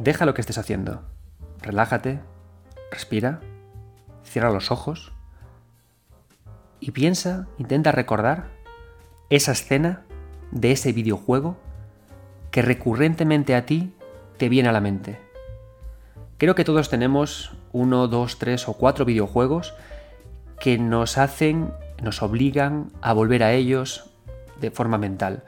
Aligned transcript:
deja 0.00 0.24
lo 0.24 0.34
que 0.34 0.40
estés 0.40 0.58
haciendo, 0.58 1.02
relájate, 1.60 2.20
respira, 2.90 3.40
cierra 4.24 4.50
los 4.50 4.70
ojos 4.70 5.12
y 6.80 6.90
piensa, 6.92 7.46
intenta 7.58 7.92
recordar 7.92 8.48
esa 9.28 9.52
escena 9.52 10.02
de 10.50 10.72
ese 10.72 10.92
videojuego 10.92 11.58
que 12.50 12.62
recurrentemente 12.62 13.54
a 13.54 13.66
ti 13.66 13.94
te 14.38 14.48
viene 14.48 14.70
a 14.70 14.72
la 14.72 14.80
mente. 14.80 15.20
Creo 16.38 16.54
que 16.54 16.64
todos 16.64 16.88
tenemos 16.88 17.52
uno, 17.72 18.08
dos, 18.08 18.38
tres 18.38 18.68
o 18.68 18.72
cuatro 18.72 19.04
videojuegos 19.04 19.74
que 20.58 20.78
nos 20.78 21.18
hacen, 21.18 21.72
nos 22.02 22.22
obligan 22.22 22.90
a 23.02 23.12
volver 23.12 23.42
a 23.42 23.52
ellos 23.52 24.10
de 24.62 24.70
forma 24.70 24.96
mental. 24.96 25.44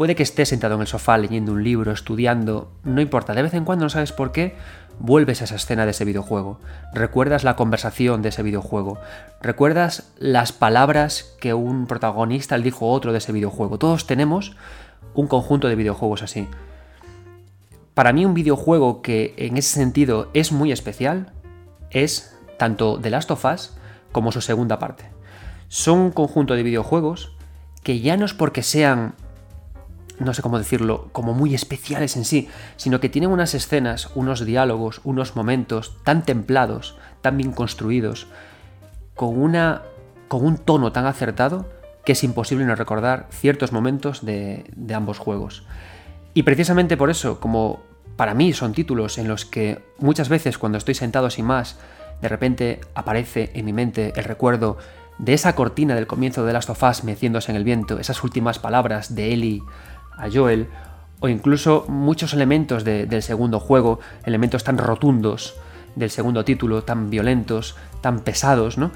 Puede 0.00 0.14
que 0.14 0.22
estés 0.22 0.48
sentado 0.48 0.76
en 0.76 0.80
el 0.80 0.86
sofá 0.86 1.18
leyendo 1.18 1.52
un 1.52 1.62
libro, 1.62 1.92
estudiando, 1.92 2.72
no 2.84 3.02
importa, 3.02 3.34
de 3.34 3.42
vez 3.42 3.52
en 3.52 3.66
cuando 3.66 3.84
no 3.84 3.90
sabes 3.90 4.12
por 4.12 4.32
qué, 4.32 4.56
vuelves 4.98 5.42
a 5.42 5.44
esa 5.44 5.56
escena 5.56 5.84
de 5.84 5.90
ese 5.90 6.06
videojuego, 6.06 6.58
recuerdas 6.94 7.44
la 7.44 7.54
conversación 7.54 8.22
de 8.22 8.30
ese 8.30 8.42
videojuego, 8.42 8.96
recuerdas 9.42 10.10
las 10.16 10.52
palabras 10.52 11.36
que 11.38 11.52
un 11.52 11.86
protagonista 11.86 12.56
le 12.56 12.64
dijo 12.64 12.86
a 12.86 12.92
otro 12.92 13.12
de 13.12 13.18
ese 13.18 13.32
videojuego. 13.32 13.78
Todos 13.78 14.06
tenemos 14.06 14.56
un 15.12 15.26
conjunto 15.26 15.68
de 15.68 15.76
videojuegos 15.76 16.22
así. 16.22 16.48
Para 17.92 18.14
mí 18.14 18.24
un 18.24 18.32
videojuego 18.32 19.02
que 19.02 19.34
en 19.36 19.58
ese 19.58 19.74
sentido 19.74 20.30
es 20.32 20.50
muy 20.50 20.72
especial 20.72 21.34
es 21.90 22.34
tanto 22.56 22.98
The 22.98 23.10
Last 23.10 23.30
of 23.32 23.44
Us 23.44 23.76
como 24.12 24.32
su 24.32 24.40
segunda 24.40 24.78
parte. 24.78 25.04
Son 25.68 25.98
un 25.98 26.10
conjunto 26.10 26.54
de 26.54 26.62
videojuegos 26.62 27.36
que 27.82 28.00
ya 28.00 28.16
no 28.16 28.24
es 28.24 28.32
porque 28.32 28.62
sean 28.62 29.12
no 30.20 30.34
sé 30.34 30.42
cómo 30.42 30.58
decirlo, 30.58 31.08
como 31.12 31.32
muy 31.32 31.54
especiales 31.54 32.16
en 32.16 32.24
sí, 32.24 32.48
sino 32.76 33.00
que 33.00 33.08
tienen 33.08 33.30
unas 33.30 33.54
escenas, 33.54 34.10
unos 34.14 34.44
diálogos, 34.44 35.00
unos 35.04 35.34
momentos 35.34 35.96
tan 36.04 36.22
templados, 36.24 36.96
tan 37.22 37.36
bien 37.36 37.52
construidos, 37.52 38.26
con, 39.14 39.40
una, 39.40 39.82
con 40.28 40.44
un 40.44 40.58
tono 40.58 40.92
tan 40.92 41.06
acertado 41.06 41.68
que 42.04 42.12
es 42.12 42.24
imposible 42.24 42.64
no 42.64 42.74
recordar 42.74 43.26
ciertos 43.30 43.72
momentos 43.72 44.24
de, 44.24 44.64
ambos 44.94 45.18
juegos. 45.18 45.64
Y 46.34 46.44
precisamente 46.44 46.96
por 46.96 47.10
eso, 47.10 47.40
como 47.40 47.80
para 48.16 48.34
mí 48.34 48.52
son 48.52 48.72
títulos 48.72 49.18
en 49.18 49.28
los 49.28 49.44
que 49.44 49.82
muchas 49.98 50.28
veces 50.28 50.58
cuando 50.58 50.78
estoy 50.78 50.94
sentado 50.94 51.30
sin 51.30 51.46
más, 51.46 51.78
de 52.20 52.28
repente 52.28 52.80
aparece 52.94 53.50
en 53.54 53.64
mi 53.64 53.72
mente 53.72 54.12
el 54.16 54.24
recuerdo 54.24 54.78
de 55.18 55.34
esa 55.34 55.54
cortina 55.54 55.94
del 55.94 56.06
comienzo 56.06 56.44
de 56.44 56.52
Last 56.52 56.70
of 56.70 56.82
Us 56.82 57.04
meciéndose 57.04 57.52
en 57.52 57.56
el 57.56 57.64
viento, 57.64 57.98
esas 57.98 58.22
últimas 58.24 58.58
palabras 58.58 59.14
de 59.14 59.32
Ellie 59.32 59.62
a 60.16 60.28
Joel, 60.32 60.68
o 61.20 61.28
incluso 61.28 61.84
muchos 61.88 62.32
elementos 62.32 62.84
del 62.84 63.22
segundo 63.22 63.60
juego, 63.60 64.00
elementos 64.24 64.64
tan 64.64 64.78
rotundos 64.78 65.54
del 65.94 66.10
segundo 66.10 66.44
título, 66.44 66.82
tan 66.82 67.10
violentos, 67.10 67.76
tan 68.00 68.20
pesados, 68.20 68.78
¿no? 68.78 68.90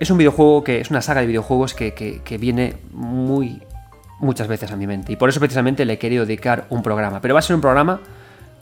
Es 0.00 0.10
un 0.10 0.18
videojuego 0.18 0.62
que 0.64 0.80
es 0.80 0.90
una 0.90 1.02
saga 1.02 1.20
de 1.20 1.26
videojuegos 1.26 1.74
que, 1.74 2.38
viene 2.40 2.76
muy 2.92 3.62
muchas 4.20 4.48
veces 4.48 4.72
a 4.72 4.76
mi 4.76 4.86
mente 4.86 5.12
y 5.12 5.16
por 5.16 5.28
eso 5.28 5.38
precisamente 5.38 5.84
le 5.84 5.92
he 5.92 5.98
querido 5.98 6.26
dedicar 6.26 6.66
un 6.70 6.82
programa, 6.82 7.20
pero 7.20 7.34
va 7.34 7.38
a 7.38 7.42
ser 7.42 7.54
un 7.54 7.62
programa 7.62 8.00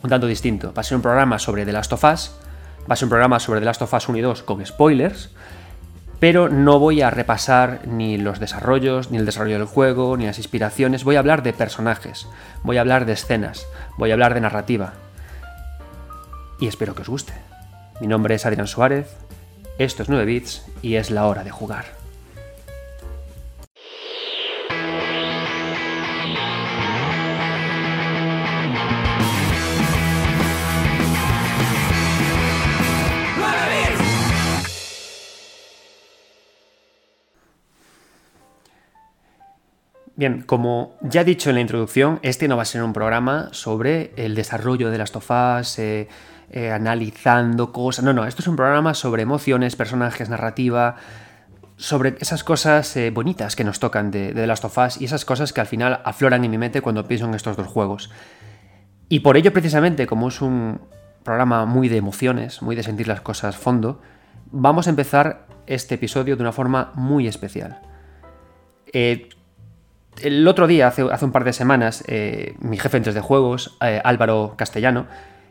un 0.02 0.10
tanto 0.10 0.26
distinto, 0.26 0.72
va 0.74 0.80
a 0.80 0.84
ser 0.84 0.96
un 0.96 1.02
programa 1.02 1.38
sobre 1.38 1.64
The 1.64 1.72
Last 1.72 1.92
of 1.94 2.04
Us, 2.04 2.32
va 2.80 2.92
a 2.92 2.96
ser 2.96 3.06
un 3.06 3.10
programa 3.10 3.40
sobre 3.40 3.60
The 3.60 3.66
Last 3.66 3.80
of 3.80 3.92
Us 3.92 4.08
1 4.08 4.18
y 4.18 4.20
2 4.20 4.42
con 4.42 4.64
spoilers, 4.66 5.30
pero 6.18 6.48
no 6.48 6.78
voy 6.78 7.02
a 7.02 7.10
repasar 7.10 7.80
ni 7.86 8.16
los 8.18 8.40
desarrollos, 8.40 9.10
ni 9.10 9.18
el 9.18 9.26
desarrollo 9.26 9.58
del 9.58 9.66
juego, 9.66 10.16
ni 10.16 10.26
las 10.26 10.38
inspiraciones, 10.38 11.04
voy 11.04 11.16
a 11.16 11.18
hablar 11.18 11.42
de 11.42 11.52
personajes, 11.52 12.26
voy 12.62 12.78
a 12.78 12.80
hablar 12.80 13.04
de 13.04 13.12
escenas, 13.12 13.66
voy 13.98 14.10
a 14.10 14.14
hablar 14.14 14.34
de 14.34 14.40
narrativa. 14.40 14.94
Y 16.58 16.68
espero 16.68 16.94
que 16.94 17.02
os 17.02 17.08
guste. 17.08 17.34
Mi 18.00 18.06
nombre 18.06 18.34
es 18.34 18.46
Adrián 18.46 18.66
Suárez, 18.66 19.16
esto 19.78 20.02
es 20.02 20.08
9 20.08 20.24
bits 20.24 20.64
y 20.80 20.94
es 20.94 21.10
la 21.10 21.26
hora 21.26 21.44
de 21.44 21.50
jugar. 21.50 21.95
Bien, 40.16 40.42
como 40.42 40.96
ya 41.02 41.20
he 41.20 41.24
dicho 41.24 41.50
en 41.50 41.56
la 41.56 41.60
introducción, 41.60 42.20
este 42.22 42.48
no 42.48 42.56
va 42.56 42.62
a 42.62 42.66
ser 42.66 42.82
un 42.82 42.94
programa 42.94 43.50
sobre 43.52 44.12
el 44.16 44.34
desarrollo 44.34 44.90
de 44.90 44.96
las 44.96 45.12
tofás, 45.12 45.78
eh, 45.78 46.08
eh, 46.50 46.70
analizando 46.70 47.70
cosas. 47.70 48.02
No, 48.02 48.14
no, 48.14 48.24
esto 48.24 48.40
es 48.40 48.48
un 48.48 48.56
programa 48.56 48.94
sobre 48.94 49.22
emociones, 49.22 49.76
personajes, 49.76 50.30
narrativa, 50.30 50.96
sobre 51.76 52.16
esas 52.18 52.44
cosas 52.44 52.96
eh, 52.96 53.10
bonitas 53.10 53.56
que 53.56 53.64
nos 53.64 53.78
tocan 53.78 54.10
de, 54.10 54.32
de 54.32 54.46
Last 54.46 54.64
of 54.64 54.78
Us 54.78 54.98
y 54.98 55.04
esas 55.04 55.26
cosas 55.26 55.52
que 55.52 55.60
al 55.60 55.66
final 55.66 56.00
afloran 56.02 56.44
en 56.44 56.50
mi 56.50 56.56
mente 56.56 56.80
cuando 56.80 57.06
pienso 57.06 57.26
en 57.26 57.34
estos 57.34 57.58
dos 57.58 57.66
juegos. 57.66 58.10
Y 59.10 59.20
por 59.20 59.36
ello, 59.36 59.52
precisamente, 59.52 60.06
como 60.06 60.28
es 60.28 60.40
un 60.40 60.80
programa 61.24 61.66
muy 61.66 61.90
de 61.90 61.98
emociones, 61.98 62.62
muy 62.62 62.74
de 62.74 62.82
sentir 62.82 63.06
las 63.06 63.20
cosas 63.20 63.56
fondo, 63.56 64.00
vamos 64.50 64.86
a 64.86 64.90
empezar 64.90 65.46
este 65.66 65.96
episodio 65.96 66.36
de 66.36 66.42
una 66.42 66.52
forma 66.52 66.92
muy 66.94 67.26
especial. 67.26 67.80
Eh, 68.92 69.28
el 70.22 70.46
otro 70.48 70.66
día, 70.66 70.88
hace, 70.88 71.02
un 71.02 71.32
par 71.32 71.44
de 71.44 71.52
semanas, 71.52 72.04
eh, 72.06 72.54
mi 72.60 72.78
jefe 72.78 72.96
en 72.96 73.02
3 73.02 73.14
de 73.14 73.20
juegos, 73.20 73.76
eh, 73.80 74.00
Álvaro 74.04 74.54
Castellano, 74.56 75.06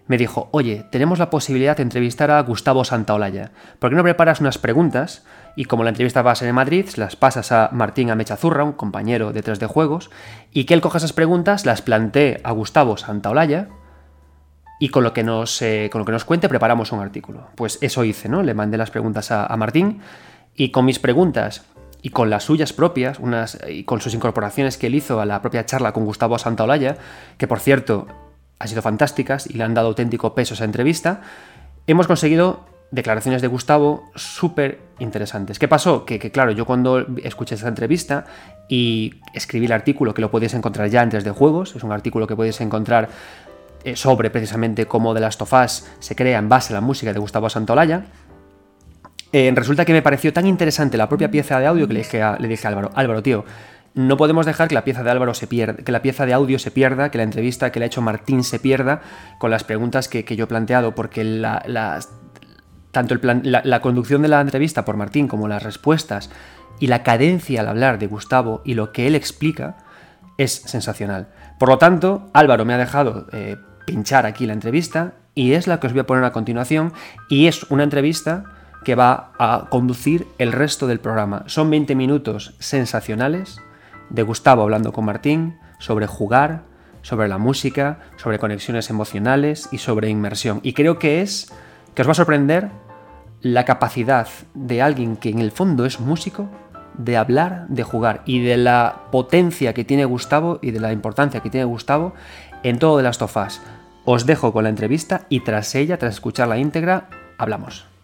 me 0.07 0.17
dijo, 0.17 0.49
oye, 0.51 0.85
tenemos 0.91 1.17
la 1.17 1.29
posibilidad 1.29 1.75
de 1.75 1.83
entrevistar 1.83 2.29
a 2.29 2.39
Gustavo 2.41 2.83
Santaolalla. 2.83 3.51
¿Por 3.79 3.89
qué 3.89 3.95
no 3.95 4.03
preparas 4.03 4.39
unas 4.39 4.57
preguntas? 4.57 5.25
Y 5.55 5.65
como 5.65 5.83
la 5.83 5.89
entrevista 5.89 6.21
va 6.21 6.31
a 6.31 6.35
ser 6.35 6.47
en 6.47 6.55
Madrid, 6.55 6.87
las 6.95 7.15
pasas 7.15 7.51
a 7.51 7.69
Martín 7.71 8.11
Amechazurra, 8.11 8.63
un 8.63 8.73
compañero 8.73 9.33
de 9.33 9.41
3 9.41 9.59
de 9.59 9.65
juegos, 9.65 10.11
y 10.51 10.65
que 10.65 10.75
él 10.75 10.81
coja 10.81 10.99
esas 10.99 11.13
preguntas, 11.13 11.65
las 11.65 11.81
plantee 11.81 12.39
a 12.43 12.51
Gustavo 12.51 12.97
Santaolalla, 12.97 13.69
y 14.79 14.89
con 14.89 15.03
lo 15.03 15.13
que 15.13 15.23
nos, 15.23 15.61
eh, 15.61 15.89
con 15.91 15.99
lo 15.99 16.05
que 16.05 16.11
nos 16.11 16.25
cuente 16.25 16.49
preparamos 16.49 16.91
un 16.91 16.99
artículo. 16.99 17.47
Pues 17.55 17.79
eso 17.81 18.03
hice, 18.03 18.29
¿no? 18.29 18.43
Le 18.43 18.53
mandé 18.53 18.77
las 18.77 18.91
preguntas 18.91 19.31
a 19.31 19.55
Martín, 19.57 20.01
y 20.53 20.69
con 20.69 20.85
mis 20.85 20.99
preguntas 20.99 21.65
y 22.05 22.11
con 22.11 22.29
las 22.29 22.43
suyas 22.43 22.71
propias, 22.71 23.17
unas, 23.17 23.57
y 23.67 23.83
con 23.83 23.99
sus 23.99 24.13
incorporaciones 24.13 24.77
que 24.77 24.85
él 24.85 24.93
hizo 24.93 25.19
a 25.21 25.25
la 25.25 25.41
propia 25.41 25.65
charla 25.65 25.91
con 25.91 26.05
Gustavo 26.05 26.37
Santaolalla, 26.37 26.97
que 27.39 27.47
por 27.47 27.59
cierto 27.59 28.05
han 28.59 28.67
sido 28.67 28.83
fantásticas 28.83 29.47
y 29.47 29.53
le 29.53 29.63
han 29.63 29.73
dado 29.73 29.87
auténtico 29.87 30.35
peso 30.35 30.53
a 30.53 30.55
esa 30.55 30.65
entrevista, 30.65 31.21
hemos 31.87 32.05
conseguido 32.05 32.63
declaraciones 32.91 33.41
de 33.41 33.47
Gustavo 33.47 34.03
súper 34.13 34.81
interesantes. 34.99 35.57
¿Qué 35.57 35.67
pasó? 35.67 36.05
Que, 36.05 36.19
claro, 36.29 36.51
yo 36.51 36.67
cuando 36.67 37.07
escuché 37.23 37.55
esa 37.55 37.69
entrevista 37.69 38.25
y 38.69 39.15
escribí 39.33 39.65
el 39.65 39.71
artículo, 39.71 40.13
que 40.13 40.21
lo 40.21 40.29
podéis 40.29 40.53
encontrar 40.53 40.87
ya 40.89 41.01
antes 41.01 41.23
de 41.23 41.31
juegos, 41.31 41.75
es 41.75 41.83
un 41.83 41.91
artículo 41.91 42.27
que 42.27 42.35
podéis 42.35 42.61
encontrar 42.61 43.09
eh, 43.83 43.95
sobre 43.95 44.29
precisamente 44.29 44.85
cómo 44.85 45.15
The 45.15 45.21
Last 45.21 45.41
of 45.41 45.51
Us 45.53 45.87
se 45.97 46.15
crea 46.15 46.37
en 46.37 46.49
base 46.49 46.71
a 46.71 46.75
la 46.75 46.81
música 46.81 47.13
de 47.13 47.17
Gustavo 47.17 47.49
Santaolalla, 47.49 48.05
eh, 49.37 49.51
resulta 49.53 49.83
que 49.83 49.91
me 49.91 50.01
pareció 50.01 50.31
tan 50.31 50.47
interesante 50.47 50.95
la 50.95 51.09
propia 51.09 51.29
pieza 51.29 51.59
de 51.59 51.65
audio 51.65 51.89
que 51.89 51.93
le 51.93 51.99
dije 51.99 52.21
a, 52.21 52.37
le 52.39 52.47
dije 52.47 52.65
a 52.67 52.69
Álvaro, 52.69 52.91
Álvaro, 52.95 53.21
tío, 53.21 53.43
no 53.93 54.15
podemos 54.15 54.45
dejar 54.45 54.69
que 54.69 54.75
la 54.75 54.85
pieza 54.85 55.03
de 55.03 55.11
Álvaro 55.11 55.33
se 55.33 55.45
pierda, 55.45 55.83
que 55.83 55.91
la 55.91 56.01
pieza 56.01 56.25
de 56.25 56.31
audio 56.31 56.57
se 56.57 56.71
pierda, 56.71 57.11
que 57.11 57.17
la 57.17 57.25
entrevista 57.25 57.69
que 57.69 57.79
le 57.79 57.83
ha 57.83 57.87
hecho 57.87 58.01
Martín 58.01 58.45
se 58.45 58.59
pierda 58.59 59.01
con 59.37 59.51
las 59.51 59.65
preguntas 59.65 60.07
que, 60.07 60.23
yo 60.23 60.45
he 60.45 60.47
planteado, 60.47 60.95
porque 60.95 61.25
la, 61.25 61.99
tanto 62.91 63.13
el 63.13 63.19
plan, 63.19 63.41
la, 63.43 63.81
conducción 63.81 64.21
de 64.21 64.29
la 64.29 64.39
entrevista 64.39 64.85
por 64.85 64.95
Martín 64.95 65.27
como 65.27 65.49
las 65.49 65.63
respuestas 65.63 66.29
y 66.79 66.87
la 66.87 67.03
cadencia 67.03 67.59
al 67.59 67.67
hablar 67.67 67.99
de 67.99 68.07
Gustavo 68.07 68.61
y 68.63 68.75
lo 68.75 68.93
que 68.93 69.05
él 69.05 69.15
explica 69.15 69.75
es 70.37 70.53
sensacional. 70.53 71.27
Por 71.59 71.67
lo 71.67 71.77
tanto, 71.77 72.29
Álvaro 72.31 72.63
me 72.63 72.73
ha 72.73 72.77
dejado 72.77 73.27
eh, 73.33 73.57
pinchar 73.85 74.25
aquí 74.25 74.45
la 74.45 74.53
entrevista 74.53 75.15
y 75.33 75.51
es 75.51 75.67
la 75.67 75.81
que 75.81 75.87
os 75.87 75.93
voy 75.93 75.99
a 75.99 76.07
poner 76.07 76.23
a 76.23 76.31
continuación 76.31 76.93
y 77.29 77.47
es 77.47 77.63
una 77.63 77.83
entrevista 77.83 78.54
que 78.85 78.95
va 78.95 79.31
a 79.37 79.67
conducir 79.69 80.27
el 80.37 80.53
resto 80.53 80.87
del 80.87 81.01
programa. 81.01 81.43
Son 81.47 81.69
20 81.69 81.95
minutos 81.95 82.55
sensacionales 82.59 83.59
de 84.09 84.23
Gustavo 84.23 84.61
hablando 84.61 84.93
con 84.93 85.05
Martín 85.05 85.57
sobre 85.79 86.07
jugar, 86.07 86.61
sobre 87.01 87.27
la 87.27 87.37
música, 87.37 87.99
sobre 88.15 88.39
conexiones 88.39 88.89
emocionales 88.89 89.67
y 89.71 89.79
sobre 89.79 90.09
inmersión. 90.09 90.61
Y 90.63 90.73
creo 90.73 90.99
que 90.99 91.21
es 91.21 91.51
que 91.93 92.03
os 92.03 92.07
va 92.07 92.11
a 92.11 92.15
sorprender 92.15 92.69
la 93.41 93.65
capacidad 93.65 94.27
de 94.53 94.81
alguien 94.81 95.17
que 95.17 95.29
en 95.29 95.39
el 95.39 95.51
fondo 95.51 95.85
es 95.85 95.99
músico 95.99 96.47
de 96.97 97.17
hablar, 97.17 97.67
de 97.67 97.83
jugar 97.83 98.21
y 98.25 98.41
de 98.41 98.55
la 98.57 99.03
potencia 99.11 99.73
que 99.73 99.83
tiene 99.83 100.05
Gustavo 100.05 100.59
y 100.61 100.71
de 100.71 100.79
la 100.79 100.93
importancia 100.93 101.41
que 101.41 101.49
tiene 101.49 101.65
Gustavo 101.65 102.13
en 102.63 102.79
todo 102.79 102.97
de 102.97 103.03
las 103.03 103.17
tofas. 103.17 103.61
Os 104.05 104.27
dejo 104.27 104.53
con 104.53 104.63
la 104.63 104.69
entrevista 104.69 105.25
y 105.29 105.39
tras 105.39 105.73
ella, 105.73 105.97
tras 105.97 106.13
escuchar 106.13 106.47
la 106.47 106.59
íntegra, 106.59 107.09
hablamos. 107.37 107.94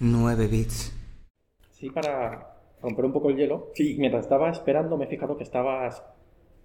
9 0.00 0.46
bits. 0.48 0.92
Sí, 1.70 1.90
para 1.90 2.56
romper 2.82 3.04
un 3.04 3.12
poco 3.12 3.30
el 3.30 3.36
hielo. 3.36 3.70
Sí. 3.74 3.96
Mientras 3.98 4.24
estaba 4.24 4.50
esperando 4.50 4.96
me 4.96 5.04
he 5.04 5.08
fijado 5.08 5.36
que 5.36 5.44
estabas, 5.44 6.02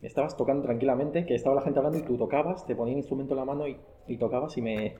estabas 0.01 0.35
tocando 0.35 0.63
tranquilamente, 0.63 1.25
que 1.25 1.35
estaba 1.35 1.55
la 1.55 1.61
gente 1.61 1.79
hablando 1.79 1.99
y 1.99 2.01
tú 2.01 2.17
tocabas, 2.17 2.65
te 2.65 2.75
ponía 2.75 2.93
un 2.93 2.99
instrumento 2.99 3.33
en 3.33 3.39
la 3.39 3.45
mano 3.45 3.67
y, 3.67 3.77
y 4.07 4.17
tocabas 4.17 4.57
y 4.57 4.61
me... 4.61 4.95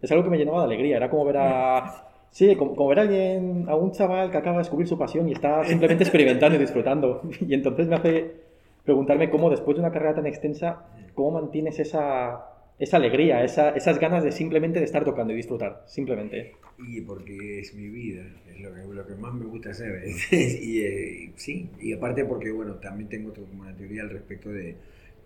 Es 0.00 0.10
algo 0.10 0.24
que 0.24 0.30
me 0.30 0.38
llenaba 0.38 0.60
de 0.60 0.64
alegría, 0.64 0.96
era 0.96 1.10
como 1.10 1.26
ver 1.26 1.36
a... 1.36 2.06
Sí, 2.30 2.56
como, 2.56 2.74
como 2.74 2.88
ver 2.88 3.00
a 3.00 3.02
alguien, 3.02 3.66
a 3.68 3.74
un 3.74 3.92
chaval 3.92 4.30
que 4.30 4.38
acaba 4.38 4.56
de 4.56 4.62
descubrir 4.62 4.88
su 4.88 4.96
pasión 4.96 5.28
y 5.28 5.32
está 5.32 5.62
simplemente 5.64 6.04
experimentando 6.04 6.56
y 6.56 6.60
disfrutando. 6.60 7.20
Y 7.40 7.52
entonces 7.52 7.86
me 7.86 7.96
hace 7.96 8.49
preguntarme 8.84 9.30
cómo 9.30 9.50
después 9.50 9.76
de 9.76 9.80
una 9.82 9.92
carrera 9.92 10.14
tan 10.14 10.26
extensa, 10.26 10.86
cómo 11.14 11.32
mantienes 11.40 11.78
esa, 11.78 12.46
esa 12.78 12.96
alegría, 12.96 13.44
esa- 13.44 13.70
esas 13.70 13.98
ganas 13.98 14.24
de 14.24 14.32
simplemente 14.32 14.78
de 14.78 14.84
estar 14.84 15.04
tocando 15.04 15.32
y 15.32 15.36
disfrutar, 15.36 15.84
simplemente. 15.86 16.52
Y 16.78 17.02
porque 17.02 17.60
es 17.60 17.74
mi 17.74 17.88
vida, 17.88 18.24
es 18.50 18.60
lo 18.60 18.74
que, 18.74 18.80
lo 18.94 19.06
que 19.06 19.14
más 19.14 19.34
me 19.34 19.44
gusta 19.46 19.70
hacer. 19.70 20.02
y 20.32 20.80
eh, 20.80 21.32
sí, 21.36 21.68
y 21.80 21.92
aparte 21.92 22.24
porque, 22.24 22.50
bueno, 22.50 22.74
también 22.76 23.08
tengo 23.08 23.32
una 23.60 23.74
teoría 23.76 24.02
al 24.02 24.10
respecto 24.10 24.48
de, 24.50 24.76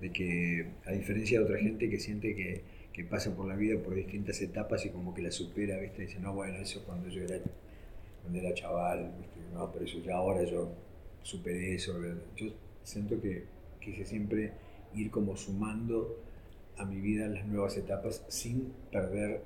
de 0.00 0.10
que, 0.12 0.66
a 0.86 0.92
diferencia 0.92 1.38
de 1.38 1.44
otra 1.44 1.58
gente 1.58 1.88
que 1.88 2.00
siente 2.00 2.34
que, 2.34 2.62
que 2.92 3.04
pasa 3.04 3.34
por 3.36 3.46
la 3.46 3.54
vida 3.56 3.78
por 3.80 3.94
distintas 3.94 4.40
etapas 4.42 4.84
y 4.86 4.90
como 4.90 5.14
que 5.14 5.22
la 5.22 5.30
supera, 5.30 5.78
¿viste? 5.78 6.02
Dice, 6.02 6.18
no, 6.20 6.32
bueno, 6.34 6.56
eso 6.58 6.82
cuando 6.84 7.08
yo 7.08 7.22
era, 7.22 7.36
cuando 8.22 8.38
era 8.40 8.54
chaval, 8.54 9.12
¿viste? 9.18 9.38
No, 9.52 9.70
pero 9.72 9.84
eso 9.84 9.98
ya 10.00 10.16
ahora 10.16 10.42
yo 10.44 10.70
superé 11.22 11.74
eso. 11.74 11.94
Yo 12.36 12.46
siento 12.84 13.20
que 13.20 13.44
quise 13.80 14.04
siempre 14.04 14.52
ir 14.94 15.10
como 15.10 15.36
sumando 15.36 16.20
a 16.76 16.84
mi 16.84 17.00
vida 17.00 17.26
las 17.26 17.46
nuevas 17.46 17.76
etapas 17.76 18.24
sin 18.28 18.72
perder 18.90 19.42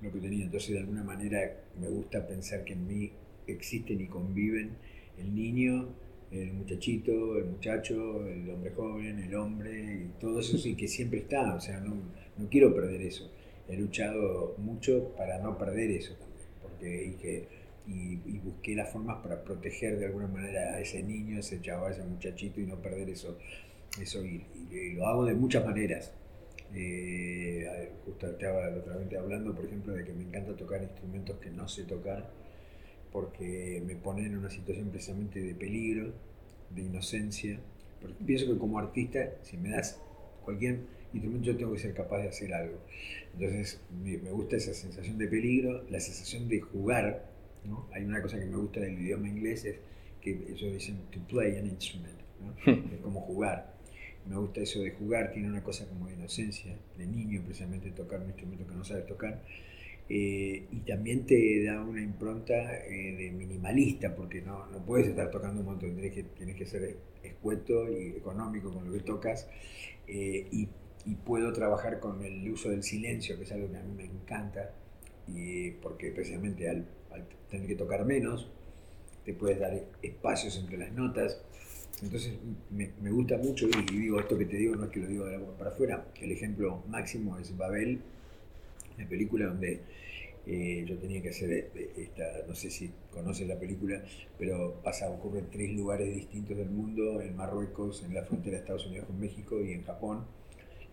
lo 0.00 0.12
que 0.12 0.20
tenía. 0.20 0.44
Entonces, 0.44 0.70
de 0.70 0.80
alguna 0.80 1.04
manera, 1.04 1.38
me 1.80 1.88
gusta 1.88 2.26
pensar 2.26 2.64
que 2.64 2.72
en 2.72 2.86
mí 2.86 3.12
existen 3.46 4.00
y 4.00 4.06
conviven 4.06 4.76
el 5.18 5.34
niño, 5.34 5.88
el 6.30 6.52
muchachito, 6.52 7.38
el 7.38 7.46
muchacho, 7.46 8.26
el 8.26 8.48
hombre 8.50 8.72
joven, 8.72 9.18
el 9.18 9.34
hombre, 9.34 10.04
y 10.04 10.20
todo 10.20 10.40
eso 10.40 10.58
sí 10.58 10.74
que 10.74 10.88
siempre 10.88 11.20
está. 11.20 11.54
O 11.54 11.60
sea, 11.60 11.80
no, 11.80 11.96
no 12.36 12.48
quiero 12.48 12.74
perder 12.74 13.02
eso. 13.02 13.30
He 13.68 13.76
luchado 13.76 14.54
mucho 14.58 15.12
para 15.16 15.38
no 15.38 15.58
perder 15.58 15.90
eso 15.90 16.14
también. 16.14 16.48
Porque, 16.62 17.06
y, 17.06 17.10
que, 17.14 17.48
y, 17.88 18.20
y 18.26 18.38
busqué 18.40 18.76
las 18.76 18.90
formas 18.92 19.18
para 19.22 19.42
proteger 19.44 19.98
de 19.98 20.06
alguna 20.06 20.28
manera 20.28 20.74
a 20.74 20.80
ese 20.80 21.02
niño, 21.02 21.38
a 21.38 21.40
ese 21.40 21.60
chaval, 21.62 21.92
a 21.92 21.96
ese 21.96 22.04
muchachito 22.04 22.60
y 22.60 22.66
no 22.66 22.76
perder 22.82 23.10
eso. 23.10 23.38
eso 24.00 24.24
y, 24.24 24.44
y- 24.72 24.94
lo 24.94 25.06
hago 25.06 25.24
de 25.26 25.34
muchas 25.34 25.64
maneras. 25.66 26.12
Eh, 26.74 27.92
justo 28.04 28.26
estaba 28.28 28.68
la 28.70 28.78
otra 28.78 28.96
vez 28.96 29.12
hablando, 29.18 29.54
por 29.54 29.64
ejemplo, 29.66 29.94
de 29.94 30.04
que 30.04 30.12
me 30.12 30.24
encanta 30.24 30.56
tocar 30.56 30.82
instrumentos 30.82 31.38
que 31.38 31.50
no 31.50 31.68
sé 31.68 31.84
tocar, 31.84 32.30
porque 33.12 33.82
me 33.86 33.96
ponen 33.96 34.26
en 34.26 34.38
una 34.38 34.50
situación 34.50 34.90
precisamente 34.90 35.40
de 35.40 35.54
peligro, 35.54 36.12
de 36.70 36.82
inocencia. 36.82 37.58
Porque 38.00 38.16
pienso 38.24 38.46
que 38.46 38.58
como 38.58 38.78
artista, 38.78 39.30
si 39.42 39.56
me 39.56 39.70
das 39.70 40.00
cualquier 40.44 40.80
instrumento, 41.12 41.46
yo 41.52 41.56
tengo 41.56 41.72
que 41.72 41.78
ser 41.78 41.94
capaz 41.94 42.18
de 42.22 42.28
hacer 42.28 42.52
algo. 42.54 42.78
Entonces, 43.34 43.80
me 43.94 44.16
gusta 44.30 44.56
esa 44.56 44.74
sensación 44.74 45.18
de 45.18 45.28
peligro, 45.28 45.84
la 45.90 46.00
sensación 46.00 46.48
de 46.48 46.60
jugar. 46.60 47.24
¿No? 47.64 47.88
Hay 47.92 48.04
una 48.04 48.20
cosa 48.22 48.38
que 48.38 48.46
me 48.46 48.56
gusta 48.56 48.80
del 48.80 48.98
idioma 48.98 49.28
inglés, 49.28 49.64
es 49.64 49.76
que 50.20 50.30
ellos 50.30 50.72
dicen 50.72 50.98
to 51.10 51.20
play 51.28 51.56
an 51.56 51.66
instrument, 51.66 52.18
¿no? 52.40 52.72
es 52.72 53.00
como 53.00 53.20
jugar. 53.20 53.76
Me 54.26 54.36
gusta 54.36 54.60
eso 54.60 54.80
de 54.80 54.90
jugar, 54.90 55.32
tiene 55.32 55.48
una 55.48 55.62
cosa 55.62 55.86
como 55.88 56.06
de 56.08 56.14
inocencia, 56.14 56.76
de 56.96 57.06
niño 57.06 57.42
precisamente 57.44 57.90
tocar 57.92 58.20
un 58.20 58.26
instrumento 58.28 58.66
que 58.66 58.74
no 58.74 58.84
sabes 58.84 59.06
tocar. 59.06 59.42
Eh, 60.10 60.66
y 60.70 60.80
también 60.86 61.26
te 61.26 61.64
da 61.64 61.82
una 61.82 62.02
impronta 62.02 62.54
eh, 62.86 63.14
de 63.16 63.30
minimalista, 63.30 64.14
porque 64.14 64.40
no, 64.42 64.66
no 64.66 64.84
puedes 64.84 65.08
estar 65.08 65.30
tocando 65.30 65.60
un 65.60 65.66
montón, 65.66 65.94
tienes 65.94 66.12
que, 66.12 66.22
tienes 66.24 66.56
que 66.56 66.66
ser 66.66 66.96
escueto 67.22 67.90
y 67.90 68.08
económico 68.16 68.72
con 68.72 68.86
lo 68.86 68.92
que 68.92 69.00
tocas. 69.00 69.48
eh, 70.06 70.46
y, 70.52 70.68
y 71.06 71.14
puedo 71.14 71.52
trabajar 71.52 72.00
con 72.00 72.22
el 72.24 72.50
uso 72.50 72.70
del 72.70 72.82
silencio, 72.82 73.36
que 73.38 73.44
es 73.44 73.52
algo 73.52 73.70
que 73.70 73.76
a 73.78 73.82
mí 73.82 73.94
me 73.96 74.04
encanta, 74.04 74.74
y 75.26 75.70
porque 75.72 76.10
precisamente 76.12 76.68
al, 76.68 76.86
al 77.18 77.26
tener 77.50 77.66
que 77.66 77.74
tocar 77.76 78.04
menos, 78.04 78.48
te 79.24 79.34
puedes 79.34 79.58
dar 79.58 79.72
espacios 80.02 80.56
entre 80.58 80.78
las 80.78 80.92
notas. 80.92 81.40
Entonces 82.02 82.34
me, 82.70 83.10
gusta 83.10 83.36
mucho, 83.38 83.66
y, 83.66 83.94
y 83.94 83.98
digo 83.98 84.20
esto 84.20 84.38
que 84.38 84.46
te 84.46 84.56
digo, 84.56 84.76
no 84.76 84.84
es 84.84 84.90
que 84.90 85.00
lo 85.00 85.08
digo 85.08 85.26
de 85.26 85.38
la 85.38 85.44
para 85.58 85.70
afuera, 85.70 86.06
el 86.20 86.30
ejemplo 86.30 86.82
máximo 86.88 87.38
es 87.38 87.56
Babel, 87.56 88.00
la 88.96 89.08
película 89.08 89.46
donde 89.46 89.80
eh, 90.50 90.82
yo 90.88 90.96
tenía 90.96 91.20
que 91.20 91.28
hacer 91.28 91.50
eh, 91.52 91.92
esta, 91.96 92.24
no 92.46 92.54
sé 92.54 92.70
si 92.70 92.90
conoces 93.12 93.46
la 93.46 93.58
película, 93.58 94.02
pero 94.38 94.80
pasa, 94.82 95.10
ocurre 95.10 95.40
en 95.40 95.50
tres 95.50 95.72
lugares 95.72 96.14
distintos 96.14 96.56
del 96.56 96.70
mundo, 96.70 97.20
en 97.20 97.36
Marruecos, 97.36 98.02
en 98.02 98.14
la 98.14 98.22
frontera 98.22 98.56
de 98.56 98.62
Estados 98.62 98.86
Unidos 98.86 99.06
con 99.06 99.20
México 99.20 99.60
y 99.62 99.72
en 99.72 99.84
Japón. 99.84 100.24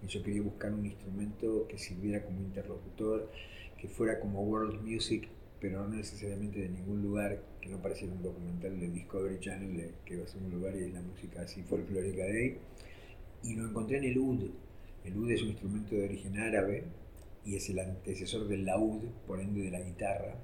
Y 0.03 0.07
yo 0.07 0.21
quería 0.23 0.41
buscar 0.41 0.73
un 0.73 0.85
instrumento 0.85 1.67
que 1.69 1.77
sirviera 1.77 2.21
como 2.25 2.41
interlocutor, 2.41 3.31
que 3.77 3.87
fuera 3.87 4.19
como 4.19 4.41
world 4.41 4.81
music, 4.81 5.29
pero 5.65 5.81
no 5.81 5.95
necesariamente 5.95 6.59
de 6.59 6.69
ningún 6.69 7.01
lugar, 7.01 7.41
que 7.59 7.69
no 7.69 7.81
pareciera 7.81 8.13
un 8.13 8.21
documental 8.21 8.79
del 8.79 8.93
Discovery 8.93 9.39
Channel, 9.39 9.75
de, 9.75 9.91
que 10.05 10.17
va 10.17 10.23
a 10.23 10.37
un 10.37 10.51
lugar 10.51 10.75
y 10.75 10.83
es 10.83 10.93
la 10.93 11.01
música 11.01 11.41
así 11.41 11.63
folclórica 11.63 12.23
de 12.23 12.39
ahí. 12.39 12.57
Y 13.41 13.55
lo 13.55 13.67
encontré 13.67 13.97
en 13.97 14.03
el 14.03 14.17
oud. 14.19 14.51
El 15.03 15.17
oud 15.17 15.31
es 15.31 15.41
un 15.41 15.49
instrumento 15.49 15.95
de 15.95 16.05
origen 16.05 16.37
árabe 16.37 16.83
y 17.43 17.55
es 17.55 17.67
el 17.71 17.79
antecesor 17.79 18.47
del 18.47 18.63
laúd, 18.63 19.05
por 19.25 19.39
ende 19.39 19.63
de 19.63 19.71
la 19.71 19.79
guitarra. 19.79 20.35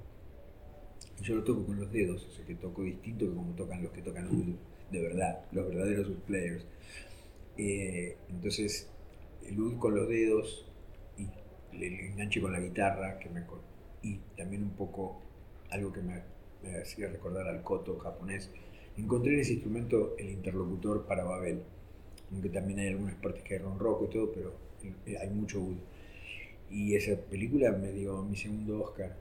Yo 1.22 1.36
lo 1.36 1.44
toco 1.44 1.66
con 1.66 1.78
los 1.78 1.92
dedos, 1.92 2.26
o 2.26 2.30
sea 2.32 2.44
que 2.44 2.56
toco 2.56 2.82
distinto 2.82 3.24
que 3.28 3.34
como 3.36 3.54
tocan 3.54 3.80
los 3.80 3.92
que 3.92 4.02
tocan 4.02 4.26
oud, 4.26 4.56
de 4.90 5.02
verdad, 5.02 5.44
los 5.52 5.68
verdaderos 5.68 6.08
oud 6.08 6.18
players. 6.26 6.66
Eh, 7.56 8.16
entonces, 8.28 8.88
el 9.46 9.60
oud 9.60 9.78
con 9.78 9.94
los 9.94 10.08
dedos 10.08 10.66
y 11.16 11.28
el 11.76 12.00
enganche 12.00 12.40
con 12.40 12.52
la 12.52 12.58
guitarra, 12.58 13.20
que 13.20 13.28
me, 13.30 13.44
y 14.02 14.18
también 14.36 14.62
un 14.62 14.70
poco 14.70 15.20
algo 15.70 15.92
que 15.92 16.02
me, 16.02 16.22
me 16.62 16.76
hacía 16.78 17.08
recordar 17.08 17.48
al 17.48 17.62
koto 17.62 17.98
japonés. 17.98 18.50
Encontré 18.96 19.34
en 19.34 19.40
ese 19.40 19.54
instrumento 19.54 20.16
el 20.18 20.30
interlocutor 20.30 21.06
para 21.06 21.24
Babel, 21.24 21.62
aunque 22.30 22.48
también 22.50 22.78
hay 22.80 22.88
algunas 22.88 23.14
partes 23.16 23.42
que 23.42 23.54
hay 23.54 23.60
ronroco 23.60 24.04
y 24.04 24.08
todo, 24.08 24.32
pero 24.32 24.54
eh, 25.06 25.16
hay 25.18 25.30
mucho 25.30 25.62
oud. 25.62 25.76
Y 26.70 26.94
esa 26.94 27.16
película 27.16 27.72
me 27.72 27.92
dio 27.92 28.22
mi 28.22 28.36
segundo 28.36 28.82
Oscar 28.82 29.16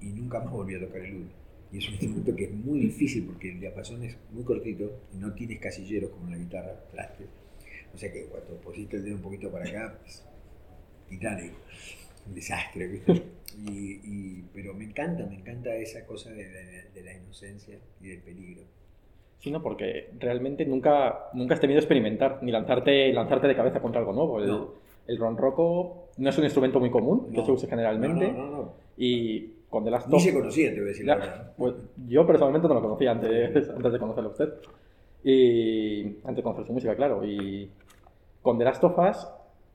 y 0.00 0.06
nunca 0.12 0.40
más 0.40 0.52
volví 0.52 0.74
a 0.74 0.80
tocar 0.80 1.00
el 1.02 1.16
oud. 1.16 1.28
Y 1.72 1.78
es 1.78 1.86
un 1.86 1.94
instrumento 1.94 2.34
que 2.34 2.44
es 2.44 2.52
muy 2.52 2.80
difícil 2.80 3.26
porque 3.26 3.50
el 3.52 3.60
diapasón 3.60 4.02
es 4.02 4.16
muy 4.32 4.42
cortito 4.42 5.00
y 5.14 5.18
no 5.18 5.32
tienes 5.34 5.60
casilleros 5.60 6.10
como 6.10 6.26
en 6.26 6.32
la 6.32 6.38
guitarra, 6.38 6.84
traste. 6.90 7.26
O 7.94 7.98
sea 7.98 8.12
que 8.12 8.24
cuando 8.24 8.56
pusiste 8.60 8.96
el 8.96 9.04
dedo 9.04 9.16
un 9.16 9.22
poquito 9.22 9.50
para 9.50 9.68
acá, 9.68 9.98
pues, 10.00 10.24
titánico, 11.08 11.56
un 12.26 12.34
desastre, 12.34 12.86
¿viste? 12.86 13.22
Y, 13.58 14.00
y- 14.04 14.44
pero 14.54 14.74
me 14.74 14.84
encanta, 14.84 15.24
me 15.26 15.36
encanta 15.36 15.74
esa 15.76 16.04
cosa 16.06 16.30
de, 16.30 16.44
de- 16.48 16.90
de 16.94 17.02
la 17.02 17.12
inocencia 17.14 17.76
y 18.00 18.08
del 18.08 18.20
peligro. 18.20 18.62
Sí, 19.38 19.50
no, 19.50 19.62
porque 19.62 20.10
realmente 20.18 20.66
nunca, 20.66 21.30
nunca 21.32 21.54
has 21.54 21.60
temido 21.60 21.78
experimentar, 21.80 22.38
ni 22.42 22.52
lanzarte, 22.52 23.12
lanzarte 23.12 23.46
de 23.48 23.56
cabeza 23.56 23.80
contra 23.80 24.00
algo 24.00 24.12
nuevo. 24.12 24.38
El, 24.40 24.48
No. 24.48 24.74
el 25.06 25.18
ronroco 25.18 26.08
no 26.18 26.28
es 26.28 26.36
un 26.38 26.44
instrumento 26.44 26.78
muy 26.78 26.90
común, 26.90 27.30
que 27.30 27.38
No. 27.38 27.46
se 27.46 27.52
use 27.52 27.66
generalmente, 27.66 28.30
No, 28.32 28.38
no, 28.38 28.44
no, 28.50 28.56
no. 28.58 28.72
y 28.98 29.54
con 29.70 29.84
The 29.84 29.90
Last 29.90 30.08
Ni 30.08 30.20
se 30.20 30.34
conocía, 30.34 30.70
te 30.70 30.76
voy 30.80 30.84
a 30.84 30.88
decir 30.88 31.06
la 31.06 31.14
verdad. 31.16 31.52
pues 31.56 31.74
yo 32.08 32.26
personalmente 32.26 32.68
no 32.68 32.74
lo 32.74 32.82
conocía 32.82 33.12
antes, 33.12 33.68
antes 33.70 33.92
de 33.92 33.98
conocerlo 33.98 34.28
a 34.28 34.32
usted. 34.32 34.48
Y 35.22 36.04
antes 36.24 36.36
de 36.36 36.42
conocer 36.42 36.66
su 36.66 36.72
música, 36.72 36.94
claro. 36.96 37.24
Y 37.24 37.70
con 38.42 38.58
The 38.58 38.64
Last 38.64 38.82
of 38.84 38.98
Us 38.98 39.26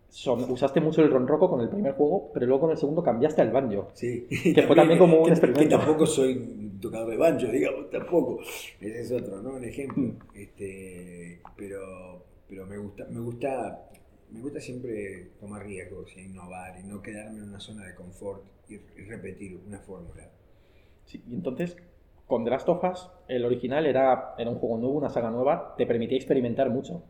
son- 0.09 0.49
usaste 0.51 0.79
mucho 0.81 1.01
el 1.01 1.11
ronroco 1.11 1.49
con 1.49 1.61
el 1.61 1.69
primer 1.69 1.93
juego, 1.93 2.31
pero 2.33 2.45
luego 2.45 2.61
con 2.61 2.71
el 2.71 2.77
segundo 2.77 3.03
cambiaste 3.03 3.41
al 3.41 3.51
banjo. 3.51 3.89
Sí. 3.93 4.27
Que 4.55 4.63
fue 4.63 4.75
también 4.75 4.99
como 4.99 5.17
un 5.19 5.25
que- 5.25 5.31
experimento. 5.31 5.63
Que 5.63 5.83
tampoco 5.85 6.05
soy 6.05 6.71
tocador 6.81 7.09
de 7.11 7.17
banjo, 7.17 7.47
digamos, 7.51 7.89
tampoco. 7.89 8.39
Ese 8.79 9.01
es 9.01 9.11
otro, 9.11 9.41
¿no? 9.41 9.51
Un 9.55 9.63
ejemplo. 9.65 10.01
Mm. 10.03 10.17
Este, 10.35 11.39
pero, 11.57 12.23
pero 12.47 12.65
me 12.65 12.77
gusta, 12.77 13.05
me 13.09 13.19
gusta, 13.19 13.81
me 14.31 14.41
gusta 14.41 14.59
siempre 14.59 15.31
tomar 15.39 15.63
riesgos 15.65 16.11
e 16.15 16.21
innovar 16.23 16.79
y 16.79 16.83
no 16.87 17.01
quedarme 17.01 17.39
en 17.39 17.49
una 17.49 17.59
zona 17.59 17.85
de 17.85 17.95
confort 17.95 18.43
y, 18.69 18.75
y 18.75 19.05
repetir 19.07 19.59
una 19.67 19.79
fórmula. 19.79 20.29
Sí, 21.05 21.21
y 21.29 21.33
entonces, 21.35 21.77
con 22.25 22.43
The 22.43 22.49
Last 22.49 22.67
of 22.69 22.83
Us, 22.83 23.09
el 23.27 23.45
original 23.45 23.85
era, 23.85 24.33
era 24.37 24.49
un 24.49 24.57
juego 24.57 24.77
nuevo, 24.77 24.95
una 24.95 25.09
saga 25.09 25.29
nueva, 25.29 25.75
te 25.77 25.85
permitía 25.85 26.17
experimentar 26.17 26.69
mucho. 26.71 27.03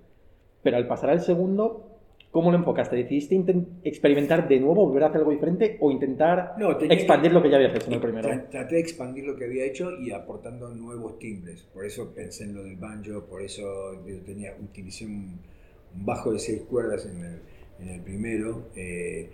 Pero 0.64 0.76
al 0.78 0.88
pasar 0.88 1.12
al 1.12 1.22
segundo, 1.22 1.95
¿cómo 2.36 2.52
lo 2.52 2.58
enfocaste? 2.58 2.98
¿Decidiste 2.98 3.42
experimentar 3.86 4.46
de 4.50 4.60
nuevo, 4.60 4.86
volver 4.88 5.04
a 5.04 5.08
hacer 5.08 5.20
algo 5.20 5.32
diferente 5.32 5.78
o 5.80 5.90
intentar 5.90 6.54
No, 6.60 6.76
tenía 6.76 6.90
que- 6.98 7.02
expandir 7.04 7.32
lo 7.32 7.42
que 7.42 7.50
ya 7.50 7.56
habías 7.56 7.74
hecho 7.74 7.88
en 7.88 7.94
el 7.94 8.02
primero? 8.02 8.28
Tra- 8.28 8.50
Traté 8.50 8.76
de 8.76 8.82
expandir 8.82 9.24
lo 9.24 9.38
que 9.38 9.46
había 9.46 9.64
hecho 9.64 9.90
y 9.98 10.12
aportando 10.12 10.68
nuevos 10.76 11.18
timbres. 11.18 11.62
Por 11.74 11.86
eso 11.86 12.14
pensé 12.14 12.44
en 12.44 12.56
lo 12.56 12.64
del 12.66 12.76
banjo, 12.76 13.24
por 13.24 13.42
eso 13.42 14.04
yo 14.06 14.20
tenía, 14.26 14.54
utilicé 14.62 15.06
un, 15.06 15.40
un 15.96 16.06
bajo 16.06 16.34
de 16.34 16.40
seis 16.40 16.62
cuerdas 16.70 17.06
en 17.06 17.24
el, 17.24 17.40
en 17.80 17.88
el 17.96 18.02
primero. 18.02 18.68
eh, 18.76 19.30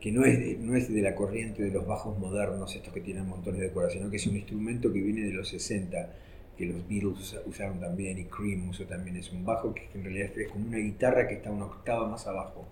que 0.00 0.12
no 0.12 0.24
es, 0.24 0.38
de, 0.38 0.56
no 0.60 0.76
es 0.76 0.92
de 0.92 1.02
la 1.02 1.14
corriente 1.14 1.62
de 1.62 1.70
los 1.70 1.86
bajos 1.86 2.18
modernos, 2.18 2.74
estos 2.76 2.92
que 2.92 3.00
tienen 3.00 3.26
montones 3.26 3.60
de 3.60 3.70
cuerdas, 3.70 3.92
sino 3.94 4.08
que 4.10 4.16
es 4.16 4.26
un 4.26 4.36
instrumento 4.36 4.92
que 4.92 5.00
viene 5.00 5.22
de 5.22 5.32
los 5.32 5.48
60, 5.48 6.10
que 6.56 6.66
los 6.66 6.88
Beatles 6.88 7.36
usaron 7.46 7.80
también 7.80 8.18
y 8.18 8.24
Cream 8.24 8.68
usó 8.68 8.84
también. 8.84 9.16
Es 9.16 9.30
un 9.32 9.44
bajo 9.44 9.74
que 9.74 9.88
en 9.94 10.04
realidad 10.04 10.30
es 10.36 10.48
como 10.48 10.66
una 10.66 10.78
guitarra 10.78 11.28
que 11.28 11.34
está 11.34 11.50
una 11.50 11.66
octava 11.66 12.08
más 12.08 12.26
abajo. 12.26 12.66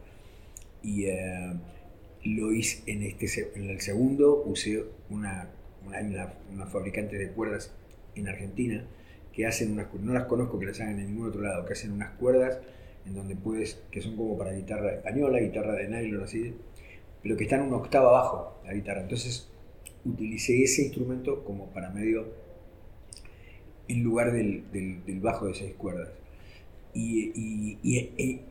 Y 0.83 1.07
eh, 1.07 1.53
lo 2.25 2.53
hice 2.53 2.83
en, 2.91 3.03
este, 3.03 3.53
en 3.55 3.71
el 3.71 3.81
segundo, 3.81 4.43
usé 4.45 4.85
una, 5.11 5.51
una, 5.87 6.35
una, 6.53 6.67
fabricante 6.67 7.19
de 7.19 7.29
cuerdas 7.31 7.73
en 8.15 8.29
Argentina 8.29 8.85
que 9.33 9.47
hacen 9.47 9.73
unas, 9.73 9.93
no 9.95 10.13
las 10.13 10.25
conozco 10.25 10.59
que 10.59 10.67
las 10.67 10.81
hagan 10.81 10.99
en 11.01 11.09
ningún 11.09 11.29
otro 11.29 11.43
lado, 11.43 11.65
que 11.67 11.73
hacen 11.73 11.93
unas 11.93 12.11
cuerdas 12.13 12.61
en 13.05 13.15
donde 13.15 13.37
puedes, 13.37 13.83
que 13.91 14.01
son 14.01 14.17
como 14.17 14.39
para 14.39 14.53
guitarra 14.53 14.93
española, 14.93 15.39
guitarra 15.41 15.75
de 15.75 15.89
nylon 15.89 16.25
así, 16.25 16.55
pero 17.23 17.37
que 17.37 17.45
están 17.45 17.63
una 17.63 17.77
octava 17.77 18.11
abajo 18.11 18.61
la 18.65 18.73
guitarra. 18.73 19.03
Entonces 19.03 19.49
utilicé 20.05 20.63
ese 20.63 20.83
instrumento 20.83 21.45
como 21.45 21.67
para 21.71 21.91
medio 21.91 22.44
en 23.89 24.03
lugar 24.03 24.33
del, 24.33 24.65
del, 24.73 25.21
bajo 25.21 25.47
de 25.47 25.55
seis 25.55 25.75
cuerdas. 25.75 26.11
Y, 26.95 27.33
y, 27.35 27.79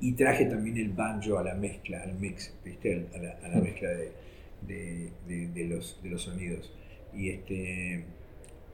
y, 0.01 0.11
traje 0.13 0.45
también 0.45 0.77
el 0.77 0.89
banjo 0.89 1.39
a 1.39 1.43
la 1.43 1.53
mezcla, 1.53 2.03
al 2.03 2.19
mix, 2.19 2.53
¿viste? 2.65 3.07
A, 3.15 3.17
la, 3.17 3.31
a 3.41 3.47
la 3.47 3.61
mezcla 3.61 3.89
de, 3.89 4.11
de, 4.67 5.65
los, 5.65 5.99
de 6.03 6.09
los 6.09 6.23
sonidos. 6.23 6.71
Y, 7.15 7.29
este, 7.29 8.03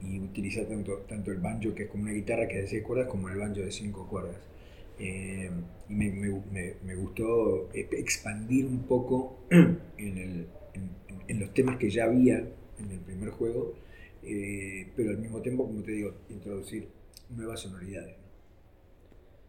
y 0.02 0.18
utilicé 0.18 0.64
tanto, 0.64 1.04
tanto 1.08 1.30
el 1.30 1.38
banjo, 1.38 1.74
que 1.74 1.84
es 1.84 1.88
como 1.88 2.04
una 2.04 2.12
guitarra 2.12 2.48
que 2.48 2.56
es 2.56 2.62
de 2.62 2.68
seis 2.68 2.82
cuerdas, 2.82 3.08
como 3.08 3.28
el 3.28 3.38
banjo 3.38 3.60
de 3.60 3.70
cinco 3.70 4.08
cuerdas. 4.08 4.36
Eh, 4.98 5.50
y 5.88 5.94
me, 5.94 6.10
me, 6.10 6.74
me, 6.84 6.94
gustó 6.94 7.70
expandir 7.72 8.66
un 8.66 8.80
poco 8.80 9.38
en, 9.50 9.78
el, 9.98 10.46
en, 11.26 11.40
los 11.40 11.54
temas 11.54 11.78
que 11.78 11.88
ya 11.88 12.04
había 12.04 12.36
en 12.78 12.90
el 12.90 12.98
primer 13.00 13.30
juego, 13.30 13.74
eh, 14.22 14.90
pero 14.96 15.10
al 15.10 15.18
mismo 15.18 15.40
tiempo, 15.40 15.66
como 15.66 15.82
te 15.82 15.92
digo, 15.92 16.14
introducir 16.28 16.88
nuevas 17.30 17.60
sonoridades. 17.60 18.16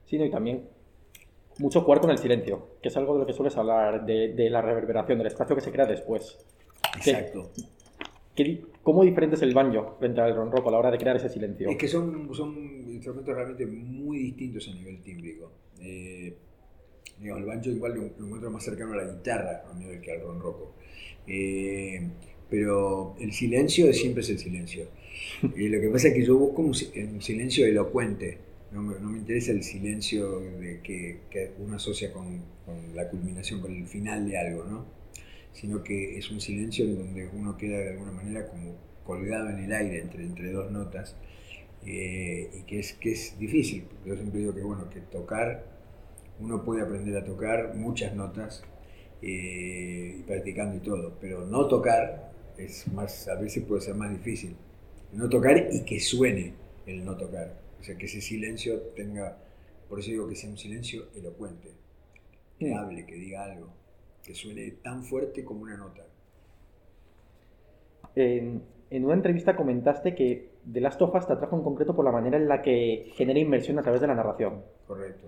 Sí, 0.06 0.18
y 0.18 0.30
también 0.30 0.68
mucho 1.60 1.82
jugar 1.82 2.02
con 2.02 2.12
el 2.12 2.18
silencio, 2.18 2.78
que 2.82 2.90
es 2.90 2.98
algo 2.98 3.14
de 3.14 3.20
lo 3.20 3.26
que 3.26 3.34
sueles 3.34 3.56
hablar, 3.58 4.06
de, 4.06 4.34
de 4.34 4.50
la 4.50 4.62
reverberación, 4.62 5.18
del 5.18 5.28
espacio 5.28 5.56
que 5.56 5.62
se 5.62 5.72
crea 5.72 5.86
después. 5.86 6.38
Exacto. 6.98 7.52
¿Cómo 8.84 9.04
diferente 9.04 9.36
es 9.36 9.42
el 9.42 9.54
banjo 9.54 9.96
frente 10.00 10.22
al 10.22 10.36
ronroco 10.36 10.70
a 10.70 10.72
la 10.72 10.80
hora 10.80 10.92
de 10.92 10.98
crear 10.98 11.16
ese 11.16 11.30
silencio? 11.30 11.70
Es 11.70 11.78
que 11.78 11.88
son, 11.88 12.34
son 12.34 12.56
instrumentos 12.90 13.36
realmente 13.36 13.66
muy 13.66 14.18
distintos 14.20 14.68
a 14.70 14.74
nivel 14.74 15.02
tímbrico. 15.02 15.52
Eh, 15.80 16.36
el 17.22 17.46
banjo 17.46 17.70
igual 17.70 17.94
lo, 17.94 18.04
encuentro 18.04 18.50
más 18.50 18.64
cercano 18.64 18.94
a 18.94 18.98
la 18.98 19.12
guitarra 19.12 19.64
a 19.70 19.78
nivel 19.78 20.02
que 20.02 20.12
al 20.12 20.22
ronroco. 20.22 20.74
Eh, 21.28 22.10
pero 22.52 23.16
el 23.20 23.32
silencio 23.32 23.92
siempre 23.94 24.22
es 24.22 24.30
el 24.30 24.38
silencio. 24.38 24.88
Y 25.56 25.70
lo 25.70 25.80
que 25.80 25.90
pasa 25.90 26.10
es 26.10 26.14
que 26.14 26.26
yo 26.26 26.38
busco 26.38 26.62
un, 26.62 26.74
silencio 27.22 27.66
elocuente. 27.66 28.38
No 28.74 28.82
me, 28.84 29.18
interesa 29.18 29.54
el 29.54 29.64
silencio 29.64 30.42
que, 30.84 31.52
uno 31.60 31.78
asocia 31.78 32.12
con, 32.12 32.44
la 32.94 33.10
culminación, 33.10 33.62
con 33.62 33.74
el 33.74 33.88
final 33.88 34.30
de 34.30 34.38
algo, 34.38 34.66
¿no? 34.66 34.86
sino 35.54 35.84
que 35.84 36.18
es 36.18 36.30
un 36.32 36.40
silencio 36.40 36.86
en 36.86 36.98
donde 36.98 37.28
uno 37.28 37.58
queda 37.58 37.78
de 37.78 37.90
alguna 37.92 38.12
manera 38.12 38.48
como 38.48 38.76
colgado 39.06 39.50
en 39.50 39.60
el 39.60 39.74
aire 39.74 40.00
entre, 40.00 40.24
entre 40.24 40.52
dos 40.52 40.72
notas 40.72 41.18
eh, 41.86 42.50
y 42.58 42.64
que 42.64 42.80
es, 42.80 42.94
que 42.94 43.12
es 43.12 43.38
difícil. 43.40 43.86
Yo 44.06 44.16
siempre 44.16 44.40
digo 44.40 44.54
que, 44.54 44.62
bueno, 44.62 44.90
que 44.90 45.02
tocar, 45.02 45.66
uno 46.40 46.64
puede 46.64 46.82
aprender 46.82 47.18
a 47.18 47.26
tocar 47.26 47.76
muchas 47.76 48.16
notas 48.16 48.64
eh, 49.22 50.22
practicando 50.26 50.78
y 50.78 50.80
todo, 50.80 51.18
pero 51.20 51.46
no 51.46 51.68
tocar 51.68 52.31
es 52.58 52.92
más, 52.94 53.28
a 53.28 53.36
veces 53.36 53.64
puede 53.64 53.82
ser 53.82 53.96
más 53.96 54.12
difícil. 54.12 54.56
No 55.14 55.30
tocar 55.30 55.68
y 55.72 55.84
que 55.84 56.00
suene 56.00 56.54
el 56.86 57.04
no 57.04 57.18
tocar. 57.18 57.60
O 57.80 57.84
sea, 57.84 57.98
que 57.98 58.06
ese 58.06 58.22
silencio 58.22 58.80
tenga, 58.96 59.38
por 59.90 60.00
eso 60.00 60.12
digo 60.12 60.28
que 60.28 60.36
sea 60.36 60.50
un 60.50 60.58
silencio 60.58 61.08
elocuente, 61.16 61.72
que 62.60 62.74
hable, 62.74 63.06
que 63.06 63.16
diga 63.16 63.44
algo 63.44 63.82
que 64.24 64.36
suene 64.36 64.72
tan 64.84 65.04
fuerte 65.04 65.44
como 65.44 65.62
una 65.62 65.78
nota. 65.78 66.04
En, 68.16 68.64
una 68.92 69.14
entrevista 69.14 69.56
comentaste 69.56 70.16
que 70.16 70.52
The 70.72 70.82
Last 70.82 71.02
of 71.02 71.16
Us 71.16 71.28
te 71.28 71.34
atrajo 71.34 71.56
en 71.56 71.64
concreto 71.64 71.96
por 71.96 72.06
la 72.06 72.12
manera 72.12 72.38
en 72.38 72.48
la 72.48 72.62
que 72.62 73.12
genera 73.16 73.40
inmersión 73.40 73.80
a 73.80 73.82
través 73.82 74.02
de 74.02 74.08
la 74.08 74.16
narración. 74.16 74.64
Correcto. 74.86 75.28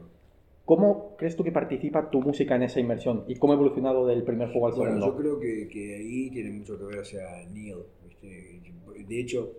¿Cómo 0.65 1.15
crees 1.17 1.36
tú 1.36 1.43
que 1.43 1.51
participa 1.51 2.10
tu 2.10 2.22
música 2.22 2.55
en 2.55 2.63
esa 2.63 2.79
inmersión 2.79 3.25
y 3.27 3.36
cómo 3.36 3.53
ha 3.53 3.55
evolucionado 3.58 4.08
del 4.08 4.24
primer 4.24 4.50
juego 4.50 4.67
al 4.67 4.74
segundo? 4.74 5.12
Bueno, 5.13 5.34
yo 5.34 5.39
creo 5.39 5.67
que, 5.70 5.96
ahí 5.96 6.29
tiene 6.29 6.51
mucho 6.51 6.77
que 6.77 6.86
ver, 6.86 7.00
o 7.00 7.05
sea, 7.05 7.46
Neil. 7.51 7.79
De 8.22 9.20
hecho, 9.20 9.51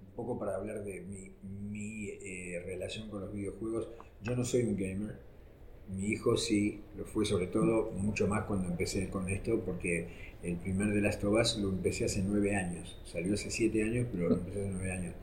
un 0.00 0.16
poco 0.16 0.38
para 0.38 0.56
hablar 0.56 0.82
de 0.82 1.02
mi, 1.02 2.08
eh, 2.08 2.60
relación 2.66 3.08
con 3.08 3.20
los 3.20 3.32
videojuegos, 3.32 3.88
yo 4.22 4.34
no 4.34 4.44
soy 4.44 4.62
un 4.62 4.76
gamer, 4.76 5.14
mi 5.96 6.08
hijo 6.08 6.36
sí, 6.36 6.80
lo 6.96 7.04
fue 7.04 7.24
sobre 7.24 7.46
todo 7.46 7.92
mucho 7.92 8.26
más 8.26 8.44
cuando 8.44 8.68
empecé 8.68 9.08
con 9.08 9.28
esto, 9.28 9.60
porque 9.64 10.08
el 10.42 10.56
primer 10.56 10.88
de 10.88 11.00
las 11.00 11.18
tobas 11.18 11.56
lo 11.58 11.68
empecé 11.68 12.04
hace 12.04 12.22
nueve 12.22 12.56
años. 12.56 13.00
Salió 13.04 13.34
hace 13.34 13.50
siete 13.50 13.84
años, 13.84 14.06
pero 14.12 14.28
lo 14.28 14.34
empecé 14.36 14.60
hace 14.60 14.70
nueve 14.70 14.92
años. 14.92 15.14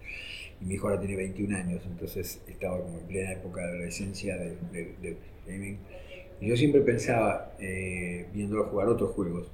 Mi 0.66 0.76
hijo 0.76 0.88
ahora 0.88 1.00
tiene 1.00 1.16
21 1.16 1.56
años, 1.56 1.84
entonces 1.86 2.42
estaba 2.48 2.82
como 2.82 3.00
en 3.00 3.06
plena 3.06 3.34
época 3.34 3.62
de 3.62 3.68
adolescencia 3.68 4.36
del 4.36 4.58
de, 4.72 5.18
gaming. 5.48 5.78
Yo 6.42 6.58
siempre 6.58 6.82
pensaba, 6.82 7.56
eh, 7.60 8.26
viéndolo 8.34 8.66
jugar 8.66 8.90
otros 8.90 9.12
juegos, 9.12 9.52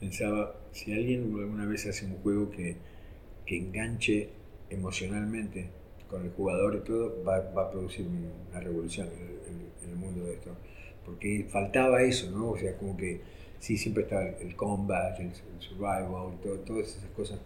pensaba, 0.00 0.54
si 0.70 0.92
alguien 0.92 1.34
alguna 1.38 1.66
vez 1.66 1.86
hace 1.86 2.06
un 2.06 2.16
juego 2.18 2.50
que, 2.50 2.76
que 3.44 3.58
enganche 3.58 4.30
emocionalmente 4.70 5.68
con 6.08 6.24
el 6.24 6.30
jugador 6.30 6.76
y 6.76 6.86
todo, 6.86 7.22
va, 7.24 7.40
va 7.50 7.64
a 7.64 7.70
producir 7.70 8.06
una 8.06 8.60
revolución 8.60 9.08
en 9.82 9.90
el 9.90 9.96
mundo 9.96 10.24
de 10.24 10.34
esto. 10.34 10.56
Porque 11.04 11.46
faltaba 11.50 12.02
eso, 12.02 12.30
¿no? 12.30 12.50
O 12.50 12.58
sea, 12.58 12.76
como 12.78 12.96
que 12.96 13.20
sí, 13.58 13.76
siempre 13.76 14.04
está 14.04 14.20
el 14.38 14.56
combat, 14.56 15.18
el, 15.20 15.32
survival, 15.58 16.38
todo, 16.42 16.58
todas 16.60 16.96
esas 16.96 17.10
cosas, 17.10 17.38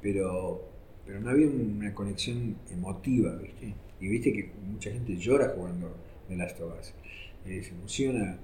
pero, 0.00 0.67
pero 1.08 1.20
no 1.20 1.30
había 1.30 1.46
una 1.48 1.94
conexión 1.94 2.54
emotiva, 2.70 3.34
¿viste? 3.36 3.74
Y 3.98 4.08
viste 4.08 4.30
que 4.30 4.50
mucha 4.62 4.90
gente 4.90 5.16
llora 5.16 5.54
jugando 5.56 5.96
de 6.28 6.36
Last 6.36 6.60
of 6.60 6.78
Us, 6.78 6.92
eh, 7.46 7.62
se 7.62 7.70
emociona. 7.70 8.38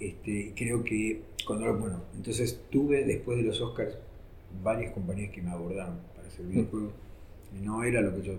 Este, 0.00 0.52
creo 0.56 0.82
que 0.82 1.22
cuando, 1.46 1.72
bueno, 1.78 2.02
entonces 2.16 2.60
tuve 2.70 3.04
después 3.04 3.38
de 3.38 3.44
los 3.44 3.60
Oscars 3.60 3.96
varias 4.64 4.92
compañías 4.92 5.30
que 5.30 5.40
me 5.40 5.50
abordaron 5.50 5.98
para 6.16 6.26
hacer 6.26 6.44
videojuegos 6.44 6.92
y 7.56 7.64
no 7.64 7.84
era 7.84 8.00
lo 8.00 8.16
que 8.16 8.22
yo 8.22 8.38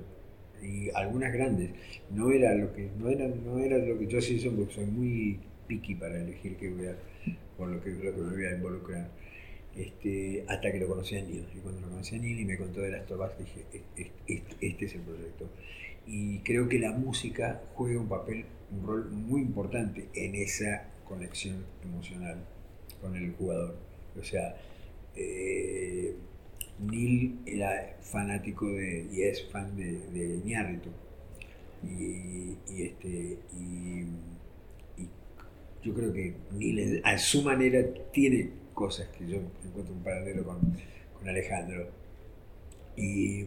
y 0.61 0.89
algunas 0.93 1.31
grandes. 1.31 1.71
No 2.11 2.31
era 2.31 2.53
lo 2.53 2.73
que, 2.73 2.89
no 2.99 3.09
era, 3.09 3.27
no 3.27 3.59
era 3.59 3.77
lo 3.77 3.97
que 3.97 4.07
yo 4.07 4.21
soy, 4.21 4.39
porque 4.49 4.73
soy 4.73 4.85
muy 4.87 5.39
picky 5.67 5.95
para 5.95 6.21
elegir 6.21 6.57
qué 6.57 6.69
voy 6.69 6.87
a, 6.87 6.97
por 7.57 7.69
lo 7.69 7.81
que, 7.81 7.91
lo 7.91 8.13
que 8.13 8.21
me 8.21 8.35
voy 8.35 8.45
a 8.45 8.55
involucrar. 8.55 9.09
Este, 9.75 10.45
hasta 10.47 10.71
que 10.71 10.79
lo 10.79 10.87
conocí 10.87 11.17
a 11.17 11.21
Neil. 11.21 11.45
Y 11.53 11.59
cuando 11.59 11.81
lo 11.81 11.89
conocí 11.89 12.15
a 12.15 12.19
Neil 12.19 12.39
y 12.39 12.45
me 12.45 12.57
contó 12.57 12.79
de 12.81 12.91
las 12.91 13.05
tobas, 13.05 13.37
dije, 13.37 13.65
este, 14.27 14.85
es 14.85 14.95
el 14.95 15.01
proyecto. 15.01 15.49
Y 16.07 16.39
creo 16.39 16.69
que 16.69 16.79
la 16.79 16.91
música 16.91 17.61
juega 17.73 17.99
un 17.99 18.07
papel, 18.07 18.45
un 18.71 18.87
rol 18.87 19.11
muy 19.11 19.41
importante 19.41 20.07
en 20.13 20.35
esa 20.35 20.87
conexión 21.07 21.65
emocional 21.83 22.37
con 23.01 23.15
el 23.15 23.33
jugador. 23.33 23.75
O 24.17 24.23
sea, 24.23 24.55
eh, 25.15 26.15
Neil 26.79 27.39
era 27.45 27.97
fanático 28.01 28.67
de, 28.67 29.07
y 29.11 29.23
es 29.23 29.45
fan 29.49 29.75
de, 29.75 29.99
de 30.13 30.41
Y, 31.83 32.57
este, 32.81 33.37
y, 33.57 34.05
yo 35.83 35.93
creo 35.93 36.11
que 36.11 36.33
Neil 36.51 37.01
a 37.03 37.17
su 37.19 37.43
manera 37.43 37.85
tiene 38.11 38.49
cosas 38.75 39.07
que 39.07 39.25
yo 39.25 39.37
encuentro 39.63 39.95
un 39.95 40.03
paralelo 40.03 40.43
con, 40.43 40.59
con 41.17 41.27
Alejandro. 41.27 41.87
Y, 42.95 43.45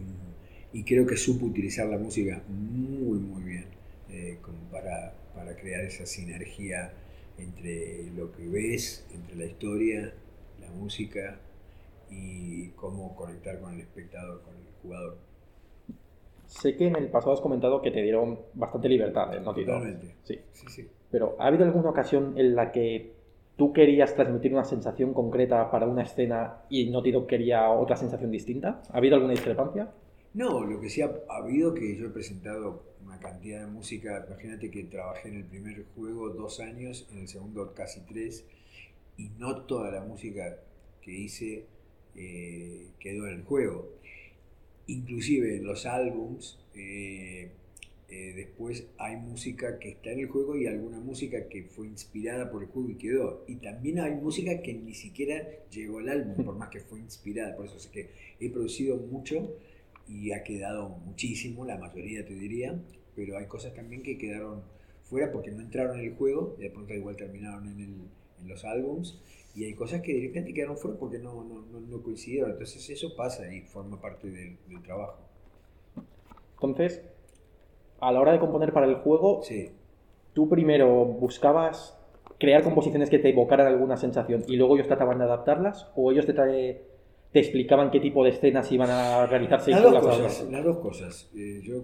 creo 0.85 1.07
que 1.07 1.17
supo 1.17 1.47
utilizar 1.47 1.87
la 1.87 1.99
música 1.99 2.43
muy, 2.49 3.19
muy 3.19 3.43
bien 3.43 3.67
eh, 4.09 4.39
como 4.41 4.59
para, 4.71 5.15
para 5.35 5.55
crear 5.57 5.85
esa 5.85 6.07
sinergia 6.07 6.93
entre 7.37 8.11
lo 8.17 8.33
que 8.33 8.49
ves, 8.49 9.07
entre 9.13 9.37
la 9.37 9.45
historia, 9.45 10.13
la 10.61 10.71
música 10.71 11.39
y 12.11 12.69
cómo 12.71 13.15
conectar 13.15 13.61
con 13.61 13.75
el 13.75 13.81
espectador, 13.81 14.43
con 14.43 14.55
el 14.57 14.63
jugador. 14.83 15.19
Sé 16.47 16.77
que 16.77 16.87
en 16.87 16.97
el 16.97 17.09
pasado 17.09 17.35
has 17.35 17.41
comentado 17.41 17.83
que 17.83 17.91
te 17.91 18.03
dieron 18.03 18.39
bastante 18.55 18.89
libertad 18.89 19.37
en 19.37 19.45
Naughty 19.45 19.65
Totalmente. 19.65 20.15
Sí. 20.23 20.41
sí, 20.53 20.67
sí. 20.69 20.89
Pero 21.11 21.37
¿ha 21.39 21.47
habido 21.47 21.65
alguna 21.65 21.91
ocasión 21.91 22.39
en 22.39 22.55
la 22.55 22.73
que 22.73 23.18
tú 23.59 23.73
querías 23.73 24.15
transmitir 24.15 24.55
una 24.55 24.65
sensación 24.65 25.13
concreta 25.13 25.69
para 25.71 25.87
una 25.87 26.05
escena 26.05 26.63
y 26.71 26.89
Naughty 26.91 27.11
Dog 27.11 27.27
quería 27.27 27.69
otra 27.69 27.97
sensación 27.97 28.31
distinta? 28.31 28.81
¿Ha 28.91 28.99
habido 28.99 29.17
alguna 29.17 29.33
discrepancia? 29.33 29.91
No, 30.33 30.65
lo 30.65 30.81
que 30.81 30.89
sí 30.89 31.03
ha, 31.03 31.11
habido 31.29 31.75
que 31.75 31.97
yo 31.97 32.07
he 32.07 32.11
presentado 32.11 32.85
una 33.05 33.19
cantidad 33.19 33.61
de 33.61 33.67
música. 33.67 34.25
Imagínate 34.29 34.71
que 34.71 34.85
trabajé 34.85 35.31
en 35.31 35.39
el 35.39 35.45
primer 35.45 35.85
juego 35.97 36.31
dos 36.31 36.61
años, 36.61 37.09
en 37.13 37.19
el 37.19 37.29
segundo 37.29 37.75
casi 37.75 38.01
tres 38.03 38.47
y 39.17 39.31
no 39.39 39.63
toda 39.63 39.91
la 39.91 40.03
música 40.03 40.61
que 41.03 41.11
hice 41.11 41.67
eh, 42.15 42.91
quedó 43.01 43.27
en 43.27 43.41
el 43.41 43.43
juego. 43.43 43.89
Inclusive 44.87 45.57
en 45.57 45.67
los 45.67 45.85
álbums, 45.85 46.61
eh, 46.77 47.51
eh, 48.09 48.33
después 48.35 48.87
hay 48.99 49.17
música 49.17 49.79
que 49.79 49.91
está 49.91 50.11
en 50.11 50.21
el 50.21 50.29
juego 50.29 50.57
y 50.57 50.67
alguna 50.67 50.99
música 50.99 51.49
que 51.49 51.65
fue 51.65 51.87
inspirada 51.87 52.51
por 52.51 52.63
el 52.63 52.69
juego 52.69 52.91
y 52.91 52.95
quedó. 52.97 53.45
Y 53.47 53.57
también 53.57 54.01
hay 54.01 54.15
música 54.15 54.63
que 54.63 54.75
ni 54.75 54.95
siquiera 54.95 55.47
llegó 55.71 55.99
al 55.99 56.09
álbum, 56.09 56.45
por 56.45 56.57
más 56.57 56.71
que 56.71 56.81
fue 56.81 56.99
inspirada. 56.99 57.55
Por 57.57 57.67
eso 57.67 57.77
es 57.77 57.87
que 57.87 58.11
he 58.41 58.51
producido 58.51 58.97
mucho 58.97 59.55
y 60.09 60.33
ha 60.33 60.43
quedado 60.43 60.89
muchísimo, 60.89 61.67
la 61.67 61.77
mayoría 61.77 62.25
te 62.25 62.35
diría, 62.35 62.81
pero 63.15 63.37
hay 63.37 63.47
cosas 63.47 63.75
también 63.75 64.03
que 64.03 64.17
quedaron 64.17 64.63
fuera 65.03 65.31
porque 65.33 65.51
no 65.51 65.61
entraron 65.61 65.99
en 65.99 66.07
el 66.07 66.15
juego 66.15 66.57
y 66.59 66.63
de 66.63 66.71
pronto 66.71 66.95
igual 66.95 67.17
terminaron 67.17 67.67
en, 67.69 67.81
el, 67.81 67.95
en 68.41 68.49
los 68.49 68.65
álbums 68.65 69.21
y 69.55 69.65
hay 69.65 69.75
cosas 69.75 70.03
que 70.03 70.13
directamente 70.13 70.55
quedaron 70.55 70.77
fuera 70.77 70.97
porque 70.99 71.19
no, 71.19 71.43
no, 71.43 71.81
no, 71.81 72.03
coincidieron. 72.03 72.53
Entonces 72.53 72.89
eso 72.91 73.17
pasa 73.17 73.53
y 73.53 73.63
forma 73.63 74.01
parte 74.01 74.31
del, 74.31 74.57
trabajo. 74.85 75.19
Entonces, 76.55 77.03
a 78.01 78.13
la 78.13 78.21
hora 78.21 78.33
de 78.33 78.39
componer 78.39 78.73
para 78.73 78.87
el 78.87 78.97
juego, 78.97 79.43
sí. 79.43 79.71
tú 80.33 80.49
primero 80.49 81.05
buscabas 81.05 81.99
crear 82.39 82.63
composiciones 82.63 83.11
que 83.11 83.19
te 83.19 83.31
evocaran 83.31 83.67
alguna 83.67 83.97
sensación 83.97 84.45
y 84.47 84.57
luego 84.57 84.77
ellos 84.77 84.87
trataban 84.87 85.19
de 85.19 85.25
adaptarlas 85.25 85.91
o 85.97 86.13
ellos 86.13 86.27
te, 86.27 86.33
te 86.35 87.39
explicaban 87.39 87.91
qué 87.91 88.01
tipo 88.01 88.25
de 88.25 88.31
escenas 88.31 88.71
iban 88.71 88.91
a 88.91 89.27
realizarse. 89.27 89.73
Las, 89.73 89.83
dos, 89.83 90.01
cosas, 90.01 90.49
las 90.51 90.65
dos 90.65 90.79
cosas. 90.79 91.31
Eh, 91.35 91.61
yo 91.63 91.83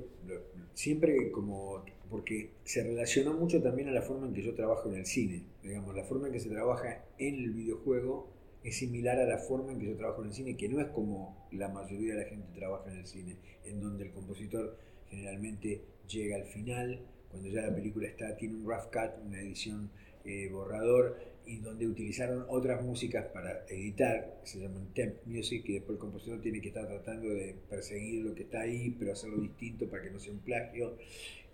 siempre 0.73 1.31
como 1.31 1.85
porque 2.11 2.51
se 2.63 2.85
relaciona 2.85 3.33
mucho 3.33 3.61
también 3.61 3.89
a 3.89 3.93
la 3.93 4.03
forma 4.03 4.27
en 4.29 4.35
que 4.35 4.43
yo 4.43 4.55
trabajo 4.55 4.89
en 4.89 4.97
el 4.97 5.07
cine. 5.07 5.43
Digamos, 5.63 5.97
la 5.97 6.05
forma 6.05 6.29
en 6.29 6.33
que 6.33 6.39
se 6.39 6.49
trabaja 6.49 7.05
en 7.19 7.35
el 7.35 7.51
videojuego 7.51 8.29
es 8.63 8.79
similar 8.79 9.19
a 9.19 9.27
la 9.27 9.39
forma 9.39 9.73
en 9.73 9.81
que 9.81 9.87
yo 9.87 9.97
trabajo 9.97 10.23
en 10.23 10.29
el 10.29 10.35
cine, 10.35 10.57
que 10.57 10.69
no 10.69 10.81
es 10.81 10.87
como 10.89 11.49
la 11.51 11.69
mayoría 11.69 12.15
de 12.15 12.23
la 12.23 12.29
gente 12.29 12.47
trabaja 12.55 12.91
en 12.91 12.99
el 12.99 13.07
cine, 13.07 13.37
en 13.65 13.81
donde 13.81 14.05
el 14.05 14.13
compositor 14.13 14.77
generalmente 15.09 15.83
llega 16.09 16.37
al 16.37 16.45
final, 16.45 17.01
cuando 17.31 17.49
ya 17.49 17.63
la 17.63 17.75
película 17.75 18.09
está, 18.09 18.37
tiene 18.37 18.57
un 18.57 18.67
rough 18.67 18.87
cut, 18.93 19.25
una 19.25 19.41
edición 19.41 19.91
eh, 20.25 20.49
borrador, 20.51 21.19
y 21.47 21.59
donde 21.59 21.87
utilizaron 21.87 22.47
otras 22.49 22.83
músicas 22.83 23.27
para 23.27 23.67
editar, 23.69 24.41
se 24.45 24.61
llaman 24.61 24.93
temp 24.95 25.15
music, 25.27 25.65
y 25.69 25.75
después 25.75 25.97
el 25.97 26.01
compositor 26.01 26.41
tiene 26.41 26.61
que 26.61 26.69
estar 26.69 26.87
tratando 26.87 27.29
de 27.29 27.55
perseguir 27.69 28.25
lo 28.25 28.35
que 28.35 28.45
está 28.45 28.61
ahí, 28.61 28.95
pero 28.99 29.13
hacerlo 29.13 29.39
distinto 29.39 29.89
para 29.89 30.03
que 30.03 30.11
no 30.11 30.19
sea 30.19 30.33
un 30.33 30.41
plagio. 30.41 30.97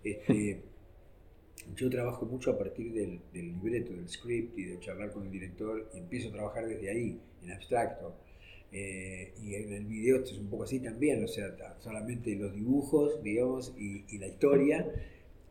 Este, 0.03 0.61
yo 1.75 1.89
trabajo 1.89 2.25
mucho 2.25 2.51
a 2.51 2.57
partir 2.57 2.93
del, 2.93 3.21
libreto, 3.33 3.93
del 3.93 4.07
script 4.07 4.57
y 4.57 4.65
de 4.65 4.79
charlar 4.79 5.11
con 5.11 5.25
el 5.25 5.31
director 5.31 5.89
y 5.93 5.99
empiezo 5.99 6.29
a 6.29 6.31
trabajar 6.31 6.67
desde 6.67 6.89
ahí, 6.89 7.19
en 7.43 7.51
abstracto. 7.51 8.15
Eh, 8.71 9.33
y 9.41 9.55
en 9.55 9.73
el 9.73 9.85
video 9.85 10.17
esto 10.17 10.31
es 10.31 10.37
un 10.39 10.49
poco 10.49 10.63
así 10.63 10.79
también, 10.79 11.23
o 11.23 11.27
sea, 11.27 11.75
solamente 11.79 12.35
los 12.35 12.53
dibujos, 12.53 13.21
digamos, 13.23 13.73
y, 13.77 14.17
la 14.17 14.27
historia. 14.27 14.87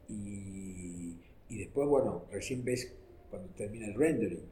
Y, 0.09 1.17
después, 1.51 1.89
bueno, 1.89 2.25
recién 2.33 2.65
ves 2.65 2.93
cuando 3.29 3.49
termina 3.51 3.87
el 3.87 3.95
rendering, 3.95 4.43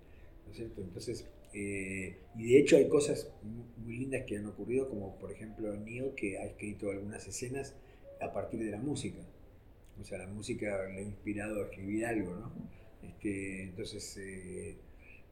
¿no 0.45 0.51
es 0.51 0.57
cierto? 0.57 0.83
Entonces, 0.83 1.27
eh, 1.55 2.17
y 2.37 2.53
de 2.53 2.59
hecho 2.59 2.77
hay 2.77 2.89
cosas 2.89 3.31
muy 3.79 3.99
lindas 3.99 4.25
que 4.27 4.37
han 4.37 4.47
ocurrido, 4.47 4.89
como 4.89 5.19
por 5.19 5.33
ejemplo 5.33 5.75
Neil, 5.77 6.13
que 6.15 6.39
ha 6.39 6.45
escrito 6.45 6.91
algunas 6.91 7.27
escenas 7.27 7.75
a 8.21 8.33
partir 8.33 8.61
de 8.61 8.71
la 8.71 8.79
música 8.79 9.21
o 10.01 10.05
sea, 10.05 10.19
la 10.19 10.27
música 10.27 10.87
le 10.89 10.99
ha 10.99 11.03
inspirado 11.03 11.61
a 11.61 11.65
escribir 11.65 12.07
algo, 12.07 12.35
¿no? 12.35 12.53
Este, 13.03 13.65
entonces, 13.65 14.17
eh, 14.19 14.77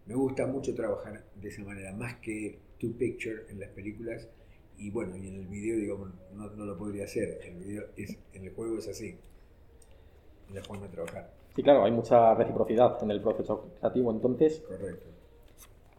me 0.06 0.14
gusta 0.14 0.46
mucho 0.46 0.74
trabajar 0.74 1.24
de 1.40 1.48
esa 1.48 1.62
manera, 1.62 1.92
más 1.92 2.16
que 2.16 2.58
to 2.80 2.88
picture 2.98 3.44
en 3.48 3.60
las 3.60 3.70
películas. 3.70 4.28
Y 4.78 4.90
bueno, 4.90 5.16
y 5.16 5.28
en 5.28 5.36
el 5.36 5.46
video, 5.46 5.76
digo, 5.76 6.08
no, 6.34 6.50
no 6.50 6.64
lo 6.66 6.76
podría 6.76 7.04
hacer. 7.04 7.40
El 7.44 7.54
video 7.56 7.84
es, 7.96 8.16
en 8.34 8.44
el 8.44 8.52
juego 8.52 8.78
es 8.78 8.88
así. 8.88 9.16
En 10.48 10.54
la 10.54 10.62
forma 10.62 10.86
de 10.86 10.92
trabajar. 10.92 11.32
Sí, 11.54 11.62
claro, 11.62 11.84
hay 11.84 11.92
mucha 11.92 12.34
reciprocidad 12.34 13.02
en 13.02 13.10
el 13.10 13.22
proceso 13.22 13.70
creativo. 13.80 14.10
Entonces, 14.10 14.62
Correcto. 14.68 15.06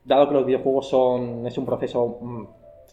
dado 0.06 0.28
que 0.28 0.34
los 0.36 0.46
videojuegos 0.46 0.90
son, 0.90 1.48
es 1.48 1.58
un 1.58 1.66
proceso 1.66 2.20
mm, 2.22 2.46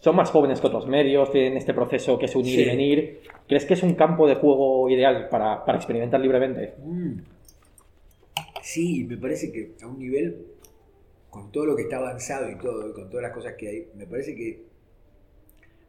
son 0.05 0.15
más 0.15 0.29
jóvenes 0.29 0.61
que 0.61 0.67
otros 0.67 0.87
medios, 0.87 1.31
tienen 1.31 1.57
este 1.57 1.73
proceso 1.73 2.19
que 2.19 2.25
es 2.25 2.35
unir 2.35 2.59
y 2.59 2.65
venir. 2.65 3.21
¿Crees 3.47 3.65
que 3.65 3.73
es 3.73 3.81
un 3.81 3.95
campo 3.95 4.27
de 4.27 4.35
juego 4.35 4.87
ideal 4.87 5.29
para, 5.29 5.63
experimentar 5.75 6.19
libremente? 6.19 6.75
Mm. 6.83 7.21
Sí, 8.61 9.03
me 9.05 9.17
parece 9.17 9.51
que 9.51 9.73
a 9.81 9.87
un 9.87 9.97
nivel, 9.97 10.45
con 11.35 11.51
todo 11.51 11.65
lo 11.65 11.75
que 11.75 11.81
está 11.81 11.97
avanzado 11.97 12.49
y 12.49 12.57
todo, 12.57 12.93
con 12.93 13.09
todas 13.09 13.23
las 13.23 13.33
cosas 13.33 13.55
que 13.55 13.67
hay, 13.67 13.89
me 13.93 14.07
parece 14.07 14.33
que 14.35 14.63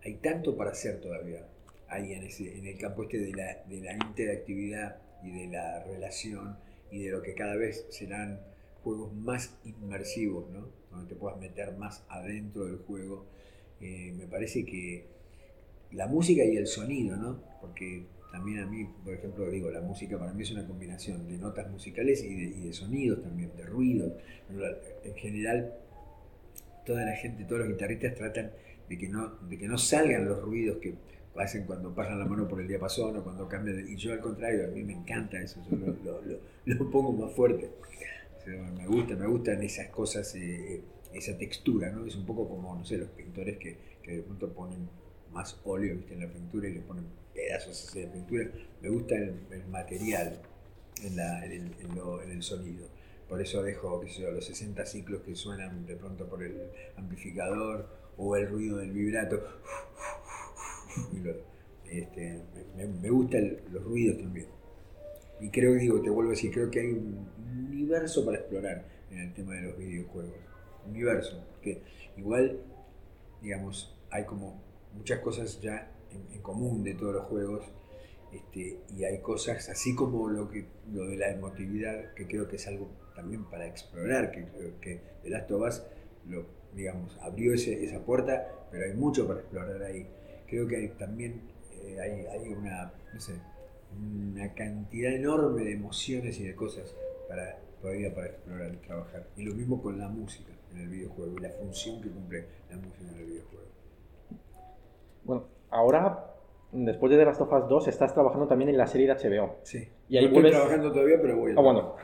hay 0.03 0.15
tanto 0.15 0.57
para 0.57 0.73
hacer 0.73 1.01
todavía 1.01 1.47
ahí 1.87 2.15
en, 2.15 2.25
ese, 2.25 2.59
en 2.59 2.67
el 2.67 2.77
campo 2.77 3.05
este 3.05 3.21
de 3.21 3.31
la, 3.31 3.63
de 3.69 3.81
la 3.81 3.93
interactividad 3.93 4.97
y 5.23 5.31
de 5.31 5.47
la 5.47 5.85
relación 5.85 6.57
y 6.91 7.05
de 7.05 7.13
lo 7.13 7.23
que 7.23 7.35
cada 7.35 7.55
vez 7.55 7.87
serán 7.91 8.41
juegos 8.83 9.15
más 9.15 9.57
inmersivos, 9.65 10.51
¿no? 10.51 10.67
Donde 10.91 11.15
te 11.15 11.15
puedas 11.15 11.39
meter 11.39 11.77
más 11.77 12.05
adentro 12.09 12.65
del 12.65 12.79
juego 12.79 13.27
eh, 13.81 14.13
me 14.17 14.27
parece 14.27 14.65
que 14.65 15.07
la 15.93 16.09
música 16.09 16.43
y 16.45 16.57
el 16.57 16.67
sonido, 16.67 17.17
¿no? 17.17 17.41
Porque 17.61 18.05
también 18.37 18.59
a 18.59 18.67
mí, 18.67 18.87
por 19.03 19.15
ejemplo, 19.15 19.49
digo, 19.49 19.71
la 19.71 19.81
música 19.81 20.19
para 20.19 20.31
mí 20.35 20.43
es 20.43 20.51
una 20.51 20.67
combinación 20.67 21.27
de 21.27 21.39
notas 21.39 21.71
musicales 21.71 22.23
y 22.23 22.67
de, 22.67 22.73
sonidos 22.75 23.23
también, 23.23 23.51
de 23.57 23.65
ruidos. 23.65 24.13
En 25.05 25.15
general, 25.15 25.73
toda 26.85 27.07
la 27.07 27.17
gente, 27.17 27.45
todos 27.45 27.61
los 27.61 27.69
guitarristas 27.71 28.15
tratan 28.15 28.51
de 28.91 28.99
que 28.99 29.09
no, 29.09 29.37
de 29.49 29.57
que 29.57 29.67
no 29.67 29.79
salgan 29.79 30.27
los 30.27 30.43
ruidos 30.43 30.77
que 30.83 30.95
hacen 31.37 31.65
cuando 31.65 31.95
pasan 31.95 32.19
la 32.19 32.27
mano 32.27 32.47
por 32.47 32.61
el 32.61 32.69
diapasón 32.69 33.17
o 33.17 33.25
cuando 33.25 33.49
cambian. 33.49 33.89
Y 33.89 33.97
yo 33.97 34.13
al 34.13 34.21
contrario, 34.21 34.67
a 34.67 34.69
mí 34.69 34.85
me 34.85 34.93
encanta 34.93 35.41
eso, 35.41 35.59
yo 35.71 35.79
lo, 36.67 36.91
pongo 36.91 37.13
más 37.13 37.33
fuerte. 37.33 37.71
me 38.47 38.87
gusta, 38.87 39.17
me 39.17 39.27
gustan 39.27 39.63
esas 39.63 39.89
cosas. 39.89 40.35
Eh, 40.35 40.83
esa 41.15 41.39
textura, 41.39 41.91
¿no? 41.91 42.05
Es 42.05 42.15
un 42.15 42.27
poco 42.27 42.47
como, 42.47 42.77
no 42.77 42.85
sé, 42.85 42.99
los 42.99 43.09
pintores 43.09 43.57
que, 43.57 43.79
que 44.03 44.17
de 44.17 44.23
pronto 44.23 44.53
ponen 44.53 44.87
más 45.33 45.59
óleo 45.65 45.97
en 46.11 46.21
la 46.21 46.31
pintura 46.31 46.69
y 46.69 46.75
le 46.75 46.81
ponen 46.81 47.07
pedazos 47.37 47.93
de 47.95 48.07
pintura. 48.07 48.51
Me 48.81 48.89
gusta 48.89 49.15
el, 49.15 49.67
material 49.71 50.41
en, 51.05 51.17
la, 51.17 51.45
en, 51.45 51.53
el, 51.53 51.75
en, 51.81 52.31
el, 52.31 52.43
sonido. 52.43 52.89
Por 53.29 53.41
eso 53.41 53.63
dejo, 53.63 54.01
qué 54.01 54.09
sé 54.09 54.23
yo, 54.23 54.31
los 54.31 54.47
60 54.47 54.85
ciclos 54.87 55.23
que 55.23 55.35
suenan 55.35 55.87
de 55.87 55.97
pronto 55.97 56.29
por 56.29 56.43
el 56.43 56.71
amplificador 56.97 57.89
o 58.17 58.37
el 58.37 58.49
ruido 58.49 58.79
del 58.79 58.93
vibrato. 58.93 59.43
este, 61.91 62.43
me, 62.77 62.87
me 62.87 63.11
gustan 63.11 63.59
los 63.71 63.85
ruidos 63.85 64.19
también. 64.19 64.47
Y 65.41 65.51
creo, 65.51 65.75
digo, 65.75 66.01
te 66.01 66.09
vuelvo 66.09 66.31
a 66.31 66.35
decir, 66.35 66.51
creo 66.51 66.71
que 66.71 66.81
hay 66.81 66.93
un 66.93 67.29
universo 67.69 68.25
para 68.25 68.39
explorar 68.39 68.87
en 69.11 69.19
el 69.19 69.35
tema 69.35 69.55
de 69.55 69.63
los 69.63 69.77
videojuegos 69.77 70.47
universo, 70.89 71.45
porque 71.51 71.83
igual, 72.17 72.61
digamos, 73.43 73.95
hay 74.11 74.25
como 74.25 74.63
muchas 74.95 75.21
cosas 75.21 75.61
ya 75.61 75.91
en, 76.33 76.41
común 76.43 76.85
de 76.85 76.95
todos 76.95 77.15
los 77.15 77.25
juegos, 77.27 77.67
este, 78.33 78.81
y 78.97 79.05
hay 79.05 79.21
cosas, 79.21 79.69
así 79.69 79.95
como 79.95 80.29
lo, 80.29 80.49
que, 80.49 80.67
lo 80.93 81.07
de 81.07 81.17
la 81.17 81.31
emotividad, 81.31 82.15
que 82.15 82.27
creo 82.27 82.49
que 82.49 82.57
es 82.57 82.67
algo 82.67 82.89
también 83.15 83.45
para 83.45 83.67
explorar, 83.67 84.31
que 84.31 84.45
creo 84.45 84.81
que 84.81 85.01
The 85.23 85.31
lo, 86.29 86.45
digamos, 86.75 87.17
abrió 87.23 87.55
ese, 87.55 87.85
esa 87.85 88.01
puerta, 88.05 88.49
pero 88.71 88.85
hay 88.85 88.95
mucho 88.95 89.27
para 89.27 89.41
explorar 89.41 89.83
ahí. 89.83 90.07
Creo 90.47 90.67
que 90.67 90.77
hay, 90.77 90.89
también 90.91 91.41
eh, 91.83 91.99
hay, 92.01 92.27
hay, 92.27 92.53
una, 92.53 92.93
no 93.13 93.21
sé, 93.21 93.41
una 93.97 94.53
cantidad 94.55 95.13
enorme 95.13 95.65
de 95.65 95.73
emociones 95.73 96.39
y 96.39 96.45
de 96.45 96.55
cosas 96.55 96.95
para, 97.29 97.59
todavía 97.81 98.15
para 98.15 98.29
explorar 98.29 98.75
y 98.75 98.87
trabajar. 98.87 99.29
Y 99.37 99.43
lo 99.43 99.55
mismo 99.55 99.83
con 99.83 99.99
la 99.99 100.09
música 100.09 100.53
en 100.73 100.81
el 100.81 100.89
videojuego 100.89 101.39
y 101.39 101.41
la 101.41 101.51
función 101.51 102.01
que 102.03 102.11
cumple 102.11 102.45
la 102.71 102.77
música 102.77 103.09
en 103.11 103.19
el 103.19 103.25
videojuego. 103.25 103.67
Bueno, 105.25 105.45
ahora, 105.77 106.25
después 106.73 107.11
de 107.11 107.19
The 107.19 107.25
Last 107.25 107.41
of 107.41 107.53
Us 107.53 107.69
2, 107.69 107.89
estás 107.89 108.15
trabajando 108.15 108.47
también 108.47 108.71
en 108.71 108.77
la 108.77 108.87
serie 108.87 109.07
de 109.07 109.15
HBO. 109.15 109.57
Sí. 109.63 109.89
Y 110.09 110.17
ahí 110.17 110.29
no 110.29 110.37
estoy 110.37 110.51
trabajando 110.51 110.93
todavía, 110.93 111.19
pero 111.21 111.37
voy 111.37 111.53
a... 111.53 111.55
Ah, 111.57 111.63
bueno. 111.63 111.95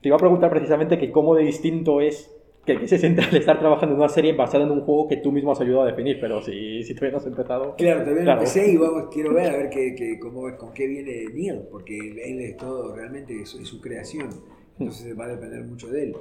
Te 0.00 0.08
iba 0.08 0.16
a 0.16 0.20
preguntar 0.20 0.50
precisamente 0.50 0.98
que 0.98 1.10
cómo 1.10 1.34
de 1.34 1.44
distinto 1.44 2.00
es 2.00 2.34
que, 2.64 2.86
se 2.86 2.98
siente 2.98 3.22
al 3.22 3.34
estar 3.34 3.58
trabajando 3.58 3.94
en 3.94 4.00
una 4.00 4.08
serie 4.08 4.34
basada 4.34 4.64
en 4.64 4.70
un 4.70 4.82
juego 4.82 5.08
que 5.08 5.16
tú 5.16 5.32
mismo 5.32 5.52
has 5.52 5.60
ayudado 5.60 5.84
a 5.84 5.86
definir, 5.86 6.18
pero 6.20 6.42
si, 6.42 6.82
si 6.84 6.94
todavía 6.94 7.12
no 7.12 7.18
has 7.18 7.26
empezado... 7.26 7.76
Claro, 7.76 8.02
todavía 8.02 8.24
no 8.24 8.32
empecé 8.32 8.70
y 8.70 8.76
vamos, 8.76 9.08
quiero 9.12 9.32
ver 9.32 9.50
a 9.50 9.56
ver 9.56 9.70
qué, 9.70 10.18
cómo, 10.20 10.54
con 10.56 10.72
qué 10.72 10.86
viene 10.86 11.24
Neil, 11.32 11.62
porque 11.70 11.96
él 11.96 12.40
es 12.40 12.56
todo, 12.56 12.94
realmente 12.94 13.40
es, 13.40 13.54
es 13.54 13.66
su 13.66 13.80
creación, 13.80 14.28
entonces 14.78 15.18
va 15.18 15.24
a 15.24 15.28
depender 15.28 15.64
mucho 15.64 15.88
de 15.88 16.04
él. 16.04 16.16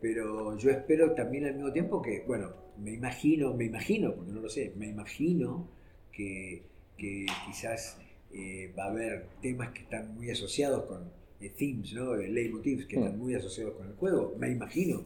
Pero 0.00 0.56
yo 0.56 0.70
espero 0.70 1.12
también 1.12 1.44
al 1.44 1.54
mismo 1.54 1.70
tiempo 1.70 2.00
que, 2.00 2.24
bueno, 2.26 2.48
me 2.82 2.92
imagino, 2.92 3.54
me 3.54 3.64
imagino, 3.64 4.14
porque 4.14 4.32
no 4.32 4.40
lo 4.40 4.48
sé, 4.48 4.72
me 4.76 4.88
imagino 4.88 5.68
que, 6.12 6.62
quizás 6.96 7.98
eh, 8.32 8.72
va 8.78 8.84
a 8.84 8.90
haber 8.90 9.26
temas 9.40 9.70
que 9.70 9.80
están 9.80 10.14
muy 10.14 10.30
asociados 10.30 10.84
con 10.84 11.10
eh, 11.40 11.50
themes, 11.56 11.94
¿no? 11.94 12.14
Eh, 12.14 12.28
leitmotivs 12.28 12.86
que 12.86 12.96
están 12.96 13.16
mm. 13.16 13.20
muy 13.20 13.34
asociados 13.34 13.74
con 13.74 13.86
el 13.86 13.94
juego, 13.94 14.34
me 14.38 14.50
imagino. 14.50 15.04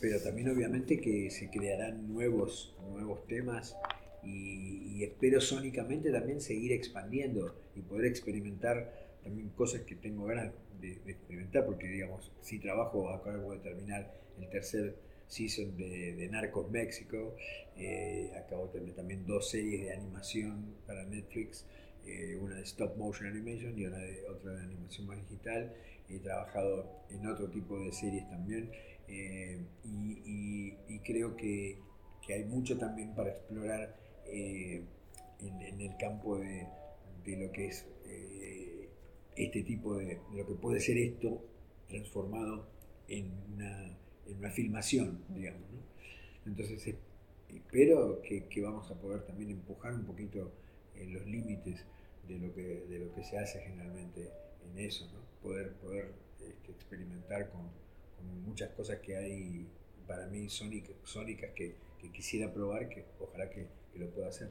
pero 0.00 0.20
también 0.20 0.50
obviamente 0.50 1.00
que 1.00 1.30
se 1.30 1.50
crearán 1.50 2.12
nuevos, 2.12 2.74
nuevos 2.90 3.26
temas 3.26 3.76
y, 4.22 5.02
espero 5.02 5.40
sónicamente 5.40 6.10
también 6.12 6.40
seguir 6.42 6.72
expandiendo 6.72 7.54
y 7.74 7.80
poder 7.80 8.06
experimentar 8.06 8.92
también 9.22 9.48
cosas 9.50 9.82
que 9.82 9.94
tengo 9.94 10.26
ganas 10.26 10.52
de, 10.80 10.92
experimentar, 11.06 11.64
porque 11.64 11.86
digamos, 11.88 12.30
si 12.42 12.58
trabajo, 12.58 13.10
acabo 13.10 13.52
de 13.52 13.58
terminar 13.60 14.12
el 14.38 14.48
tercer 14.50 14.94
season 15.30 15.76
de, 15.76 16.28
Narcos 16.30 16.70
México, 16.70 17.36
eh, 17.76 18.30
acabo 18.36 18.66
de 18.66 18.80
tener 18.80 18.94
también 18.94 19.26
dos 19.26 19.48
series 19.48 19.86
de 19.86 19.92
animación 19.92 20.74
para 20.86 21.04
Netflix, 21.04 21.64
eh, 22.06 22.36
una 22.40 22.56
de 22.56 22.62
stop 22.62 22.96
motion 22.96 23.28
animation 23.28 23.78
y 23.78 23.86
una 23.86 23.98
de, 23.98 24.26
otra 24.28 24.52
de 24.52 24.62
animación 24.62 25.06
más 25.06 25.16
digital. 25.28 25.72
He 26.08 26.18
trabajado 26.18 27.04
en 27.10 27.26
otro 27.26 27.48
tipo 27.48 27.78
de 27.78 27.92
series 27.92 28.28
también 28.28 28.70
eh, 29.08 29.60
y, 29.84 30.98
creo 31.04 31.36
que, 31.36 31.78
que, 32.26 32.34
hay 32.34 32.44
mucho 32.44 32.76
también 32.76 33.14
para 33.14 33.30
explorar 33.30 33.96
en, 34.26 34.86
en, 35.40 35.80
el 35.80 35.96
campo 35.96 36.38
de, 36.38 36.66
de 37.24 37.36
lo 37.36 37.50
que 37.52 37.68
es 37.68 37.86
este 39.36 39.62
tipo 39.62 39.96
de, 39.96 40.20
lo 40.34 40.46
que 40.46 40.54
puede 40.54 40.80
ser 40.80 40.98
esto 40.98 41.42
transformado 41.88 42.66
en 43.08 43.32
una, 43.54 43.98
en 44.30 44.38
una 44.38 44.50
filmación, 44.50 45.24
digamos. 45.28 45.68
¿no? 45.70 45.80
Entonces 46.46 46.86
eh, 46.86 46.96
espero 47.48 48.22
que, 48.22 48.62
vamos 48.62 48.90
a 48.90 48.94
poder 48.94 49.22
también 49.22 49.50
empujar 49.50 49.94
un 49.94 50.04
poquito 50.04 50.52
en 50.94 51.12
los 51.14 51.26
límites 51.26 51.84
de 52.28 52.38
lo, 52.38 52.54
que, 52.54 52.84
de 52.88 52.98
lo 52.98 53.14
que 53.14 53.24
se 53.24 53.38
hace 53.38 53.60
generalmente 53.60 54.30
en 54.70 54.78
eso, 54.78 55.06
¿no? 55.12 55.20
poder, 55.42 55.72
poder 55.74 56.12
este, 56.40 56.72
experimentar 56.72 57.50
con, 57.50 57.68
muchas 58.44 58.70
cosas 58.70 58.98
que 58.98 59.16
hay 59.16 59.66
para 60.06 60.26
mí 60.26 60.48
sónicas, 60.50 61.50
que, 61.54 61.74
quisiera 62.12 62.52
probar, 62.52 62.88
que 62.88 63.04
ojalá 63.18 63.48
que 63.48 63.66
lo 63.94 64.10
pueda 64.10 64.28
hacer. 64.28 64.50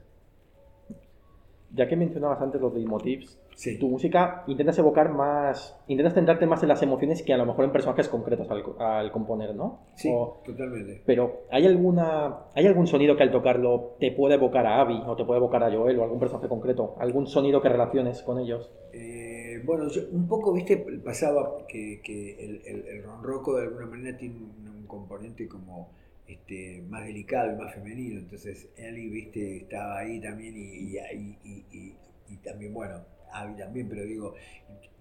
Ya 1.73 1.87
que 1.87 1.95
mencionabas 1.95 2.41
antes 2.41 2.59
los 2.59 2.73
leitmotivs, 2.73 3.39
tu 3.79 3.89
música 3.89 4.43
intentas 4.47 4.77
evocar 4.79 5.11
más, 5.11 5.77
intentas 5.87 6.13
centrarte 6.13 6.45
más 6.45 6.63
en 6.63 6.69
las 6.69 6.81
emociones 6.81 7.21
que 7.21 7.33
a 7.33 7.37
lo 7.37 7.45
mejor 7.45 7.65
en 7.65 7.71
personajes 7.71 8.07
concretos 8.07 8.47
al, 8.79 9.11
componer, 9.11 9.53
¿no? 9.53 9.81
Sí, 9.95 10.09
totalmente. 10.45 11.01
Pero 11.05 11.41
¿hay 11.51 11.65
alguna, 11.65 12.45
¿hay 12.55 12.65
algún 12.65 12.87
sonido 12.87 13.17
que 13.17 13.23
al 13.23 13.31
tocarlo 13.31 13.95
te 13.99 14.11
puede 14.11 14.35
evocar 14.35 14.65
a 14.65 14.81
Abby 14.81 15.01
o 15.05 15.15
te 15.15 15.25
puede 15.25 15.39
evocar 15.39 15.63
a 15.63 15.71
Joel 15.71 15.99
o 15.99 16.03
algún 16.03 16.19
personaje 16.19 16.47
concreto? 16.47 16.95
¿Algún 16.99 17.27
sonido 17.27 17.61
que 17.61 17.69
relaciones 17.69 18.21
con 18.23 18.39
ellos? 18.39 18.71
Eh, 18.93 19.61
bueno, 19.65 19.85
un 20.11 20.27
poco, 20.27 20.53
viste, 20.53 20.77
pasaba 21.03 21.57
que, 21.67 22.01
el, 22.39 22.61
el, 22.65 22.87
el 22.87 23.03
ronroco 23.03 23.57
de 23.57 23.63
alguna 23.63 23.85
manera 23.87 24.17
tiene 24.17 24.37
un, 24.37 24.69
componente 24.89 25.47
como 25.47 25.91
este, 26.29 26.81
más 26.87 27.05
delicado 27.05 27.53
y 27.53 27.57
más 27.57 27.73
femenino. 27.73 28.19
Entonces 28.19 28.69
Ellie, 28.77 29.09
viste, 29.09 29.57
estaba 29.57 29.99
ahí 29.99 30.21
también 30.21 30.55
y, 30.55 30.97
y, 30.97 31.95
y 32.29 32.37
también, 32.37 32.73
bueno, 32.73 33.03
Abby 33.31 33.57
también, 33.57 33.87
pero 33.89 34.03
digo, 34.03 34.35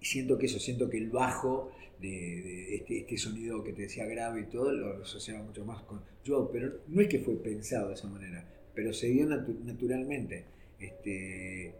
siento 0.01 0.37
que 0.37 0.47
eso, 0.47 0.59
siento 0.59 0.89
que 0.89 0.97
el 0.97 1.09
bajo 1.09 1.71
de, 1.99 2.75
este, 2.75 2.99
este, 2.99 3.17
sonido 3.17 3.63
que 3.63 3.73
te 3.73 3.83
decía 3.83 4.05
grave 4.05 4.41
y 4.41 4.45
todo, 4.45 4.71
lo 4.71 5.03
asociaba 5.03 5.43
mucho 5.43 5.65
más 5.65 5.81
con 5.83 6.01
yo, 6.23 6.49
pero 6.51 6.71
no 6.87 7.01
es 7.01 7.07
que 7.07 7.19
fue 7.19 7.35
pensado 7.35 7.89
de 7.89 7.95
esa 7.95 8.07
manera, 8.07 8.45
pero 8.73 8.93
se 8.93 9.07
dio 9.07 9.25
naturalmente. 9.25 10.45
Este, 10.79 11.75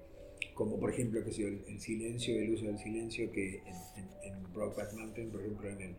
como 0.54 0.78
por 0.78 0.92
ejemplo 0.92 1.24
que 1.24 1.30
el, 1.30 1.64
el, 1.70 1.80
silencio, 1.80 2.38
el 2.38 2.52
uso 2.52 2.66
del 2.66 2.78
silencio 2.78 3.32
que 3.32 3.62
en, 3.96 4.10
en, 4.24 4.54
Brokeback 4.54 4.94
Mountain, 4.94 5.30
por 5.30 5.40
ejemplo 5.40 5.70
en 5.70 5.82
el, 5.82 5.96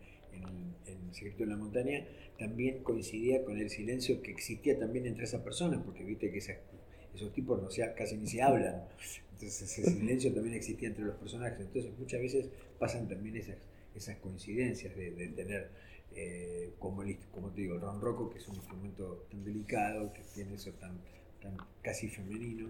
en, 0.48 0.70
Secreto 1.12 1.42
de 1.42 1.50
la 1.50 1.56
Montaña, 1.56 2.06
también 2.38 2.84
coincidía 2.84 3.44
con 3.44 3.58
el 3.58 3.68
silencio 3.68 4.22
que 4.22 4.30
existía 4.30 4.78
también 4.78 5.06
entre 5.06 5.24
esas 5.24 5.42
personas, 5.42 5.82
porque 5.84 6.04
viste 6.04 6.30
que 6.30 6.38
esos 6.38 7.32
tipos 7.32 7.60
no 7.60 7.68
se, 7.68 7.92
casi 7.94 8.16
ni 8.16 8.28
se 8.28 8.40
hablan. 8.40 8.84
Entonces 9.32 9.62
ese 9.62 9.90
silencio 9.90 10.32
también 10.32 10.54
existía 10.54 10.88
entre 10.88 11.04
los 11.04 11.16
personajes. 11.16 11.60
Entonces 11.60 11.90
muchas 11.98 12.20
veces 12.20 12.48
pasan 12.78 13.08
también 13.08 13.36
esas, 13.36 13.56
esas 13.94 14.18
coincidencias 14.18 14.94
de, 14.94 15.10
tener, 15.28 15.70
eh, 16.14 16.74
como, 16.78 17.02
el, 17.02 17.18
como 17.32 17.50
te 17.50 17.62
digo, 17.62 17.74
el 17.74 17.80
ronroco, 17.80 18.30
que 18.30 18.38
es 18.38 18.48
un 18.48 18.56
instrumento 18.56 19.26
tan 19.30 19.44
delicado, 19.44 20.12
que 20.12 20.22
tiene 20.34 20.54
eso 20.54 20.70
tan, 20.72 21.00
tan 21.40 21.56
casi 21.82 22.08
femenino, 22.08 22.68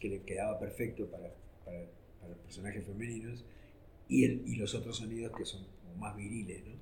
que 0.00 0.08
le 0.08 0.22
quedaba 0.22 0.58
perfecto 0.58 1.10
para, 1.10 1.34
para, 1.64 1.84
para 2.20 2.34
personajes 2.36 2.84
femeninos, 2.84 3.44
y, 4.08 4.24
el, 4.24 4.42
y 4.46 4.56
los 4.56 4.74
otros 4.74 4.96
sonidos 4.96 5.36
que 5.36 5.44
son 5.44 5.66
más 5.98 6.16
viriles. 6.16 6.64
¿no? 6.64 6.72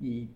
¿Y 0.00 0.28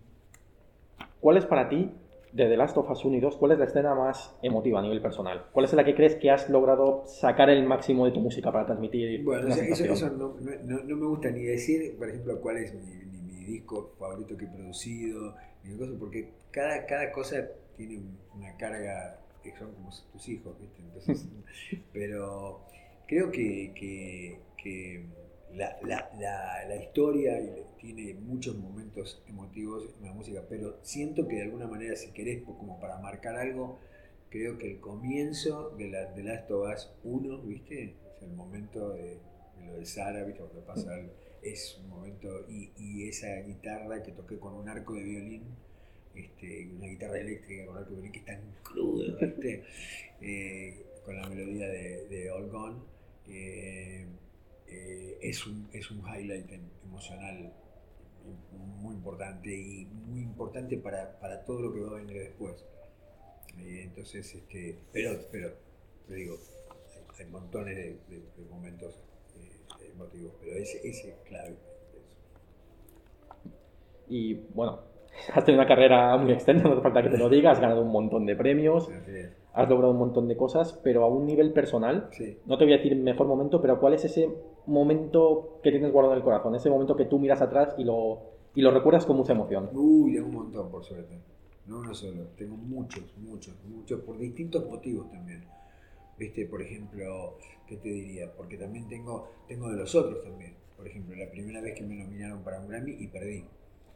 cuál 1.19 1.37
es 1.37 1.45
para 1.45 1.69
ti 1.69 1.91
de 2.33 2.47
The 2.47 2.57
Last 2.57 2.77
of 2.77 2.89
Us 2.89 3.03
1 3.03 3.17
y 3.17 3.19
2, 3.19 3.35
¿cuál 3.37 3.51
es 3.53 3.59
la 3.59 3.65
escena 3.65 3.93
más 3.93 4.33
emotiva 4.41 4.79
a 4.79 4.81
nivel 4.81 5.01
personal? 5.01 5.47
¿Cuál 5.51 5.65
es 5.65 5.73
la 5.73 5.83
que 5.83 5.95
crees 5.95 6.15
que 6.15 6.31
has 6.31 6.49
logrado 6.49 7.03
sacar 7.05 7.49
el 7.49 7.65
máximo 7.65 8.05
de 8.05 8.11
tu 8.11 8.21
música 8.21 8.51
para 8.51 8.65
transmitir? 8.65 9.23
Bueno, 9.23 9.47
eso, 9.49 10.09
no, 10.09 10.35
me 10.35 11.05
gusta 11.07 11.29
ni 11.29 11.43
decir, 11.43 11.97
por 11.97 12.09
ejemplo, 12.09 12.39
cuál 12.39 12.57
es 12.57 12.73
mi, 12.73 13.01
disco 13.41 13.95
favorito 13.99 14.37
que 14.37 14.45
he 14.45 14.47
producido, 14.47 15.35
ni 15.65 15.75
cosa, 15.75 15.91
porque 15.99 16.29
cada, 16.51 16.85
cada 16.85 17.11
cosa 17.11 17.49
tiene 17.75 17.99
una 18.33 18.55
carga 18.55 19.19
que 19.43 19.51
son 19.57 19.73
como 19.73 19.89
tus 20.13 20.29
hijos, 20.29 20.55
¿viste? 20.61 20.81
Entonces, 20.81 21.27
pero 21.93 22.61
creo 23.07 23.29
que, 23.29 24.39
que 24.55 25.05
la, 25.55 25.77
la, 25.83 26.09
la, 26.67 26.75
historia 26.75 27.39
tiene 27.79 28.13
muchos 28.13 28.57
momentos 28.57 29.21
emotivos 29.27 29.83
en 29.99 30.05
la 30.05 30.13
música, 30.13 30.43
pero 30.47 30.77
siento 30.81 31.27
que 31.27 31.35
de 31.35 31.41
alguna 31.43 31.67
manera, 31.67 31.95
si 31.95 32.11
querés, 32.11 32.43
como 32.43 32.79
para 32.79 32.97
marcar 32.99 33.35
algo, 33.35 33.79
creo 34.29 34.57
que 34.57 34.71
el 34.71 34.79
comienzo 34.79 35.71
de, 35.71 35.89
la, 35.89 36.05
de 36.05 36.23
Last 36.23 36.49
of 36.51 36.69
Us 36.73 36.89
1, 37.03 37.41
¿viste? 37.41 37.83
Es 37.83 38.23
el 38.23 38.33
momento 38.33 38.91
de, 38.93 39.19
lo 39.65 39.75
de 39.75 39.85
Sara, 39.85 40.23
¿viste? 40.23 40.41
Cuando 40.41 40.65
pasa 40.65 40.91
es 41.41 41.79
un 41.81 41.89
momento, 41.89 42.45
y, 42.47 42.71
y, 42.77 43.09
esa 43.09 43.35
guitarra 43.41 44.03
que 44.03 44.11
toqué 44.11 44.37
con 44.37 44.53
un 44.53 44.69
arco 44.69 44.93
de 44.93 45.03
violín, 45.03 45.43
este, 46.15 46.69
una 46.77 46.87
guitarra 46.87 47.19
eléctrica 47.19 47.65
con 47.65 47.77
arco 47.77 47.89
de 47.89 47.95
violín 47.95 48.11
que 48.11 48.19
es 48.19 48.25
tan 48.25 48.41
crudo, 48.63 49.17
¿viste? 49.19 49.63
Eh, 50.23 50.85
con 51.03 51.17
la 51.17 51.27
melodía 51.27 51.67
de, 51.67 52.05
de 52.07 52.29
All 52.29 52.47
Gone. 52.51 52.77
Eh, 53.27 54.05
eh, 54.71 55.17
es, 55.21 55.45
un, 55.45 55.67
es 55.73 55.91
un 55.91 55.99
highlight 55.99 56.49
emocional 56.85 57.51
muy 58.79 58.95
importante 58.95 59.49
y 59.49 59.85
muy 59.85 60.21
importante 60.21 60.77
para, 60.77 61.19
para 61.19 61.43
todo 61.43 61.61
lo 61.61 61.73
que 61.73 61.81
va 61.81 61.91
a 61.91 61.95
venir 61.95 62.17
después. 62.17 62.65
Eh, 63.59 63.83
entonces, 63.83 64.33
este, 64.33 64.77
pero, 64.93 65.11
pero, 65.29 65.49
te 66.07 66.15
digo, 66.15 66.37
hay, 67.19 67.25
montones 67.25 67.75
de, 67.75 68.21
momentos 68.49 68.97
eh, 69.35 69.91
emotivos, 69.93 70.33
pero 70.39 70.55
ese, 70.55 70.77
ese 70.87 71.09
es 71.09 71.15
clave. 71.27 71.57
Y 74.07 74.35
bueno, 74.53 74.79
has 75.33 75.43
tenido 75.43 75.61
una 75.61 75.67
carrera 75.67 76.15
muy 76.15 76.31
extensa, 76.31 76.63
no 76.63 76.73
hace 76.73 76.81
falta 76.81 77.03
que 77.03 77.09
te 77.09 77.17
lo 77.17 77.29
digas, 77.29 77.57
has 77.57 77.61
ganado 77.61 77.81
un 77.81 77.91
montón 77.91 78.25
de 78.25 78.37
premios 78.37 78.89
has 79.53 79.69
logrado 79.69 79.91
un 79.91 79.99
montón 79.99 80.27
de 80.27 80.37
cosas, 80.37 80.79
pero 80.83 81.03
a 81.03 81.07
un 81.07 81.25
nivel 81.25 81.51
personal, 81.51 82.09
no 82.45 82.57
te 82.57 82.63
voy 82.63 82.73
a 82.73 82.77
decir 82.77 82.95
mejor 82.95 83.27
momento, 83.27 83.61
pero 83.61 83.79
¿cuál 83.79 83.93
es 83.93 84.05
ese 84.05 84.29
momento 84.67 85.59
que 85.63 85.71
tienes 85.71 85.91
guardado 85.91 86.13
en 86.13 86.19
el 86.19 86.23
corazón? 86.23 86.55
Ese 86.55 86.69
momento 86.69 86.95
que 86.95 87.05
tú 87.05 87.19
miras 87.19 87.41
atrás 87.41 87.75
y 87.77 87.83
lo, 87.83 88.19
y 88.55 88.61
lo 88.61 88.71
recuerdas 88.71 89.05
con 89.05 89.17
mucha 89.17 89.33
emoción. 89.33 89.69
Uy, 89.73 90.13
tengo 90.13 90.27
un 90.27 90.35
montón, 90.35 90.71
por 90.71 90.83
suerte. 90.83 91.19
No 91.67 91.79
uno 91.79 91.93
solo, 91.93 92.23
tengo 92.37 92.57
muchos, 92.57 93.03
muchos, 93.17 93.55
muchos, 93.65 94.01
por 94.01 94.17
distintos 94.17 94.67
motivos 94.67 95.09
también. 95.11 95.43
Viste, 96.17 96.45
por 96.45 96.61
ejemplo, 96.61 97.37
¿qué 97.67 97.77
te 97.77 97.89
diría? 97.89 98.31
Porque 98.35 98.57
también 98.57 98.87
tengo, 98.87 99.29
tengo 99.47 99.69
de 99.69 99.77
los 99.77 99.93
otros 99.95 100.23
también. 100.23 100.55
Por 100.75 100.87
ejemplo, 100.87 101.15
la 101.15 101.29
primera 101.29 101.61
vez 101.61 101.75
que 101.75 101.83
me 101.83 101.95
nominaron 101.95 102.43
para 102.43 102.59
un 102.59 102.67
Grammy 102.67 102.95
y 102.99 103.07
perdí. 103.07 103.45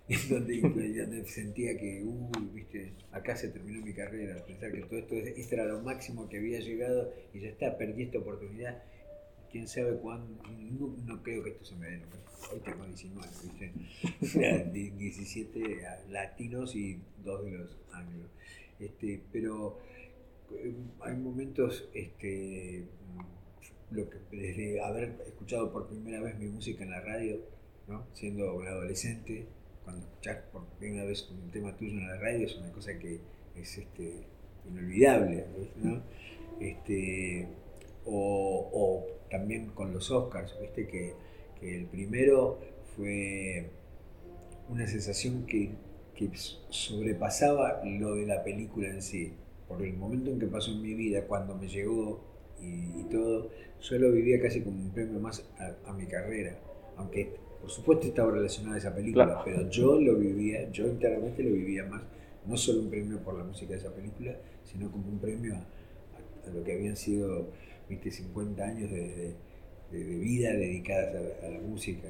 donde, 0.29 1.25
sentía 1.25 1.75
que, 1.77 2.03
uy, 2.03 2.49
viste, 2.53 2.93
acá 3.11 3.35
se 3.35 3.49
terminó 3.49 3.83
mi 3.83 3.93
carrera, 3.93 4.45
pensar 4.45 4.71
que 4.71 4.81
todo 4.81 4.99
esto, 4.99 5.15
esto 5.15 5.55
era 5.55 5.65
lo 5.65 5.81
máximo 5.81 6.29
que 6.29 6.37
había 6.37 6.59
llegado 6.59 7.11
y 7.33 7.39
ya 7.39 7.49
está, 7.49 7.75
perdí 7.75 8.03
esta 8.03 8.19
oportunidad, 8.19 8.83
quién 9.55 9.69
sabe 9.69 9.95
cuándo, 9.99 10.37
no, 11.05 11.23
creo 11.23 11.41
que 11.41 11.51
esto 11.51 11.63
se 11.63 11.75
me 11.77 11.87
dé, 11.87 12.01
hoy 12.51 12.59
tengo 12.59 12.85
19, 12.85 13.27
viste, 14.21 14.69
17 14.73 15.81
latinos 16.09 16.75
y 16.75 16.99
dos 17.23 17.45
de 17.45 17.51
los 17.51 17.77
anglos, 17.93 18.29
este, 18.81 19.23
pero 19.31 19.79
eh, 20.51 20.75
hay 20.99 21.15
momentos, 21.15 21.87
este, 21.93 22.83
lo 23.91 24.09
que, 24.09 24.17
desde 24.29 24.81
haber 24.81 25.21
escuchado 25.25 25.71
por 25.71 25.87
primera 25.87 26.19
vez 26.19 26.37
mi 26.37 26.47
música 26.47 26.83
en 26.83 26.91
la 26.91 26.99
radio, 26.99 27.39
¿no? 27.87 28.07
siendo 28.11 28.53
un 28.55 28.67
adolescente, 28.67 29.47
cuando 29.85 30.05
escuchás 30.05 30.39
por 30.51 30.65
primera 30.79 31.05
vez 31.05 31.29
un 31.31 31.49
tema 31.49 31.77
tuyo 31.77 31.93
en 31.93 32.09
la 32.09 32.17
radio 32.17 32.45
es 32.45 32.57
una 32.57 32.73
cosa 32.73 32.99
que 32.99 33.21
es 33.55 33.77
este, 33.77 34.25
inolvidable, 34.67 35.45
¿no? 35.77 36.03
Este, 36.59 37.47
o, 38.05 39.05
también 39.29 39.67
con 39.67 39.93
los 39.93 40.11
Oscars, 40.11 40.55
viste 40.61 40.87
que, 40.87 41.13
que, 41.59 41.75
el 41.75 41.85
primero 41.85 42.59
fue 42.95 43.69
una 44.69 44.87
sensación 44.87 45.45
que 45.45 45.71
que 46.15 46.31
sobrepasaba 46.69 47.83
lo 47.83 48.15
de 48.15 48.25
la 48.25 48.43
película 48.43 48.87
en 48.87 49.01
sí. 49.01 49.33
Por 49.67 49.81
el 49.81 49.95
momento 49.97 50.31
en 50.31 50.39
que 50.39 50.47
pasó 50.47 50.71
en 50.71 50.81
mi 50.81 50.93
vida, 50.93 51.25
cuando 51.27 51.55
me 51.55 51.67
llegó 51.67 52.23
y, 52.61 53.03
todo, 53.11 53.51
yo 53.81 53.99
lo 53.99 54.11
vivía 54.11 54.41
casi 54.41 54.61
como 54.61 54.81
un 54.81 54.91
premio 54.91 55.19
más 55.19 55.47
a, 55.85 55.93
mi 55.93 56.05
carrera. 56.05 56.57
Aunque, 56.95 57.35
por 57.59 57.69
supuesto, 57.69 58.07
estaba 58.07 58.31
relacionada 58.31 58.75
a 58.75 58.79
esa 58.79 58.95
película, 58.95 59.41
pero 59.43 59.69
yo 59.69 59.99
lo 59.99 60.15
vivía, 60.15 60.69
yo 60.71 60.87
internamente 60.87 61.43
lo 61.43 61.51
vivía 61.51 61.83
más, 61.85 62.01
no 62.45 62.55
solo 62.55 62.79
un 62.79 62.89
premio 62.89 63.19
por 63.19 63.37
la 63.37 63.43
música 63.43 63.73
de 63.73 63.79
esa 63.79 63.93
película, 63.93 64.37
sino 64.63 64.89
como 64.91 65.09
un 65.09 65.19
premio 65.19 65.55
a, 65.55 66.49
lo 66.49 66.63
que 66.63 66.73
habían 66.73 66.95
sido, 66.95 67.49
viste, 67.89 68.11
50 68.11 68.63
años 68.63 68.91
de, 68.91 69.35
vida 69.91 70.51
dedicadas 70.51 71.15
a, 71.41 71.47
la 71.47 71.59
música 71.59 72.09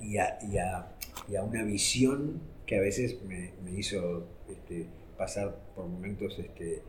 y 0.00 0.16
a, 0.16 1.42
una 1.42 1.64
visión 1.64 2.40
que 2.66 2.76
a 2.76 2.80
veces 2.80 3.18
me, 3.24 3.52
hizo 3.76 4.26
este, 4.48 4.86
pasar 5.16 5.56
por 5.74 5.86
momentos 5.86 6.38
este, 6.38 6.82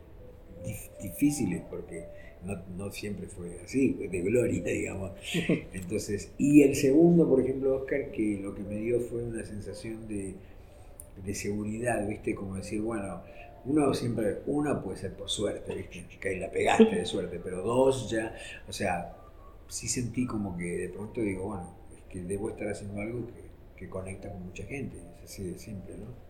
difíciles, 1.00 1.62
porque 1.70 2.04
no, 2.76 2.90
siempre 2.92 3.26
fue 3.26 3.60
así, 3.64 3.94
de 3.94 4.20
gloria, 4.20 4.62
digamos. 4.64 5.12
Entonces, 5.72 6.32
y 6.38 6.62
el 6.62 6.74
segundo, 6.76 7.28
por 7.28 7.40
ejemplo, 7.40 7.76
Oscar, 7.76 8.10
que 8.10 8.38
lo 8.42 8.54
que 8.54 8.62
me 8.62 8.76
dio 8.76 9.00
fue 9.00 9.24
una 9.24 9.44
sensación 9.44 10.06
de, 10.08 10.34
seguridad, 11.34 12.06
¿viste? 12.08 12.34
Como 12.34 12.56
decir, 12.56 12.80
bueno, 12.80 13.22
uno 13.68 13.92
siempre, 13.92 14.40
una 14.46 14.82
puede 14.82 14.96
ser 14.96 15.14
por 15.14 15.28
suerte, 15.28 15.74
¿viste? 15.74 16.06
Que 16.18 16.36
la 16.36 16.50
pegaste 16.50 16.96
de 16.96 17.04
suerte, 17.04 17.38
pero 17.42 17.62
dos 17.62 18.10
ya, 18.10 18.34
o 18.66 18.72
sea, 18.72 19.14
sí 19.68 19.88
sentí 19.88 20.26
como 20.26 20.56
que 20.56 20.64
de 20.64 20.88
pronto 20.88 21.20
digo, 21.20 21.44
bueno, 21.44 21.74
es 21.94 22.02
que 22.04 22.22
debo 22.22 22.48
estar 22.48 22.68
haciendo 22.68 23.00
algo 23.00 23.26
que, 23.26 23.42
que 23.76 23.88
conecta 23.90 24.32
con 24.32 24.46
mucha 24.46 24.64
gente, 24.64 24.96
es 25.18 25.24
así 25.30 25.44
de 25.44 25.58
simple, 25.58 25.96
¿no? 25.98 26.28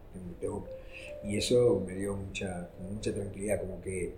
y 1.22 1.36
eso 1.36 1.82
me 1.86 1.94
dio 1.94 2.16
mucha, 2.16 2.70
mucha 2.90 3.14
tranquilidad, 3.14 3.60
como 3.60 3.80
que, 3.80 4.14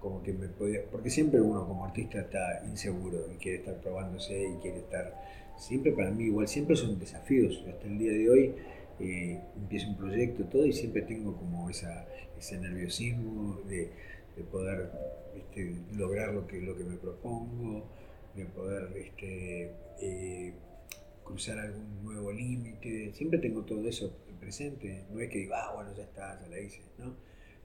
como 0.00 0.22
que 0.22 0.32
me 0.32 0.48
podía, 0.48 0.82
porque 0.90 1.10
siempre 1.10 1.40
uno 1.40 1.66
como 1.66 1.84
artista 1.84 2.20
está 2.20 2.62
inseguro 2.66 3.26
y 3.30 3.36
quiere 3.36 3.58
estar 3.58 3.74
probándose 3.80 4.48
y 4.48 4.54
quiere 4.62 4.78
estar, 4.78 5.14
siempre 5.58 5.92
para 5.92 6.10
mí 6.10 6.24
igual, 6.24 6.48
siempre 6.48 6.76
son 6.76 6.98
desafíos, 6.98 7.62
hasta 7.68 7.86
el 7.86 7.98
día 7.98 8.12
de 8.12 8.30
hoy 8.30 8.54
eh, 9.00 9.40
empiezo 9.56 9.88
un 9.88 9.96
proyecto, 9.96 10.44
todo 10.44 10.66
y 10.66 10.72
siempre 10.72 11.02
tengo 11.02 11.36
como 11.36 11.70
esa, 11.70 12.06
ese 12.38 12.58
nerviosismo 12.58 13.60
de, 13.68 13.90
poder 14.50 14.90
este, 15.36 15.76
lograr 15.94 16.32
lo 16.32 16.46
que, 16.46 16.60
lo 16.60 16.76
que 16.76 16.84
me 16.84 16.96
propongo, 16.96 17.86
de 18.34 18.44
poder 18.46 18.96
este, 18.96 19.74
eh, 20.00 20.54
cruzar 21.24 21.58
algún 21.58 22.04
nuevo 22.04 22.32
límite, 22.32 23.12
siempre 23.14 23.38
tengo 23.38 23.62
todo 23.62 23.86
eso 23.88 24.12
presente, 24.42 25.06
no 25.10 25.20
es 25.20 25.30
que 25.30 25.38
diga, 25.38 25.64
ah, 25.64 25.74
bueno, 25.74 25.94
ya 25.96 26.02
está, 26.02 26.40
ya 26.40 26.48
la 26.48 26.60
hice, 26.60 26.82
¿no? 26.98 27.14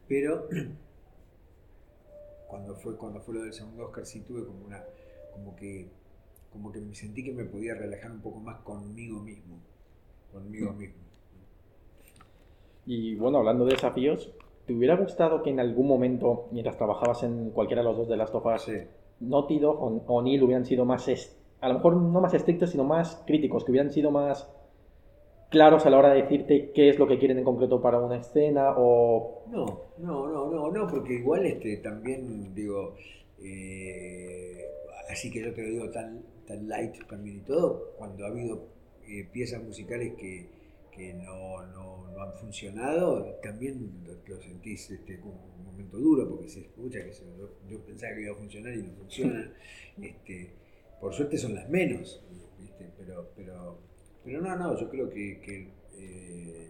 Pero 0.07 0.47
cuando 2.47 2.75
fue, 2.75 2.95
cuando 2.97 3.19
fue 3.19 3.33
lo 3.33 3.41
del 3.41 3.53
segundo 3.53 3.85
Oscar 3.87 4.05
sí 4.05 4.21
tuve 4.21 4.45
como 4.45 4.63
una, 4.63 4.83
como 5.33 5.55
que, 5.55 5.89
como 6.51 6.71
que 6.71 6.79
me 6.79 6.93
sentí 6.93 7.23
que 7.23 7.33
me 7.33 7.45
podía 7.45 7.73
relajar 7.73 8.11
un 8.11 8.21
poco 8.21 8.39
más 8.39 8.59
conmigo 8.59 9.19
mismo, 9.19 9.59
conmigo 10.31 10.71
mm. 10.71 10.77
mismo. 10.77 11.06
Y 12.87 13.15
bueno, 13.15 13.39
hablando 13.39 13.65
de 13.65 13.73
desafíos, 13.73 14.31
¿te 14.65 14.73
hubiera 14.73 14.95
gustado 14.95 15.43
que 15.43 15.49
en 15.49 15.59
algún 15.59 15.87
momento, 15.87 16.47
mientras 16.51 16.77
trabajabas 16.77 17.21
en 17.23 17.51
cualquiera 17.51 17.81
de 17.81 17.89
los 17.89 17.97
dos 17.97 18.07
de 18.07 18.15
las 18.15 18.31
tofas, 18.31 18.63
sí. 18.63 18.77
Naughty 19.19 19.59
o, 19.61 20.21
Neil 20.21 20.41
hubieran 20.41 20.65
sido 20.65 20.85
más, 20.85 21.05
a 21.59 21.67
lo 21.67 21.73
mejor 21.75 21.97
no 21.97 22.21
más 22.21 22.33
estrictos, 22.33 22.69
sino 22.69 22.85
más 22.85 23.21
críticos, 23.27 23.65
que 23.65 23.71
hubieran 23.71 23.91
sido 23.91 24.09
más 24.09 24.49
claros 25.49 25.85
a 25.85 25.89
la 25.89 25.97
hora 25.97 26.13
de 26.13 26.21
decirte 26.21 26.71
qué 26.73 26.87
es 26.87 26.97
lo 26.97 27.07
que 27.07 27.19
quieren 27.19 27.37
en 27.37 27.43
concreto 27.43 27.81
para 27.81 27.99
una 27.99 28.17
escena 28.17 28.75
o... 28.77 29.43
No, 29.51 29.65
no, 29.97 30.27
no, 30.27 30.49
no, 30.49 30.71
no, 30.71 30.87
porque 30.87 31.15
igual 31.15 31.45
este 31.45 31.77
también 31.77 32.53
digo, 32.55 32.95
eh, 33.43 34.61
así 35.09 35.29
que 35.29 35.43
yo 35.43 35.53
te 35.53 35.61
lo 35.61 35.69
digo 35.69 35.91
tan, 35.91 36.21
tan 36.47 36.69
light 36.69 36.95
también 37.09 37.37
y 37.37 37.41
todo, 37.41 37.91
cuando 37.97 38.25
ha 38.25 38.29
habido 38.29 38.61
eh, 39.09 39.27
piezas 39.31 39.61
musicales 39.61 40.13
que, 40.15 40.56
que 40.97 41.13
no, 41.13 41.65
no, 41.67 42.11
no, 42.11 42.21
han 42.21 42.33
funcionado, 42.33 43.39
también 43.41 44.03
lo, 44.27 44.41
sentís 44.41 44.89
este, 44.89 45.19
como 45.19 45.53
un 45.57 45.65
momento 45.65 45.97
duro 45.97 46.27
porque 46.27 46.49
se 46.49 46.61
escucha 46.61 46.99
que 47.03 47.13
yo, 47.69 47.79
pensaba 47.85 48.15
que 48.15 48.23
iba 48.23 48.33
a 48.33 48.37
funcionar 48.37 48.73
y 48.73 48.83
no 48.83 48.91
funciona. 48.93 49.53
este, 50.01 50.51
por 50.99 51.13
suerte 51.13 51.37
son 51.37 51.55
las 51.55 51.69
menos, 51.69 52.21
pero, 52.97 53.29
pero 53.35 53.87
pero 54.27 54.41
no, 54.41 54.57
no, 54.57 54.77
yo 54.77 54.89
creo 54.89 55.09
que, 55.09 55.69
eh, 55.95 56.69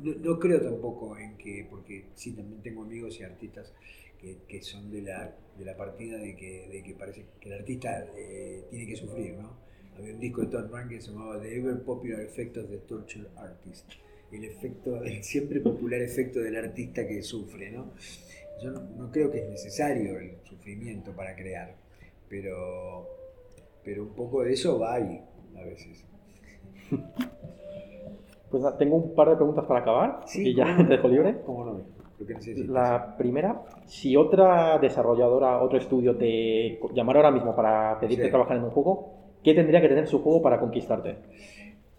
no, 0.00 0.38
creo 0.38 0.62
tampoco 0.62 1.18
en 1.18 1.36
que, 1.36 1.66
porque 1.68 2.06
sí, 2.14 2.32
también 2.32 2.62
tengo 2.62 2.84
amigos 2.84 3.20
y 3.20 3.22
artistas 3.22 3.70
que, 4.18 4.62
son 4.62 4.90
de 4.90 5.02
la, 5.02 5.36
de 5.58 5.64
la 5.66 5.76
partida 5.76 6.16
de 6.16 6.34
que, 6.34 6.66
de 6.68 6.82
que 6.82 6.94
parece 6.94 7.26
que 7.38 7.50
el 7.50 7.58
artista 7.58 8.02
eh, 8.16 8.64
tiene 8.70 8.86
que 8.86 8.96
sufrir, 8.96 9.34
¿no? 9.34 9.58
Había 9.98 10.12
un 10.14 10.20
disco 10.20 10.42
de 10.42 10.46
Tom 10.48 10.70
Rank 10.70 10.88
que 10.88 11.00
se 11.00 11.10
llamaba 11.10 11.40
The 11.40 11.56
Ever 11.56 11.82
Popular 11.82 12.20
Effect 12.20 12.56
of 12.58 12.68
the 12.68 12.78
Torture 12.78 13.26
Artist, 13.36 13.92
el 14.30 14.44
efecto, 14.44 15.02
el 15.02 15.22
siempre 15.24 15.60
popular 15.60 16.02
efecto 16.02 16.40
del 16.40 16.56
artista 16.56 17.06
que 17.06 17.22
sufre, 17.22 17.70
¿no? 17.70 17.92
Yo 18.62 18.70
no, 18.70 19.10
creo 19.10 19.30
que 19.30 19.38
es 19.38 19.48
necesario 19.48 20.18
el 20.18 20.36
sufrimiento 20.44 21.12
para 21.12 21.34
crear, 21.34 21.74
pero, 22.28 23.06
pero 23.84 24.02
un 24.02 24.14
poco 24.14 24.42
de 24.42 24.52
eso 24.52 24.78
va 24.78 24.94
ahí 24.94 25.20
a 25.56 25.64
veces. 25.64 26.04
Pues 28.48 28.62
tengo 28.78 28.94
un 28.94 29.14
par 29.16 29.28
de 29.30 29.34
preguntas 29.34 29.64
para 29.64 29.80
acabar 29.80 30.20
y 30.32 30.54
ya 30.54 30.76
te 30.76 30.84
dejo 30.84 31.08
libre. 31.08 31.36
La 32.68 33.16
primera, 33.16 33.62
si 33.86 34.16
otra 34.16 34.78
desarrolladora, 34.78 35.60
otro 35.60 35.78
estudio 35.78 36.16
te 36.16 36.78
llamara 36.94 37.18
ahora 37.18 37.32
mismo 37.32 37.56
para 37.56 37.98
pedirte 37.98 38.28
trabajar 38.28 38.56
en 38.56 38.64
un 38.64 38.70
juego, 38.70 39.25
¿qué 39.46 39.54
tendría 39.54 39.80
que 39.80 39.88
tener 39.88 40.08
su 40.08 40.18
juego 40.22 40.42
para 40.42 40.58
conquistarte? 40.58 41.14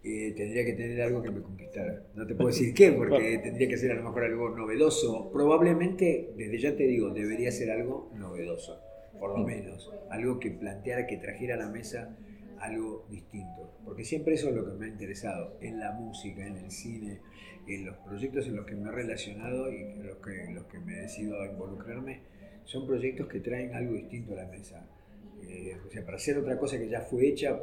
Eh, 0.04 0.34
tendría 0.36 0.66
que 0.66 0.74
tener 0.74 1.02
algo 1.02 1.22
que 1.22 1.32
me 1.32 1.42
conquistara. 1.42 2.04
No 2.14 2.28
te 2.28 2.36
puedo 2.36 2.50
decir 2.54 2.74
qué, 2.74 2.92
porque 2.92 3.38
tendría 3.38 3.70
que 3.70 3.78
ser 3.78 3.94
a 3.94 3.96
lo 3.96 4.04
mejor 4.04 4.26
algo 4.26 4.50
novedoso. 4.50 5.32
Probablemente, 5.32 6.34
desde 6.36 6.60
ya 6.60 6.76
te 6.76 6.84
digo, 6.84 7.10
debería 7.12 7.50
ser 7.54 7.72
algo 7.72 8.12
novedoso, 8.16 8.82
por 9.18 9.30
lo 9.30 9.46
mm. 9.46 9.46
menos. 9.46 9.90
Algo 10.10 10.42
que 10.42 10.52
planteara, 10.52 11.08
que 11.08 11.16
trajera 11.16 11.56
a 11.56 11.58
la 11.58 11.70
mesa 11.70 12.18
algo 12.60 13.06
distinto, 13.10 13.72
porque 13.86 14.04
siempre 14.04 14.34
eso 14.34 14.50
es 14.50 14.56
lo 14.56 14.66
que 14.66 14.72
me 14.72 14.88
ha 14.88 14.90
interesado, 14.90 15.58
en 15.62 15.80
la 15.80 15.92
música, 15.92 16.46
en 16.46 16.58
el 16.58 16.72
cine, 16.72 17.20
en 17.68 17.86
los 17.86 17.96
proyectos 17.98 18.48
en 18.48 18.58
los 18.58 18.66
que 18.66 18.76
me 18.76 18.90
he 18.90 18.92
relacionado 18.92 19.72
y 19.72 19.84
en 19.84 20.06
los 20.06 20.18
que, 20.18 20.52
los 20.54 20.66
que 20.66 20.80
me 20.80 20.98
he 20.98 21.02
decidido 21.04 21.40
a 21.40 21.46
involucrarme, 21.46 22.22
son 22.66 22.88
proyectos 22.88 23.28
que 23.28 23.40
traen 23.40 23.74
algo 23.76 23.94
distinto 23.94 24.34
a 24.34 24.38
la 24.38 24.48
mesa. 24.48 24.86
Eh, 25.48 25.78
o 25.86 25.90
sea, 25.90 26.04
para 26.04 26.18
hacer 26.18 26.38
otra 26.38 26.58
cosa 26.58 26.78
que 26.78 26.90
ya 26.90 27.02
fue 27.02 27.28
hecha, 27.28 27.60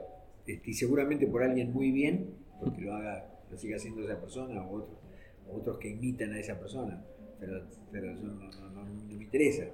este, 0.46 0.70
y 0.70 0.74
seguramente 0.74 1.26
por 1.26 1.42
alguien 1.42 1.72
muy 1.72 1.90
bien, 1.90 2.34
porque 2.60 2.82
lo 2.82 2.94
haga, 2.94 3.40
lo 3.50 3.56
siga 3.56 3.76
haciendo 3.76 4.02
esa 4.02 4.20
persona 4.20 4.62
o 4.66 4.86
otros, 5.52 5.78
que 5.78 5.88
imitan 5.90 6.32
a 6.32 6.40
esa 6.40 6.58
persona, 6.58 7.04
pero, 7.38 7.66
pero 7.92 8.14
no, 8.14 8.34
no, 8.34 8.70
no 8.70 8.84
me 8.84 9.24
interesa. 9.24 9.66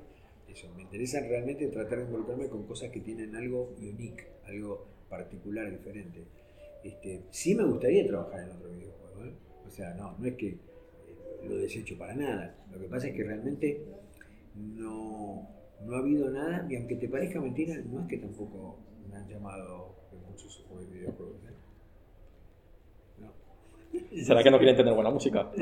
Eso, 0.48 0.68
me 0.74 0.82
interesa 0.82 1.20
realmente 1.20 1.68
tratar 1.68 1.98
de 1.98 2.04
involucrarme 2.06 2.48
con 2.48 2.66
cosas 2.66 2.90
que 2.90 3.00
tienen 3.00 3.36
algo 3.36 3.72
unique, 3.78 4.26
algo 4.46 4.86
particular, 5.08 5.70
diferente. 5.70 6.24
Este, 6.82 7.22
sí 7.30 7.54
me 7.54 7.64
gustaría 7.64 8.06
trabajar 8.06 8.40
en 8.40 8.50
otro 8.50 8.70
videojuego, 8.70 9.24
¿eh? 9.26 9.34
o 9.66 9.70
sea, 9.70 9.94
no, 9.94 10.16
no 10.18 10.26
es 10.26 10.34
que 10.34 10.48
eh, 10.48 10.58
lo 11.44 11.56
desecho 11.56 11.96
para 11.96 12.14
nada. 12.14 12.56
Lo 12.72 12.80
que 12.80 12.88
pasa 12.88 13.08
es 13.08 13.14
que 13.14 13.22
realmente 13.22 13.84
no, 14.56 15.48
no 15.84 15.96
ha 15.96 15.98
habido 15.98 16.30
nada, 16.30 16.66
y 16.68 16.76
aunque 16.76 16.96
te 16.96 17.08
parezca 17.08 17.40
mentira, 17.40 17.76
no 17.90 18.00
es 18.00 18.06
que 18.06 18.18
tampoco 18.18 18.78
me 19.08 19.16
han 19.16 19.28
llamado 19.28 19.94
en 20.12 20.22
muchos 20.30 20.64
videojuegos. 20.92 21.40
No. 23.18 23.32
¿Será 24.24 24.42
que 24.42 24.50
no 24.50 24.58
quieren 24.58 24.76
tener 24.76 24.94
buena 24.94 25.10
música? 25.10 25.50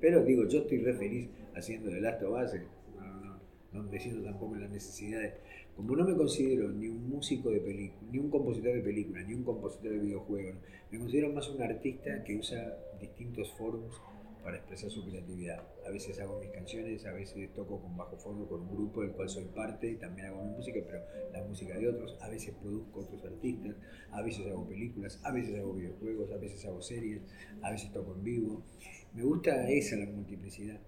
Pero 0.00 0.24
digo, 0.24 0.46
yo 0.46 0.60
estoy 0.60 0.78
re 0.78 0.94
feliz 0.94 1.28
haciendo 1.54 1.90
The 1.90 2.00
Last 2.00 2.22
of 2.22 2.42
Us, 2.42 2.52
no, 2.94 3.06
no, 3.20 3.38
no 3.72 3.82
me 3.82 3.98
siento 3.98 4.22
tampoco 4.22 4.54
en 4.54 4.62
la 4.62 4.68
necesidad 4.68 5.20
de 5.20 5.34
como 5.76 5.94
no 5.94 6.04
me 6.04 6.16
considero 6.16 6.70
ni 6.70 6.88
un 6.88 7.10
músico 7.10 7.50
de 7.50 7.60
película, 7.60 8.10
ni 8.10 8.18
un 8.18 8.30
compositor 8.30 8.72
de 8.72 8.80
película, 8.80 9.22
ni 9.22 9.34
un 9.34 9.44
compositor 9.44 9.92
de 9.92 9.98
videojuegos, 9.98 10.54
me 10.90 10.98
considero 10.98 11.32
más 11.34 11.48
un 11.50 11.62
artista 11.62 12.24
que 12.24 12.36
usa 12.36 12.78
distintos 12.98 13.52
foros 13.52 14.00
para 14.46 14.58
expresar 14.58 14.88
su 14.90 15.04
creatividad. 15.04 15.60
A 15.84 15.90
veces 15.90 16.20
hago 16.20 16.38
mis 16.38 16.50
canciones, 16.50 17.04
a 17.04 17.12
veces 17.12 17.52
toco 17.52 17.82
con 17.82 17.96
bajo 17.96 18.16
fondo 18.16 18.48
con 18.48 18.60
un 18.60 18.76
grupo 18.76 19.02
del 19.02 19.10
cual 19.10 19.28
soy 19.28 19.46
parte, 19.46 19.90
y 19.90 19.96
también 19.96 20.28
hago 20.28 20.44
mi 20.44 20.52
música, 20.52 20.78
pero 20.86 21.00
la 21.32 21.42
música 21.42 21.76
de 21.76 21.88
otros, 21.88 22.16
a 22.22 22.28
veces 22.28 22.54
produzco 22.54 23.00
otros 23.00 23.24
artistas, 23.24 23.74
a 24.12 24.22
veces 24.22 24.46
hago 24.46 24.64
películas, 24.68 25.20
a 25.24 25.32
veces 25.32 25.58
hago 25.58 25.74
videojuegos, 25.74 26.30
a 26.30 26.36
veces 26.36 26.64
hago 26.64 26.80
series, 26.80 27.22
a 27.60 27.72
veces 27.72 27.90
toco 27.92 28.14
en 28.14 28.22
vivo. 28.22 28.62
Me 29.14 29.24
gusta 29.24 29.68
esa 29.68 29.96
la 29.96 30.06
multiplicidad, 30.06 30.78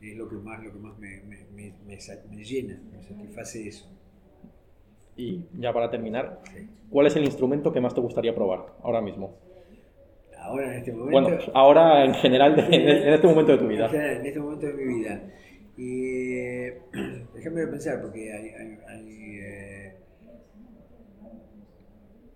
es 0.00 0.16
lo 0.16 0.26
que 0.26 0.36
más, 0.36 0.64
lo 0.64 0.72
que 0.72 0.78
más 0.78 0.98
me, 0.98 1.20
me, 1.20 1.44
me, 1.52 1.74
me 1.84 2.44
llena, 2.44 2.80
me 2.90 3.02
satisface 3.02 3.68
eso. 3.68 3.90
Y 5.18 5.44
ya 5.58 5.70
para 5.74 5.90
terminar, 5.90 6.40
¿cuál 6.88 7.08
es 7.08 7.16
el 7.16 7.24
instrumento 7.26 7.74
que 7.74 7.80
más 7.82 7.94
te 7.94 8.00
gustaría 8.00 8.34
probar 8.34 8.74
ahora 8.82 9.02
mismo? 9.02 9.51
Ahora 10.42 10.72
en 10.72 10.78
este 10.78 10.92
momento. 10.92 11.10
Bueno, 11.12 11.38
ahora 11.54 12.04
en 12.04 12.14
general, 12.14 12.58
en, 12.58 12.74
en 12.74 13.14
este 13.14 13.26
momento 13.26 13.52
de 13.52 13.58
tu 13.58 13.68
vida. 13.68 13.84
En, 13.86 13.90
general, 13.90 14.16
en 14.16 14.26
este 14.26 14.40
momento 14.40 14.66
de 14.66 14.72
mi 14.74 14.94
vida. 14.94 15.22
Y 15.76 16.34
eh, 16.34 16.82
déjame 17.34 17.66
pensar, 17.66 18.00
porque 18.00 18.32
hay, 18.32 18.48
hay, 18.50 18.78
hay, 18.88 19.38
eh, 19.40 19.96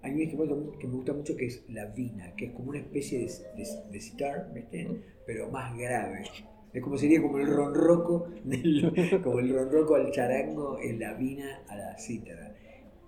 hay 0.03 0.13
un 0.13 0.21
instrumento 0.21 0.79
que 0.79 0.87
me 0.87 0.95
gusta 0.95 1.13
mucho 1.13 1.37
que 1.37 1.47
es 1.47 1.65
la 1.69 1.87
vina, 1.87 2.35
que 2.37 2.47
es 2.47 2.53
como 2.53 2.71
una 2.71 2.79
especie 2.79 3.19
de, 3.19 3.27
de, 3.27 3.69
de 3.91 4.01
sitar, 4.01 4.53
¿viste? 4.55 4.89
pero 5.27 5.51
más 5.51 5.77
grave. 5.77 6.25
Es 6.73 6.83
como 6.83 6.97
sería 6.97 7.21
como 7.23 7.39
el 7.39 7.47
ronroco, 7.47 8.29
del, 8.45 9.21
como 9.25 9.41
el 9.41 9.53
ronroco 9.53 9.97
al 9.97 10.11
charango 10.11 10.79
en 10.81 11.01
la 11.01 11.15
vina 11.15 11.63
a 11.69 11.77
la 11.77 11.99
cítara. 11.99 12.55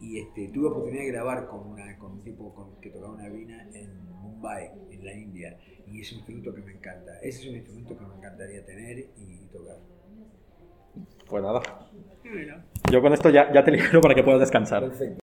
Y 0.01 0.21
este, 0.21 0.49
tuve 0.49 0.69
oportunidad 0.69 1.03
de 1.03 1.09
grabar 1.09 1.47
con, 1.49 1.67
una, 1.67 1.99
con 1.99 2.13
un 2.13 2.23
tipo 2.23 2.55
con, 2.55 2.81
que 2.81 2.91
tocaba 2.91 3.15
una 3.15 3.29
vina 3.29 3.69
en 3.75 3.91
Mumbai, 4.23 4.71
en 4.91 5.05
la 5.05 5.13
India, 5.13 5.59
y 5.87 6.01
es 6.01 6.13
un 6.13 6.19
instrumento 6.19 6.55
que 6.55 6.63
me 6.63 6.73
encanta. 6.73 7.19
Ese 7.21 7.43
es 7.43 7.49
un 7.49 7.57
instrumento 7.57 7.99
que 7.99 8.07
me 8.07 8.15
encantaría 8.15 8.65
tener 8.65 8.99
y 8.99 9.47
tocar. 9.53 9.79
Pues 11.29 11.43
nada. 11.43 11.61
Yo 12.91 13.03
con 13.03 13.13
esto 13.13 13.31
ya, 13.31 13.53
ya 13.53 13.65
te 13.65 13.71
libero 13.71 14.01
para 14.01 14.15
que 14.15 14.23
puedas 14.23 14.41
descansar. 14.41 14.83
Perfecto. 14.83 15.28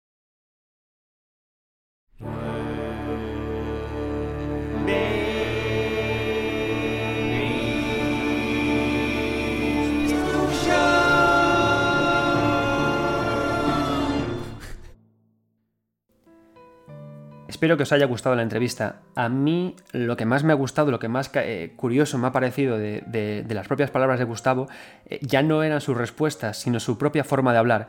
Espero 17.64 17.78
que 17.78 17.84
os 17.84 17.92
haya 17.92 18.04
gustado 18.04 18.36
la 18.36 18.42
entrevista. 18.42 18.96
A 19.14 19.30
mí 19.30 19.74
lo 19.92 20.18
que 20.18 20.26
más 20.26 20.44
me 20.44 20.52
ha 20.52 20.54
gustado, 20.54 20.90
lo 20.90 20.98
que 20.98 21.08
más 21.08 21.30
eh, 21.32 21.72
curioso 21.76 22.18
me 22.18 22.26
ha 22.26 22.30
parecido 22.30 22.76
de, 22.76 23.46
las 23.48 23.66
propias 23.66 23.90
palabras 23.90 24.18
de 24.18 24.26
Gustavo, 24.26 24.68
eh, 25.06 25.18
ya 25.22 25.42
no 25.42 25.62
eran 25.62 25.80
sus 25.80 25.96
respuestas, 25.96 26.58
sino 26.58 26.78
su 26.78 26.98
propia 26.98 27.24
forma 27.24 27.54
de 27.54 27.58
hablar. 27.58 27.88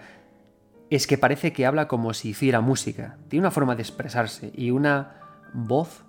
Es 0.89 1.07
que 1.07 1.17
parece 1.17 1.51
que 1.51 1.65
habla 1.65 1.89
como 1.89 2.13
si 2.13 2.29
hiciera 2.29 2.61
música. 2.61 3.17
Tiene 3.27 3.41
una 3.41 3.51
forma 3.51 3.75
de 3.75 3.81
expresarse 3.81 4.53
y 4.55 4.71
una 4.71 5.17
voz 5.53 6.05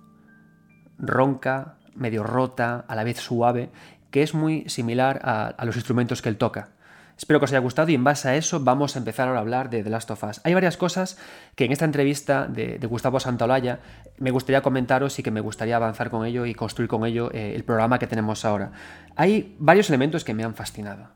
ronca, 0.97 1.75
medio 1.93 2.23
rota, 2.23 2.85
a 2.87 2.95
la 2.95 3.03
vez 3.03 3.17
suave, 3.17 3.69
que 4.11 4.23
es 4.23 4.33
muy 4.33 4.63
similar 4.69 5.19
a 5.21 5.65
los 5.65 5.75
instrumentos 5.75 6.21
que 6.21 6.29
él 6.29 6.37
toca. 6.37 6.69
Espero 7.17 7.39
que 7.39 7.45
os 7.45 7.51
haya 7.51 7.59
gustado 7.59 7.89
y 7.89 7.95
en 7.95 8.03
base 8.03 8.29
a 8.29 8.35
eso 8.35 8.59
vamos 8.59 8.95
a 8.95 8.99
empezar 8.99 9.27
ahora 9.27 9.39
a 9.39 9.41
hablar 9.41 9.69
de 9.71 9.83
The 9.83 9.89
Last 9.89 10.11
of 10.11 10.23
Us. 10.23 10.39
Hay 10.43 10.53
varias 10.53 10.77
cosas 10.77 11.17
que 11.55 11.65
en 11.65 11.71
esta 11.71 11.85
entrevista 11.85 12.45
de, 12.45 12.77
Gustavo 12.87 13.19
Santaolalla 13.19 13.79
me 14.19 14.29
gustaría 14.29 14.61
comentaros 14.61 15.17
y 15.17 15.23
que 15.23 15.31
me 15.31 15.41
gustaría 15.41 15.75
avanzar 15.75 16.11
con 16.11 16.25
ello 16.25 16.45
y 16.45 16.53
construir 16.53 16.87
con 16.87 17.05
ello 17.05 17.31
eh, 17.33 17.53
el 17.55 17.63
programa 17.63 17.97
que 17.97 18.05
tenemos 18.05 18.45
ahora. 18.45 18.71
Hay 19.15 19.55
varios 19.57 19.89
elementos 19.89 20.23
que 20.23 20.35
me 20.35 20.43
han 20.43 20.53
fascinado. 20.53 21.09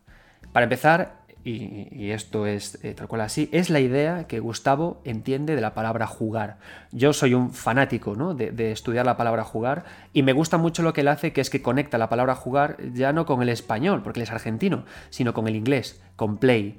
Para 0.51 0.63
empezar, 0.63 1.20
y, 1.43 2.11
esto 2.11 2.45
es 2.45 2.77
eh, 2.83 2.93
tal 2.93 3.07
cual 3.07 3.21
así, 3.21 3.49
es 3.51 3.69
la 3.69 3.79
idea 3.79 4.27
que 4.27 4.39
Gustavo 4.39 5.01
entiende 5.05 5.55
de 5.55 5.61
la 5.61 5.73
palabra 5.73 6.07
jugar. 6.07 6.57
Yo 6.91 7.13
soy 7.13 7.33
un 7.33 7.51
fanático 7.51 8.15
¿no? 8.15 8.33
de, 8.33 8.51
de, 8.51 8.71
estudiar 8.71 9.05
la 9.05 9.17
palabra 9.17 9.43
jugar 9.43 9.85
y 10.13 10.23
me 10.23 10.33
gusta 10.33 10.57
mucho 10.57 10.83
lo 10.83 10.93
que 10.93 11.01
él 11.01 11.07
hace, 11.07 11.33
que 11.33 11.41
es 11.41 11.49
que 11.49 11.61
conecta 11.61 11.97
la 11.97 12.09
palabra 12.09 12.35
jugar 12.35 12.77
ya 12.93 13.13
no 13.13 13.25
con 13.25 13.41
el 13.41 13.49
español, 13.49 14.03
porque 14.03 14.19
él 14.19 14.23
es 14.23 14.31
argentino, 14.31 14.85
sino 15.09 15.33
con 15.33 15.47
el 15.47 15.55
inglés, 15.55 16.01
con 16.15 16.37
play. 16.37 16.77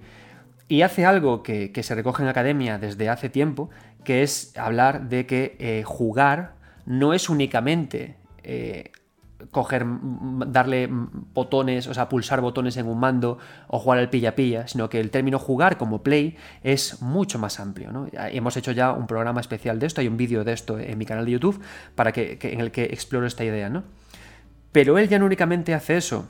Y 0.68 0.82
hace 0.82 1.04
algo 1.04 1.42
que, 1.42 1.72
que 1.72 1.82
se 1.82 1.94
recoge 1.94 2.22
en 2.22 2.28
academia 2.28 2.78
desde 2.78 3.08
hace 3.08 3.28
tiempo, 3.28 3.70
que 4.04 4.22
es 4.22 4.56
hablar 4.56 5.08
de 5.08 5.26
que 5.26 5.56
eh, 5.58 5.82
jugar 5.84 6.54
no 6.86 7.14
es 7.14 7.28
únicamente 7.28 8.16
eh, 8.42 8.90
coger, 9.50 9.84
darle 10.46 10.88
botones, 10.90 11.86
o 11.86 11.94
sea, 11.94 12.08
pulsar 12.08 12.40
botones 12.40 12.76
en 12.76 12.86
un 12.86 12.98
mando 12.98 13.38
o 13.66 13.78
jugar 13.78 13.98
al 13.98 14.10
pilla-pilla, 14.10 14.68
sino 14.68 14.88
que 14.88 15.00
el 15.00 15.10
término 15.10 15.38
jugar 15.38 15.76
como 15.78 16.02
play 16.02 16.36
es 16.62 17.02
mucho 17.02 17.38
más 17.38 17.60
amplio. 17.60 17.92
¿no? 17.92 18.06
Hemos 18.12 18.56
hecho 18.56 18.72
ya 18.72 18.92
un 18.92 19.06
programa 19.06 19.40
especial 19.40 19.78
de 19.78 19.86
esto, 19.86 20.00
hay 20.00 20.08
un 20.08 20.16
vídeo 20.16 20.44
de 20.44 20.52
esto 20.52 20.78
en 20.78 20.96
mi 20.98 21.06
canal 21.06 21.24
de 21.24 21.32
YouTube 21.32 21.60
para 21.94 22.12
que, 22.12 22.38
en 22.40 22.60
el 22.60 22.70
que 22.70 22.84
exploro 22.84 23.26
esta 23.26 23.44
idea. 23.44 23.68
¿no? 23.68 23.84
Pero 24.72 24.98
él 24.98 25.08
ya 25.08 25.18
no 25.18 25.26
únicamente 25.26 25.74
hace 25.74 25.96
eso, 25.96 26.28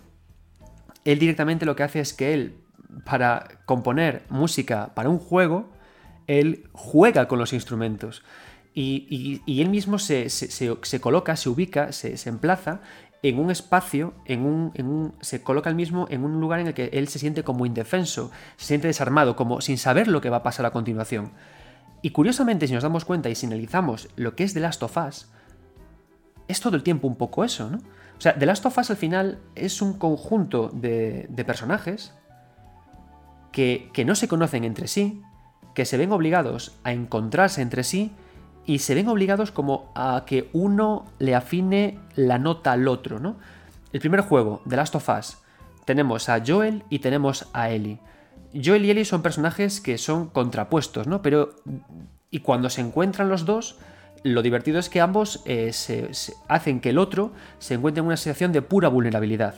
él 1.04 1.18
directamente 1.18 1.66
lo 1.66 1.76
que 1.76 1.82
hace 1.82 2.00
es 2.00 2.12
que 2.12 2.34
él, 2.34 2.56
para 3.04 3.48
componer 3.66 4.22
música 4.28 4.94
para 4.94 5.08
un 5.08 5.18
juego, 5.18 5.70
él 6.26 6.68
juega 6.72 7.28
con 7.28 7.38
los 7.38 7.52
instrumentos. 7.52 8.22
Y, 8.74 9.60
él 9.60 9.68
mismo 9.68 9.98
se, 9.98 10.30
se, 10.30 11.00
coloca, 11.00 11.36
se 11.36 11.48
ubica, 11.48 11.92
se, 11.92 12.28
emplaza 12.28 12.80
en 13.22 13.38
un 13.38 13.50
espacio, 13.50 14.14
en 14.24 14.44
un, 14.44 14.72
en 14.74 14.86
un, 14.86 15.14
se 15.20 15.42
coloca 15.42 15.68
el 15.68 15.76
mismo 15.76 16.06
en 16.10 16.24
un 16.24 16.40
lugar 16.40 16.60
en 16.60 16.68
el 16.68 16.74
que 16.74 16.86
él 16.92 17.08
se 17.08 17.18
siente 17.18 17.44
como 17.44 17.66
indefenso, 17.66 18.30
se 18.56 18.66
siente 18.66 18.88
desarmado, 18.88 19.36
como 19.36 19.60
sin 19.60 19.78
saber 19.78 20.08
lo 20.08 20.20
que 20.20 20.30
va 20.30 20.38
a 20.38 20.42
pasar 20.42 20.66
a 20.66 20.70
continuación. 20.70 21.32
Y 22.00 22.10
curiosamente, 22.10 22.66
si 22.66 22.72
nos 22.72 22.82
damos 22.82 23.04
cuenta 23.04 23.28
y 23.28 23.34
si 23.34 23.46
analizamos 23.46 24.08
lo 24.16 24.34
que 24.34 24.44
es 24.44 24.54
The 24.54 24.60
Last 24.60 24.82
of 24.82 24.96
Us, 24.96 25.28
es 26.48 26.60
todo 26.60 26.76
el 26.76 26.82
tiempo 26.82 27.06
un 27.06 27.16
poco 27.16 27.44
eso, 27.44 27.70
¿no? 27.70 27.78
O 27.78 28.20
sea, 28.22 28.38
The 28.38 28.46
Last 28.46 28.64
of 28.66 28.78
Us 28.78 28.90
al 28.90 28.96
final 28.96 29.38
es 29.54 29.82
un 29.82 29.94
conjunto 29.94 30.70
de, 30.72 31.26
de 31.28 31.44
personajes 31.44 32.14
que, 33.52 33.90
que 33.92 34.04
no 34.04 34.14
se 34.14 34.28
conocen 34.28 34.64
entre 34.64 34.88
sí, 34.88 35.22
que 35.74 35.84
se 35.84 35.96
ven 35.96 36.12
obligados 36.12 36.78
a 36.84 36.92
encontrarse 36.92 37.62
entre 37.62 37.84
sí 37.84 38.12
y 38.66 38.78
se 38.78 38.94
ven 38.94 39.08
obligados 39.08 39.50
como 39.50 39.90
a 39.94 40.24
que 40.26 40.48
uno 40.52 41.04
le 41.18 41.34
afine 41.34 41.98
la 42.14 42.38
nota 42.38 42.72
al 42.72 42.88
otro, 42.88 43.18
¿no? 43.18 43.36
El 43.92 44.00
primer 44.00 44.20
juego, 44.20 44.62
The 44.68 44.76
Last 44.76 44.94
of 44.94 45.08
Us, 45.08 45.38
tenemos 45.84 46.28
a 46.28 46.42
Joel 46.44 46.84
y 46.88 47.00
tenemos 47.00 47.48
a 47.52 47.70
Ellie. 47.70 47.98
Joel 48.54 48.84
y 48.84 48.90
Ellie 48.90 49.04
son 49.04 49.22
personajes 49.22 49.80
que 49.80 49.98
son 49.98 50.28
contrapuestos, 50.28 51.06
¿no? 51.06 51.22
Pero 51.22 51.56
y 52.30 52.40
cuando 52.40 52.70
se 52.70 52.80
encuentran 52.80 53.28
los 53.28 53.44
dos, 53.44 53.78
lo 54.22 54.42
divertido 54.42 54.78
es 54.78 54.88
que 54.88 55.00
ambos 55.00 55.42
eh, 55.44 55.72
se, 55.72 56.10
hacen 56.48 56.80
que 56.80 56.90
el 56.90 56.98
otro 56.98 57.32
se 57.58 57.74
encuentre 57.74 58.00
en 58.00 58.06
una 58.06 58.16
situación 58.16 58.52
de 58.52 58.62
pura 58.62 58.88
vulnerabilidad. 58.88 59.54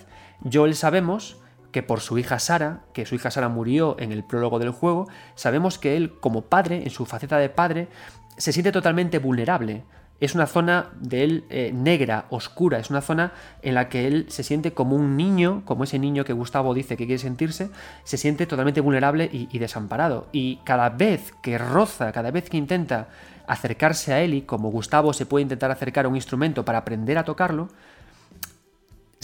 Joel 0.51 0.75
sabemos 0.75 1.37
que 1.71 1.83
por 1.83 2.01
su 2.01 2.19
hija 2.19 2.39
Sara, 2.39 2.83
que 2.93 3.05
su 3.05 3.15
hija 3.15 3.31
Sara 3.31 3.49
murió 3.49 3.97
en 3.99 4.13
el 4.13 4.25
prólogo 4.25 4.59
del 4.59 4.71
juego, 4.71 5.09
sabemos 5.35 5.79
que 5.79 5.97
él 5.97 6.19
como 6.21 6.43
padre, 6.43 6.83
en 6.85 6.91
su 6.91 7.05
faceta 7.05 7.37
de 7.39 7.49
padre, 7.49 7.89
se 8.37 8.53
siente 8.53 8.73
totalmente 8.73 9.19
vulnerable. 9.19 9.85
Es 10.21 10.35
una 10.35 10.47
zona 10.47 10.91
de 11.01 11.25
él 11.25 11.45
eh, 11.51 11.73
negra, 11.75 12.27
oscura, 12.31 12.79
es 12.79 12.89
una 12.89 13.01
zona 13.01 13.33
en 13.63 13.75
la 13.75 13.89
que 13.89 14.07
él 14.07 14.27
se 14.29 14.45
siente 14.45 14.73
como 14.73 14.95
un 14.95 15.17
niño, 15.17 15.63
como 15.65 15.85
ese 15.85 15.99
niño 15.99 16.25
que 16.25 16.33
Gustavo 16.33 16.73
dice 16.73 16.97
que 16.97 17.07
quiere 17.07 17.19
sentirse, 17.19 17.71
se 18.05 18.17
siente 18.17 18.47
totalmente 18.47 18.81
vulnerable 18.81 19.29
y, 19.33 19.49
y 19.51 19.59
desamparado. 19.59 20.29
Y 20.33 20.61
cada 20.65 20.89
vez 20.91 21.35
que 21.43 21.59
roza, 21.59 22.13
cada 22.13 22.31
vez 22.31 22.49
que 22.49 22.57
intenta 22.57 23.09
acercarse 23.47 24.13
a 24.13 24.23
Eli, 24.23 24.43
como 24.43 24.71
Gustavo 24.71 25.13
se 25.13 25.27
puede 25.27 25.43
intentar 25.43 25.71
acercar 25.71 26.07
a 26.07 26.09
un 26.09 26.17
instrumento 26.17 26.65
para 26.65 26.79
aprender 26.79 27.19
a 27.19 27.25
tocarlo, 27.25 27.69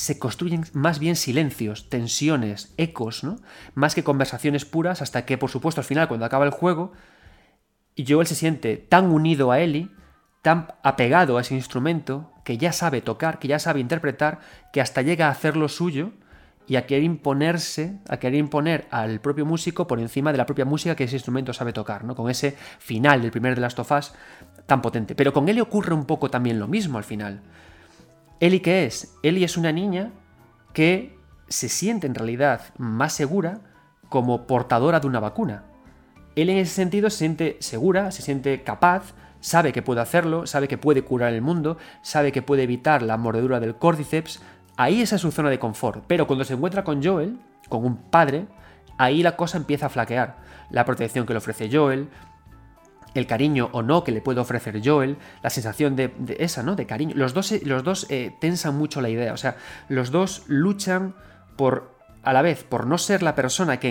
se 0.00 0.18
construyen 0.18 0.64
más 0.72 0.98
bien 0.98 1.14
silencios, 1.14 1.90
tensiones, 1.90 2.72
ecos, 2.78 3.22
¿no? 3.22 3.36
Más 3.74 3.94
que 3.94 4.02
conversaciones 4.02 4.64
puras, 4.64 5.02
hasta 5.02 5.26
que, 5.26 5.36
por 5.36 5.50
supuesto, 5.50 5.82
al 5.82 5.84
final, 5.84 6.08
cuando 6.08 6.24
acaba 6.24 6.46
el 6.46 6.50
juego, 6.50 6.92
Joel 7.96 8.26
se 8.26 8.34
siente 8.34 8.76
tan 8.76 9.10
unido 9.10 9.52
a 9.52 9.60
Ellie, 9.60 9.90
tan 10.42 10.68
apegado 10.82 11.36
a 11.36 11.42
ese 11.42 11.54
instrumento, 11.54 12.32
que 12.44 12.58
ya 12.58 12.72
sabe 12.72 13.02
tocar, 13.02 13.38
que 13.38 13.48
ya 13.48 13.58
sabe 13.58 13.80
interpretar, 13.80 14.40
que 14.72 14.80
hasta 14.80 15.02
llega 15.02 15.28
a 15.28 15.30
hacerlo 15.30 15.68
suyo 15.68 16.12
y 16.66 16.76
a 16.76 16.86
querer 16.86 17.04
imponerse, 17.04 17.98
a 18.08 18.18
querer 18.18 18.38
imponer 18.38 18.86
al 18.90 19.20
propio 19.20 19.44
músico 19.44 19.86
por 19.86 19.98
encima 19.98 20.32
de 20.32 20.38
la 20.38 20.46
propia 20.46 20.64
música 20.64 20.94
que 20.94 21.04
ese 21.04 21.16
instrumento 21.16 21.52
sabe 21.52 21.72
tocar, 21.72 22.04
¿no? 22.04 22.14
Con 22.14 22.30
ese 22.30 22.56
final 22.78 23.22
del 23.22 23.32
primer 23.32 23.54
de 23.54 23.60
Last 23.60 23.78
of 23.80 23.90
Us 23.90 24.12
tan 24.66 24.80
potente. 24.80 25.14
Pero 25.14 25.32
con 25.32 25.48
Ellie 25.48 25.62
ocurre 25.62 25.94
un 25.94 26.04
poco 26.04 26.30
también 26.30 26.60
lo 26.60 26.68
mismo 26.68 26.96
al 26.96 27.04
final. 27.04 27.42
Ellie, 28.38 28.62
¿qué 28.62 28.86
es? 28.86 29.16
Ellie 29.22 29.44
es 29.44 29.56
una 29.56 29.72
niña 29.72 30.12
que 30.72 31.18
se 31.48 31.68
siente 31.68 32.06
en 32.06 32.14
realidad 32.14 32.62
más 32.78 33.12
segura 33.12 33.60
como 34.08 34.46
portadora 34.46 35.00
de 35.00 35.08
una 35.08 35.20
vacuna. 35.20 35.64
Él 36.42 36.50
en 36.50 36.58
ese 36.58 36.74
sentido 36.74 37.10
se 37.10 37.18
siente 37.18 37.56
segura, 37.60 38.10
se 38.10 38.22
siente 38.22 38.62
capaz, 38.62 39.14
sabe 39.40 39.72
que 39.72 39.82
puede 39.82 40.00
hacerlo, 40.00 40.46
sabe 40.46 40.68
que 40.68 40.78
puede 40.78 41.02
curar 41.02 41.32
el 41.32 41.42
mundo, 41.42 41.78
sabe 42.02 42.32
que 42.32 42.42
puede 42.42 42.62
evitar 42.62 43.02
la 43.02 43.16
mordedura 43.16 43.60
del 43.60 43.76
córdiceps. 43.76 44.40
Ahí 44.76 45.02
esa 45.02 45.16
es 45.16 45.22
su 45.22 45.30
zona 45.30 45.50
de 45.50 45.58
confort. 45.58 46.04
Pero 46.06 46.26
cuando 46.26 46.44
se 46.44 46.54
encuentra 46.54 46.84
con 46.84 47.02
Joel, 47.02 47.38
con 47.68 47.84
un 47.84 47.96
padre, 47.96 48.46
ahí 48.98 49.22
la 49.22 49.36
cosa 49.36 49.58
empieza 49.58 49.86
a 49.86 49.90
flaquear. 49.90 50.36
La 50.70 50.84
protección 50.84 51.26
que 51.26 51.32
le 51.32 51.38
ofrece 51.38 51.68
Joel, 51.70 52.08
el 53.14 53.26
cariño 53.26 53.68
o 53.72 53.82
no 53.82 54.04
que 54.04 54.12
le 54.12 54.20
puede 54.20 54.40
ofrecer 54.40 54.80
Joel, 54.84 55.16
la 55.42 55.50
sensación 55.50 55.96
de, 55.96 56.08
de 56.18 56.36
esa, 56.40 56.62
¿no? 56.62 56.76
De 56.76 56.86
cariño. 56.86 57.14
Los 57.16 57.34
dos, 57.34 57.52
los 57.62 57.82
dos 57.82 58.06
eh, 58.08 58.36
tensan 58.40 58.76
mucho 58.76 59.00
la 59.00 59.08
idea, 59.08 59.32
o 59.32 59.36
sea, 59.36 59.56
los 59.88 60.10
dos 60.10 60.44
luchan 60.46 61.14
por, 61.56 61.99
a 62.22 62.32
la 62.32 62.42
vez, 62.42 62.64
por 62.64 62.86
no 62.86 62.98
ser 62.98 63.22
la 63.22 63.34
persona 63.34 63.80
que, 63.80 63.88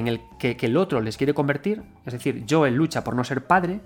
el, 0.61 0.77
otro 0.77 1.01
les 1.01 1.17
quiere 1.17 1.33
convertir, 1.33 1.81
es 2.05 2.13
decir, 2.13 2.45
Joel 2.49 2.75
lucha 2.75 3.03
por 3.03 3.15
no 3.15 3.23
ser 3.23 3.45
padre 3.45 3.81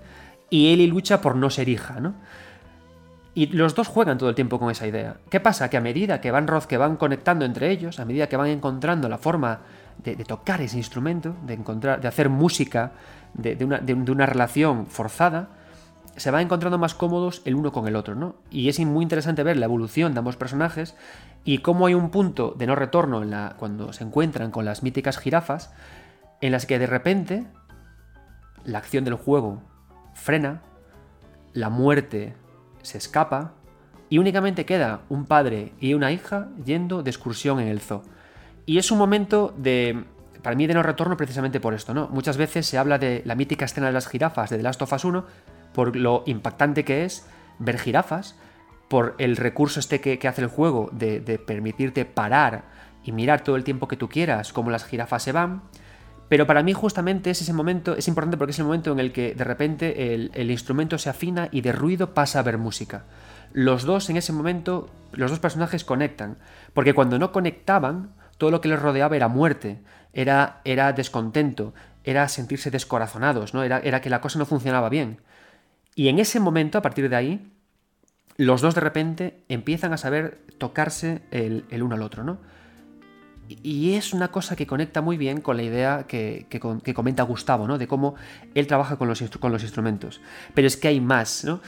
y 0.50 0.72
Ellie 0.72 0.86
lucha 0.86 1.20
por 1.20 1.36
no 1.36 1.50
ser 1.50 1.68
hija, 1.68 2.00
¿no? 2.00 2.14
Y 3.36 3.46
los 3.46 3.74
dos 3.74 3.88
juegan 3.88 4.16
todo 4.16 4.28
el 4.28 4.36
tiempo 4.36 4.60
con 4.60 4.70
esa 4.70 4.86
idea. 4.86 5.16
¿Qué 5.28 5.40
pasa? 5.40 5.68
Que 5.68 5.76
a 5.76 5.80
medida 5.80 6.20
que 6.20 6.30
van, 6.30 6.46
que 6.68 6.76
van 6.76 6.96
conectando 6.96 7.44
entre 7.44 7.70
ellos, 7.70 7.98
a 7.98 8.04
medida 8.04 8.28
que 8.28 8.36
van 8.36 8.46
encontrando 8.46 9.08
la 9.08 9.18
forma 9.18 9.60
de, 10.04 10.14
tocar 10.24 10.60
ese 10.60 10.76
instrumento, 10.76 11.34
de, 11.44 11.54
encontrar, 11.54 12.00
de 12.00 12.06
hacer 12.06 12.28
música, 12.28 12.92
de, 13.32 13.64
una, 13.64 14.26
relación 14.26 14.86
forzada, 14.86 15.48
se 16.16 16.30
van 16.30 16.42
encontrando 16.42 16.78
más 16.78 16.94
cómodos 16.94 17.42
el 17.44 17.54
uno 17.54 17.72
con 17.72 17.88
el 17.88 17.96
otro, 17.96 18.14
¿no? 18.14 18.36
Y 18.50 18.68
es 18.68 18.78
muy 18.80 19.02
interesante 19.02 19.42
ver 19.42 19.56
la 19.56 19.66
evolución 19.66 20.14
de 20.14 20.18
ambos 20.18 20.36
personajes 20.36 20.94
y 21.44 21.58
cómo 21.58 21.86
hay 21.86 21.94
un 21.94 22.10
punto 22.10 22.54
de 22.56 22.66
no 22.66 22.74
retorno 22.74 23.22
cuando 23.58 23.92
se 23.92 24.04
encuentran 24.04 24.50
con 24.50 24.64
las 24.64 24.82
míticas 24.82 25.18
jirafas, 25.18 25.72
en 26.40 26.52
las 26.52 26.66
que 26.66 26.78
de 26.78 26.86
repente 26.86 27.46
la 28.64 28.78
acción 28.78 29.04
del 29.04 29.14
juego 29.14 29.62
frena, 30.14 30.62
la 31.52 31.68
muerte 31.68 32.34
se 32.82 32.98
escapa 32.98 33.52
y 34.08 34.18
únicamente 34.18 34.64
queda 34.64 35.00
un 35.08 35.26
padre 35.26 35.72
y 35.80 35.94
una 35.94 36.12
hija 36.12 36.48
yendo 36.64 37.02
de 37.02 37.10
excursión 37.10 37.60
en 37.60 37.68
el 37.68 37.80
zoo. 37.80 38.02
Y 38.66 38.78
es 38.78 38.90
un 38.90 38.98
momento 38.98 39.54
de, 39.56 40.04
para 40.42 40.56
mí, 40.56 40.66
de 40.66 40.74
no 40.74 40.82
retorno 40.82 41.16
precisamente 41.16 41.60
por 41.60 41.74
esto, 41.74 41.92
¿no? 41.92 42.08
Muchas 42.08 42.36
veces 42.36 42.66
se 42.66 42.78
habla 42.78 42.98
de 42.98 43.22
la 43.24 43.34
mítica 43.34 43.64
escena 43.64 43.88
de 43.88 43.92
las 43.92 44.08
jirafas 44.08 44.50
de 44.50 44.56
The 44.56 44.62
Last 44.62 44.82
of 44.82 44.92
Us 44.92 45.04
1 45.04 45.24
por 45.74 45.96
lo 45.96 46.22
impactante 46.26 46.84
que 46.84 47.04
es 47.04 47.26
ver 47.58 47.78
jirafas, 47.78 48.36
por 48.88 49.14
el 49.18 49.36
recurso 49.36 49.80
este 49.80 50.00
que, 50.00 50.28
hace 50.28 50.42
el 50.42 50.48
juego 50.48 50.88
de, 50.92 51.20
permitirte 51.44 52.04
parar 52.04 52.64
y 53.02 53.12
mirar 53.12 53.42
todo 53.42 53.56
el 53.56 53.64
tiempo 53.64 53.88
que 53.88 53.96
tú 53.96 54.08
quieras 54.08 54.52
cómo 54.52 54.70
las 54.70 54.84
jirafas 54.84 55.22
se 55.22 55.32
van. 55.32 55.62
Pero 56.28 56.46
para 56.46 56.62
mí 56.62 56.72
justamente 56.72 57.30
es 57.30 57.42
ese 57.42 57.52
momento, 57.52 57.96
es 57.96 58.08
importante 58.08 58.38
porque 58.38 58.52
es 58.52 58.58
el 58.58 58.64
momento 58.64 58.92
en 58.92 58.98
el 58.98 59.12
que 59.12 59.34
de 59.34 59.44
repente 59.44 60.14
el, 60.14 60.50
instrumento 60.50 60.96
se 60.96 61.10
afina 61.10 61.48
y 61.50 61.60
de 61.60 61.72
ruido 61.72 62.14
pasa 62.14 62.38
a 62.38 62.42
ver 62.42 62.56
música. 62.56 63.04
Los 63.52 63.82
dos 63.82 64.08
en 64.10 64.16
ese 64.16 64.32
momento, 64.32 64.88
los 65.12 65.30
dos 65.30 65.38
personajes 65.38 65.84
conectan, 65.84 66.38
porque 66.72 66.94
cuando 66.94 67.18
no 67.18 67.30
conectaban, 67.30 68.10
todo 68.38 68.50
lo 68.50 68.60
que 68.60 68.68
les 68.68 68.80
rodeaba 68.80 69.16
era 69.16 69.28
muerte, 69.28 69.80
era, 70.12 70.60
era 70.64 70.92
descontento, 70.92 71.74
era 72.04 72.26
sentirse 72.28 72.70
descorazonados, 72.70 73.54
¿no? 73.54 73.62
era 73.62 74.00
que 74.00 74.10
la 74.10 74.20
cosa 74.20 74.38
no 74.38 74.46
funcionaba 74.46 74.88
bien. 74.88 75.18
Y 75.94 76.08
en 76.08 76.18
ese 76.18 76.40
momento, 76.40 76.78
a 76.78 76.82
partir 76.82 77.08
de 77.08 77.16
ahí, 77.16 77.52
los 78.36 78.60
dos 78.60 78.74
de 78.74 78.80
repente 78.80 79.44
empiezan 79.48 79.92
a 79.92 79.96
saber 79.96 80.40
tocarse 80.58 81.22
el, 81.30 81.64
uno 81.82 81.94
al 81.94 82.02
otro, 82.02 82.24
¿no? 82.24 82.38
Y 83.48 83.94
es 83.94 84.14
una 84.14 84.28
cosa 84.28 84.56
que 84.56 84.66
conecta 84.66 85.02
muy 85.02 85.18
bien 85.18 85.42
con 85.42 85.56
la 85.58 85.62
idea 85.62 86.06
que, 86.08 86.46
comenta 86.94 87.22
Gustavo, 87.24 87.68
¿no? 87.68 87.76
De 87.78 87.86
cómo 87.86 88.14
él 88.54 88.66
trabaja 88.66 88.96
con 88.96 89.06
los, 89.06 89.22
con 89.38 89.52
los 89.52 89.62
instrumentos. 89.62 90.20
Pero 90.54 90.66
es 90.66 90.76
que 90.76 90.88
hay 90.88 91.00
más, 91.00 91.44
¿no? 91.44 91.60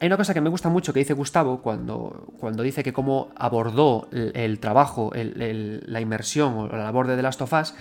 Hay 0.00 0.06
una 0.06 0.16
cosa 0.16 0.32
que 0.32 0.40
me 0.40 0.50
gusta 0.50 0.68
mucho 0.68 0.92
que 0.92 1.00
dice 1.00 1.14
Gustavo 1.14 1.60
cuando, 1.60 2.28
cuando 2.38 2.62
dice 2.62 2.84
que 2.84 2.92
cómo 2.92 3.32
abordó 3.34 4.08
el, 4.12 4.60
trabajo, 4.60 5.10
la 5.14 6.00
inmersión 6.00 6.54
o 6.54 6.68
la 6.68 6.84
labor 6.84 7.08
de 7.08 7.16
The 7.16 7.22
Last 7.22 7.42
of 7.42 7.52
Us, 7.52 7.74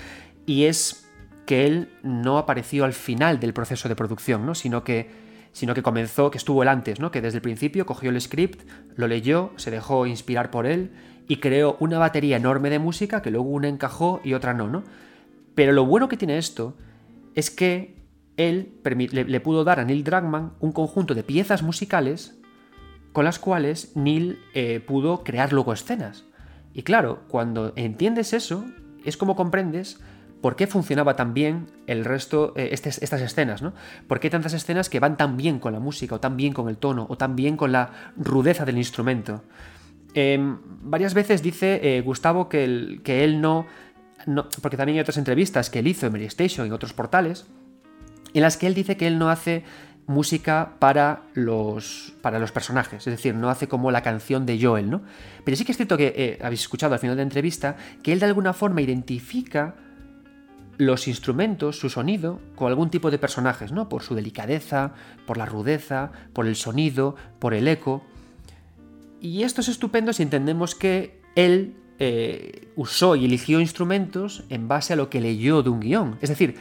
y 0.47 0.63
es 0.63 1.07
que 1.45 1.67
él 1.67 1.89
no 2.01 2.39
apareció 2.39 2.85
al 2.85 2.93
final 2.93 3.39
del 3.39 3.53
proceso 3.53 3.87
de 3.87 3.95
producción, 3.95 4.45
¿no? 4.47 4.55
Sino 4.55 4.83
que 4.83 5.26
sino 5.57 5.73
que 5.73 5.81
comenzó, 5.81 6.29
que 6.29 6.37
estuvo 6.37 6.61
él 6.61 6.69
antes, 6.69 6.99
¿no? 6.99 7.09
que 7.09 7.19
desde 7.19 7.37
el 7.37 7.41
principio 7.41 7.87
cogió 7.87 8.11
el 8.11 8.21
script, 8.21 8.69
lo 8.95 9.07
leyó, 9.07 9.53
se 9.55 9.71
dejó 9.71 10.05
inspirar 10.05 10.51
por 10.51 10.67
él 10.67 10.91
y 11.27 11.37
creó 11.37 11.77
una 11.79 11.97
batería 11.97 12.37
enorme 12.37 12.69
de 12.69 12.77
música 12.77 13.23
que 13.23 13.31
luego 13.31 13.49
una 13.49 13.67
encajó 13.67 14.21
y 14.23 14.35
otra 14.35 14.53
no, 14.53 14.67
¿no? 14.67 14.83
Pero 15.55 15.71
lo 15.71 15.83
bueno 15.83 16.09
que 16.09 16.15
tiene 16.15 16.37
esto 16.37 16.77
es 17.33 17.49
que 17.49 18.05
él 18.37 18.71
le, 18.83 19.39
pudo 19.39 19.63
dar 19.63 19.79
a 19.79 19.83
Neil 19.83 20.03
Druckmann 20.03 20.53
un 20.59 20.73
conjunto 20.73 21.15
de 21.15 21.23
piezas 21.23 21.63
musicales 21.63 22.37
con 23.11 23.25
las 23.25 23.39
cuales 23.39 23.93
Neil 23.95 24.37
eh, 24.53 24.79
pudo 24.79 25.23
crear 25.23 25.53
luego 25.53 25.73
escenas. 25.73 26.25
Y 26.71 26.83
claro, 26.83 27.23
cuando 27.29 27.73
entiendes 27.75 28.31
eso, 28.33 28.63
es 29.05 29.17
como 29.17 29.35
comprendes 29.35 29.99
por 30.41 30.55
qué 30.55 30.67
funcionaba 30.67 31.15
tan 31.15 31.33
bien 31.33 31.67
el 31.87 32.05
resto, 32.05 32.53
eh, 32.55 32.69
estas 32.71 33.21
escenas, 33.21 33.61
¿no? 33.61 33.73
¿Por 34.07 34.19
qué 34.19 34.29
tantas 34.29 34.53
escenas 34.53 34.89
que 34.89 34.99
van 34.99 35.17
tan 35.17 35.37
bien 35.37 35.59
con 35.59 35.73
la 35.73 35.79
música, 35.79 36.15
o 36.15 36.19
tan 36.19 36.37
bien 36.37 36.53
con 36.53 36.69
el 36.69 36.77
tono, 36.77 37.07
o 37.09 37.17
tan 37.17 37.35
bien 37.35 37.57
con 37.57 37.71
la 37.71 37.91
rudeza 38.17 38.65
del 38.65 38.77
instrumento? 38.77 39.43
Em, 40.13 40.57
varias 40.81 41.13
veces 41.13 41.41
dice 41.43 41.79
eh, 41.83 42.01
Gustavo 42.01 42.49
que, 42.49 43.01
que 43.03 43.23
él 43.23 43.41
no, 43.41 43.65
no, 44.25 44.47
Porque 44.61 44.77
también 44.77 44.97
hay 44.97 45.01
otras 45.01 45.17
entrevistas 45.17 45.69
que 45.69 45.79
él 45.79 45.87
hizo 45.87 46.05
en 46.05 46.11
Mary 46.11 46.25
Station 46.25 46.67
y 46.67 46.71
otros 46.71 46.93
portales, 46.93 47.45
en 48.33 48.41
las 48.41 48.57
que 48.57 48.67
él 48.67 48.73
dice 48.73 48.97
que 48.97 49.07
él 49.07 49.17
no 49.17 49.29
hace 49.29 49.63
música 50.07 50.75
para 50.79 51.23
los, 51.33 52.13
para 52.21 52.39
los 52.39 52.51
personajes, 52.51 53.05
es 53.05 53.13
decir, 53.13 53.35
no 53.35 53.49
hace 53.49 53.67
como 53.67 53.91
la 53.91 54.01
canción 54.01 54.45
de 54.45 54.59
Joel, 54.61 54.89
¿no? 54.89 55.01
Pero 55.43 55.57
sí 55.57 55.65
que 55.65 55.73
es 55.73 55.77
cierto 55.77 55.97
que 55.97 56.13
eh, 56.15 56.39
habéis 56.41 56.61
escuchado 56.61 56.93
al 56.93 56.99
final 56.99 57.17
de 57.17 57.21
la 57.21 57.27
entrevista 57.27 57.75
que 58.03 58.13
él 58.13 58.19
de 58.19 58.25
alguna 58.25 58.53
forma 58.53 58.81
identifica 58.81 59.75
los 60.77 61.07
instrumentos, 61.07 61.79
su 61.79 61.89
sonido, 61.89 62.39
con 62.55 62.67
algún 62.67 62.89
tipo 62.89 63.09
de 63.09 63.17
personajes, 63.17 63.71
¿no? 63.71 63.89
Por 63.89 64.03
su 64.03 64.15
delicadeza, 64.15 64.93
por 65.25 65.37
la 65.37 65.45
rudeza, 65.45 66.11
por 66.33 66.45
el 66.45 66.55
sonido, 66.55 67.15
por 67.39 67.53
el 67.53 67.67
eco. 67.67 68.03
Y 69.19 69.43
esto 69.43 69.61
es 69.61 69.69
estupendo 69.69 70.13
si 70.13 70.23
entendemos 70.23 70.75
que 70.75 71.19
él 71.35 71.75
eh, 71.99 72.67
usó 72.75 73.15
y 73.15 73.25
eligió 73.25 73.59
instrumentos 73.59 74.43
en 74.49 74.67
base 74.67 74.93
a 74.93 74.95
lo 74.95 75.09
que 75.09 75.19
leyó 75.19 75.63
de 75.63 75.69
un 75.69 75.79
guion. 75.79 76.17
Es 76.21 76.29
decir, 76.29 76.55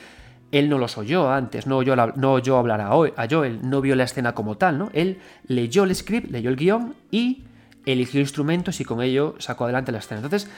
él 0.50 0.70
no 0.70 0.78
los 0.78 0.96
oyó 0.96 1.30
antes, 1.30 1.66
no 1.66 1.76
oyó, 1.76 1.94
no 1.96 2.32
oyó 2.32 2.56
hablar 2.56 2.80
a, 2.80 2.88
a 2.88 3.28
Joel, 3.28 3.68
no 3.68 3.82
vio 3.82 3.96
la 3.96 4.04
escena 4.04 4.34
como 4.34 4.56
tal, 4.56 4.78
¿no? 4.78 4.90
Él 4.94 5.18
leyó 5.46 5.84
el 5.84 5.94
script, 5.94 6.30
leyó 6.30 6.48
el 6.48 6.56
guion 6.56 6.94
y 7.10 7.44
eligió 7.84 8.20
instrumentos 8.20 8.80
y 8.80 8.84
con 8.84 9.02
ello 9.02 9.34
sacó 9.38 9.64
adelante 9.64 9.92
la 9.92 9.98
escena. 9.98 10.20
Entonces, 10.22 10.50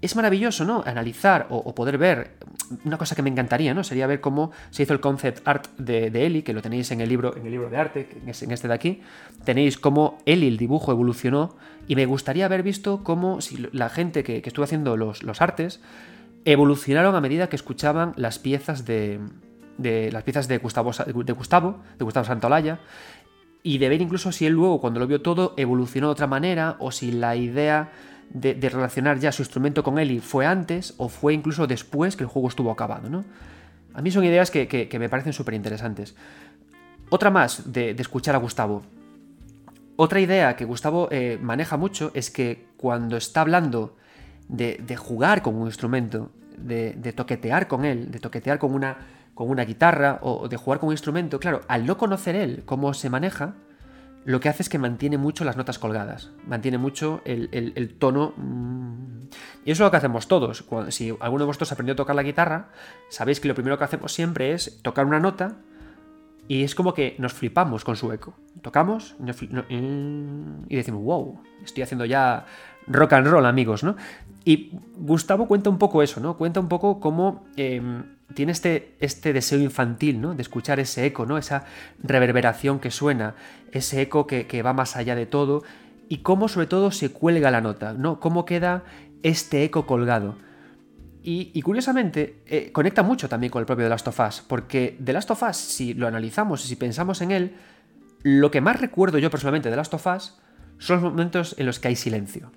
es 0.00 0.14
maravilloso, 0.14 0.64
¿no? 0.64 0.82
Analizar 0.86 1.46
o, 1.50 1.74
poder 1.74 1.98
ver. 1.98 2.36
Una 2.84 2.98
cosa 2.98 3.16
que 3.16 3.22
me 3.22 3.30
encantaría, 3.30 3.74
¿no? 3.74 3.82
Sería 3.82 4.06
ver 4.06 4.20
cómo 4.20 4.52
se 4.70 4.84
hizo 4.84 4.92
el 4.92 5.00
concept 5.00 5.46
art 5.46 5.66
de, 5.78 6.10
de 6.10 6.26
Eli, 6.26 6.42
que 6.42 6.52
lo 6.52 6.62
tenéis 6.62 6.90
en 6.92 7.00
el 7.00 7.08
libro, 7.08 7.36
en 7.36 7.44
el 7.46 7.50
libro 7.50 7.68
de 7.68 7.76
arte, 7.76 8.08
en 8.22 8.28
este 8.28 8.68
de 8.68 8.74
aquí. 8.74 9.00
Tenéis 9.44 9.76
cómo 9.76 10.18
Eli, 10.24 10.46
el 10.46 10.56
dibujo, 10.56 10.92
evolucionó. 10.92 11.56
Y 11.88 11.96
me 11.96 12.06
gustaría 12.06 12.44
haber 12.44 12.62
visto 12.62 13.02
cómo 13.02 13.40
si 13.40 13.66
la 13.72 13.88
gente 13.88 14.22
que, 14.22 14.42
estuvo 14.44 14.64
haciendo 14.64 14.96
los, 14.96 15.22
los, 15.22 15.40
artes 15.40 15.80
evolucionaron 16.44 17.14
a 17.14 17.20
medida 17.20 17.48
que 17.48 17.56
escuchaban 17.56 18.12
las 18.16 18.38
piezas 18.38 18.84
de. 18.84 19.18
de 19.78 20.12
las 20.12 20.22
piezas 20.22 20.46
de 20.46 20.58
Gustavo, 20.58 20.92
de 20.92 21.32
Gustavo, 21.32 21.80
de 21.98 22.04
Gustavo 22.04 22.26
Santolaya. 22.26 22.78
Y 23.64 23.78
de 23.78 23.88
ver 23.88 24.00
incluso 24.00 24.30
si 24.30 24.46
él 24.46 24.52
luego, 24.52 24.80
cuando 24.80 25.00
lo 25.00 25.08
vio 25.08 25.20
todo, 25.20 25.54
evolucionó 25.56 26.06
de 26.06 26.12
otra 26.12 26.28
manera, 26.28 26.76
o 26.78 26.92
si 26.92 27.10
la 27.10 27.34
idea 27.34 27.90
de, 28.30 28.68
relacionar 28.68 29.18
ya 29.18 29.32
su 29.32 29.42
instrumento 29.42 29.82
con 29.82 29.98
Eli 29.98 30.20
fue 30.20 30.46
antes 30.46 30.94
o 30.98 31.08
fue 31.08 31.34
incluso 31.34 31.66
después 31.66 32.16
que 32.16 32.24
el 32.24 32.28
juego 32.28 32.48
estuvo 32.48 32.70
acabado, 32.70 33.08
¿no? 33.08 33.24
A 33.94 34.02
mí 34.02 34.10
son 34.10 34.24
ideas 34.24 34.50
que, 34.50 34.88
me 34.98 35.08
parecen 35.08 35.32
súper 35.32 35.54
interesantes. 35.54 36.14
Otra 37.10 37.30
más 37.30 37.72
de, 37.72 37.90
escuchar 37.98 38.34
a 38.34 38.38
Gustavo. 38.38 38.82
Otra 39.96 40.20
idea 40.20 40.54
que 40.54 40.64
Gustavo 40.64 41.08
eh, 41.10 41.38
maneja 41.42 41.76
mucho 41.76 42.12
es 42.14 42.30
que 42.30 42.66
cuando 42.76 43.16
está 43.16 43.40
hablando 43.40 43.96
de, 44.48 44.96
jugar 44.96 45.42
con 45.42 45.56
un 45.56 45.66
instrumento, 45.66 46.30
de, 46.56 47.12
toquetear 47.16 47.66
con 47.66 47.84
él, 47.84 48.10
de 48.10 48.20
toquetear 48.20 48.58
con 48.58 48.72
una, 48.72 48.98
con 49.34 49.50
una 49.50 49.64
guitarra 49.64 50.20
o 50.22 50.48
de 50.48 50.56
jugar 50.56 50.78
con 50.78 50.88
un 50.88 50.92
instrumento, 50.92 51.40
claro, 51.40 51.62
al 51.66 51.84
no 51.84 51.98
conocer 51.98 52.36
él 52.36 52.62
cómo 52.64 52.94
se 52.94 53.10
maneja, 53.10 53.54
lo 54.28 54.40
que 54.40 54.50
hace 54.50 54.62
es 54.62 54.68
que 54.68 54.78
mantiene 54.78 55.16
mucho 55.16 55.42
las 55.46 55.56
notas 55.56 55.78
colgadas, 55.78 56.32
mantiene 56.46 56.76
mucho 56.76 57.22
el, 57.24 57.96
tono... 57.98 58.34
Mm, 58.36 59.20
y 59.64 59.70
eso 59.70 59.84
es 59.84 59.86
lo 59.86 59.90
que 59.90 59.96
hacemos 59.96 60.28
todos. 60.28 60.66
si 60.90 61.16
alguno 61.20 61.44
de 61.44 61.46
vosotros 61.46 61.72
aprendió 61.72 61.94
a 61.94 61.96
tocar 61.96 62.14
la 62.14 62.22
guitarra, 62.22 62.68
sabéis 63.08 63.40
que 63.40 63.48
lo 63.48 63.54
primero 63.54 63.78
que 63.78 63.84
hacemos 63.84 64.12
siempre 64.12 64.52
es 64.52 64.82
tocar 64.82 65.06
una 65.06 65.18
nota 65.18 65.56
y 66.46 66.62
es 66.62 66.74
como 66.74 66.92
que 66.92 67.16
nos 67.18 67.32
flipamos 67.32 67.84
con 67.84 67.96
su 67.96 68.12
eco. 68.12 68.34
Tocamos 68.60 69.16
y 69.70 70.76
decimos, 70.76 71.02
wow, 71.02 71.40
estoy 71.64 71.84
haciendo 71.84 72.04
ya 72.04 72.44
rock 72.86 73.14
and 73.14 73.28
roll, 73.28 73.46
amigos, 73.46 73.82
¿no? 73.82 73.96
Y 74.44 74.70
Gustavo 74.96 75.46
cuenta 75.46 75.70
un 75.70 75.78
poco 75.78 76.02
eso, 76.02 76.20
¿no? 76.20 76.36
Cuenta 76.36 76.60
un 76.60 76.68
poco 76.68 77.00
cómo 77.00 77.44
em, 77.56 78.04
tiene 78.34 78.52
este, 78.52 78.96
este 79.00 79.32
deseo 79.32 79.58
infantil, 79.58 80.20
¿no? 80.20 80.34
De 80.34 80.42
escuchar 80.42 80.80
ese 80.80 81.06
eco, 81.06 81.26
¿no? 81.26 81.38
Esa 81.38 81.64
reverberación 82.02 82.78
que 82.78 82.90
suena, 82.90 83.34
ese 83.72 84.02
eco 84.02 84.26
que, 84.26 84.62
va 84.62 84.72
más 84.72 84.96
allá 84.96 85.14
de 85.14 85.26
todo 85.26 85.62
y 86.08 86.18
cómo 86.18 86.48
sobre 86.48 86.66
todo 86.66 86.90
se 86.90 87.10
cuelga 87.10 87.50
la 87.50 87.60
nota, 87.60 87.92
¿no? 87.92 88.20
Cómo 88.20 88.44
queda 88.44 88.84
este 89.22 89.64
eco 89.64 89.86
colgado. 89.86 90.36
Y, 91.30 91.60
curiosamente, 91.60 92.42
eh, 92.46 92.72
conecta 92.72 93.02
mucho 93.02 93.28
también 93.28 93.50
con 93.50 93.60
el 93.60 93.66
propio 93.66 93.84
The 93.84 93.90
Last 93.90 94.08
of 94.08 94.18
Us, 94.18 94.42
porque 94.46 94.96
The 95.04 95.12
Last 95.12 95.30
of 95.30 95.42
Us, 95.42 95.56
si 95.58 95.92
lo 95.92 96.06
analizamos 96.06 96.64
y 96.64 96.68
si 96.68 96.76
pensamos 96.76 97.20
en 97.20 97.32
él, 97.32 97.56
lo 98.22 98.50
que 98.50 98.62
más 98.62 98.80
recuerdo 98.80 99.18
yo 99.18 99.30
personalmente 99.30 99.68
de 99.68 99.74
The 99.74 99.76
Last 99.76 99.92
of 99.92 100.06
Us 100.06 100.38
son 100.78 101.02
los 101.02 101.12
momentos 101.12 101.54
en 101.58 101.66
los 101.66 101.80
que 101.80 101.88
hay 101.88 101.96
silencio. 101.96 102.50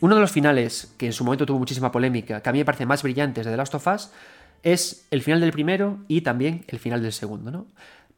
Uno 0.00 0.14
de 0.14 0.20
los 0.20 0.32
finales, 0.32 0.94
que 0.96 1.06
en 1.06 1.12
su 1.12 1.24
momento 1.24 1.46
tuvo 1.46 1.58
muchísima 1.58 1.90
polémica, 1.90 2.40
que 2.40 2.48
a 2.48 2.52
mí 2.52 2.58
me 2.58 2.64
parece 2.64 2.86
más 2.86 3.02
brillantes 3.02 3.44
de 3.44 3.50
The 3.50 3.56
Last 3.56 3.74
of 3.74 3.86
Us, 3.86 4.10
es 4.62 5.06
el 5.10 5.22
final 5.22 5.40
del 5.40 5.52
primero 5.52 5.98
y 6.08 6.20
también 6.20 6.64
el 6.68 6.78
final 6.78 7.02
del 7.02 7.12
segundo, 7.12 7.50
¿no? 7.50 7.66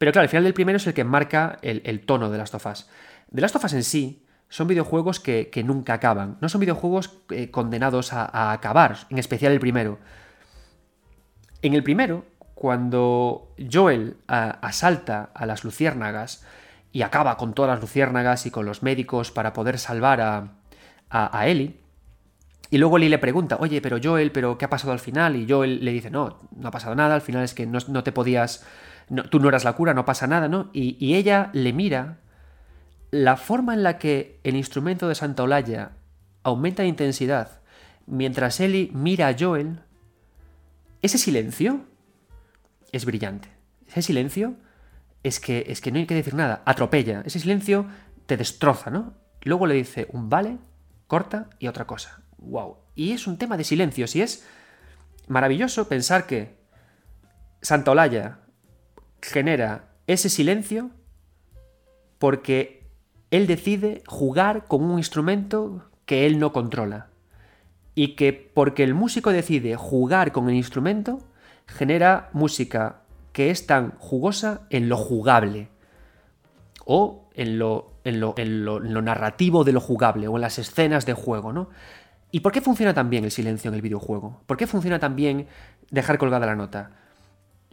Pero 0.01 0.12
claro, 0.12 0.24
el 0.24 0.31
final 0.31 0.45
del 0.45 0.55
primero 0.55 0.76
es 0.76 0.87
el 0.87 0.95
que 0.95 1.05
marca 1.05 1.59
el, 1.61 2.01
tono 2.01 2.31
de 2.31 2.39
Last 2.39 2.55
of 2.55 2.64
Us. 2.64 2.89
The 3.35 3.43
Last 3.43 3.57
of 3.57 3.64
Us 3.64 3.74
en 3.74 3.85
sí 3.85 4.24
son 4.49 4.66
videojuegos 4.66 5.20
que, 5.20 5.51
nunca 5.62 5.93
acaban. 5.93 6.39
No 6.41 6.49
son 6.49 6.62
videojuegos 6.62 7.18
eh, 7.28 7.51
condenados 7.51 8.14
a, 8.14 8.53
acabar, 8.53 8.97
en 9.11 9.18
especial 9.18 9.53
el 9.53 9.61
primero. 9.61 9.99
En 11.61 11.74
el 11.74 11.83
primero, 11.83 12.24
cuando 12.55 13.55
Joel 13.70 14.16
asalta 14.26 15.31
a 15.35 15.45
las 15.45 15.64
luciérnagas 15.64 16.47
y 16.93 17.03
acaba 17.03 17.37
con 17.37 17.53
todas 17.53 17.72
las 17.72 17.83
luciérnagas 17.83 18.47
y 18.47 18.51
con 18.51 18.64
los 18.64 18.83
médicos 18.83 19.31
para 19.31 19.53
poder 19.53 19.78
salvar 19.78 20.22
a, 20.22 20.59
a, 21.11 21.46
Ellie, 21.46 21.80
y 22.70 22.78
luego 22.78 22.96
Ellie 22.96 23.11
le 23.11 23.18
pregunta, 23.18 23.56
oye, 23.61 23.80
pero 23.80 23.98
Joel, 24.02 24.30
pero 24.30 24.56
¿qué 24.56 24.64
ha 24.64 24.70
pasado 24.70 24.92
al 24.92 25.00
final? 25.00 25.36
Y 25.36 25.48
Joel 25.48 25.84
le 25.84 25.92
dice, 25.92 26.11
no, 26.11 26.38
no 26.56 26.68
ha 26.68 26.70
pasado 26.70 26.94
nada, 26.94 27.14
al 27.14 27.20
final 27.20 27.42
es 27.42 27.52
que 27.52 27.66
no, 27.66 27.80
te 28.04 28.12
podías, 28.12 28.64
tú 29.28 29.40
no 29.40 29.48
eras 29.48 29.64
la 29.64 29.72
cura, 29.72 29.92
no 29.92 30.04
pasa 30.04 30.26
nada, 30.26 30.48
¿no? 30.48 30.70
Y, 30.72 30.96
y, 31.04 31.16
ella 31.16 31.50
le 31.52 31.72
mira 31.72 32.18
la 33.11 33.36
forma 33.36 33.74
en 33.74 33.82
la 33.82 33.98
que 33.98 34.38
el 34.44 34.54
instrumento 34.54 35.08
de 35.08 35.16
Santa 35.16 35.42
Olaya 35.42 35.92
aumenta 36.44 36.82
de 36.82 36.88
intensidad 36.88 37.61
mientras 38.11 38.61
Ellie 38.61 38.90
mira 38.92 39.28
a 39.28 39.36
Joel, 39.38 39.80
ese 41.02 41.16
silencio 41.16 41.86
es 42.92 43.04
brillante. 43.04 43.48
Ese 43.88 44.02
silencio 44.02 44.56
es 45.22 45.40
que, 45.40 45.64
es 45.68 45.80
que 45.80 45.90
no 45.90 45.98
hay 45.98 46.06
que 46.06 46.14
decir 46.14 46.34
nada, 46.34 46.62
atropella. 46.66 47.22
Ese 47.24 47.40
silencio 47.40 47.86
te 48.26 48.36
destroza, 48.36 48.90
¿no? 48.90 49.14
Luego 49.42 49.66
le 49.66 49.74
dice 49.74 50.08
un 50.12 50.28
vale, 50.28 50.58
corta 51.11 51.50
y 51.58 51.66
otra 51.66 51.88
cosa. 51.88 52.22
¡Wow! 52.38 52.76
Y 52.94 53.11
es 53.11 53.26
un 53.26 53.36
tema 53.36 53.56
de 53.56 53.64
silencios 53.64 54.14
y 54.14 54.22
es 54.22 54.46
maravilloso 55.26 55.88
pensar 55.88 56.24
que 56.28 56.54
Santa 57.62 57.90
Olaya 57.90 58.38
genera 59.20 59.88
ese 60.06 60.28
silencio 60.28 60.90
porque 62.20 62.86
él 63.32 63.48
decide 63.48 64.04
jugar 64.06 64.66
con 64.66 64.84
un 64.84 64.98
instrumento 64.98 65.90
que 66.06 66.26
él 66.26 66.38
no 66.38 66.52
controla. 66.52 67.08
Y 67.96 68.14
que 68.14 68.32
porque 68.32 68.84
el 68.84 68.94
músico 68.94 69.30
decide 69.32 69.74
jugar 69.74 70.30
con 70.30 70.48
el 70.48 70.54
instrumento, 70.54 71.18
genera 71.66 72.30
música 72.32 73.02
que 73.32 73.50
es 73.50 73.66
tan 73.66 73.98
jugosa 73.98 74.61
en 74.70 74.88
lo 74.88 74.96
jugable. 74.96 75.70
O 76.84 77.28
en 77.34 77.58
lo, 77.58 77.89
en 78.05 78.20
lo, 78.20 79.03
narrativo 79.03 79.64
de 79.64 79.72
lo 79.72 79.80
jugable, 79.80 80.28
o 80.28 80.36
en 80.36 80.42
las 80.42 80.59
escenas 80.59 81.07
de 81.07 81.14
juego, 81.14 81.53
¿no? 81.53 81.68
¿Y 82.30 82.40
por 82.40 82.53
qué 82.53 82.61
funciona 82.61 82.94
tan 82.94 83.11
bien 83.11 83.24
el 83.24 83.30
silencio 83.30 83.68
en 83.68 83.74
el 83.74 83.82
videojuego? 83.82 84.40
¿Por 84.46 84.57
qué 84.57 84.66
funciona 84.66 84.98
tan 84.98 85.16
bien 85.16 85.48
dejar 85.90 86.18
colgada 86.18 86.46
la 86.46 86.55
nota? 86.55 86.90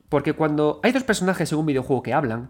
Porque 0.09 0.33
cuando 0.33 0.79
hay 0.83 0.91
dos 0.91 1.03
personajes 1.03 1.51
en 1.51 1.59
un 1.59 1.65
videojuego 1.65 2.01
que 2.01 2.13
hablan, 2.13 2.49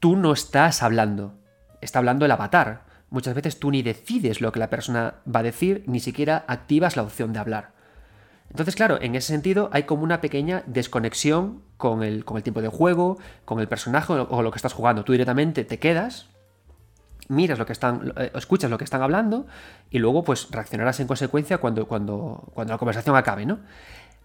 tú 0.00 0.16
no 0.16 0.32
estás 0.32 0.82
hablando 0.82 1.34
está 1.82 1.98
hablando 1.98 2.24
el 2.24 2.30
avatar. 2.30 2.84
Muchas 3.10 3.34
veces 3.34 3.58
tú 3.58 3.70
ni 3.70 3.82
decides 3.82 4.40
lo 4.40 4.52
que 4.52 4.60
la 4.60 4.70
persona 4.70 5.16
va 5.28 5.40
a 5.40 5.42
decir, 5.42 5.84
ni 5.86 6.00
siquiera 6.00 6.44
activas 6.48 6.96
la 6.96 7.02
opción 7.02 7.34
de 7.34 7.40
hablar. 7.40 7.72
Entonces, 8.48 8.74
claro, 8.74 8.98
en 9.00 9.14
ese 9.14 9.28
sentido 9.28 9.68
hay 9.72 9.82
como 9.82 10.02
una 10.02 10.20
pequeña 10.20 10.62
desconexión 10.66 11.62
con 11.76 12.02
el 12.02 12.24
tiempo 12.42 12.62
de 12.62 12.68
juego, 12.68 13.18
con 13.44 13.60
el 13.60 13.68
personaje 13.68 14.12
o 14.12 14.42
lo 14.42 14.50
que 14.50 14.56
estás 14.56 14.72
jugando. 14.72 15.04
Tú 15.04 15.12
directamente 15.12 15.64
te 15.64 15.78
quedas, 15.78 16.28
miras 17.32 17.58
lo 17.58 17.66
que 17.66 17.72
están, 17.72 18.12
eh, 18.16 18.30
escuchas 18.34 18.70
lo 18.70 18.78
que 18.78 18.84
están 18.84 19.02
hablando 19.02 19.46
y 19.90 19.98
luego 19.98 20.22
pues 20.24 20.48
reaccionarás 20.50 21.00
en 21.00 21.06
consecuencia 21.06 21.58
cuando, 21.58 21.86
cuando, 21.86 22.50
cuando 22.54 22.72
la 22.72 22.78
conversación 22.78 23.16
acabe, 23.16 23.46
¿no? 23.46 23.60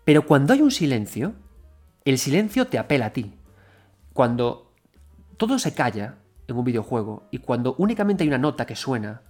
Pero 0.04 0.26
cuando 0.26 0.54
hay 0.54 0.62
un 0.62 0.72
silencio, 0.72 1.34
el 2.06 2.18
silencio 2.18 2.68
te 2.68 2.78
apela 2.78 3.08
a 3.08 3.14
ti. 3.14 3.34
Cuando 4.14 4.72
todo 5.38 5.60
se 5.60 5.74
calla, 5.74 6.16
en 6.48 6.56
un 6.56 6.64
videojuego 6.64 7.28
y 7.32 7.40
cuando 7.40 7.76
únicamente 7.78 8.24
hay 8.24 8.30
una 8.30 8.38
nota 8.38 8.66
que 8.66 8.76
suena, 8.76 9.22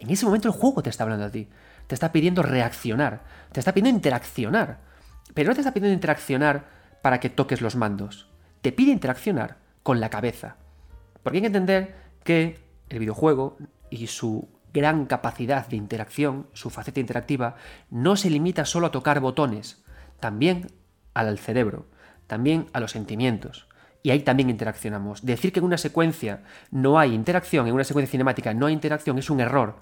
en 0.00 0.10
ese 0.10 0.26
momento 0.26 0.48
el 0.48 0.54
juego 0.54 0.82
te 0.82 0.90
está 0.90 1.04
hablando 1.04 1.26
a 1.26 1.30
ti. 1.30 1.48
Te 1.86 1.94
está 1.94 2.12
pidiendo 2.12 2.42
reaccionar, 2.42 3.22
te 3.52 3.60
está 3.60 3.72
pidiendo 3.72 3.96
interaccionar. 3.96 4.80
Pero 5.34 5.48
no 5.48 5.54
te 5.54 5.60
está 5.60 5.72
pidiendo 5.72 5.94
interaccionar 5.94 6.66
para 7.02 7.20
que 7.20 7.30
toques 7.30 7.60
los 7.60 7.76
mandos. 7.76 8.28
Te 8.60 8.72
pide 8.72 8.92
interaccionar 8.92 9.58
con 9.82 10.00
la 10.00 10.10
cabeza. 10.10 10.56
Porque 11.22 11.38
hay 11.38 11.42
que 11.42 11.46
entender 11.46 11.94
que 12.24 12.67
el 12.88 12.98
videojuego 12.98 13.56
y 13.90 14.06
su 14.06 14.48
gran 14.72 15.06
capacidad 15.06 15.66
de 15.66 15.76
interacción, 15.76 16.46
su 16.52 16.70
faceta 16.70 17.00
interactiva, 17.00 17.56
no 17.90 18.16
se 18.16 18.30
limita 18.30 18.64
solo 18.64 18.88
a 18.88 18.90
tocar 18.90 19.20
botones, 19.20 19.82
también 20.20 20.72
al 21.14 21.38
cerebro, 21.38 21.86
también 22.26 22.66
a 22.72 22.80
los 22.80 22.92
sentimientos 22.92 23.68
y 24.02 24.10
ahí 24.10 24.20
también 24.20 24.50
interaccionamos. 24.50 25.24
Decir 25.24 25.52
que 25.52 25.58
en 25.58 25.66
una 25.66 25.78
secuencia 25.78 26.42
no 26.70 26.98
hay 26.98 27.14
interacción, 27.14 27.66
en 27.66 27.74
una 27.74 27.84
secuencia 27.84 28.10
cinemática 28.10 28.54
no 28.54 28.66
hay 28.66 28.74
interacción, 28.74 29.18
es 29.18 29.30
un 29.30 29.40
error. 29.40 29.76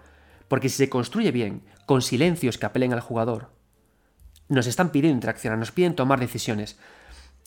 Porque 0.48 0.68
si 0.68 0.76
se 0.76 0.88
construye 0.88 1.32
bien, 1.32 1.62
con 1.86 2.02
silencios 2.02 2.58
que 2.58 2.66
apelen 2.66 2.92
al 2.92 3.00
jugador, 3.00 3.50
nos 4.48 4.66
están 4.66 4.90
pidiendo 4.90 5.16
interaccionar, 5.16 5.58
nos 5.58 5.72
piden 5.72 5.94
tomar 5.94 6.20
decisiones. 6.20 6.78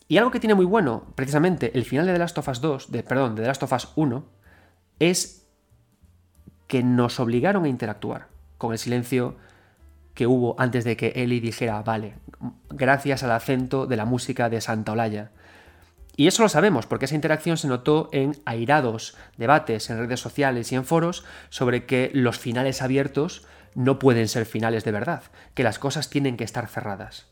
Y 0.08 0.18
algo 0.18 0.32
que 0.32 0.40
tiene 0.40 0.56
muy 0.56 0.66
bueno, 0.66 1.06
precisamente, 1.16 1.72
el 1.78 1.86
final 1.86 2.06
de 2.06 2.14
The 2.14 2.20
Last 2.20 2.38
of 2.38 2.48
Us 2.48 2.62
2, 2.62 2.92
de, 2.92 3.04
perdón, 3.04 3.36
de 3.36 3.44
The 3.44 3.48
Last 3.48 3.64
of 3.64 3.74
Us 3.74 3.90
1, 3.96 4.26
es 5.00 5.39
que 6.70 6.84
nos 6.84 7.20
obligaron 7.20 7.66
a 7.66 7.68
interactuar 7.68 8.28
con 8.60 8.72
el 8.72 8.78
silencio 8.78 9.36
que 10.14 10.28
hubo 10.28 10.56
antes 10.60 10.84
de 10.84 10.96
que 10.96 11.14
Ellie 11.16 11.42
dijera, 11.42 11.82
vale, 11.82 12.14
gracias 12.70 13.24
al 13.24 13.32
acento 13.32 13.88
de 13.88 13.98
la 13.98 14.06
música 14.06 14.50
de 14.50 14.62
Santa 14.62 14.92
Olaya. 14.92 15.32
Y 16.16 16.28
eso 16.28 16.44
lo 16.44 16.50
sabemos 16.50 16.86
porque 16.86 17.06
esa 17.06 17.16
interacción 17.16 17.58
se 17.58 17.68
notó 17.68 18.10
en 18.12 18.38
airados 18.46 19.18
debates 19.36 19.90
en 19.90 19.98
redes 19.98 20.20
sociales 20.20 20.72
y 20.72 20.76
en 20.76 20.86
foros 20.86 21.26
sobre 21.50 21.88
que 21.88 22.12
los 22.14 22.38
finales 22.38 22.84
abiertos 22.84 23.48
no 23.74 23.98
pueden 23.98 24.28
ser 24.28 24.46
finales 24.46 24.84
de 24.84 24.92
verdad, 24.92 25.24
que 25.56 25.64
las 25.64 25.80
cosas 25.80 26.12
tienen 26.12 26.38
que 26.38 26.44
estar 26.44 26.68
cerradas. 26.68 27.32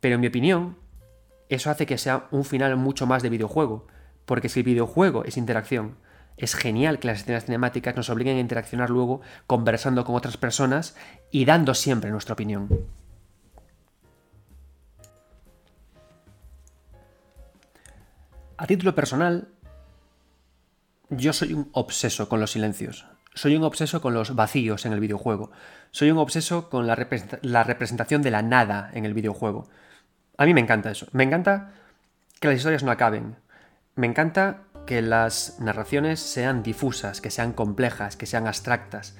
Pero 0.00 0.16
en 0.16 0.20
mi 0.20 0.26
opinión, 0.26 0.76
eso 1.48 1.70
hace 1.70 1.86
que 1.86 1.96
sea 1.96 2.26
un 2.30 2.44
final 2.44 2.76
mucho 2.76 3.06
más 3.06 3.22
de 3.22 3.30
videojuego, 3.30 3.86
porque 4.26 4.50
si 4.50 4.60
el 4.60 4.66
videojuego 4.66 5.24
es 5.24 5.38
interacción, 5.38 5.96
es 6.38 6.54
genial 6.54 6.98
que 6.98 7.08
las 7.08 7.20
escenas 7.20 7.44
cinemáticas 7.44 7.96
nos 7.96 8.10
obliguen 8.10 8.36
a 8.36 8.40
interaccionar 8.40 8.90
luego 8.90 9.20
conversando 9.46 10.04
con 10.04 10.14
otras 10.14 10.36
personas 10.36 10.96
y 11.30 11.44
dando 11.44 11.74
siempre 11.74 12.10
nuestra 12.10 12.34
opinión. 12.34 12.68
A 18.56 18.66
título 18.66 18.94
personal, 18.94 19.48
yo 21.10 21.32
soy 21.32 21.52
un 21.52 21.68
obseso 21.72 22.28
con 22.28 22.40
los 22.40 22.52
silencios. 22.52 23.06
Soy 23.34 23.54
un 23.54 23.62
obseso 23.62 24.00
con 24.00 24.14
los 24.14 24.34
vacíos 24.34 24.84
en 24.84 24.92
el 24.92 24.98
videojuego. 24.98 25.52
Soy 25.92 26.10
un 26.10 26.18
obseso 26.18 26.68
con 26.68 26.88
la, 26.88 26.96
representación 26.96 28.20
de 28.20 28.32
la 28.32 28.42
nada 28.42 28.90
en 28.94 29.04
el 29.04 29.14
videojuego. 29.14 29.68
A 30.36 30.44
mí 30.44 30.54
me 30.54 30.60
encanta 30.60 30.90
eso. 30.90 31.06
Me 31.12 31.22
encanta 31.22 31.72
que 32.40 32.48
las 32.48 32.56
historias 32.56 32.82
no 32.82 32.90
acaben. 32.90 33.36
Me 33.94 34.08
encanta 34.08 34.64
que 34.88 35.02
las 35.02 35.60
narraciones 35.60 36.18
sean 36.18 36.62
difusas, 36.62 37.20
que 37.20 37.30
sean 37.30 37.52
complejas, 37.52 38.16
que 38.16 38.24
sean 38.24 38.46
abstractas. 38.46 39.18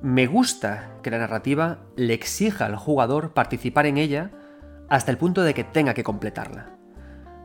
Me 0.00 0.26
gusta 0.26 0.92
que 1.02 1.10
la 1.10 1.18
narrativa 1.18 1.80
le 1.94 2.14
exija 2.14 2.64
al 2.64 2.76
jugador 2.76 3.34
participar 3.34 3.84
en 3.84 3.98
ella 3.98 4.30
hasta 4.88 5.10
el 5.10 5.18
punto 5.18 5.42
de 5.42 5.52
que 5.52 5.62
tenga 5.62 5.92
que 5.92 6.04
completarla. 6.04 6.70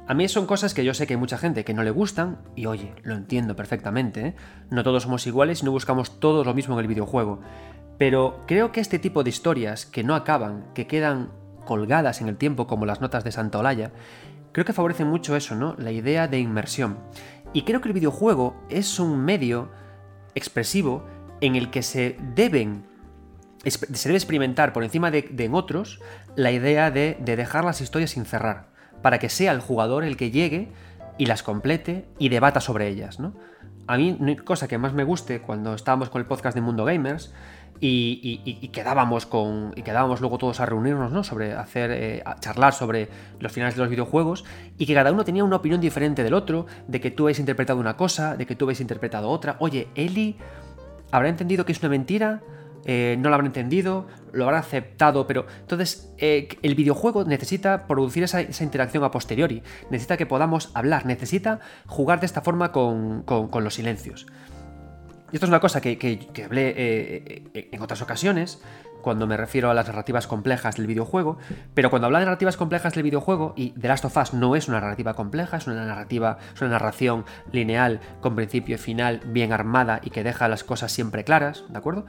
A 0.07 0.13
mí 0.13 0.29
son 0.29 0.45
cosas 0.45 0.73
que 0.73 0.85
yo 0.85 0.93
sé 0.93 1.05
que 1.05 1.15
hay 1.15 1.19
mucha 1.19 1.37
gente 1.37 1.65
que 1.65 1.73
no 1.73 1.83
le 1.83 1.91
gustan, 1.91 2.37
y 2.55 2.65
oye, 2.65 2.93
lo 3.03 3.15
entiendo 3.15 3.57
perfectamente, 3.57 4.27
¿eh? 4.27 4.35
no 4.69 4.83
todos 4.83 5.03
somos 5.03 5.27
iguales 5.27 5.61
y 5.61 5.65
no 5.65 5.71
buscamos 5.71 6.21
todos 6.21 6.45
lo 6.45 6.53
mismo 6.53 6.75
en 6.75 6.79
el 6.79 6.87
videojuego, 6.87 7.41
pero 7.97 8.39
creo 8.47 8.71
que 8.71 8.79
este 8.79 8.99
tipo 8.99 9.21
de 9.25 9.31
historias 9.31 9.85
que 9.85 10.05
no 10.05 10.15
acaban, 10.15 10.63
que 10.73 10.87
quedan 10.87 11.33
colgadas 11.65 12.21
en 12.21 12.29
el 12.29 12.37
tiempo 12.37 12.67
como 12.67 12.85
las 12.85 13.01
notas 13.01 13.25
de 13.25 13.33
Santa 13.33 13.59
Olaya, 13.59 13.91
creo 14.51 14.65
que 14.65 14.73
favorecen 14.73 15.07
mucho 15.07 15.35
eso, 15.35 15.55
¿no? 15.55 15.75
La 15.77 15.91
idea 15.91 16.27
de 16.27 16.39
inmersión. 16.39 16.97
Y 17.53 17.63
creo 17.63 17.81
que 17.81 17.89
el 17.89 17.93
videojuego 17.93 18.55
es 18.69 18.99
un 18.99 19.23
medio 19.23 19.69
expresivo 20.35 21.05
en 21.41 21.55
el 21.55 21.69
que 21.71 21.81
se 21.81 22.17
deben 22.35 22.87
se 23.65 24.07
debe 24.07 24.17
experimentar 24.17 24.71
por 24.71 24.85
encima 24.85 25.11
de, 25.11 25.35
en 25.37 25.53
otros 25.53 25.99
la 26.37 26.51
idea 26.51 26.91
de, 26.91 27.17
de 27.19 27.35
dejar 27.35 27.65
las 27.65 27.81
historias 27.81 28.11
sin 28.11 28.23
cerrar 28.23 28.69
para 29.01 29.19
que 29.19 29.27
sea 29.27 29.51
el 29.51 29.59
jugador 29.59 30.05
el 30.05 30.15
que 30.15 30.31
llegue 30.31 30.71
y 31.17 31.25
las 31.25 31.43
complete 31.43 32.05
y 32.17 32.29
debata 32.29 32.61
sobre 32.61 32.87
ellas, 32.87 33.19
¿no? 33.19 33.33
A 33.87 33.97
mí, 33.97 34.37
cosa 34.45 34.67
que 34.67 34.77
más 34.77 34.93
me 34.93 35.03
guste 35.03 35.41
cuando 35.41 35.73
estábamos 35.73 36.09
con 36.09 36.21
el 36.21 36.27
podcast 36.27 36.55
de 36.55 36.61
Mundo 36.61 36.85
Gamers 36.85 37.33
y, 37.81 38.67
quedábamos 38.73 39.25
con 39.25 39.73
y 39.75 39.81
quedábamos 39.81 40.21
luego 40.21 40.37
todos 40.37 40.59
a 40.59 40.65
reunirnos, 40.65 41.11
¿no? 41.11 41.23
Sobre 41.23 41.53
hacer, 41.53 41.91
eh, 41.91 42.23
charlar 42.39 42.73
sobre 42.73 43.09
los 43.39 43.51
finales 43.51 43.75
de 43.75 43.81
los 43.81 43.89
videojuegos 43.89 44.45
y 44.77 44.85
que 44.85 44.93
cada 44.93 45.11
uno 45.11 45.23
tenía 45.23 45.43
una 45.43 45.57
opinión 45.57 45.79
diferente 45.81 46.23
del 46.23 46.33
otro, 46.33 46.65
de 46.87 46.99
que 46.99 47.11
tú 47.11 47.25
habéis 47.25 47.39
interpretado 47.39 47.79
una 47.79 47.95
cosa, 47.95 48.35
de 48.35 48.45
que 48.45 48.55
tú 48.55 48.65
habéis 48.65 48.81
interpretado 48.81 49.29
otra. 49.29 49.55
Oye, 49.59 49.87
Eli 49.95 50.37
habrá 51.11 51.29
entendido 51.29 51.65
que 51.65 51.71
es 51.71 51.79
una 51.79 51.89
mentira. 51.89 52.41
eh, 52.85 53.17
no 53.19 53.29
lo 53.29 53.35
habrá 53.35 53.47
entendido, 53.47 54.07
lo 54.31 54.45
habrá 54.45 54.59
aceptado, 54.59 55.27
pero 55.27 55.45
entonces 55.59 56.11
eh, 56.17 56.47
el 56.61 56.75
videojuego 56.75 57.23
necesita 57.25 57.87
producir 57.87 58.23
esa, 58.23 58.41
interacción 58.41 59.03
a 59.03 59.11
posteriori, 59.11 59.63
necesita 59.89 60.17
que 60.17 60.25
podamos 60.25 60.71
hablar, 60.73 61.05
necesita 61.05 61.59
jugar 61.87 62.19
de 62.19 62.25
esta 62.25 62.41
forma 62.41 62.71
con, 62.71 63.25
los 63.61 63.73
silencios. 63.73 64.27
Y 65.31 65.35
esto 65.35 65.45
es 65.45 65.49
una 65.49 65.59
cosa 65.59 65.81
que, 65.81 66.43
hablé 66.43 66.73
eh, 66.75 67.69
en 67.71 67.81
otras 67.81 68.01
ocasiones, 68.01 68.61
cuando 69.01 69.27
me 69.27 69.37
refiero 69.37 69.69
a 69.69 69.73
las 69.73 69.87
narrativas 69.87 70.27
complejas 70.27 70.75
del 70.75 70.87
videojuego, 70.87 71.37
pero 71.73 71.89
cuando 71.89 72.07
hablo 72.07 72.19
de 72.19 72.25
narrativas 72.25 72.57
complejas 72.57 72.93
del 72.93 73.03
videojuego, 73.03 73.53
y 73.55 73.71
The 73.71 73.87
Last 73.87 74.05
of 74.05 74.17
Us 74.17 74.33
no 74.33 74.55
es 74.55 74.67
una 74.67 74.81
narrativa 74.81 75.13
compleja, 75.13 75.57
es 75.57 75.67
una 75.67 75.85
narrativa, 75.85 76.37
es 76.53 76.61
una 76.61 76.71
narración 76.71 77.25
lineal, 77.51 77.99
con 78.21 78.35
principio 78.35 78.75
y 78.75 78.77
final, 78.77 79.21
bien 79.25 79.53
armada 79.53 80.01
y 80.03 80.09
que 80.09 80.23
deja 80.23 80.47
las 80.47 80.63
cosas 80.63 80.91
siempre 80.91 81.23
claras, 81.23 81.63
¿de 81.69 81.77
acuerdo? 81.77 82.05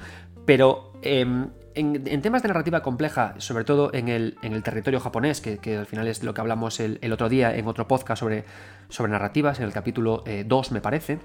Pero 0.47 0.93
em, 1.03 1.51
en, 1.75 2.23
temas 2.23 2.43
de 2.43 2.49
narrativa 2.49 2.83
compleja, 2.83 3.35
sobre 3.39 3.65
todo 3.65 3.93
en 3.95 4.09
el, 4.09 4.37
en 4.43 4.53
el 4.53 4.63
territorio 4.63 5.01
japonés, 5.01 5.41
que, 5.41 5.77
al 5.77 5.87
final 5.87 6.09
es 6.09 6.23
lo 6.23 6.35
que 6.35 6.41
hablamos 6.41 6.81
el, 6.81 7.13
otro 7.13 7.29
día 7.29 7.55
en 7.55 7.67
otro 7.69 7.87
podcast 7.87 8.21
sobre, 8.21 8.45
sobre 8.89 9.13
narrativas, 9.13 9.59
en 9.61 9.67
el 9.67 9.73
capítulo 9.73 10.25
2 10.47 10.71
eh, 10.71 10.75
me 10.75 10.81
parece, 10.81 11.19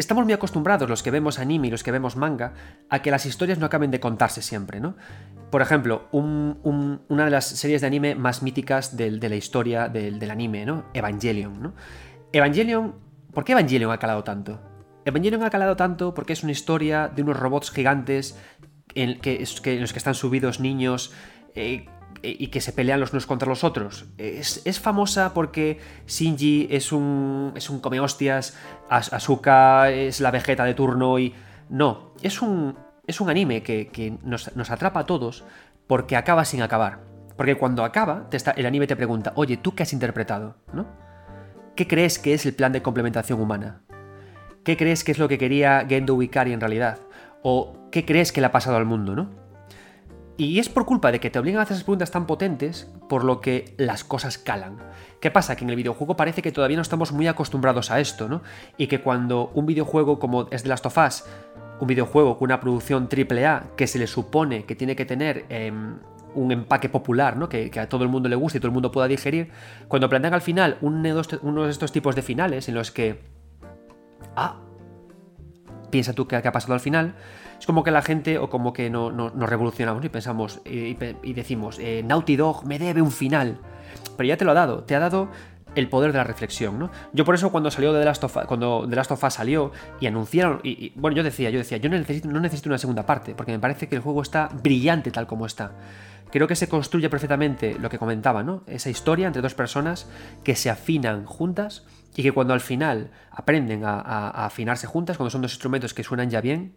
estamos 0.00 0.24
muy 0.24 0.32
acostumbrados, 0.32 0.88
los 0.88 1.02
que 1.02 1.10
vemos 1.10 1.38
anime 1.38 1.68
y 1.68 1.70
los 1.70 1.82
que 1.82 1.92
vemos 1.92 2.16
manga, 2.16 2.54
a 2.88 3.02
que 3.02 3.10
las 3.10 3.26
historias 3.26 3.58
no 3.58 3.66
acaben 3.66 3.90
de 3.90 4.00
contarse 4.00 4.42
siempre, 4.42 4.80
¿no? 4.80 4.96
Por 5.50 5.62
ejemplo, 5.62 6.08
una 6.12 7.24
de 7.24 7.30
las 7.30 7.46
series 7.46 7.80
de 7.80 7.86
anime 7.86 8.14
más 8.14 8.42
míticas 8.42 8.96
de, 8.96 9.10
la 9.10 9.36
historia 9.36 9.88
del, 9.88 10.30
anime, 10.30 10.64
¿no? 10.64 10.84
Evangelion. 10.94 11.74
Evangelion, 12.32 12.94
¿por 13.32 13.44
qué 13.44 13.52
Evangelion 13.52 13.90
ha 13.90 13.98
calado 13.98 14.24
tanto? 14.24 14.60
Evangelion 15.04 15.42
ha 15.42 15.50
calado 15.50 15.76
tanto 15.76 16.14
porque 16.14 16.32
es 16.32 16.42
una 16.42 16.52
historia 16.52 17.08
de 17.08 17.22
unos 17.22 17.38
robots 17.38 17.70
gigantes 17.70 18.38
en, 18.94 19.20
que, 19.20 19.38
los 19.80 19.92
que 19.92 19.98
están 19.98 20.14
subidos 20.14 20.60
niños 20.60 21.12
eh, 21.54 21.86
y 22.22 22.48
que 22.48 22.60
se 22.60 22.72
pelean 22.72 23.00
los 23.00 23.12
unos 23.12 23.26
contra 23.26 23.48
los 23.48 23.64
otros. 23.64 24.06
Es, 24.18 24.80
famosa 24.80 25.32
porque 25.32 25.78
Shinji 26.06 26.68
es 26.70 26.92
un, 26.92 27.52
es 27.54 27.70
un 27.70 27.80
come 27.80 28.00
hostias, 28.00 28.56
Asuka 28.88 29.90
es 29.90 30.20
la 30.20 30.30
vegeta 30.30 30.64
de 30.64 30.74
turno 30.74 31.18
y... 31.18 31.34
No, 31.68 32.12
es 32.20 32.42
un, 32.42 32.76
es 33.06 33.20
un 33.20 33.30
anime 33.30 33.62
que, 33.62 34.18
nos, 34.22 34.48
atrapa 34.70 35.00
a 35.00 35.06
todos 35.06 35.44
porque 35.86 36.16
acaba 36.16 36.44
sin 36.44 36.62
acabar. 36.62 36.98
Porque 37.36 37.54
cuando 37.54 37.84
acaba, 37.84 38.28
el 38.56 38.66
anime 38.66 38.86
te 38.86 38.96
pregunta, 38.96 39.32
oye, 39.34 39.56
¿tú 39.56 39.74
qué 39.74 39.84
has 39.84 39.92
interpretado? 39.92 40.56
¿No? 40.72 40.86
¿Qué 41.74 41.86
crees 41.86 42.18
que 42.18 42.34
es 42.34 42.44
el 42.44 42.54
plan 42.54 42.72
de 42.72 42.82
complementación 42.82 43.40
humana? 43.40 43.82
¿Qué 44.64 44.76
crees 44.76 45.04
que 45.04 45.12
es 45.12 45.18
lo 45.18 45.28
que 45.28 45.38
quería 45.38 45.86
Gendo 45.88 46.20
Ikari 46.20 46.52
en 46.52 46.60
realidad? 46.60 46.98
¿O 47.42 47.88
qué 47.90 48.04
crees 48.04 48.32
que 48.32 48.40
le 48.40 48.48
ha 48.48 48.52
pasado 48.52 48.76
al 48.76 48.84
mundo, 48.84 49.16
no? 49.16 49.30
Y 50.40 50.58
es 50.58 50.70
por 50.70 50.86
culpa 50.86 51.12
de 51.12 51.20
que 51.20 51.28
te 51.28 51.38
obligan 51.38 51.60
a 51.60 51.64
hacer 51.64 51.74
esas 51.74 51.84
preguntas 51.84 52.10
tan 52.12 52.26
potentes 52.26 52.90
por 53.10 53.24
lo 53.24 53.42
que 53.42 53.74
las 53.76 54.04
cosas 54.04 54.38
calan. 54.38 54.78
¿Qué 55.20 55.30
pasa? 55.30 55.54
Que 55.54 55.64
en 55.64 55.70
el 55.70 55.76
videojuego 55.76 56.16
parece 56.16 56.40
que 56.40 56.50
todavía 56.50 56.78
no 56.78 56.82
estamos 56.82 57.12
muy 57.12 57.26
acostumbrados 57.26 57.90
a 57.90 58.00
esto, 58.00 58.26
¿no? 58.26 58.40
Y 58.78 58.86
que 58.86 59.02
cuando 59.02 59.50
un 59.52 59.66
videojuego 59.66 60.18
como 60.18 60.48
es 60.50 60.62
The 60.62 60.70
Last 60.70 60.86
of 60.86 60.96
Us, 60.96 61.24
un 61.78 61.86
videojuego 61.86 62.38
con 62.38 62.46
una 62.46 62.58
producción 62.58 63.06
AAA 63.12 63.76
que 63.76 63.86
se 63.86 63.98
le 63.98 64.06
supone 64.06 64.64
que 64.64 64.74
tiene 64.74 64.96
que 64.96 65.04
tener 65.04 65.44
em, 65.50 65.98
un 66.34 66.52
empaque 66.52 66.88
popular, 66.88 67.36
¿no? 67.36 67.50
Que, 67.50 67.70
a 67.78 67.86
todo 67.90 68.04
el 68.04 68.08
mundo 68.08 68.30
le 68.30 68.36
guste 68.36 68.56
y 68.56 68.60
todo 68.62 68.68
el 68.68 68.74
mundo 68.74 68.90
pueda 68.90 69.08
digerir, 69.08 69.50
cuando 69.88 70.08
plantean 70.08 70.32
al 70.32 70.40
final 70.40 70.78
uno 70.80 71.64
de 71.64 71.70
estos 71.70 71.92
tipos 71.92 72.16
de 72.16 72.22
finales 72.22 72.66
en 72.66 72.76
los 72.76 72.90
que... 72.90 73.20
Ah, 74.36 74.56
piensa 75.90 76.14
tú 76.14 76.26
qué 76.26 76.36
ha 76.36 76.52
pasado 76.52 76.72
al 76.72 76.80
final, 76.80 77.14
es 77.60 77.66
como 77.66 77.84
que 77.84 77.90
la 77.90 78.00
gente, 78.00 78.38
o 78.38 78.48
como 78.48 78.72
que 78.72 78.88
no, 78.88 79.12
nos 79.12 79.48
revolucionamos 79.48 80.02
y 80.02 80.08
pensamos 80.08 80.62
y, 80.64 80.94
decimos, 81.34 81.78
eh, 81.78 82.02
Naughty 82.02 82.36
Dog 82.36 82.64
me 82.66 82.78
debe 82.78 83.02
un 83.02 83.12
final. 83.12 83.58
Pero 84.16 84.26
ya 84.26 84.38
te 84.38 84.46
lo 84.46 84.52
ha 84.52 84.54
dado, 84.54 84.82
te 84.84 84.94
ha 84.96 84.98
dado 84.98 85.28
el 85.74 85.88
poder 85.90 86.12
de 86.12 86.18
la 86.18 86.24
reflexión, 86.24 86.78
¿no? 86.78 86.90
Yo 87.12 87.26
por 87.26 87.34
eso 87.34 87.52
cuando 87.52 87.70
salió 87.70 87.92
de 87.92 88.00
The 88.00 88.06
Last 88.06 88.24
of 88.24 88.34
Us, 88.34 88.44
cuando 88.46 88.86
The 88.88 88.96
Last 88.96 89.10
of 89.12 89.22
Us 89.22 89.34
salió 89.34 89.72
y 90.00 90.06
anunciaron, 90.06 90.60
y, 90.62 90.92
bueno, 90.96 91.18
yo 91.18 91.22
decía, 91.22 91.50
yo 91.50 91.58
decía, 91.58 91.76
yo 91.76 91.90
no 91.90 91.98
necesito, 91.98 92.28
no 92.28 92.40
necesito 92.40 92.70
una 92.70 92.78
segunda 92.78 93.04
parte, 93.04 93.34
porque 93.34 93.52
me 93.52 93.58
parece 93.58 93.88
que 93.88 93.96
el 93.96 94.00
juego 94.00 94.22
está 94.22 94.48
brillante 94.62 95.10
tal 95.10 95.26
como 95.26 95.44
está. 95.44 95.72
Creo 96.30 96.48
que 96.48 96.56
se 96.56 96.66
construye 96.66 97.10
perfectamente 97.10 97.76
lo 97.78 97.90
que 97.90 97.98
comentaba, 97.98 98.42
¿no? 98.42 98.62
Esa 98.68 98.88
historia 98.88 99.26
entre 99.26 99.42
dos 99.42 99.54
personas 99.54 100.08
que 100.44 100.56
se 100.56 100.70
afinan 100.70 101.26
juntas 101.26 101.84
y 102.16 102.22
que 102.22 102.32
cuando 102.32 102.54
al 102.54 102.60
final 102.60 103.10
aprenden 103.30 103.84
a 103.84 104.30
afinarse 104.46 104.86
juntas, 104.86 105.18
cuando 105.18 105.30
son 105.30 105.42
dos 105.42 105.52
instrumentos 105.52 105.92
que 105.92 106.04
suenan 106.04 106.30
ya 106.30 106.40
bien, 106.40 106.74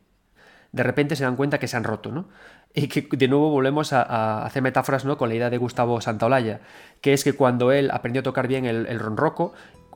de 0.74 0.84
repente 0.84 1.15
se 1.15 1.24
dan 1.24 1.38
cuenta 1.38 1.59
que 1.59 1.67
se 1.67 1.78
han 1.78 1.86
roto, 1.86 2.11
¿no? 2.11 2.26
Y 2.74 2.88
que 2.88 3.07
de 3.15 3.28
nuevo 3.28 3.51
volvemos 3.51 3.93
a, 3.93 4.43
hacer 4.43 4.63
metáforas 4.63 5.05
¿no? 5.05 5.17
con 5.17 5.30
la 5.30 5.36
idea 5.36 5.49
de 5.51 5.57
Gustavo 5.57 6.01
Santaolalla, 6.01 6.61
que 6.99 7.13
es 7.13 7.24
que 7.24 7.34
cuando 7.34 7.71
él 7.71 7.91
aprendió 7.91 8.21
a 8.21 8.24
tocar 8.24 8.47
bien 8.47 8.65
el, 8.65 8.99
ronroco, 8.99 9.53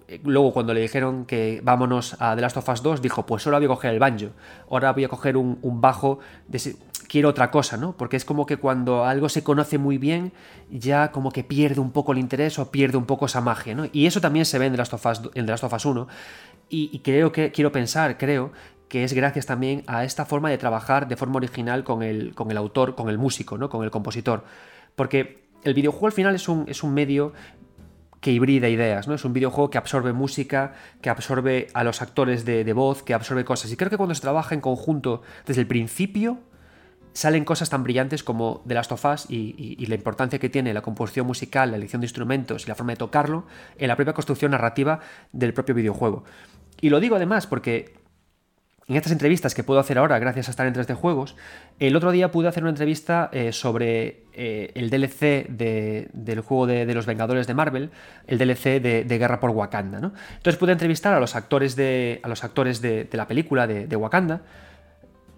eh, 0.08 0.22
luego 0.24 0.54
cuando 0.54 0.76
le 0.76 0.82
dijeron 0.82 1.26
que 1.26 1.60
vámonos 1.64 2.16
a 2.20 2.36
The 2.36 2.42
Last 2.42 2.58
of 2.58 2.70
Us 2.70 2.84
2, 2.84 3.02
dijo, 3.02 3.26
pues 3.26 3.48
ahora 3.48 3.58
voy 3.58 3.66
a 3.66 3.70
coger 3.70 3.94
el 3.94 4.00
banjo, 4.00 4.28
ahora 4.70 4.94
voy 4.94 5.06
a 5.06 5.10
coger 5.10 5.36
un, 5.36 5.58
bajo, 5.82 6.20
de 6.48 6.76
quiero 7.08 7.30
otra 7.30 7.50
cosa, 7.50 7.78
¿no? 7.78 7.98
Porque 7.98 8.16
es 8.16 8.26
como 8.26 8.46
que 8.46 8.58
cuando 8.58 9.06
algo 9.06 9.30
se 9.30 9.44
conoce 9.44 9.80
muy 9.80 9.98
bien, 9.98 10.32
ya 10.70 11.12
como 11.12 11.32
que 11.32 11.44
pierde 11.44 11.82
un 11.82 11.92
poco 11.92 12.12
el 12.12 12.20
interés 12.20 12.60
o 12.60 12.70
pierde 12.70 12.98
un 12.98 13.06
poco 13.06 13.26
esa 13.26 13.42
magia, 13.42 13.74
¿no? 13.74 13.86
Y 13.92 14.06
eso 14.06 14.22
también 14.22 14.46
se 14.46 14.60
ve 14.60 14.68
en 14.68 14.74
The 14.74 14.78
Last 14.78 14.94
of 14.94 15.06
Us, 15.08 15.22
en 15.34 15.46
The 15.48 15.52
Last 15.52 15.64
of 15.64 15.74
Us 15.74 15.86
1, 15.86 16.08
y, 16.70 16.92
y 16.94 17.00
creo 17.00 17.32
que, 17.32 17.52
quiero 17.52 17.72
pensar, 17.72 18.20
creo 18.20 18.52
que 18.88 19.04
es 19.04 19.14
gracias 19.14 19.46
también 19.46 19.84
a 19.88 20.04
esta 20.04 20.26
forma 20.26 20.50
de 20.50 20.58
trabajar 20.58 21.08
de 21.08 21.18
forma 21.18 21.38
original 21.38 21.84
con 21.84 22.04
el, 22.04 22.34
con 22.36 22.52
el 22.52 22.58
autor, 22.58 22.96
con 22.96 23.10
el 23.10 23.18
músico, 23.18 23.58
¿no? 23.58 23.70
con 23.70 23.84
el 23.84 23.92
compositor. 23.92 24.46
Porque 24.96 25.48
el 25.64 25.74
videojuego 25.74 26.08
al 26.08 26.14
final 26.14 26.36
es 26.36 26.48
un, 26.48 26.66
es 26.68 26.84
un 26.84 26.94
medio 26.94 27.34
que 28.22 28.32
hibrida 28.32 28.68
ideas, 28.68 29.08
¿no? 29.08 29.14
Es 29.14 29.26
un 29.26 29.34
videojuego 29.34 29.70
que 29.70 29.78
absorbe 29.78 30.12
música, 30.12 30.74
que 31.02 31.10
absorbe 31.10 31.68
a 31.74 31.84
los 31.84 32.02
actores 32.02 32.46
de, 32.46 32.74
voz, 32.74 33.04
que 33.04 33.14
absorbe 33.14 33.46
cosas. 33.46 33.72
Y 33.72 33.78
creo 33.78 33.90
que 33.90 33.98
cuando 33.98 34.16
se 34.16 34.22
trabaja 34.22 34.56
en 34.56 34.62
conjunto 34.62 35.22
desde 35.46 35.62
el 35.62 35.68
principio, 35.68 36.40
salen 37.14 37.46
cosas 37.46 37.70
tan 37.70 37.84
brillantes 37.84 38.24
como 38.24 38.64
The 38.68 38.74
Last 38.74 38.92
of 38.92 39.06
Us 39.06 39.26
y, 39.30 39.76
y, 39.80 39.86
la 39.86 39.96
importancia 39.96 40.40
que 40.40 40.50
tiene 40.50 40.74
la 40.74 40.82
composición 40.82 41.28
musical, 41.28 41.72
la 41.72 41.78
elección 41.78 42.02
de 42.02 42.06
instrumentos 42.06 42.66
y 42.66 42.68
la 42.68 42.76
forma 42.76 42.94
de 42.94 42.98
tocarlo 42.98 43.46
en 43.78 43.88
la 43.88 43.96
propia 43.96 44.14
construcción 44.14 44.52
narrativa 44.52 45.00
del 45.32 45.54
propio 45.54 45.76
videojuego. 45.76 46.24
Y 46.82 46.90
lo 46.90 47.00
digo 47.00 47.16
además 47.16 47.48
porque 47.48 47.97
en 48.88 48.96
estas 48.96 49.12
entrevistas 49.12 49.54
que 49.54 49.64
puedo 49.64 49.82
hacer 49.82 49.98
ahora 49.98 50.18
gracias 50.18 50.48
a 50.48 50.52
estar 50.52 50.66
en 50.66 50.74
3D 50.74 50.96
Juegos, 50.96 51.36
el 51.78 51.96
otro 51.98 52.12
día 52.12 52.32
pude 52.32 52.48
hacer 52.48 52.64
una 52.64 52.70
entrevista 52.70 53.30
eh, 53.34 53.52
sobre 53.52 54.24
eh, 54.32 54.72
el 54.76 54.90
DLC 54.90 55.50
del 55.50 56.40
juego 56.40 56.68
de, 56.68 56.94
los 56.94 57.06
Vengadores 57.06 57.48
de 57.48 57.54
Marvel, 57.54 57.90
el 58.28 58.38
DLC 58.38 58.82
de, 58.82 59.18
Guerra 59.18 59.42
por 59.42 59.50
Wakanda. 59.50 60.00
¿no? 60.00 60.14
Entonces 60.38 60.58
pude 60.58 60.72
entrevistar 60.72 61.14
a 61.14 61.20
los 61.20 61.36
actores 61.36 61.76
de, 61.76 62.22
a 62.24 62.30
los 62.30 62.46
actores 62.46 62.82
de, 62.82 63.10
la 63.12 63.28
película 63.28 63.68
de, 63.68 63.96
Wakanda 63.98 64.42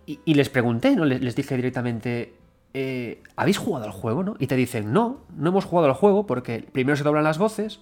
y, 0.05 0.33
les 0.35 0.49
pregunté, 0.49 0.95
¿no? 0.95 1.05
les, 1.05 1.35
dije 1.35 1.55
directamente, 1.55 2.35
eh, 2.75 3.23
¿habéis 3.35 3.57
jugado 3.57 3.85
al 3.85 3.91
juego? 3.91 4.21
¿no? 4.21 4.35
Y 4.37 4.45
te 4.45 4.55
dicen, 4.55 4.93
no, 4.93 5.21
no 5.35 5.49
hemos 5.49 5.65
jugado 5.65 5.87
al 5.87 5.95
juego 5.95 6.27
porque 6.27 6.67
primero 6.71 6.95
se 6.95 7.03
doblan 7.03 7.23
las 7.23 7.39
voces, 7.39 7.79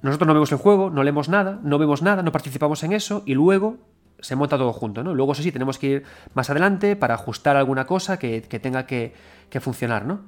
nosotros 0.00 0.26
no 0.26 0.32
vemos 0.32 0.52
el 0.52 0.58
juego, 0.58 0.88
no 0.88 1.02
leemos 1.02 1.28
nada, 1.28 1.60
no 1.62 1.78
vemos 1.78 2.00
nada, 2.00 2.22
no 2.22 2.32
participamos 2.32 2.82
en 2.82 2.94
eso 2.94 3.22
y 3.26 3.34
luego 3.34 3.76
se 4.24 4.36
monta 4.36 4.56
todo 4.56 4.72
junto, 4.72 5.04
¿no? 5.04 5.14
Luego, 5.14 5.32
eso 5.32 5.42
sí, 5.42 5.52
tenemos 5.52 5.78
que 5.78 5.86
ir 5.86 6.02
más 6.32 6.48
adelante 6.48 6.96
para 6.96 7.14
ajustar 7.14 7.56
alguna 7.56 7.84
cosa 7.84 8.18
que, 8.18 8.40
tenga 8.40 8.86
que, 8.86 9.12
funcionar, 9.60 10.06
¿no? 10.06 10.22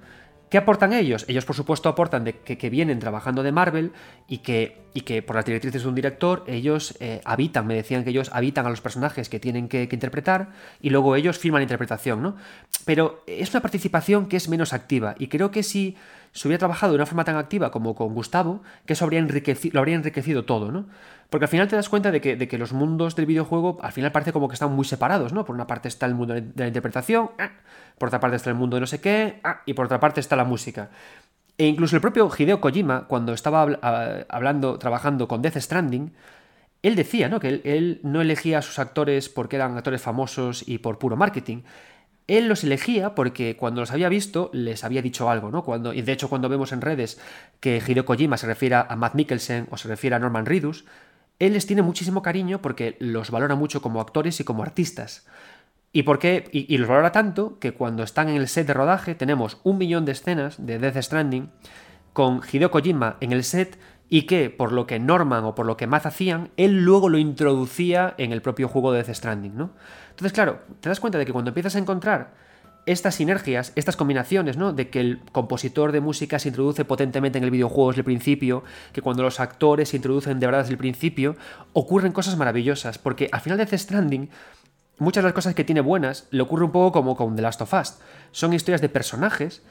¿Qué 0.50 0.58
aportan 0.58 0.92
ellos? 0.92 1.24
Ellos, 1.28 1.44
por 1.46 1.56
supuesto, 1.56 1.88
aportan 1.88 2.22
de 2.22 2.34
que, 2.34 2.70
vienen 2.70 3.00
trabajando 3.00 3.42
de 3.42 3.52
Marvel 3.52 3.92
y 4.28 4.38
que, 4.38 4.82
y 4.92 5.00
que, 5.00 5.22
por 5.22 5.34
las 5.34 5.46
directrices 5.46 5.82
de 5.82 5.88
un 5.88 5.94
director, 5.94 6.44
ellos 6.46 6.94
eh, 7.00 7.22
habitan, 7.24 7.66
me 7.66 7.74
decían 7.74 8.04
que 8.04 8.10
ellos 8.10 8.30
habitan 8.32 8.66
a 8.66 8.70
los 8.70 8.82
personajes 8.82 9.30
que 9.30 9.40
tienen 9.40 9.66
que, 9.66 9.88
interpretar 9.90 10.50
y 10.80 10.90
luego 10.90 11.16
ellos 11.16 11.38
firman 11.38 11.60
la 11.60 11.64
interpretación, 11.64 12.22
¿no? 12.22 12.36
Pero 12.84 13.24
es 13.26 13.50
una 13.50 13.62
participación 13.62 14.26
que 14.26 14.36
es 14.36 14.48
menos 14.50 14.74
activa 14.74 15.14
y 15.18 15.28
creo 15.28 15.50
que 15.50 15.62
si 15.62 15.96
se 16.32 16.46
hubiera 16.46 16.58
trabajado 16.58 16.92
de 16.92 16.96
una 16.96 17.06
forma 17.06 17.24
tan 17.24 17.36
activa 17.36 17.70
como 17.70 17.94
con 17.94 18.12
Gustavo, 18.14 18.62
que 18.84 18.92
eso 18.92 19.06
habría 19.06 19.22
lo 19.22 19.80
habría 19.80 19.96
enriquecido 19.96 20.44
todo, 20.44 20.70
¿no? 20.70 20.86
Porque 21.30 21.44
al 21.44 21.48
final 21.48 21.68
te 21.68 21.76
das 21.76 21.88
cuenta 21.88 22.10
de 22.10 22.20
que, 22.20 22.58
los 22.58 22.72
mundos 22.72 23.16
del 23.16 23.26
videojuego 23.26 23.78
al 23.82 23.92
final 23.92 24.12
parece 24.12 24.32
como 24.32 24.48
que 24.48 24.54
están 24.54 24.72
muy 24.72 24.84
separados, 24.84 25.32
¿no? 25.32 25.44
Por 25.44 25.54
una 25.54 25.66
parte 25.66 25.88
está 25.88 26.06
el 26.06 26.14
mundo 26.14 26.34
de 26.34 26.44
la 26.54 26.68
interpretación, 26.68 27.30
ah, 27.38 27.50
por 27.98 28.08
otra 28.08 28.20
parte 28.20 28.36
está 28.36 28.50
el 28.50 28.56
mundo 28.56 28.76
de 28.76 28.80
no 28.80 28.86
sé 28.86 29.00
qué, 29.00 29.40
ah, 29.42 29.62
y 29.66 29.74
por 29.74 29.86
otra 29.86 30.00
parte 30.00 30.20
está 30.20 30.36
la 30.36 30.44
música. 30.44 30.90
E 31.58 31.66
incluso 31.66 31.96
el 31.96 32.02
propio 32.02 32.30
Hideo 32.36 32.60
Kojima, 32.60 33.06
cuando 33.08 33.32
estaba 33.32 33.62
hablando, 34.28 34.78
trabajando 34.78 35.26
con 35.26 35.42
Death 35.42 35.56
Stranding, 35.56 36.12
él 36.82 36.94
decía, 36.94 37.28
¿no? 37.28 37.40
Que 37.40 37.48
él, 37.48 37.60
él 37.64 38.00
no 38.02 38.20
elegía 38.20 38.58
a 38.58 38.62
sus 38.62 38.78
actores 38.78 39.28
porque 39.28 39.56
eran 39.56 39.76
actores 39.76 40.02
famosos 40.02 40.68
y 40.68 40.78
por 40.78 40.98
puro 40.98 41.16
marketing. 41.16 41.62
Él 42.28 42.48
los 42.48 42.64
elegía 42.64 43.14
porque 43.14 43.56
cuando 43.56 43.80
los 43.80 43.92
había 43.92 44.08
visto 44.08 44.50
les 44.52 44.84
había 44.84 45.00
dicho 45.00 45.30
algo, 45.30 45.50
¿no? 45.50 45.64
Cuando, 45.64 45.92
y 45.92 46.02
de 46.02 46.12
hecho 46.12 46.28
cuando 46.28 46.48
vemos 46.48 46.72
en 46.72 46.80
redes 46.80 47.20
que 47.60 47.82
Hideo 47.84 48.04
Kojima 48.04 48.36
se 48.36 48.46
refiere 48.46 48.76
a 48.76 48.96
Matt 48.96 49.14
Mikkelsen 49.14 49.68
o 49.70 49.76
se 49.76 49.88
refiere 49.88 50.16
a 50.16 50.18
Norman 50.18 50.46
Reedus, 50.46 50.84
él 51.38 51.52
les 51.52 51.66
tiene 51.66 51.82
muchísimo 51.82 52.22
cariño 52.22 52.62
porque 52.62 52.96
los 52.98 53.30
valora 53.30 53.54
mucho 53.54 53.82
como 53.82 54.00
actores 54.00 54.40
y 54.40 54.44
como 54.44 54.62
artistas. 54.62 55.26
¿Y 55.92 56.02
por 56.02 56.18
y 56.22 56.76
los 56.78 56.88
valora 56.88 57.12
tanto 57.12 57.58
que 57.58 57.72
cuando 57.72 58.02
están 58.02 58.28
en 58.28 58.36
el 58.36 58.48
set 58.48 58.66
de 58.66 58.74
rodaje 58.74 59.14
tenemos 59.14 59.58
un 59.62 59.78
millón 59.78 60.04
de 60.04 60.12
escenas 60.12 60.64
de 60.64 60.78
Death 60.78 61.02
Stranding 61.02 61.50
con 62.12 62.40
Hideo 62.50 62.70
Kojima 62.70 63.16
en 63.20 63.32
el 63.32 63.44
set 63.44 63.78
y 64.08 64.22
que 64.22 64.50
por 64.50 64.72
lo 64.72 64.86
que 64.86 64.98
Norman 64.98 65.44
o 65.44 65.54
por 65.54 65.66
lo 65.66 65.76
que 65.76 65.86
Matt 65.86 66.06
hacían, 66.06 66.50
él 66.56 66.84
luego 66.84 67.08
lo 67.08 67.18
introducía 67.18 68.14
en 68.18 68.32
el 68.32 68.42
propio 68.42 68.68
juego 68.68 68.92
de 68.92 69.02
Death 69.02 69.16
Stranding, 69.16 69.56
¿no? 69.56 69.70
Entonces, 70.10 70.32
claro, 70.32 70.60
te 70.80 70.88
das 70.88 71.00
cuenta 71.00 71.18
de 71.18 71.26
que 71.26 71.32
cuando 71.32 71.50
empiezas 71.50 71.76
a 71.76 71.78
encontrar 71.78 72.34
estas 72.86 73.16
sinergias, 73.16 73.72
estas 73.74 73.96
combinaciones, 73.96 74.56
¿no? 74.56 74.72
De 74.72 74.88
que 74.88 75.00
el 75.00 75.20
compositor 75.32 75.92
de 75.92 76.00
música 76.00 76.38
se 76.38 76.48
introduce 76.48 76.84
potentemente 76.84 77.38
en 77.38 77.44
el 77.44 77.50
videojuego 77.50 77.90
desde 77.90 78.00
el 78.00 78.04
principio, 78.04 78.64
que 78.92 79.02
cuando 79.02 79.22
los 79.22 79.40
actores 79.40 79.90
se 79.90 79.96
introducen 79.96 80.40
de 80.40 80.46
verdad 80.46 80.60
desde 80.60 80.72
el 80.72 80.78
principio, 80.78 81.36
ocurren 81.72 82.12
cosas 82.12 82.36
maravillosas, 82.36 82.98
porque 82.98 83.28
al 83.32 83.40
final 83.40 83.58
de 83.58 83.66
Death 83.66 83.80
Stranding 83.80 84.30
muchas 84.98 85.22
de 85.22 85.28
las 85.28 85.34
cosas 85.34 85.54
que 85.54 85.64
tiene 85.64 85.82
buenas 85.82 86.26
le 86.30 86.42
ocurre 86.42 86.64
un 86.64 86.72
poco 86.72 86.92
como 86.92 87.16
con 87.16 87.36
The 87.36 87.42
Last 87.42 87.60
of 87.60 87.74
Us. 87.74 87.94
Son 88.30 88.54
historias 88.54 88.80
de 88.80 88.88
personajes 88.88 89.62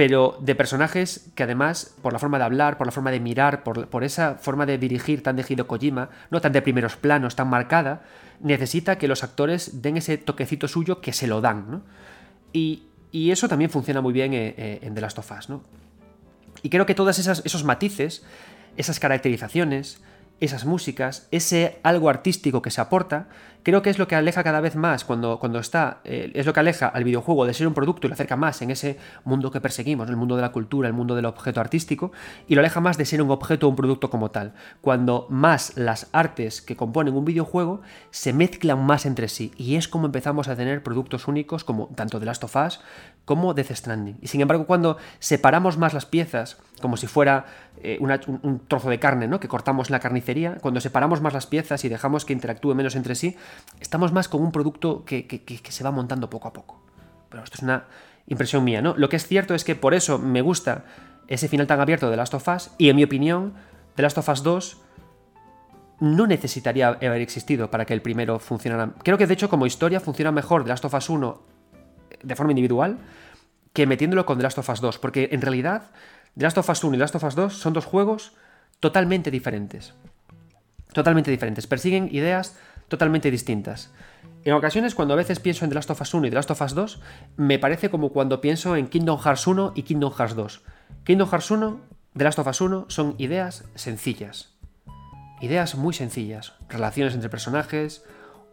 pero 0.00 0.38
de 0.40 0.54
personajes 0.54 1.30
que 1.34 1.42
además, 1.42 1.94
por 2.00 2.14
la 2.14 2.18
forma 2.18 2.38
de 2.38 2.44
hablar, 2.44 2.78
por 2.78 2.86
la 2.86 2.90
forma 2.90 3.10
de 3.10 3.20
mirar, 3.20 3.62
por, 3.62 4.02
esa 4.02 4.36
forma 4.36 4.64
de 4.64 4.78
dirigir 4.78 5.22
tan 5.22 5.36
de 5.36 5.44
Hideo 5.46 5.66
Kojima, 5.66 6.08
no 6.30 6.40
tan 6.40 6.52
de 6.52 6.62
primeros 6.62 6.96
planos, 6.96 7.36
tan 7.36 7.48
marcada, 7.48 8.00
necesita 8.40 8.96
que 8.96 9.08
los 9.08 9.22
actores 9.22 9.82
den 9.82 9.98
ese 9.98 10.16
toquecito 10.16 10.68
suyo 10.68 11.02
que 11.02 11.12
se 11.12 11.26
lo 11.26 11.42
dan, 11.42 11.82
Y, 12.52 12.82
eso 13.12 13.48
también 13.48 13.70
funciona 13.70 14.00
muy 14.00 14.12
bien 14.12 14.32
eh, 14.34 14.54
eh, 14.56 14.78
en 14.82 14.94
The 14.94 15.00
Last 15.00 15.18
of 15.18 15.30
Us, 15.36 15.48
¿no? 15.48 15.62
Y 16.62 16.70
creo 16.70 16.86
que 16.86 16.94
todos 16.94 17.18
esos 17.18 17.64
matices, 17.64 18.22
esas 18.76 19.00
caracterizaciones, 19.00 20.00
esas 20.40 20.64
músicas, 20.64 21.28
ese 21.30 21.78
algo 21.82 22.08
artístico 22.08 22.62
que 22.62 22.70
se 22.70 22.80
aporta, 22.80 23.28
creo 23.62 23.82
que 23.82 23.90
es 23.90 23.98
lo 23.98 24.08
que 24.08 24.16
aleja 24.16 24.42
cada 24.42 24.60
vez 24.60 24.74
más 24.74 25.04
cuando, 25.04 25.38
cuando 25.38 25.58
está, 25.58 26.00
eh, 26.04 26.30
es 26.34 26.46
lo 26.46 26.52
que 26.52 26.60
aleja 26.60 26.86
al 26.86 27.04
videojuego 27.04 27.44
de 27.44 27.54
ser 27.54 27.66
un 27.66 27.74
producto 27.74 28.06
y 28.06 28.08
lo 28.08 28.14
acerca 28.14 28.36
más 28.36 28.62
en 28.62 28.70
ese 28.70 28.98
mundo 29.24 29.50
que 29.50 29.60
perseguimos, 29.60 30.08
el 30.08 30.16
mundo 30.16 30.36
de 30.36 30.42
la 30.42 30.52
cultura, 30.52 30.88
el 30.88 30.94
mundo 30.94 31.14
del 31.14 31.26
objeto 31.26 31.60
artístico, 31.60 32.12
y 32.48 32.54
lo 32.54 32.60
aleja 32.60 32.80
más 32.80 32.96
de 32.96 33.04
ser 33.04 33.22
un 33.22 33.30
objeto 33.30 33.66
o 33.66 33.70
un 33.70 33.76
producto 33.76 34.10
como 34.10 34.30
tal. 34.30 34.54
Cuando 34.80 35.26
más 35.28 35.76
las 35.76 36.08
artes 36.12 36.62
que 36.62 36.76
componen 36.76 37.14
un 37.14 37.24
videojuego 37.24 37.82
se 38.10 38.32
mezclan 38.32 38.84
más 38.84 39.06
entre 39.06 39.28
sí, 39.28 39.52
y 39.56 39.76
es 39.76 39.88
como 39.88 40.06
empezamos 40.06 40.48
a 40.48 40.56
tener 40.56 40.82
productos 40.82 41.28
únicos 41.28 41.64
como 41.64 41.88
tanto 41.94 42.18
The 42.18 42.26
Last 42.26 42.44
of 42.44 42.56
Us 42.56 42.80
como 43.24 43.54
Death 43.54 43.72
Stranding. 43.72 44.18
Y 44.20 44.28
sin 44.28 44.40
embargo, 44.40 44.66
cuando 44.66 44.96
separamos 45.18 45.78
más 45.78 45.94
las 45.94 46.06
piezas, 46.06 46.58
como 46.80 46.96
si 46.96 47.06
fuera 47.06 47.46
eh, 47.82 47.98
un, 48.00 48.60
trozo 48.66 48.90
de 48.90 48.98
carne, 48.98 49.28
¿no? 49.28 49.40
Que 49.40 49.48
cortamos 49.48 49.88
en 49.88 49.92
la 49.92 50.00
carnicería, 50.00 50.56
cuando 50.60 50.80
separamos 50.80 51.20
más 51.20 51.32
las 51.32 51.46
piezas 51.46 51.84
y 51.84 51.88
dejamos 51.88 52.24
que 52.24 52.32
interactúen 52.32 52.76
menos 52.76 52.96
entre 52.96 53.14
sí, 53.14 53.36
estamos 53.80 54.12
más 54.12 54.28
con 54.28 54.42
un 54.42 54.52
producto 54.52 55.04
que, 55.04 55.60
se 55.68 55.84
va 55.84 55.90
montando 55.90 56.28
poco 56.30 56.48
a 56.48 56.52
poco. 56.52 56.80
Pero 57.28 57.44
esto 57.44 57.56
es 57.58 57.62
una 57.62 57.84
impresión 58.26 58.64
mía, 58.64 58.82
¿no? 58.82 58.96
Lo 58.96 59.08
que 59.08 59.16
es 59.16 59.26
cierto 59.26 59.54
es 59.54 59.64
que 59.64 59.76
por 59.76 59.94
eso 59.94 60.18
me 60.18 60.40
gusta 60.42 60.84
ese 61.28 61.46
final 61.48 61.66
tan 61.66 61.80
abierto 61.80 62.10
de 62.10 62.16
Last 62.16 62.34
of 62.34 62.48
Us, 62.48 62.70
y 62.78 62.88
en 62.88 62.96
mi 62.96 63.04
opinión, 63.04 63.54
The 63.94 64.02
Last 64.02 64.18
of 64.18 64.28
Us 64.28 64.42
2 64.42 64.82
no 66.00 66.26
necesitaría 66.26 66.88
haber 66.88 67.20
existido 67.20 67.70
para 67.70 67.84
que 67.84 67.94
el 67.94 68.02
primero 68.02 68.38
funcionara. 68.38 68.94
Creo 69.04 69.18
que 69.18 69.26
de 69.26 69.34
hecho 69.34 69.48
como 69.48 69.66
historia 69.66 70.00
funciona 70.00 70.32
mejor 70.32 70.64
The 70.64 70.70
Last 70.70 70.84
of 70.86 70.94
Us 70.94 71.10
1 71.10 71.59
de 72.22 72.36
forma 72.36 72.52
individual 72.52 72.98
que 73.72 73.86
metiéndolo 73.86 74.26
con 74.26 74.38
The 74.38 74.44
Last 74.44 74.58
of 74.58 74.68
Us 74.68 74.80
2, 74.80 74.98
porque 74.98 75.28
en 75.32 75.40
realidad 75.40 75.90
The 76.36 76.44
Last 76.44 76.58
of 76.58 76.68
Us 76.68 76.84
1 76.84 76.94
y 76.94 76.96
The 76.96 77.00
Last 77.00 77.14
of 77.14 77.24
Us 77.24 77.34
2 77.34 77.54
son 77.54 77.72
dos 77.72 77.84
juegos 77.84 78.32
totalmente 78.80 79.30
diferentes. 79.30 79.94
Totalmente 80.92 81.30
diferentes. 81.30 81.66
Persiguen 81.66 82.08
ideas 82.12 82.56
totalmente 82.88 83.30
distintas. 83.30 83.92
En 84.44 84.54
ocasiones, 84.54 84.94
cuando 84.94 85.14
a 85.14 85.16
veces 85.16 85.38
pienso 85.38 85.64
en 85.64 85.70
The 85.70 85.74
Last 85.74 85.90
of 85.90 86.00
Us 86.00 86.14
1 86.14 86.26
y 86.26 86.30
The 86.30 86.36
Last 86.36 86.50
of 86.50 86.62
Us 86.62 86.74
2, 86.74 87.00
me 87.36 87.58
parece 87.58 87.90
como 87.90 88.10
cuando 88.10 88.40
pienso 88.40 88.74
en 88.76 88.88
Kingdom 88.88 89.18
Hearts 89.18 89.46
1 89.46 89.72
y 89.76 89.82
Kingdom 89.82 90.12
Hearts 90.12 90.34
2. 90.34 90.62
Kingdom 91.04 91.28
Hearts 91.28 91.50
1, 91.50 91.80
The 92.16 92.24
Last 92.24 92.38
of 92.38 92.46
Us 92.46 92.60
1 92.60 92.86
son 92.88 93.14
ideas 93.18 93.64
sencillas. 93.74 94.54
Ideas 95.40 95.74
muy 95.74 95.94
sencillas. 95.94 96.54
Relaciones 96.68 97.14
entre 97.14 97.28
personajes, 97.28 98.04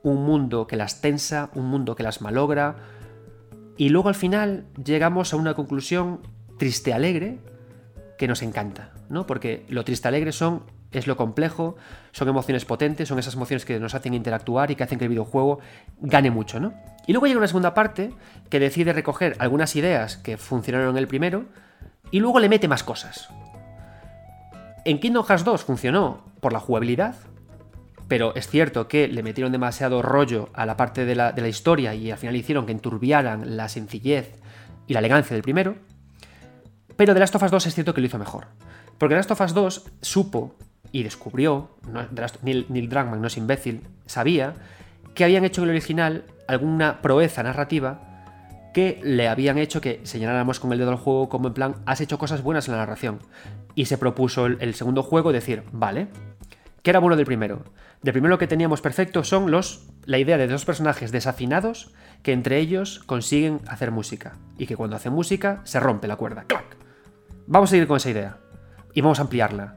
un 0.04 0.26
mundo 0.26 0.68
que 0.68 0.76
las 0.76 1.02
tensa, 1.02 1.50
un 1.56 1.66
mundo 1.66 1.96
que 1.96 2.04
las 2.04 2.22
malogra. 2.22 2.76
Y 3.78 3.90
luego 3.90 4.10
al 4.10 4.16
final 4.16 4.66
llegamos 4.84 5.34
a 5.34 5.38
una 5.38 5.54
conclusión 5.54 6.22
triste 6.58 6.94
alegre 6.94 7.38
que 8.18 8.28
nos 8.28 8.42
encanta, 8.42 8.92
¿no? 9.10 9.28
Porque 9.28 9.66
lo 9.70 9.86
triste 9.86 10.08
alegre 10.08 10.32
son 10.32 10.64
es 10.92 11.08
lo 11.08 11.18
complejo, 11.18 11.76
son 12.12 12.30
emociones 12.30 12.66
potentes, 12.66 13.10
son 13.10 13.20
esas 13.20 13.36
emociones 13.36 13.66
que 13.66 13.80
nos 13.80 13.94
hacen 13.94 14.14
interactuar 14.14 14.72
y 14.72 14.76
que 14.76 14.84
hacen 14.84 14.98
que 14.98 15.06
el 15.06 15.10
videojuego 15.10 15.60
gane 16.00 16.32
mucho, 16.32 16.60
¿no? 16.60 16.74
Y 17.06 17.14
luego 17.14 17.28
llega 17.28 17.38
una 17.38 17.48
segunda 17.48 17.74
parte 17.74 18.14
que 18.50 18.60
decide 18.60 18.94
recoger 18.94 19.36
algunas 19.40 19.76
ideas 19.76 20.18
que 20.18 20.38
funcionaron 20.38 20.90
en 20.92 20.98
el 20.98 21.08
primero 21.08 21.46
y 22.12 22.20
luego 22.20 22.40
le 22.40 22.50
mete 22.50 22.68
más 22.68 22.84
cosas. 22.84 23.30
En 24.86 25.00
Kingdom 25.00 25.26
Hearts 25.26 25.44
2 25.44 25.64
funcionó 25.64 26.26
por 26.40 26.54
la 26.54 26.60
jugabilidad, 26.60 27.16
pero 28.08 28.36
es 28.36 28.48
cierto 28.48 28.88
que 28.88 29.08
le 29.08 29.24
metieron 29.24 29.52
demasiado 29.52 30.02
rollo 30.02 30.50
a 30.54 30.66
la 30.66 30.78
parte 30.78 31.06
de 31.06 31.16
la, 31.16 31.32
de 31.32 31.42
la 31.42 31.48
historia 31.48 31.94
y 31.94 32.12
al 32.12 32.18
final 32.18 32.36
hicieron 32.36 32.66
que 32.66 32.72
enturbiaran 32.72 33.58
la 33.58 33.70
sencillez 33.70 34.36
y 34.88 34.94
la 34.94 35.00
elegancia 35.00 35.34
del 35.34 35.44
primero. 35.44 35.76
Pero 36.96 37.14
The 37.14 37.20
Last 37.20 37.36
of 37.36 37.44
Us 37.44 37.52
2 37.52 37.66
es 37.68 37.76
cierto 37.76 37.94
que 37.94 38.02
lo 38.02 38.08
hizo 38.08 38.18
mejor. 38.18 38.48
Porque 38.98 39.14
The 39.14 39.18
Last 39.18 39.32
of 39.32 39.42
Us 39.42 39.54
2 39.54 39.92
supo 40.02 40.56
y 40.92 41.04
descubrió, 41.04 41.70
Neil, 42.42 42.90
Druckmann 42.90 43.22
no 43.22 43.28
es 43.28 43.38
imbécil, 43.38 43.82
sabía 44.06 44.56
que 45.14 45.24
habían 45.24 45.46
hecho 45.46 45.62
en 45.62 45.70
el 45.70 45.76
original 45.76 46.26
alguna 46.48 47.02
proeza 47.02 47.44
narrativa 47.44 48.08
que 48.74 49.00
le 49.04 49.28
habían 49.28 49.58
hecho 49.58 49.82
que 49.82 50.02
señaláramos 50.04 50.60
con 50.60 50.72
el 50.72 50.80
dedo 50.80 50.92
al 50.92 50.98
juego 50.98 51.30
como 51.30 51.48
en 51.48 51.54
plan, 51.54 51.76
has 51.86 52.02
hecho 52.02 52.18
cosas 52.18 52.44
buenas 52.44 52.68
en 52.68 52.74
la 52.74 52.80
narración. 52.80 53.20
Y 53.76 53.86
se 53.86 53.98
propuso 53.98 54.46
el, 54.46 54.74
segundo 54.76 55.04
juego 55.04 55.32
decir, 55.32 55.64
vale, 55.72 56.08
¿qué 56.82 56.92
era 56.92 57.00
bueno 57.00 57.16
del 57.16 57.26
primero? 57.26 57.64
Del 58.02 58.14
primero 58.14 58.38
que 58.38 58.48
teníamos 58.48 58.82
perfecto 58.82 59.24
son 59.24 59.52
los 59.52 59.88
la 60.06 60.20
idea 60.20 60.38
de 60.38 60.48
dos 60.48 60.66
personajes 60.66 61.12
desafinados 61.12 61.94
que 62.24 62.34
entre 62.34 62.60
ellos 62.60 63.00
consiguen 63.06 63.62
hacer 63.68 63.92
música 63.92 64.38
y 64.58 64.68
que 64.68 64.76
cuando 64.76 64.96
hacen 64.96 65.14
música 65.14 65.62
se 65.64 65.80
rompe 65.80 66.08
la 66.08 66.16
cuerda. 66.16 66.46
¡Clac! 66.48 66.78
Vamos 67.48 67.70
a 67.70 67.72
seguir 67.72 67.88
con 67.88 67.98
esa 67.98 68.10
idea 68.10 68.38
y 68.94 69.02
vamos 69.02 69.20
a 69.20 69.24
ampliarla. 69.24 69.76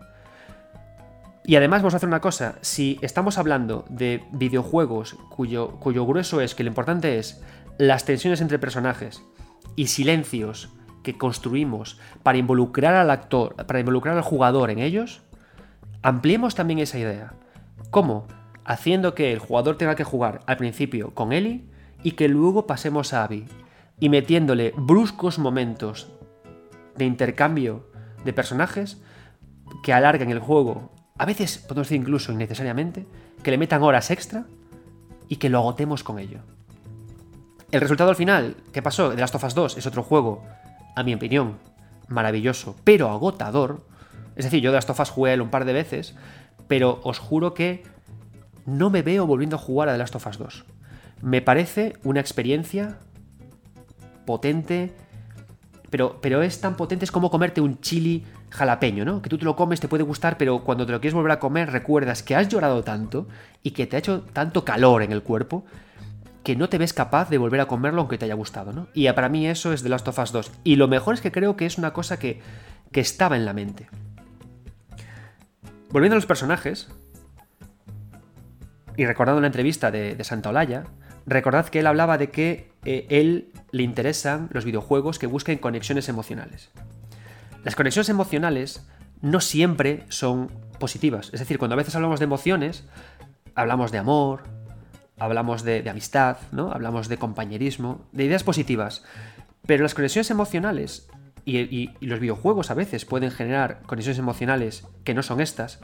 Y 1.45 1.57
además 1.57 1.83
vamos 1.83 1.95
a 1.95 1.97
hacer 1.97 2.09
una 2.09 2.21
cosa, 2.21 2.57
si 2.61 2.99
estamos 3.03 3.39
hablando 3.39 3.85
de 3.89 4.23
videojuegos 4.33 5.17
cuyo, 5.31 5.79
cuyo 5.81 6.07
grueso 6.07 6.41
es 6.41 6.55
que 6.55 6.63
lo 6.63 6.69
importante 6.69 7.19
es 7.19 7.43
las 7.79 8.05
tensiones 8.05 8.41
entre 8.41 8.59
personajes 8.59 9.23
y 9.75 9.87
silencios 9.87 10.71
que 11.03 11.17
construimos 11.17 11.99
para 12.23 12.39
involucrar 12.39 12.95
al 12.95 13.11
actor, 13.11 13.55
para 13.67 13.81
involucrar 13.81 14.17
al 14.17 14.23
jugador 14.23 14.71
en 14.71 14.79
ellos, 14.79 15.23
ampliemos 16.03 16.55
también 16.55 16.79
esa 16.79 16.99
idea. 16.99 17.35
¿Cómo? 17.91 18.27
Haciendo 18.65 19.15
que 19.15 19.33
el 19.33 19.39
jugador 19.39 19.77
tenga 19.77 19.95
que 19.95 20.05
jugar 20.05 20.41
al 20.47 20.57
principio 20.57 21.15
con 21.15 21.33
Ellie 21.33 21.65
y 22.03 22.13
que 22.13 22.29
luego 22.29 22.67
pasemos 22.67 23.13
a 23.13 23.25
Abby 23.25 23.47
y 23.99 24.09
metiéndole 24.09 24.73
bruscos 24.77 25.39
momentos 25.39 26.13
de 26.97 27.05
intercambio 27.05 27.91
de 28.25 28.33
personajes 28.33 29.03
que 29.83 29.93
alargan 29.93 30.31
el 30.31 30.39
juego 30.39 30.91
a 31.21 31.27
veces 31.27 31.59
podemos 31.59 31.87
decir 31.87 32.01
incluso 32.01 32.33
innecesariamente, 32.33 33.07
que 33.43 33.51
le 33.51 33.59
metan 33.59 33.83
horas 33.83 34.11
extra 34.11 34.47
y 35.29 35.37
que 35.37 35.51
lo 35.51 35.59
agotemos 35.59 36.03
con 36.03 36.19
ello. 36.19 36.39
El 37.71 37.83
resultado 37.83 38.09
al 38.09 38.17
final, 38.17 38.57
¿qué 38.73 38.81
pasó? 38.81 39.11
The 39.11 39.21
Last 39.21 39.35
of 39.35 39.45
Us 39.45 39.55
2 39.55 39.77
es 39.77 39.87
otro 39.87 40.03
juego, 40.03 40.43
a 40.97 41.03
mi 41.03 41.13
opinión, 41.13 41.59
maravilloso, 42.09 42.75
pero 42.85 43.11
agotador. 43.11 43.87
Es 44.41 44.45
decir, 44.45 44.63
yo 44.63 44.71
The 44.71 44.77
Last 44.77 44.89
of 44.89 45.01
Us 45.01 45.11
jugué 45.11 45.39
un 45.39 45.51
par 45.51 45.67
de 45.67 45.75
veces, 45.75 46.15
pero 46.67 46.99
os 47.05 47.19
juro 47.19 47.53
que 47.53 47.83
no 48.65 48.89
me 48.89 49.03
veo 49.03 49.27
volviendo 49.27 49.57
a 49.57 49.59
jugar 49.59 49.91
a 49.91 49.93
The 49.93 49.99
Last 49.99 50.15
of 50.15 50.27
Us 50.27 50.39
2. 50.39 50.65
Me 51.21 51.43
parece 51.43 51.99
una 52.05 52.21
experiencia 52.21 52.97
potente, 54.25 54.95
pero, 55.91 56.23
pero 56.23 56.41
es 56.41 56.59
tan 56.59 56.75
potente, 56.75 57.05
es 57.05 57.11
como 57.11 57.31
comerte 57.31 57.61
un 57.61 57.83
chili 57.83 58.25
jalapeño, 58.49 59.05
¿no? 59.05 59.21
Que 59.21 59.29
tú 59.29 59.37
te 59.37 59.45
lo 59.45 59.57
comes, 59.57 59.79
te 59.79 59.89
puede 59.89 60.05
gustar, 60.05 60.39
pero 60.39 60.65
cuando 60.65 60.87
te 60.87 60.93
lo 60.93 61.03
quieres 61.03 61.13
volver 61.13 61.33
a 61.33 61.39
comer 61.39 61.71
recuerdas 61.71 62.23
que 62.23 62.35
has 62.35 62.49
llorado 62.49 62.83
tanto 62.83 63.29
y 63.63 63.73
que 63.73 63.87
te 63.87 63.97
ha 63.97 63.99
hecho 63.99 64.23
tanto 64.33 64.65
calor 64.65 65.03
en 65.03 65.13
el 65.13 65.23
cuerpo 65.23 65.67
que 66.45 66.57
no 66.57 66.71
te 66.71 66.79
ves 66.79 66.95
capaz 66.95 67.29
de 67.29 67.37
volver 67.37 67.61
a 67.61 67.69
comerlo 67.69 68.01
aunque 68.01 68.17
te 68.17 68.25
haya 68.25 68.33
gustado, 68.33 68.73
¿no? 68.73 68.87
Y 68.95 69.07
para 69.13 69.29
mí 69.29 69.47
eso 69.47 69.75
es 69.75 69.83
The 69.83 69.91
Last 69.91 70.09
of 70.09 70.19
Us 70.19 70.33
2. 70.33 70.51
Y 70.65 70.77
lo 70.77 70.89
mejor 70.89 71.13
es 71.13 71.21
que 71.21 71.31
creo 71.31 71.59
que 71.59 71.67
es 71.67 71.77
una 71.77 71.93
cosa 71.93 72.19
que, 72.19 72.41
que 72.91 73.01
estaba 73.01 73.37
en 73.37 73.45
la 73.45 73.53
mente. 73.53 73.91
Volviendo 75.91 76.15
a 76.15 76.19
los 76.19 76.27
personajes, 76.27 76.89
y 78.97 79.07
recordando 79.07 79.41
la 79.41 79.47
entrevista 79.47 79.91
de, 79.91 80.15
de 80.15 80.25
Santa 80.25 80.51
Olaya, 80.51 80.85
recordad 81.27 81.69
que 81.69 81.81
él 81.81 81.87
hablaba 81.87 82.19
de 82.19 82.31
que 82.31 82.73
eh, 82.85 83.07
él 83.11 83.53
le 83.73 83.83
interesan 83.83 84.49
los 84.53 84.65
videojuegos 84.65 85.19
que 85.19 85.27
busquen 85.27 85.59
conexiones 85.59 86.09
emocionales. 86.09 86.71
Las 87.65 87.77
conexiones 87.77 88.09
emocionales 88.09 88.87
no 89.21 89.41
siempre 89.41 90.05
son 90.09 90.51
positivas. 90.79 91.31
Es 91.33 91.41
decir, 91.41 91.59
cuando 91.59 91.75
a 91.75 91.77
veces 91.77 91.95
hablamos 91.95 92.21
de 92.21 92.25
emociones, 92.25 92.85
hablamos 93.55 93.93
de 93.93 93.99
amor, 93.99 94.45
hablamos 95.19 95.63
de, 95.63 95.89
amistad, 95.89 96.39
¿no? 96.53 96.73
Hablamos 96.73 97.09
de 97.09 97.19
compañerismo, 97.19 98.07
de 98.13 98.25
ideas 98.25 98.43
positivas. 98.43 99.05
Pero 99.67 99.83
las 99.83 99.95
conexiones 99.95 100.31
emocionales 100.31 101.09
y, 101.45 101.91
los 102.01 102.21
videojuegos 102.21 102.71
a 102.71 102.75
veces 102.75 103.05
pueden 103.05 103.31
generar 103.31 103.83
conexiones 103.87 104.19
emocionales 104.19 104.87
que 105.05 105.15
no 105.15 105.23
son 105.23 105.41
estas, 105.41 105.81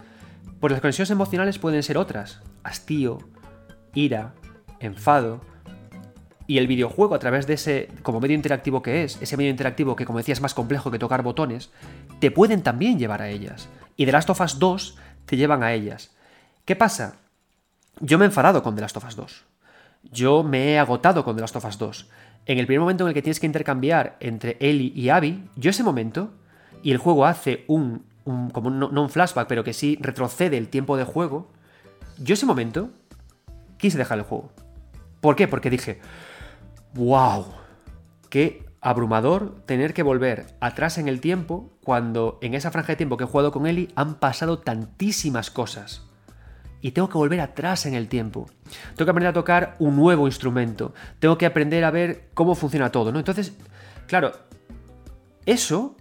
pues 0.61 0.73
las 0.73 0.81
conexiones 0.81 1.11
emocionales 1.11 1.59
pueden 1.59 1.83
ser 1.83 1.99
otras. 1.99 2.41
Hastío, 2.63 3.19
ira, 3.95 4.35
enfado. 4.81 5.41
Y 6.47 6.59
el 6.59 6.67
videojuego, 6.67 7.15
a 7.15 7.19
través 7.19 7.47
de 7.47 7.55
ese, 7.55 7.89
como 8.03 8.21
medio 8.21 8.37
interactivo 8.37 8.83
que 8.83 9.05
es, 9.05 9.21
ese 9.21 9.37
medio 9.37 9.51
interactivo 9.51 9.97
que, 9.97 10.05
como 10.05 10.19
decía, 10.19 10.33
es 10.33 10.41
más 10.41 10.55
complejo 10.55 10.91
que 10.91 10.99
tocar 10.99 11.23
botones, 11.23 11.71
te 12.21 12.31
pueden 12.31 12.63
también 12.63 12.99
llevar 12.99 13.21
a 13.21 13.29
ellas. 13.29 13.69
Y 13.97 14.07
The 14.07 14.13
Last 14.13 14.31
of 14.31 14.41
Us 14.41 14.59
2 14.59 14.99
te 15.27 15.37
llevan 15.37 15.63
a 15.63 15.73
ellas. 15.73 16.13
¿Qué 16.65 16.77
pasa? 16.77 17.17
Yo 18.01 18.19
me 18.19 18.25
he 18.25 18.29
enfadado 18.29 18.63
con 18.63 18.75
The 18.75 18.83
Last 18.83 18.97
of 18.97 19.07
Us 19.07 19.17
2. 19.17 19.45
Yo 20.13 20.43
me 20.43 20.73
he 20.73 20.79
agotado 20.79 21.25
con 21.25 21.35
The 21.35 21.41
Last 21.41 21.57
of 21.57 21.65
Us 21.65 21.79
2. 21.79 22.09
En 22.47 22.59
el 22.59 22.67
primer 22.67 22.81
momento 22.81 23.05
en 23.05 23.09
el 23.09 23.15
que 23.15 23.23
tienes 23.23 23.41
que 23.41 23.47
intercambiar 23.47 24.17
entre 24.21 24.57
Ellie 24.61 24.93
y 24.95 25.09
Abby, 25.09 25.49
yo 25.57 25.71
ese 25.71 25.83
momento, 25.83 26.31
y 26.83 26.93
el 26.93 26.99
juego 26.99 27.27
hace 27.27 27.65
un, 27.67 28.05
como 28.53 28.71
no, 28.71 28.89
un 28.89 29.11
flashback, 29.11 29.49
pero 29.49 29.65
que 29.65 29.73
sí 29.73 29.99
retrocede 30.01 30.57
el 30.57 30.69
tiempo 30.69 30.97
de 30.97 31.05
juego, 31.05 31.51
yo 32.19 32.35
ese 32.35 32.47
momento 32.47 32.91
quise 33.79 33.99
dejar 33.99 34.19
el 34.19 34.25
juego. 34.25 34.53
¿Por 35.21 35.35
qué? 35.35 35.49
Porque 35.49 35.71
dije, 35.71 36.01
wow, 36.95 37.47
qué 38.31 38.65
abrumador 38.81 39.63
tener 39.67 39.93
que 39.93 40.05
volver 40.05 40.47
atrás 40.61 40.99
en 40.99 41.09
el 41.09 41.21
tiempo 41.21 41.73
cuando 41.83 42.39
en 42.43 42.55
esa 42.55 42.71
franja 42.71 42.93
de 42.93 42.97
tiempo 42.97 43.17
que 43.17 43.25
he 43.25 43.27
jugado 43.27 43.51
con 43.51 43.67
Ellie 43.67 43.89
han 43.97 44.21
pasado 44.21 44.61
tantísimas 44.61 45.51
cosas 45.51 46.06
y 46.81 46.93
tengo 46.93 47.09
que 47.09 47.19
volver 47.19 47.41
atrás 47.41 47.87
en 47.87 47.95
el 47.95 48.09
tiempo. 48.09 48.49
Tengo 48.95 49.07
que 49.07 49.11
aprender 49.11 49.31
a 49.31 49.33
tocar 49.33 49.77
un 49.79 49.97
nuevo 49.97 50.27
instrumento. 50.27 50.95
Tengo 51.19 51.39
que 51.39 51.47
aprender 51.47 51.85
a 51.85 51.91
ver 51.91 52.29
cómo 52.35 52.55
funciona 52.55 52.93
todo, 52.93 53.13
¿no? 53.13 53.19
Entonces, 53.19 53.57
claro, 54.07 54.33
eso, 55.47 55.97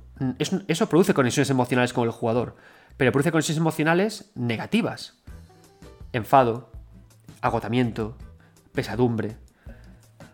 eso 0.68 0.90
produce 0.90 1.14
conexiones 1.14 1.50
emocionales 1.50 1.94
con 1.94 2.04
el 2.04 2.12
jugador, 2.12 2.56
pero 2.98 3.12
produce 3.12 3.32
conexiones 3.32 3.60
emocionales 3.60 4.32
negativas. 4.36 5.18
Enfado, 6.14 6.72
agotamiento, 7.42 8.18
pesadumbre. 8.74 9.38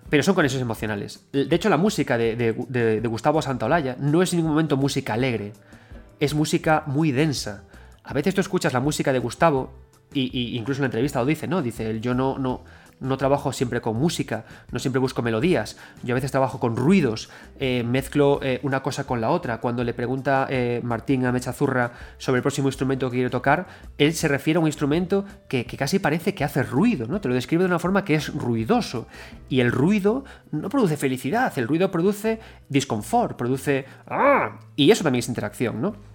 Pero 0.09 0.23
son 0.23 0.35
conexiones 0.35 0.63
emocionales. 0.63 1.25
De 1.31 1.55
hecho, 1.55 1.69
la 1.69 1.77
música 1.77 2.17
de, 2.17 2.35
de 2.35 3.07
Gustavo 3.07 3.41
Santaolalla 3.41 3.95
no 3.97 4.21
es 4.21 4.33
en 4.33 4.39
ningún 4.39 4.51
momento 4.51 4.75
música 4.75 5.13
alegre. 5.13 5.53
Es 6.19 6.33
música 6.33 6.83
muy 6.85 7.11
densa. 7.13 7.63
A 8.03 8.13
veces 8.13 8.35
tú 8.35 8.41
escuchas 8.41 8.73
la 8.73 8.81
música 8.81 9.13
de 9.13 9.19
Gustavo 9.19 9.71
y, 10.13 10.57
incluso 10.57 10.79
en 10.79 10.83
la 10.83 10.87
entrevista 10.87 11.19
lo 11.19 11.25
dice, 11.25 11.47
¿no? 11.47 11.61
Dice, 11.61 11.99
yo 11.99 12.13
no, 12.13 12.37
no, 12.37 12.63
no 13.01 13.17
trabajo 13.17 13.51
siempre 13.51 13.81
con 13.81 13.97
música, 13.97 14.45
no 14.71 14.79
siempre 14.79 14.99
busco 14.99 15.21
melodías, 15.21 15.77
yo 16.03 16.13
a 16.13 16.15
veces 16.15 16.31
trabajo 16.31 16.59
con 16.59 16.77
ruidos, 16.77 17.29
eh, 17.59 17.83
mezclo 17.83 18.39
eh, 18.43 18.59
una 18.63 18.83
cosa 18.83 19.05
con 19.05 19.19
la 19.19 19.31
otra. 19.31 19.59
Cuando 19.59 19.83
le 19.83 19.93
pregunta 19.93 20.47
eh, 20.49 20.81
Martín 20.83 21.25
a 21.25 21.31
Mechazurra 21.31 21.91
sobre 22.17 22.37
el 22.37 22.43
próximo 22.43 22.67
instrumento 22.69 23.09
que 23.09 23.17
quiere 23.17 23.29
tocar, 23.29 23.67
él 23.97 24.13
se 24.13 24.27
refiere 24.27 24.57
a 24.57 24.61
un 24.61 24.67
instrumento 24.67 25.25
que, 25.49 25.65
casi 25.65 25.99
parece 25.99 26.35
que 26.35 26.43
hace 26.43 26.63
ruido, 26.63 27.07
¿no? 27.07 27.19
Te 27.19 27.27
lo 27.27 27.33
describe 27.33 27.63
de 27.63 27.69
una 27.69 27.79
forma 27.79 28.05
que 28.05 28.15
es 28.15 28.33
ruidoso. 28.33 29.07
Y 29.49 29.61
el 29.61 29.71
ruido 29.71 30.23
no 30.51 30.69
produce 30.69 30.95
felicidad, 30.95 31.51
el 31.57 31.67
ruido 31.67 31.91
produce 31.91 32.39
disconfort, 32.69 33.35
produce... 33.35 33.85
¡Ah! 34.07 34.59
Y 34.75 34.91
eso 34.91 35.03
también 35.03 35.19
es 35.19 35.27
interacción, 35.27 35.81
¿no? 35.81 36.10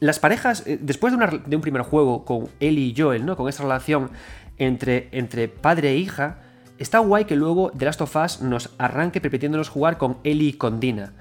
Las 0.00 0.20
parejas, 0.20 0.64
eh, 0.66 0.78
después 0.80 1.12
de, 1.12 1.56
un 1.56 1.62
primer 1.62 1.82
juego 1.82 2.24
con 2.24 2.48
Ellie 2.60 2.86
y 2.86 2.94
Joel, 2.96 3.26
¿no? 3.26 3.36
Con 3.36 3.48
esa 3.48 3.64
relación 3.64 4.10
entre, 4.58 5.48
padre 5.48 5.90
e 5.90 5.96
hija, 5.96 6.38
está 6.78 7.00
guay 7.00 7.24
que 7.24 7.34
luego 7.34 7.72
The 7.76 7.84
Last 7.84 8.00
of 8.00 8.14
Us 8.16 8.40
nos 8.40 8.70
arranque 8.78 9.20
permitiéndonos 9.20 9.68
jugar 9.68 9.98
con 9.98 10.18
Ellie 10.22 10.50
y 10.50 10.52
con 10.52 10.78
Dina. 10.78 11.12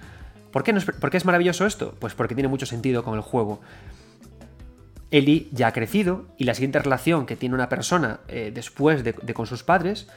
¿Por 0.52 0.64
qué, 0.64 0.72
es 1.18 1.26
maravilloso 1.26 1.66
esto? 1.66 1.96
Pues 2.00 2.14
porque 2.14 2.36
tiene 2.36 2.48
mucho 2.48 2.66
sentido 2.66 3.04
con 3.04 3.16
el 3.16 3.22
juego. 3.22 3.60
Ellie 5.10 5.48
ya 5.52 5.68
ha 5.68 5.74
crecido 5.74 6.26
y 6.38 6.44
la 6.44 6.54
siguiente 6.54 6.80
relación 6.80 7.26
que 7.26 7.36
tiene 7.36 7.56
una 7.56 7.70
persona 7.70 8.20
eh, 8.28 8.52
después 8.54 9.04
de, 9.04 9.14
con 9.14 9.48
sus 9.48 9.64
padres 9.64 10.08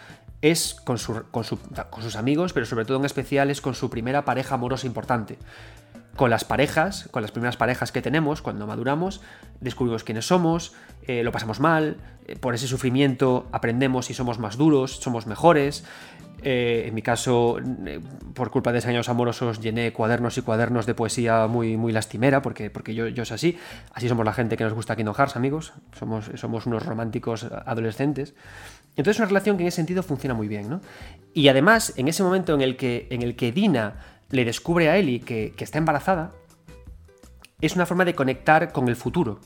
es 0.42 0.74
con, 0.74 0.98
con, 1.30 1.44
sus 1.44 2.16
amigos, 2.16 2.52
pero 2.52 2.66
sobre 2.66 2.84
todo 2.84 2.98
en 2.98 3.04
especial 3.04 3.50
es 3.50 3.60
con 3.60 3.74
su 3.74 3.90
primera 3.90 4.24
pareja 4.24 4.54
amorosa 4.56 4.86
importante 4.86 5.38
con 6.16 6.30
las 6.30 6.44
parejas, 6.44 7.08
con 7.10 7.22
las 7.22 7.30
primeras 7.30 7.56
parejas 7.56 7.92
que 7.92 8.02
tenemos, 8.02 8.42
cuando 8.42 8.66
maduramos, 8.66 9.20
descubrimos 9.60 10.04
quiénes 10.04 10.26
somos, 10.26 10.74
eh, 11.06 11.22
lo 11.22 11.32
pasamos 11.32 11.60
mal, 11.60 11.96
eh, 12.26 12.36
por 12.36 12.54
ese 12.54 12.66
sufrimiento 12.66 13.48
aprendemos 13.52 14.10
y 14.10 14.14
somos 14.14 14.38
más 14.38 14.56
duros, 14.56 14.96
somos 14.96 15.26
mejores. 15.26 15.84
Eh, 16.42 16.84
en 16.86 16.94
mi 16.94 17.02
caso, 17.02 17.58
por 18.34 18.50
culpa 18.50 18.72
de 18.72 18.78
años 18.88 19.10
amorosos, 19.10 19.60
llené 19.60 19.92
cuadernos 19.92 20.38
y 20.38 20.42
cuadernos 20.42 20.86
de 20.86 20.94
poesía 20.94 21.46
muy, 21.48 21.76
muy 21.76 21.92
lastimera, 21.92 22.40
porque, 22.40 22.70
porque 22.70 22.94
yo, 22.94 23.08
yo 23.08 23.24
soy 23.26 23.34
así. 23.34 23.58
Así 23.92 24.08
somos 24.08 24.24
la 24.24 24.32
gente 24.32 24.56
que 24.56 24.64
nos 24.64 24.72
gusta 24.72 24.96
Hearts, 24.96 25.36
amigos. 25.36 25.74
Somos, 25.98 26.30
somos 26.36 26.66
unos 26.66 26.86
románticos 26.86 27.44
adolescentes. 27.44 28.34
Entonces, 28.96 29.16
es 29.16 29.20
una 29.20 29.28
relación 29.28 29.56
que 29.56 29.64
en 29.64 29.68
ese 29.68 29.76
sentido 29.76 30.02
funciona 30.02 30.34
muy 30.34 30.48
bien, 30.48 30.68
¿no? 30.68 30.80
Y 31.34 31.48
además, 31.48 31.92
en 31.96 32.08
ese 32.08 32.22
momento 32.22 32.54
en 32.54 32.60
el 32.60 32.76
que, 32.76 33.06
en 33.10 33.22
el 33.22 33.36
que 33.36 33.52
Dina 33.52 33.94
le 34.30 34.44
descubre 34.44 34.88
a 34.88 34.96
Ellie 34.96 35.20
que, 35.20 35.54
está 35.58 35.78
embarazada, 35.78 36.32
es 37.60 37.74
una 37.74 37.86
forma 37.86 38.04
de 38.04 38.14
conectar 38.14 38.72
con 38.72 38.88
el 38.88 38.96
futuro. 38.96 39.40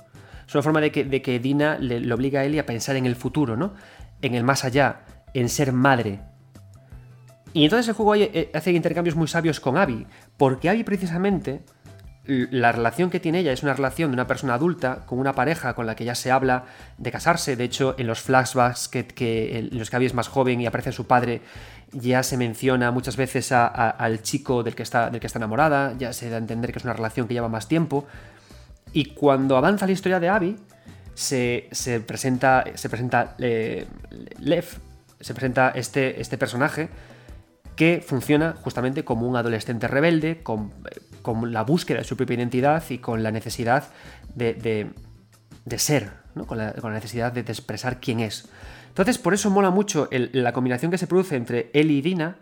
Es 0.46 0.54
una 0.54 0.62
forma 0.62 0.80
de 0.80 0.92
que, 0.92 1.04
de 1.04 1.22
que 1.22 1.38
Dina 1.38 1.78
le, 1.78 2.12
obliga 2.12 2.40
a 2.40 2.44
Ellie 2.44 2.60
a 2.60 2.66
pensar 2.66 2.96
en 2.96 3.06
el 3.06 3.16
futuro, 3.16 3.56
¿no? 3.56 3.74
En 4.22 4.34
el 4.34 4.44
más 4.44 4.64
allá, 4.64 5.00
en 5.32 5.48
ser 5.48 5.72
madre. 5.72 6.20
Y 7.52 7.64
entonces 7.64 7.88
el 7.88 7.94
juego 7.94 8.14
eh, 8.14 8.50
hace 8.52 8.72
intercambios 8.72 9.16
muy 9.16 9.28
sabios 9.28 9.60
con 9.60 9.76
Abby, 9.76 10.06
porque 10.36 10.68
Abby 10.68 10.84
precisamente 10.84 11.62
la 12.26 12.72
relación 12.72 13.10
que 13.10 13.20
tiene 13.20 13.40
ella 13.40 13.52
es 13.52 13.62
una 13.62 13.74
relación 13.74 14.10
de 14.10 14.14
una 14.14 14.26
persona 14.26 14.54
adulta 14.54 15.04
con 15.04 15.18
una 15.18 15.34
pareja 15.34 15.74
con 15.74 15.86
la 15.86 15.94
que 15.94 16.04
ya 16.04 16.14
se 16.14 16.30
habla 16.30 16.64
de 16.96 17.10
casarse. 17.10 17.54
De 17.54 17.64
hecho, 17.64 17.94
en 17.98 18.06
los 18.06 18.20
flashbacks 18.20 18.88
que, 18.88 19.06
que 19.06 19.58
en 19.58 19.78
los 19.78 19.90
que 19.90 19.96
Abby 19.96 20.06
es 20.06 20.14
más 20.14 20.28
joven 20.28 20.60
y 20.60 20.66
aparece 20.66 20.92
su 20.92 21.06
padre, 21.06 21.42
ya 21.94 22.22
se 22.22 22.36
menciona 22.36 22.90
muchas 22.90 23.16
veces 23.16 23.52
al 23.52 24.22
chico 24.22 24.62
del 24.62 24.74
que, 24.74 24.82
está, 24.82 25.10
del 25.10 25.20
que 25.20 25.26
está 25.26 25.38
enamorada, 25.38 25.94
ya 25.96 26.12
se 26.12 26.28
da 26.28 26.36
a 26.36 26.38
entender 26.38 26.72
que 26.72 26.78
es 26.78 26.84
una 26.84 26.92
relación 26.92 27.26
que 27.26 27.34
lleva 27.34 27.48
más 27.48 27.68
tiempo. 27.68 28.06
Y 28.92 29.06
cuando 29.06 29.56
avanza 29.56 29.86
la 29.86 29.92
historia 29.92 30.20
de 30.20 30.28
Abby, 30.28 30.56
se, 31.14 31.68
presenta, 32.06 32.64
se 32.74 32.88
presenta 32.88 33.34
eh, 33.38 33.86
Lev, 34.38 34.64
se 35.20 35.34
presenta 35.34 35.70
este, 35.70 36.20
este 36.20 36.36
personaje 36.36 36.88
que 37.76 38.04
funciona 38.06 38.54
justamente 38.62 39.04
como 39.04 39.28
un 39.28 39.36
adolescente 39.36 39.88
rebelde, 39.88 40.42
con, 40.42 40.72
con, 41.22 41.52
la 41.52 41.62
búsqueda 41.62 41.98
de 41.98 42.04
su 42.04 42.16
propia 42.16 42.34
identidad 42.34 42.82
y 42.88 42.98
con 42.98 43.22
la 43.22 43.30
necesidad 43.30 43.84
de, 44.34 44.90
ser, 45.76 46.10
con, 46.46 46.58
la, 46.58 46.72
necesidad 46.90 47.32
de, 47.32 47.40
expresar 47.40 48.00
quién 48.00 48.20
es. 48.20 48.48
Entonces, 48.94 49.18
por 49.18 49.34
eso 49.34 49.50
mola 49.50 49.70
mucho 49.70 50.08
la 50.12 50.52
combinación 50.52 50.92
que 50.92 50.98
se 50.98 51.08
produce 51.08 51.34
entre 51.34 51.68
él 51.72 51.90
y 51.90 52.00
Dina 52.00 52.36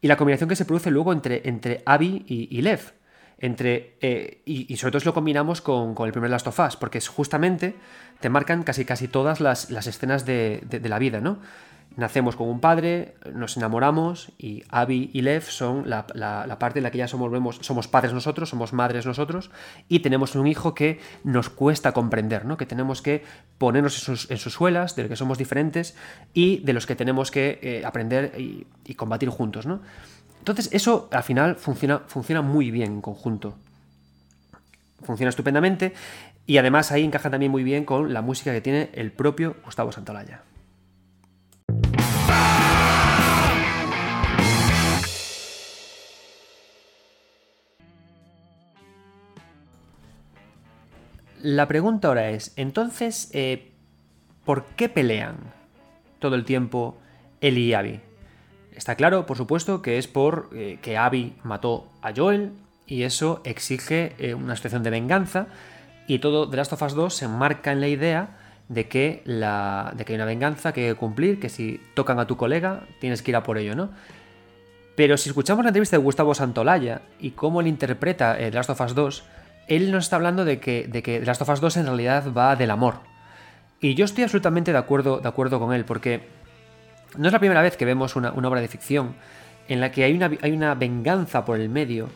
y 0.00 0.08
la 0.08 0.16
combinación 0.16 0.48
que 0.48 0.56
se 0.56 0.64
produce 0.64 0.90
luego 0.90 1.12
entre, 1.12 1.46
entre 1.46 1.82
Abby 1.84 2.24
y, 2.26 2.62
Lev. 2.62 2.94
Entre, 3.36 3.98
eh, 4.00 4.40
y, 4.46 4.74
sobre 4.78 4.92
todo 4.92 5.00
si 5.00 5.04
lo 5.04 5.12
combinamos 5.12 5.60
con, 5.60 5.94
el 6.06 6.12
primer 6.12 6.30
Last 6.30 6.46
of 6.46 6.58
Us, 6.60 6.76
porque 6.76 6.96
es 6.96 7.08
justamente 7.08 7.76
te 8.20 8.30
marcan 8.30 8.62
casi 8.62 8.86
casi 8.86 9.06
todas 9.06 9.40
las, 9.40 9.68
escenas 9.86 10.24
de, 10.24 10.62
de, 10.64 10.88
la 10.88 10.98
vida, 10.98 11.20
¿no? 11.20 11.40
Nacemos 11.98 12.36
con 12.36 12.48
un 12.48 12.60
padre, 12.60 13.16
nos 13.34 13.56
enamoramos 13.56 14.30
y 14.38 14.62
Abby 14.68 15.10
y 15.12 15.22
Lev 15.22 15.42
son 15.42 15.90
la, 15.90 16.06
parte 16.60 16.78
en 16.78 16.84
la 16.84 16.92
que 16.92 16.98
ya 16.98 17.08
somos, 17.08 17.58
somos 17.60 17.88
padres 17.88 18.12
nosotros, 18.12 18.48
somos 18.48 18.72
madres 18.72 19.04
nosotros 19.04 19.50
y 19.88 19.98
tenemos 19.98 20.36
un 20.36 20.46
hijo 20.46 20.76
que 20.76 21.00
nos 21.24 21.50
cuesta 21.50 21.90
comprender, 21.90 22.44
¿no? 22.44 22.56
que 22.56 22.66
tenemos 22.66 23.02
que 23.02 23.24
ponernos 23.58 24.08
en 24.08 24.38
sus, 24.38 24.52
suelas, 24.52 24.94
de 24.94 25.02
los 25.02 25.08
que 25.10 25.16
somos 25.16 25.38
diferentes 25.38 25.96
y 26.32 26.58
de 26.58 26.72
los 26.72 26.86
que 26.86 26.94
tenemos 26.94 27.32
que 27.32 27.58
eh, 27.62 27.82
aprender 27.84 28.32
y, 28.38 28.94
combatir 28.94 29.28
juntos. 29.28 29.66
¿no? 29.66 29.80
Entonces 30.38 30.68
eso 30.70 31.08
al 31.10 31.24
final 31.24 31.56
funciona, 31.56 32.02
funciona 32.06 32.42
muy 32.42 32.70
bien 32.70 32.92
en 32.92 33.00
conjunto. 33.00 33.56
Funciona 35.02 35.30
estupendamente 35.30 35.94
y 36.46 36.58
además 36.58 36.92
ahí 36.92 37.02
encaja 37.02 37.28
también 37.28 37.50
muy 37.50 37.64
bien 37.64 37.84
con 37.84 38.14
la 38.14 38.22
música 38.22 38.52
que 38.52 38.60
tiene 38.60 38.90
el 38.94 39.10
propio 39.10 39.56
Gustavo 39.64 39.90
Santolaya. 39.90 40.42
La 51.40 51.66
pregunta 51.66 52.08
ahora 52.08 52.30
es, 52.30 52.52
entonces, 52.56 53.30
eh, 53.32 53.72
¿por 54.44 54.64
qué 54.76 54.88
pelean 54.88 55.36
todo 56.18 56.34
el 56.34 56.44
tiempo 56.44 56.98
Eli 57.40 57.66
y 57.66 57.74
Abby? 57.74 58.00
Está 58.74 58.96
claro, 58.96 59.24
por 59.24 59.36
supuesto, 59.36 59.80
que 59.80 59.98
es 59.98 60.08
por 60.08 60.50
eh, 60.52 60.78
que 60.82 60.96
Abby 60.96 61.36
mató 61.44 61.88
a 62.02 62.12
Joel 62.14 62.52
y 62.86 63.04
eso 63.04 63.40
exige 63.44 64.14
eh, 64.18 64.34
una 64.34 64.56
situación 64.56 64.82
de 64.82 64.90
venganza 64.90 65.46
y 66.06 66.18
todo 66.18 66.50
The 66.50 66.56
Last 66.56 66.72
of 66.72 66.82
Us 66.82 66.94
2 66.94 67.14
se 67.14 67.24
enmarca 67.24 67.72
en 67.72 67.80
la 67.80 67.88
idea 67.88 68.36
de 68.68 68.86
que, 68.88 69.22
la, 69.24 69.92
de 69.96 70.04
que 70.04 70.12
hay 70.12 70.16
una 70.16 70.24
venganza 70.24 70.72
que 70.72 70.82
hay 70.82 70.92
que 70.92 70.98
cumplir, 70.98 71.40
que 71.40 71.48
si 71.48 71.80
tocan 71.94 72.18
a 72.18 72.26
tu 72.26 72.36
colega 72.36 72.82
tienes 73.00 73.22
que 73.22 73.30
ir 73.30 73.36
a 73.36 73.42
por 73.42 73.58
ello, 73.58 73.74
¿no? 73.74 73.90
Pero 74.94 75.16
si 75.16 75.28
escuchamos 75.28 75.64
la 75.64 75.68
entrevista 75.68 75.96
de 75.96 76.02
Gustavo 76.02 76.34
Santolaya 76.34 77.02
y 77.20 77.30
cómo 77.30 77.60
él 77.60 77.68
interpreta 77.68 78.36
The 78.36 78.50
Last 78.50 78.70
of 78.70 78.80
Us 78.80 78.94
2, 78.94 79.24
él 79.68 79.92
nos 79.92 80.04
está 80.04 80.16
hablando 80.16 80.44
de 80.44 80.58
que, 80.58 80.88
de 80.88 81.02
que 81.02 81.24
Last 81.24 81.42
of 81.42 81.48
Us 81.50 81.60
2 81.60 81.76
en 81.76 81.86
realidad 81.86 82.32
va 82.36 82.56
del 82.56 82.70
amor. 82.70 82.96
Y 83.80 83.94
yo 83.94 84.04
estoy 84.04 84.24
absolutamente 84.24 84.72
de 84.72 84.78
acuerdo, 84.78 85.20
de 85.20 85.28
acuerdo 85.28 85.60
con 85.60 85.72
él, 85.72 85.84
porque 85.84 86.26
no 87.16 87.26
es 87.28 87.32
la 87.32 87.38
primera 87.38 87.62
vez 87.62 87.76
que 87.76 87.84
vemos 87.84 88.16
una, 88.16 88.32
una 88.32 88.48
obra 88.48 88.60
de 88.60 88.68
ficción 88.68 89.14
en 89.68 89.80
la 89.80 89.92
que 89.92 90.04
hay 90.04 90.14
una, 90.14 90.30
hay 90.42 90.50
una 90.50 90.74
venganza 90.74 91.44
por 91.44 91.60
el 91.60 91.68
medio, 91.68 92.08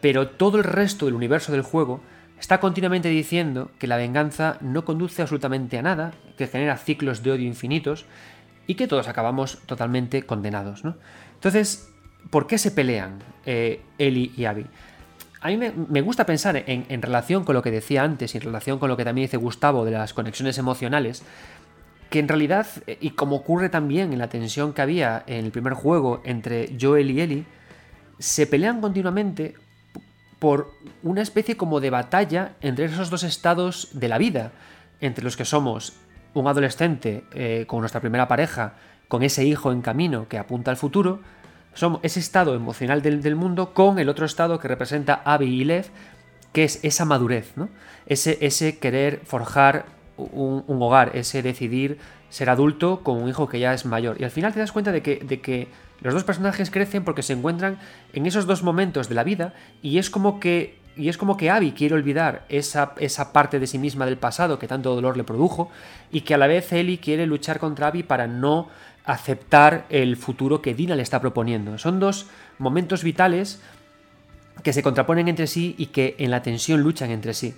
pero 0.00 0.28
todo 0.28 0.58
el 0.58 0.64
resto 0.64 1.04
del 1.04 1.14
universo 1.14 1.52
del 1.52 1.62
juego 1.62 2.00
está 2.44 2.60
continuamente 2.60 3.08
diciendo 3.08 3.70
que 3.78 3.86
la 3.86 3.96
venganza 3.96 4.58
no 4.60 4.84
conduce 4.84 5.22
absolutamente 5.22 5.78
a 5.78 5.82
nada, 5.82 6.12
que 6.36 6.46
genera 6.46 6.76
ciclos 6.76 7.22
de 7.22 7.30
odio 7.30 7.46
infinitos 7.46 8.04
y 8.66 8.74
que 8.74 8.86
todos 8.86 9.08
acabamos 9.08 9.60
totalmente 9.64 10.24
condenados. 10.24 10.84
¿no? 10.84 10.94
Entonces, 11.32 11.88
¿por 12.28 12.46
qué 12.46 12.58
se 12.58 12.70
pelean 12.70 13.20
eh, 13.46 13.80
Eli 13.96 14.34
y 14.36 14.44
Abby? 14.44 14.66
A 15.40 15.48
mí 15.48 15.56
me, 15.56 16.02
gusta 16.02 16.26
pensar 16.26 16.62
en, 16.66 17.00
relación 17.00 17.44
con 17.44 17.54
lo 17.54 17.62
que 17.62 17.70
decía 17.70 18.02
antes 18.02 18.34
y 18.34 18.36
en 18.36 18.44
relación 18.44 18.78
con 18.78 18.90
lo 18.90 18.98
que 18.98 19.06
también 19.06 19.24
dice 19.24 19.38
Gustavo 19.38 19.86
de 19.86 19.92
las 19.92 20.12
conexiones 20.12 20.58
emocionales, 20.58 21.22
que 22.10 22.18
en 22.18 22.28
realidad, 22.28 22.66
eh, 22.86 22.98
y 23.00 23.10
como 23.10 23.36
ocurre 23.36 23.70
también 23.70 24.12
en 24.12 24.18
la 24.18 24.28
tensión 24.28 24.74
que 24.74 24.82
había 24.82 25.24
en 25.26 25.46
el 25.46 25.50
primer 25.50 25.72
juego 25.72 26.20
entre 26.24 26.76
Joel 26.78 27.10
y 27.10 27.22
Ellie, 27.22 27.44
se 28.18 28.46
pelean 28.46 28.82
continuamente 28.82 29.54
por 30.44 30.74
una 31.02 31.22
especie 31.22 31.56
como 31.56 31.80
de 31.80 31.88
batalla 31.88 32.52
entre 32.60 32.84
esos 32.84 33.08
dos 33.08 33.22
estados 33.22 33.88
de 33.94 34.08
la 34.08 34.18
vida, 34.18 34.52
entre 35.00 35.24
los 35.24 35.38
que 35.38 35.46
somos 35.46 35.94
un 36.34 36.46
adolescente 36.46 37.24
eh, 37.32 37.64
con 37.66 37.80
nuestra 37.80 38.02
primera 38.02 38.28
pareja, 38.28 38.74
con 39.08 39.22
ese 39.22 39.46
hijo 39.46 39.72
en 39.72 39.80
camino 39.80 40.28
que 40.28 40.36
apunta 40.36 40.70
al 40.70 40.76
futuro, 40.76 41.20
somos 41.72 42.00
ese 42.02 42.20
estado 42.20 42.54
emocional 42.54 43.00
del, 43.00 43.36
mundo 43.36 43.72
con 43.72 43.98
el 43.98 44.10
otro 44.10 44.26
estado 44.26 44.58
que 44.58 44.68
representa 44.68 45.22
Abby 45.24 45.46
y 45.46 45.64
Lev, 45.64 45.86
que 46.52 46.64
es 46.64 46.78
esa 46.84 47.06
madurez, 47.06 47.56
¿no? 47.56 47.70
ese, 48.04 48.36
ese 48.42 48.78
querer 48.78 49.22
forjar 49.24 49.86
un, 50.18 50.62
hogar, 50.68 51.12
ese 51.16 51.40
decidir 51.40 51.96
ser 52.28 52.50
adulto 52.50 53.02
con 53.02 53.16
un 53.16 53.30
hijo 53.30 53.48
que 53.48 53.60
ya 53.60 53.72
es 53.72 53.86
mayor. 53.86 54.20
Y 54.20 54.24
al 54.24 54.30
final 54.30 54.52
te 54.52 54.60
das 54.60 54.72
cuenta 54.72 54.92
de 54.92 55.00
que, 55.00 55.24
de 55.24 55.40
que 55.40 55.68
los 56.04 56.14
dos 56.14 56.24
personajes 56.24 56.70
crecen 56.70 57.02
porque 57.02 57.22
se 57.22 57.32
encuentran 57.32 57.78
en 58.12 58.26
esos 58.26 58.46
dos 58.46 58.62
momentos 58.62 59.08
de 59.08 59.14
la 59.14 59.24
vida 59.24 59.54
y 59.82 59.98
es 59.98 60.10
como 60.10 60.38
que 60.38 60.78
y 60.96 61.08
es 61.08 61.18
como 61.18 61.36
que 61.36 61.50
Abby 61.50 61.72
quiere 61.72 61.96
olvidar 61.96 62.44
esa, 62.48 62.94
esa, 62.98 63.32
parte 63.32 63.58
de 63.58 63.66
sí 63.66 63.78
misma 63.78 64.06
del 64.06 64.16
pasado 64.16 64.60
que 64.60 64.68
tanto 64.68 64.94
dolor 64.94 65.16
le 65.16 65.24
produjo 65.24 65.68
y 66.12 66.20
que 66.20 66.34
a 66.34 66.38
la 66.38 66.46
vez 66.46 66.72
Ellie 66.72 66.98
quiere 66.98 67.26
luchar 67.26 67.58
contra 67.58 67.88
Abby 67.88 68.04
para 68.04 68.28
no 68.28 68.68
aceptar 69.04 69.86
el 69.88 70.16
futuro 70.16 70.62
que 70.62 70.72
Dina 70.72 70.94
le 70.94 71.02
está 71.02 71.20
proponiendo. 71.20 71.78
Son 71.78 71.98
dos 71.98 72.26
momentos 72.58 73.02
vitales 73.02 73.60
que 74.62 74.72
se 74.72 74.84
contraponen 74.84 75.26
entre 75.26 75.48
sí 75.48 75.74
y 75.78 75.86
que 75.86 76.14
en 76.18 76.30
la 76.30 76.42
tensión 76.42 76.80
luchan 76.80 77.10
entre 77.10 77.34
sí. 77.34 77.54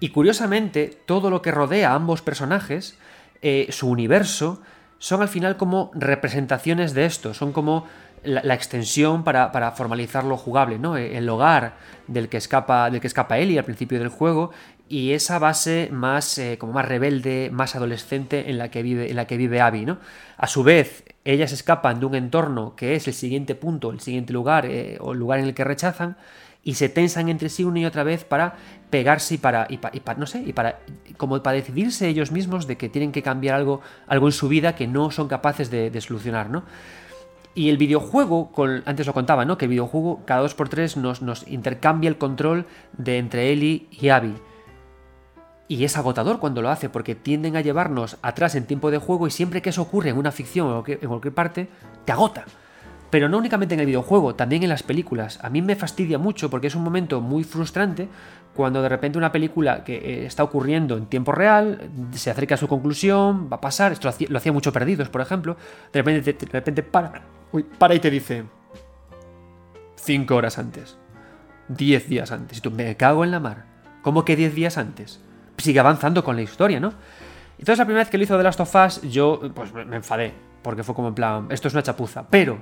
Y 0.00 0.08
curiosamente, 0.08 0.98
todo 1.04 1.28
lo 1.28 1.42
que 1.42 1.50
rodea 1.50 1.92
a 1.92 1.94
ambos 1.94 2.22
personajes, 2.22 2.96
eh, 3.42 3.66
su 3.70 3.90
universo, 3.90 4.62
son 4.98 5.22
al 5.22 5.28
final 5.28 5.56
como 5.56 5.90
representaciones 5.94 6.94
de 6.94 7.06
esto, 7.06 7.34
son 7.34 7.52
como 7.52 7.86
la, 8.24 8.54
extensión 8.54 9.24
para, 9.24 9.70
formalizar 9.72 10.24
lo 10.24 10.36
jugable, 10.36 10.78
¿no? 10.78 10.96
El 10.96 11.28
hogar 11.28 11.74
del 12.06 12.28
que 12.28 12.36
escapa, 12.36 12.90
del 12.90 13.00
que 13.00 13.06
escapa 13.06 13.38
Ellie 13.38 13.58
al 13.58 13.64
principio 13.64 13.98
del 13.98 14.08
juego 14.08 14.50
y 14.88 15.12
esa 15.12 15.38
base 15.38 15.88
más 15.92 16.38
eh, 16.38 16.56
como 16.58 16.72
más 16.72 16.86
rebelde, 16.86 17.50
más 17.52 17.76
adolescente 17.76 18.50
en 18.50 18.58
la 18.58 18.70
que 18.70 18.82
vive, 18.82 19.10
en 19.10 19.16
la 19.16 19.26
que 19.26 19.36
vive 19.36 19.60
Abby, 19.60 19.84
¿no? 19.84 19.98
A 20.36 20.46
su 20.46 20.62
vez, 20.62 21.04
ellas 21.24 21.52
escapan 21.52 22.00
de 22.00 22.06
un 22.06 22.14
entorno 22.14 22.74
que 22.74 22.94
es 22.94 23.06
el 23.06 23.14
siguiente 23.14 23.54
punto, 23.54 23.90
el 23.90 24.00
siguiente 24.00 24.32
lugar 24.32 24.66
eh, 24.66 24.96
o 25.00 25.14
lugar 25.14 25.40
en 25.40 25.46
el 25.46 25.54
que 25.54 25.64
rechazan 25.64 26.16
y 26.68 26.74
se 26.74 26.90
tensan 26.90 27.30
entre 27.30 27.48
sí 27.48 27.64
una 27.64 27.80
y 27.80 27.86
otra 27.86 28.02
vez 28.02 28.24
para 28.24 28.56
pegarse 28.90 29.36
y 29.36 29.38
para, 29.38 29.66
y 29.70 29.78
para, 29.78 30.18
no 30.18 30.26
sé, 30.26 30.42
y 30.42 30.52
para, 30.52 30.80
como 31.16 31.42
para 31.42 31.56
decidirse 31.56 32.08
ellos 32.08 32.30
mismos 32.30 32.66
de 32.66 32.76
que 32.76 32.90
tienen 32.90 33.10
que 33.10 33.22
cambiar 33.22 33.54
algo, 33.54 33.80
algo 34.06 34.26
en 34.26 34.32
su 34.32 34.48
vida 34.48 34.76
que 34.76 34.86
no 34.86 35.10
son 35.10 35.28
capaces 35.28 35.70
de, 35.70 35.98
solucionar, 36.02 36.50
¿no? 36.50 36.64
Y 37.54 37.70
el 37.70 37.78
videojuego, 37.78 38.52
antes 38.84 39.06
lo 39.06 39.14
contaba, 39.14 39.46
¿no? 39.46 39.56
Que 39.56 39.64
el 39.64 39.70
videojuego 39.70 40.20
cada 40.26 40.46
2x3 40.46 40.96
nos, 40.96 41.22
nos 41.22 41.48
intercambia 41.48 42.08
el 42.08 42.18
control 42.18 42.66
de 42.98 43.16
entre 43.16 43.50
Eli 43.50 43.88
y 43.90 44.10
Abby. 44.10 44.34
Y 45.68 45.84
es 45.84 45.96
agotador 45.96 46.38
cuando 46.38 46.60
lo 46.60 46.68
hace, 46.68 46.90
porque 46.90 47.14
tienden 47.14 47.56
a 47.56 47.62
llevarnos 47.62 48.18
atrás 48.20 48.54
en 48.56 48.66
tiempo 48.66 48.90
de 48.90 48.98
juego 48.98 49.26
y 49.26 49.30
siempre 49.30 49.62
que 49.62 49.70
eso 49.70 49.80
ocurre 49.80 50.10
en 50.10 50.18
una 50.18 50.32
ficción 50.32 50.66
o 50.66 50.84
en 50.86 51.08
cualquier 51.08 51.32
parte, 51.32 51.70
te 52.04 52.12
agota. 52.12 52.44
Pero 53.10 53.28
no 53.28 53.38
únicamente 53.38 53.74
en 53.74 53.80
el 53.80 53.86
videojuego, 53.86 54.34
también 54.34 54.62
en 54.62 54.68
las 54.68 54.82
películas. 54.82 55.38
A 55.42 55.48
mí 55.48 55.62
me 55.62 55.76
fastidia 55.76 56.18
mucho 56.18 56.50
porque 56.50 56.66
es 56.66 56.74
un 56.74 56.82
momento 56.82 57.20
muy 57.20 57.42
frustrante 57.42 58.08
cuando 58.54 58.82
de 58.82 58.88
repente 58.88 59.18
una 59.18 59.32
película 59.32 59.84
que 59.84 59.96
eh, 59.96 60.26
está 60.26 60.42
ocurriendo 60.42 60.96
en 60.96 61.06
tiempo 61.06 61.32
real 61.32 61.90
se 62.12 62.30
acerca 62.30 62.56
a 62.56 62.58
su 62.58 62.66
conclusión, 62.66 63.48
va 63.50 63.58
a 63.58 63.60
pasar, 63.60 63.92
esto 63.92 64.10
lo 64.28 64.36
hacía, 64.38 64.52
mucho 64.52 64.72
Perdidos, 64.72 65.08
por 65.08 65.20
ejemplo, 65.20 65.56
de 65.92 66.02
repente, 66.02 66.32
de 66.32 66.52
repente 66.52 66.82
para, 66.82 67.22
para 67.78 67.94
y 67.94 68.00
te 68.00 68.10
dice 68.10 68.44
cinco 69.94 70.36
horas 70.36 70.58
antes, 70.58 70.98
diez 71.68 72.08
días 72.08 72.32
antes, 72.32 72.58
y 72.58 72.60
tú 72.60 72.70
me 72.70 72.96
cago 72.96 73.24
en 73.24 73.30
la 73.30 73.40
mar. 73.40 73.64
¿Cómo 74.02 74.24
que 74.24 74.36
diez 74.36 74.54
días 74.54 74.76
antes? 74.76 75.20
Sigue 75.58 75.80
avanzando 75.80 76.24
con 76.24 76.34
la 76.36 76.42
historia, 76.42 76.80
¿no? 76.80 76.94
Entonces 77.58 77.78
la 77.78 77.84
primera 77.84 78.02
vez 78.02 78.10
que 78.10 78.18
lo 78.18 78.24
hizo 78.24 78.36
The 78.36 78.42
Last 78.42 78.60
of 78.60 78.74
Us 78.74 79.02
yo 79.02 79.40
pues 79.54 79.72
me 79.72 79.96
enfadé, 79.96 80.32
porque 80.62 80.82
fue 80.82 80.94
como 80.94 81.08
en 81.08 81.14
plan, 81.14 81.46
esto 81.50 81.68
es 81.68 81.74
una 81.74 81.82
chapuza, 81.82 82.26
pero 82.28 82.58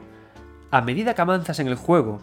a 0.70 0.80
medida 0.80 1.14
que 1.14 1.22
avanzas 1.22 1.58
en 1.60 1.68
el 1.68 1.76
juego 1.76 2.20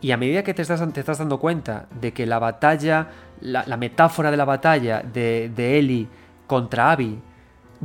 y 0.00 0.12
a 0.12 0.16
medida 0.16 0.42
que 0.42 0.54
te 0.54 0.62
estás, 0.62 0.80
estás 0.80 1.18
dando 1.18 1.38
cuenta 1.38 1.86
de 2.00 2.12
que 2.12 2.26
la 2.26 2.38
batalla, 2.38 3.08
la, 3.40 3.76
metáfora 3.76 4.30
de 4.30 4.36
la 4.36 4.44
batalla 4.44 5.02
de, 5.02 5.50
de 5.54 5.78
Ellie 5.78 6.08
contra 6.46 6.92
Abby 6.92 7.20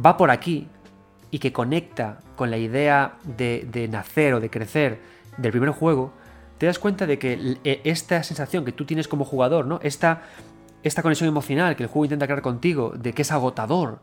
va 0.04 0.18
por 0.18 0.32
aquí 0.32 0.68
y 1.32 1.40
que 1.40 1.52
conecta 1.52 2.20
con 2.36 2.52
la 2.52 2.58
idea 2.58 3.18
de, 3.24 3.90
nacer 3.92 4.34
o 4.34 4.40
de 4.40 4.50
crecer 4.50 5.00
del 5.38 5.52
primer 5.52 5.72
juego, 5.72 6.14
te 6.58 6.66
das 6.66 6.80
cuenta 6.80 7.06
de 7.06 7.20
que 7.20 7.58
e, 7.64 7.82
esta 7.84 8.24
sensación 8.24 8.64
que 8.64 8.72
tú 8.72 8.86
tienes 8.86 9.08
como 9.08 9.26
jugador, 9.26 9.66
¿no? 9.66 9.80
Esta, 9.84 10.22
esta 10.84 11.02
conexión 11.02 11.28
emocional 11.28 11.76
que 11.76 11.84
el 11.84 11.90
juego 11.90 12.06
intenta 12.06 12.26
crear 12.26 12.42
contigo, 12.42 12.94
de 12.96 13.14
que 13.14 13.24
es 13.24 13.32
agotador 13.32 14.00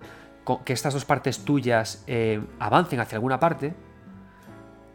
que 0.64 0.72
estas 0.72 0.92
dos 0.92 1.04
partes 1.04 1.44
tuyas 1.44 2.04
eh, 2.06 2.42
avancen 2.58 3.00
hacia 3.00 3.16
alguna 3.16 3.38
parte, 3.38 3.74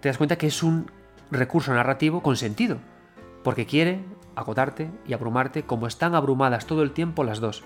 te 0.07 0.11
das 0.11 0.17
cuenta 0.17 0.37
que 0.37 0.47
es 0.47 0.63
un 0.63 0.89
recurso 1.31 1.73
narrativo 1.73 2.23
con 2.23 2.37
sentido, 2.37 2.77
porque 3.43 3.65
quiere 3.65 3.99
agotarte 4.37 4.89
y 5.05 5.11
abrumarte 5.11 5.63
como 5.63 5.85
están 5.85 6.15
abrumadas 6.15 6.65
todo 6.65 6.81
el 6.81 6.91
tiempo 6.91 7.25
las 7.25 7.41
dos. 7.41 7.65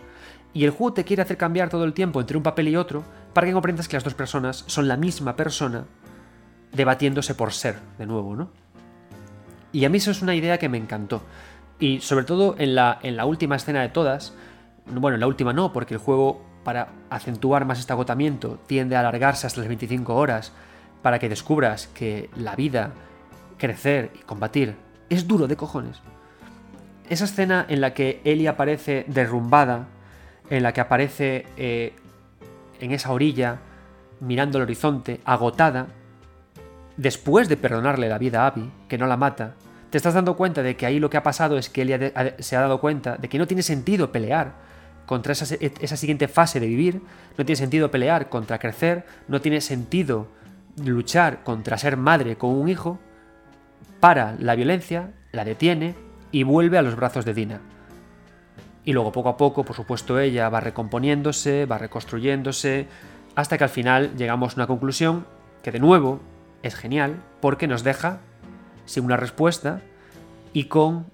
Y 0.51 0.63
el 0.63 0.71
juego 0.71 0.93
te 0.93 1.03
quiere 1.03 1.21
hacer 1.21 1.37
cambiar 1.37 1.69
todo 1.69 1.83
el 1.83 1.93
tiempo 1.93 2.19
entre 2.19 2.37
un 2.37 2.41
papel 2.41 2.69
y 2.69 2.75
otro 2.75 3.03
para 3.33 3.45
que 3.45 3.53
comprendas 3.53 3.87
que 3.87 3.95
las 3.95 4.03
dos 4.03 4.15
personas 4.15 4.63
son 4.65 4.87
la 4.87 4.97
misma 4.97 5.35
persona 5.35 5.85
debatiéndose 6.71 7.35
por 7.35 7.53
ser, 7.53 7.77
de 7.99 8.07
nuevo, 8.07 8.35
¿no? 8.35 8.49
Y 9.71 9.85
a 9.85 9.89
mí 9.89 9.99
eso 9.99 10.09
es 10.09 10.23
una 10.23 10.33
idea 10.33 10.57
que 10.57 10.67
me 10.67 10.79
encantó. 10.79 11.21
Y 11.77 12.01
sobre 12.01 12.25
todo 12.25 12.55
en 12.57 12.73
la, 12.73 12.97
en 13.03 13.17
la 13.17 13.25
última 13.25 13.55
escena 13.55 13.83
de 13.83 13.89
todas, 13.89 14.33
bueno, 14.87 15.13
en 15.13 15.21
la 15.21 15.27
última 15.27 15.53
no, 15.53 15.71
porque 15.71 15.93
el 15.93 15.99
juego, 15.99 16.43
para 16.63 16.87
acentuar 17.11 17.65
más 17.65 17.77
este 17.77 17.93
agotamiento, 17.93 18.57
tiende 18.65 18.95
a 18.95 19.01
alargarse 19.01 19.45
hasta 19.45 19.59
las 19.59 19.67
25 19.67 20.15
horas, 20.15 20.53
para 21.01 21.19
que 21.19 21.29
descubras 21.29 21.87
que 21.87 22.29
la 22.35 22.55
vida, 22.55 22.91
crecer 23.57 24.11
y 24.15 24.19
combatir 24.19 24.75
es 25.09 25.27
duro 25.27 25.47
de 25.47 25.55
cojones. 25.55 26.01
Esa 27.09 27.25
escena 27.25 27.65
en 27.67 27.81
la 27.81 27.93
que 27.93 28.21
Ellie 28.23 28.47
aparece 28.47 29.05
derrumbada, 29.07 29.87
en 30.49 30.63
la 30.63 30.73
que 30.73 30.81
aparece 30.81 31.45
eh, 31.57 31.93
en 32.79 32.91
esa 32.91 33.11
orilla, 33.11 33.59
mirando 34.21 34.57
el 34.57 34.63
horizonte, 34.63 35.19
agotada, 35.25 35.87
después 36.95 37.49
de 37.49 37.57
perdonarle 37.57 38.07
la 38.07 38.17
vida 38.17 38.43
a 38.43 38.47
Abby, 38.47 38.71
que 38.87 38.97
no 38.97 39.07
la 39.07 39.17
mata, 39.17 39.55
te 39.89 39.97
estás 39.97 40.13
dando 40.13 40.37
cuenta 40.37 40.63
de 40.63 40.77
que 40.77 40.85
ahí 40.85 40.99
lo 40.99 41.09
que 41.09 41.17
ha 41.17 41.23
pasado 41.23 41.57
es 41.57 41.69
que 41.69 41.81
Ellie 41.81 42.13
se 42.39 42.55
ha 42.55 42.61
dado 42.61 42.79
cuenta 42.79 43.17
de 43.17 43.27
que 43.27 43.37
no 43.37 43.47
tiene 43.47 43.63
sentido 43.63 44.11
pelear 44.13 44.53
contra 45.05 45.33
esa, 45.33 45.53
esa 45.59 45.97
siguiente 45.97 46.29
fase 46.29 46.61
de 46.61 46.67
vivir, 46.67 47.01
no 47.37 47.45
tiene 47.45 47.57
sentido 47.57 47.91
pelear 47.91 48.29
contra 48.29 48.59
crecer, 48.59 49.05
no 49.27 49.41
tiene 49.41 49.59
sentido 49.59 50.27
luchar 50.83 51.43
contra 51.43 51.77
ser 51.77 51.97
madre 51.97 52.37
con 52.37 52.51
un 52.51 52.69
hijo, 52.69 52.99
para 53.99 54.35
la 54.39 54.55
violencia, 54.55 55.11
la 55.31 55.45
detiene 55.45 55.95
y 56.31 56.43
vuelve 56.43 56.77
a 56.77 56.81
los 56.81 56.95
brazos 56.95 57.25
de 57.25 57.33
Dina. 57.33 57.61
Y 58.83 58.93
luego 58.93 59.11
poco 59.11 59.29
a 59.29 59.37
poco, 59.37 59.63
por 59.63 59.75
supuesto, 59.75 60.19
ella 60.19 60.49
va 60.49 60.59
recomponiéndose, 60.59 61.65
va 61.65 61.77
reconstruyéndose, 61.77 62.87
hasta 63.35 63.57
que 63.57 63.63
al 63.63 63.69
final 63.69 64.15
llegamos 64.17 64.53
a 64.53 64.55
una 64.55 64.67
conclusión 64.67 65.25
que 65.61 65.71
de 65.71 65.79
nuevo 65.79 66.19
es 66.63 66.75
genial 66.75 67.21
porque 67.39 67.67
nos 67.67 67.83
deja 67.83 68.19
sin 68.85 69.05
una 69.05 69.17
respuesta 69.17 69.81
y 70.53 70.65
con 70.65 71.05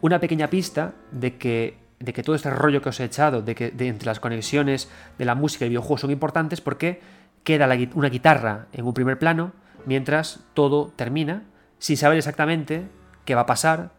una 0.00 0.20
pequeña 0.20 0.48
pista 0.48 0.92
de 1.10 1.36
que 1.36 1.80
de 1.98 2.14
que 2.14 2.22
todo 2.22 2.34
este 2.34 2.48
rollo 2.48 2.80
que 2.80 2.88
os 2.88 2.98
he 2.98 3.04
echado, 3.04 3.42
de 3.42 3.54
que 3.54 3.70
de 3.70 3.88
entre 3.88 4.06
las 4.06 4.20
conexiones 4.20 4.88
de 5.18 5.26
la 5.26 5.34
música 5.34 5.64
y 5.64 5.66
el 5.66 5.70
videojuego 5.70 5.98
son 5.98 6.10
importantes 6.10 6.62
porque 6.62 7.02
queda 7.44 7.68
una 7.94 8.08
guitarra 8.08 8.66
en 8.72 8.86
un 8.86 8.94
primer 8.94 9.18
plano 9.18 9.52
mientras 9.86 10.40
todo 10.54 10.92
termina 10.96 11.44
sin 11.78 11.96
saber 11.96 12.18
exactamente 12.18 12.88
qué 13.24 13.34
va 13.34 13.42
a 13.42 13.46
pasar, 13.46 13.90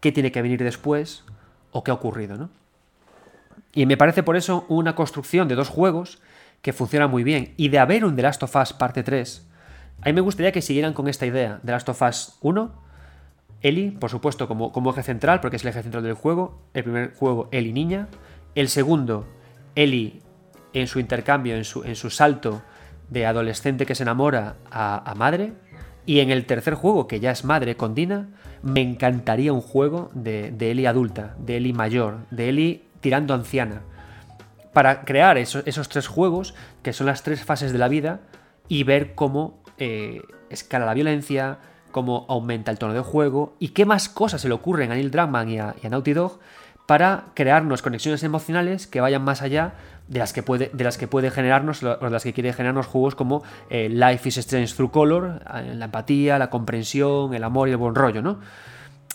qué 0.00 0.12
tiene 0.12 0.32
que 0.32 0.42
venir 0.42 0.62
después 0.62 1.24
o 1.72 1.82
qué 1.82 1.90
ha 1.90 1.94
ocurrido, 1.94 2.36
¿no? 2.36 2.50
Y 3.72 3.86
me 3.86 3.96
parece 3.96 4.22
por 4.22 4.36
eso 4.36 4.64
una 4.68 4.94
construcción 4.94 5.48
de 5.48 5.54
dos 5.54 5.68
juegos 5.68 6.20
que 6.62 6.72
funciona 6.72 7.06
muy 7.06 7.22
bien. 7.22 7.54
Y 7.56 7.68
de 7.68 7.78
haber 7.78 8.04
un 8.04 8.16
The 8.16 8.22
Last 8.22 8.42
of 8.42 8.56
Us 8.56 8.72
parte 8.72 9.02
3, 9.02 9.46
a 10.02 10.06
mí 10.06 10.12
me 10.12 10.20
gustaría 10.20 10.52
que 10.52 10.62
siguieran 10.62 10.94
con 10.94 11.08
esta 11.08 11.26
idea. 11.26 11.60
The 11.64 11.72
Last 11.72 11.88
of 11.88 12.02
Us 12.02 12.38
1, 12.40 12.72
Ellie, 13.62 13.92
por 13.92 14.10
supuesto, 14.10 14.48
como, 14.48 14.72
como 14.72 14.90
eje 14.90 15.02
central, 15.02 15.40
porque 15.40 15.56
es 15.56 15.62
el 15.62 15.70
eje 15.70 15.82
central 15.82 16.02
del 16.02 16.14
juego. 16.14 16.62
El 16.74 16.84
primer 16.84 17.14
juego, 17.14 17.48
Ellie 17.52 17.72
niña. 17.72 18.08
El 18.54 18.68
segundo, 18.68 19.26
Ellie 19.74 20.20
en 20.72 20.86
su 20.86 21.00
intercambio, 21.00 21.56
en 21.56 21.64
su, 21.64 21.84
en 21.84 21.96
su 21.96 22.10
salto 22.10 22.62
de 23.10 23.26
adolescente 23.26 23.86
que 23.86 23.94
se 23.94 24.02
enamora 24.02 24.56
a, 24.70 25.14
madre. 25.16 25.52
Y 26.06 26.20
en 26.20 26.30
el 26.30 26.46
tercer 26.46 26.74
juego, 26.74 27.06
que 27.06 27.20
ya 27.20 27.30
es 27.30 27.44
madre 27.44 27.76
con 27.76 27.94
Dina, 27.94 28.28
me 28.62 28.80
encantaría 28.80 29.52
un 29.52 29.60
juego 29.60 30.10
de, 30.14 30.50
de 30.50 30.70
Ellie 30.70 30.86
adulta, 30.86 31.34
de 31.38 31.58
Ellie 31.58 31.74
mayor, 31.74 32.18
de 32.30 32.48
Ellie 32.48 32.84
tirando 33.00 33.34
anciana. 33.34 33.82
Para 34.72 35.02
crear 35.02 35.38
esos, 35.38 35.88
tres 35.88 36.06
juegos, 36.06 36.54
que 36.82 36.92
son 36.92 37.06
las 37.06 37.22
tres 37.22 37.44
fases 37.44 37.72
de 37.72 37.78
la 37.78 37.88
vida, 37.88 38.20
y 38.68 38.84
ver 38.84 39.14
cómo 39.14 39.62
eh, 39.78 40.22
escala 40.50 40.86
la 40.86 40.94
violencia, 40.94 41.58
cómo 41.90 42.26
aumenta 42.28 42.70
el 42.70 42.78
tono 42.78 42.94
de 42.94 43.00
juego, 43.00 43.56
y 43.58 43.68
qué 43.68 43.84
más 43.84 44.08
cosas 44.08 44.40
se 44.40 44.48
le 44.48 44.54
ocurren 44.54 44.92
a 44.92 44.94
Neil 44.94 45.10
Druckmann 45.10 45.48
y 45.48 45.58
a, 45.58 45.74
y 45.82 45.86
a 45.86 45.90
Naughty 45.90 46.12
Dog 46.12 46.38
para 46.86 47.26
crearnos 47.34 47.82
conexiones 47.82 48.22
emocionales 48.22 48.86
que 48.86 49.02
vayan 49.02 49.22
más 49.22 49.42
allá 49.42 49.74
de 50.08 50.18
las 50.18 50.32
que 50.32 50.42
puede, 50.42 50.70
de 50.72 50.84
las 50.84 50.98
que 50.98 51.06
puede 51.06 51.30
generarnos, 51.30 51.82
o 51.82 51.96
de 51.96 52.10
las 52.10 52.22
que 52.22 52.32
quiere 52.32 52.52
generarnos 52.52 52.86
juegos 52.86 53.14
como 53.14 53.42
eh, 53.70 53.88
Life 53.88 54.28
is 54.28 54.38
Strange 54.38 54.74
Through 54.74 54.90
Color, 54.90 55.42
eh, 55.54 55.74
la 55.74 55.86
empatía, 55.86 56.38
la 56.38 56.50
comprensión, 56.50 57.34
el 57.34 57.44
amor 57.44 57.68
y 57.68 57.72
el 57.72 57.76
buen 57.76 57.94
rollo, 57.94 58.22
¿no? 58.22 58.40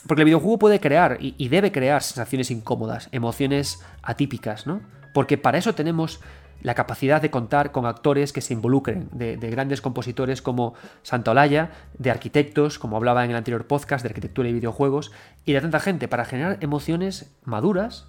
Porque 0.08 0.22
el 0.22 0.26
videojuego 0.26 0.60
puede 0.60 0.80
crear 0.80 1.18
y, 1.20 1.48
debe 1.48 1.72
crear 1.72 2.04
sensaciones 2.04 2.52
incómodas, 2.52 3.08
emociones 3.12 3.82
atípicas, 4.02 4.68
¿no? 4.68 4.82
Porque 5.14 5.38
para 5.38 5.58
eso 5.58 5.74
tenemos 5.74 6.20
la 6.62 6.76
capacidad 6.76 7.22
de 7.22 7.32
contar 7.32 7.72
con 7.72 7.86
actores 7.86 8.34
que 8.34 8.42
se 8.42 8.54
involucren, 8.54 9.10
de, 9.12 9.38
de 9.38 9.50
grandes 9.50 9.82
compositores 9.82 10.42
como 10.42 10.76
Santolaya, 11.04 11.72
de 11.98 12.12
arquitectos, 12.12 12.80
como 12.80 12.98
hablaba 12.98 13.24
en 13.24 13.32
el 13.32 13.38
anterior 13.38 13.66
podcast 13.66 14.04
de 14.04 14.10
arquitectura 14.10 14.50
y 14.50 14.54
videojuegos, 14.54 15.12
y 15.46 15.54
de 15.54 15.62
tanta 15.62 15.80
gente 15.80 16.08
para 16.08 16.26
generar 16.26 16.58
emociones 16.62 17.34
maduras, 17.46 18.08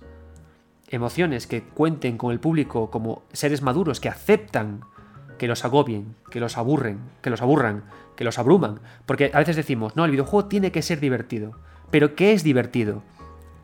emociones 0.89 1.47
que 1.47 1.62
cuenten 1.62 2.18
con 2.18 2.32
el 2.32 2.41
público 2.41 2.91
como 2.91 3.22
seres 3.32 3.62
maduros 3.62 4.01
que 4.01 4.09
aceptan 4.09 4.80
que 5.39 5.49
los 5.49 5.64
agobien, 5.64 6.14
que 6.30 6.41
los 6.41 6.57
aburren, 6.57 6.99
que 7.22 7.30
los 7.30 7.43
aburran, 7.43 7.85
que 8.16 8.24
los 8.24 8.39
abruman. 8.39 8.80
Porque 9.07 9.30
a 9.35 9.39
veces 9.39 9.57
decimos, 9.57 9.97
no, 9.97 10.05
el 10.05 10.11
videojuego 10.11 10.49
tiene 10.49 10.72
que 10.72 10.82
ser 10.82 11.01
divertido. 11.01 11.53
Pero 11.91 12.14
¿qué 12.14 12.32
es 12.32 12.45
divertido? 12.45 13.03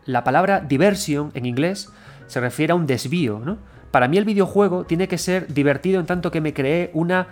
La 0.05 0.25
palabra 0.25 0.61
diversión 0.61 1.31
en 1.35 1.47
inglés 1.47 1.91
se 2.27 2.41
refiere 2.41 2.73
a 2.73 2.77
un 2.77 2.87
desvío, 2.87 3.41
¿no? 3.45 3.59
Para 3.91 4.09
mí 4.09 4.19
el 4.19 4.25
videojuego 4.25 4.85
tiene 4.85 5.09
que 5.09 5.19
ser 5.19 5.53
divertido 5.53 5.99
en 5.99 6.07
tanto 6.07 6.31
que 6.31 6.41
me 6.41 6.55
cree 6.55 6.91
una, 6.95 7.29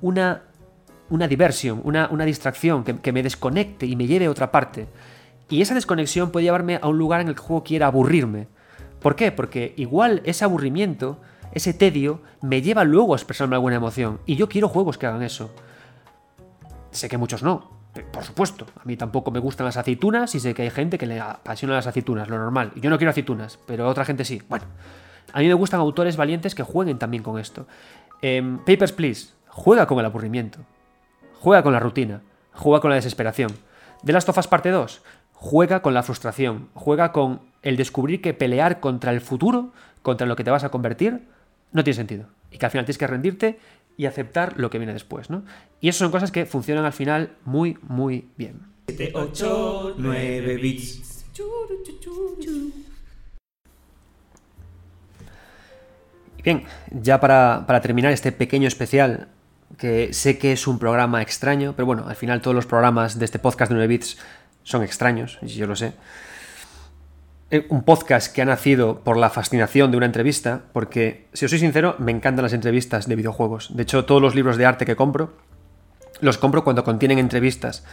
una, 0.00 0.42
una 1.10 1.28
diversión, 1.28 1.80
una, 1.84 2.08
una 2.10 2.24
distracción, 2.24 2.84
que, 2.84 2.96
que 2.96 3.12
me 3.12 3.22
desconecte 3.22 3.86
y 3.86 3.96
me 3.96 4.06
lleve 4.06 4.26
a 4.26 4.30
otra 4.30 4.50
parte. 4.50 4.86
Y 5.50 5.60
esa 5.60 5.74
desconexión 5.74 6.30
puede 6.30 6.44
llevarme 6.44 6.78
a 6.80 6.88
un 6.88 6.96
lugar 6.96 7.20
en 7.20 7.28
el 7.28 7.34
que 7.34 7.40
el 7.40 7.46
juego 7.46 7.64
quiera 7.64 7.86
aburrirme. 7.88 8.46
¿Por 9.00 9.16
qué? 9.16 9.32
Porque 9.32 9.74
igual 9.76 10.22
ese 10.24 10.44
aburrimiento, 10.44 11.20
ese 11.52 11.74
tedio, 11.74 12.20
me 12.42 12.62
lleva 12.62 12.84
luego 12.84 13.14
a 13.14 13.16
expresarme 13.16 13.56
alguna 13.56 13.76
emoción. 13.76 14.20
Y 14.26 14.36
yo 14.36 14.48
quiero 14.48 14.68
juegos 14.68 14.98
que 14.98 15.06
hagan 15.06 15.22
eso. 15.22 15.50
Sé 16.90 17.08
que 17.08 17.18
muchos 17.18 17.42
no, 17.42 17.70
por 18.12 18.24
supuesto. 18.24 18.66
A 18.80 18.84
mí 18.84 18.96
tampoco 18.96 19.30
me 19.30 19.40
gustan 19.40 19.64
las 19.64 19.76
aceitunas 19.76 20.34
y 20.34 20.40
sé 20.40 20.54
que 20.54 20.62
hay 20.62 20.70
gente 20.70 20.98
que 20.98 21.06
le 21.06 21.20
apasiona 21.20 21.74
las 21.74 21.86
aceitunas, 21.86 22.28
lo 22.28 22.38
normal. 22.38 22.72
Yo 22.76 22.90
no 22.90 22.98
quiero 22.98 23.10
aceitunas, 23.10 23.58
pero 23.66 23.88
otra 23.88 24.04
gente 24.04 24.24
sí. 24.24 24.42
Bueno, 24.48 24.66
a 25.32 25.40
mí 25.40 25.48
me 25.48 25.54
gustan 25.54 25.80
autores 25.80 26.16
valientes 26.16 26.54
que 26.54 26.62
jueguen 26.62 26.98
también 26.98 27.22
con 27.22 27.38
esto. 27.38 27.66
Em, 28.22 28.58
Papers, 28.58 28.92
Please, 28.92 29.32
juega 29.48 29.86
con 29.86 29.98
el 29.98 30.06
aburrimiento. 30.06 30.60
Juega 31.40 31.62
con 31.62 31.72
la 31.72 31.80
rutina. 31.80 32.22
Juega 32.52 32.80
con 32.80 32.90
la 32.90 32.96
desesperación. 32.96 33.52
De 34.02 34.12
las 34.12 34.24
tofas 34.24 34.48
parte 34.48 34.70
2, 34.70 35.02
juega 35.32 35.82
con 35.82 35.94
la 35.94 36.02
frustración. 36.02 36.68
Juega 36.74 37.12
con 37.12 37.49
el 37.62 37.76
descubrir 37.76 38.20
que 38.20 38.34
pelear 38.34 38.80
contra 38.80 39.12
el 39.12 39.20
futuro, 39.20 39.72
contra 40.02 40.26
lo 40.26 40.36
que 40.36 40.44
te 40.44 40.50
vas 40.50 40.64
a 40.64 40.70
convertir, 40.70 41.20
no 41.72 41.84
tiene 41.84 41.96
sentido. 41.96 42.26
Y 42.50 42.58
que 42.58 42.66
al 42.66 42.72
final 42.72 42.84
tienes 42.84 42.98
que 42.98 43.06
rendirte 43.06 43.58
y 43.96 44.06
aceptar 44.06 44.58
lo 44.58 44.70
que 44.70 44.78
viene 44.78 44.92
después, 44.92 45.30
¿no? 45.30 45.44
Y 45.80 45.88
eso 45.88 45.98
son 46.00 46.10
cosas 46.10 46.30
que 46.30 46.46
funcionan 46.46 46.84
al 46.84 46.92
final 46.92 47.32
muy, 47.44 47.78
muy 47.82 48.28
bien. 48.36 48.60
7, 48.88 49.12
8, 49.14 49.94
9 49.98 50.56
bits. 50.56 51.24
Bien, 56.42 56.64
ya 56.90 57.20
para, 57.20 57.64
para 57.66 57.80
terminar 57.80 58.12
este 58.12 58.32
pequeño 58.32 58.66
especial, 58.66 59.28
que 59.78 60.12
sé 60.12 60.38
que 60.38 60.52
es 60.52 60.66
un 60.66 60.78
programa 60.78 61.22
extraño, 61.22 61.74
pero 61.76 61.86
bueno, 61.86 62.06
al 62.08 62.16
final 62.16 62.40
todos 62.40 62.54
los 62.54 62.66
programas 62.66 63.18
de 63.18 63.24
este 63.24 63.38
podcast 63.38 63.70
de 63.70 63.76
9 63.76 63.88
bits 63.88 64.18
son 64.62 64.82
extraños, 64.82 65.38
yo 65.42 65.66
lo 65.66 65.76
sé. 65.76 65.92
Eh, 67.52 67.66
un 67.68 67.82
podcast 67.82 68.32
que 68.32 68.42
ha 68.42 68.44
nacido 68.44 69.00
por 69.00 69.16
la 69.16 69.28
fascinación 69.28 69.90
de 69.90 69.96
una 69.96 70.06
entrevista, 70.06 70.62
porque, 70.72 71.26
si 71.32 71.46
os 71.46 71.50
soy 71.50 71.58
sincero, 71.58 71.96
me 71.98 72.12
encantan 72.12 72.44
las 72.44 72.52
entrevistas 72.52 73.08
de 73.08 73.16
videojuegos. 73.16 73.74
De 73.74 73.82
hecho, 73.82 74.04
todos 74.04 74.22
los 74.22 74.36
libros 74.36 74.56
de 74.56 74.66
arte 74.66 74.86
que 74.86 74.94
compro, 74.94 75.32
los 76.20 76.38
compro 76.38 76.62
cuando 76.62 76.84
contienen 76.84 77.18
entrevistas. 77.18 77.84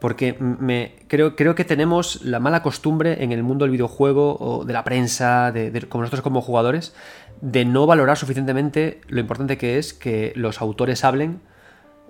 Porque 0.00 0.36
me, 0.40 0.96
creo, 1.06 1.36
creo 1.36 1.54
que 1.54 1.64
tenemos 1.64 2.24
la 2.24 2.40
mala 2.40 2.64
costumbre 2.64 3.22
en 3.22 3.30
el 3.30 3.44
mundo 3.44 3.64
del 3.64 3.70
videojuego 3.70 4.36
o 4.40 4.64
de 4.64 4.72
la 4.72 4.82
prensa, 4.82 5.52
de, 5.52 5.86
como 5.88 6.02
nosotros 6.02 6.22
como 6.22 6.42
jugadores, 6.42 6.92
de 7.40 7.64
no 7.64 7.86
valorar 7.86 8.18
suficientemente 8.18 9.00
lo 9.06 9.20
importante 9.20 9.58
que 9.58 9.78
es 9.78 9.94
que 9.94 10.32
los 10.34 10.60
autores 10.60 11.04
hablen, 11.04 11.40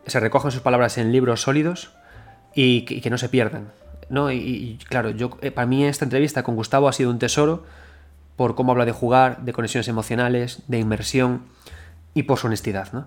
se 0.06 0.20
recojan 0.20 0.50
sus 0.50 0.62
palabras 0.62 0.96
en 0.96 1.12
libros 1.12 1.42
sólidos 1.42 1.92
y 2.54 2.86
que 2.86 3.10
no 3.10 3.18
se 3.18 3.28
pierdan. 3.28 3.81
¿No? 4.12 4.30
Y, 4.30 4.78
claro, 4.88 5.10
yo, 5.10 5.30
eh, 5.40 5.50
para 5.50 5.66
mí 5.66 5.84
esta 5.84 6.04
entrevista 6.04 6.42
con 6.42 6.54
Gustavo 6.54 6.86
ha 6.86 6.92
sido 6.92 7.10
un 7.10 7.18
tesoro 7.18 7.64
por 8.36 8.54
cómo 8.54 8.72
habla 8.72 8.84
de 8.84 8.92
jugar, 8.92 9.42
de 9.42 9.54
conexiones 9.54 9.88
emocionales, 9.88 10.62
de 10.68 10.78
inmersión 10.78 11.44
y 12.12 12.24
por 12.24 12.38
su 12.38 12.46
honestidad, 12.46 12.92
¿no? 12.92 13.06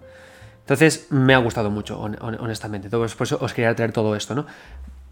Entonces 0.62 1.06
me 1.12 1.36
ha 1.36 1.38
gustado 1.38 1.70
mucho, 1.70 2.00
honestamente. 2.00 2.88
Entonces, 2.88 3.16
por 3.16 3.28
eso 3.28 3.38
os 3.40 3.54
quería 3.54 3.76
traer 3.76 3.92
todo 3.92 4.16
esto, 4.16 4.34
¿no? 4.34 4.48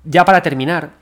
Ya 0.03 0.25
para 0.25 0.41
terminar, 0.41 0.93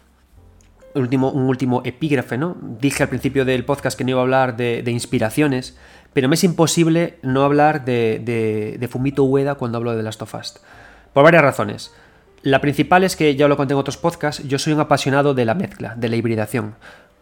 un 0.93 1.03
último, 1.03 1.31
un 1.31 1.43
último 1.43 1.81
epígrafe, 1.85 2.37
¿no? 2.37 2.57
Dije 2.61 3.03
al 3.03 3.09
principio 3.09 3.45
del 3.45 3.63
podcast 3.63 3.97
que 3.97 4.03
no 4.03 4.09
iba 4.09 4.19
a 4.19 4.23
hablar 4.23 4.57
de, 4.57 4.83
inspiraciones, 4.91 5.77
pero 6.11 6.27
me 6.27 6.35
es 6.35 6.43
imposible 6.43 7.17
no 7.21 7.45
hablar 7.45 7.85
de, 7.85 8.77
de, 8.77 8.87
Fumito 8.89 9.23
Ueda 9.23 9.55
cuando 9.55 9.77
hablo 9.77 9.95
de 9.95 10.03
Last 10.03 10.21
of 10.21 10.35
Us. 10.35 10.59
Por 11.13 11.23
varias 11.23 11.43
razones. 11.43 11.93
La 12.43 12.59
principal 12.59 13.03
es 13.03 13.15
que, 13.15 13.35
ya 13.35 13.47
lo 13.47 13.55
conté 13.55 13.73
en 13.73 13.79
otros 13.79 13.97
podcasts, 13.97 14.43
yo 14.47 14.57
soy 14.57 14.73
un 14.73 14.79
apasionado 14.79 15.33
de 15.35 15.45
la 15.45 15.53
mezcla, 15.53 15.93
de 15.95 16.09
la 16.09 16.15
hibridación. 16.15 16.75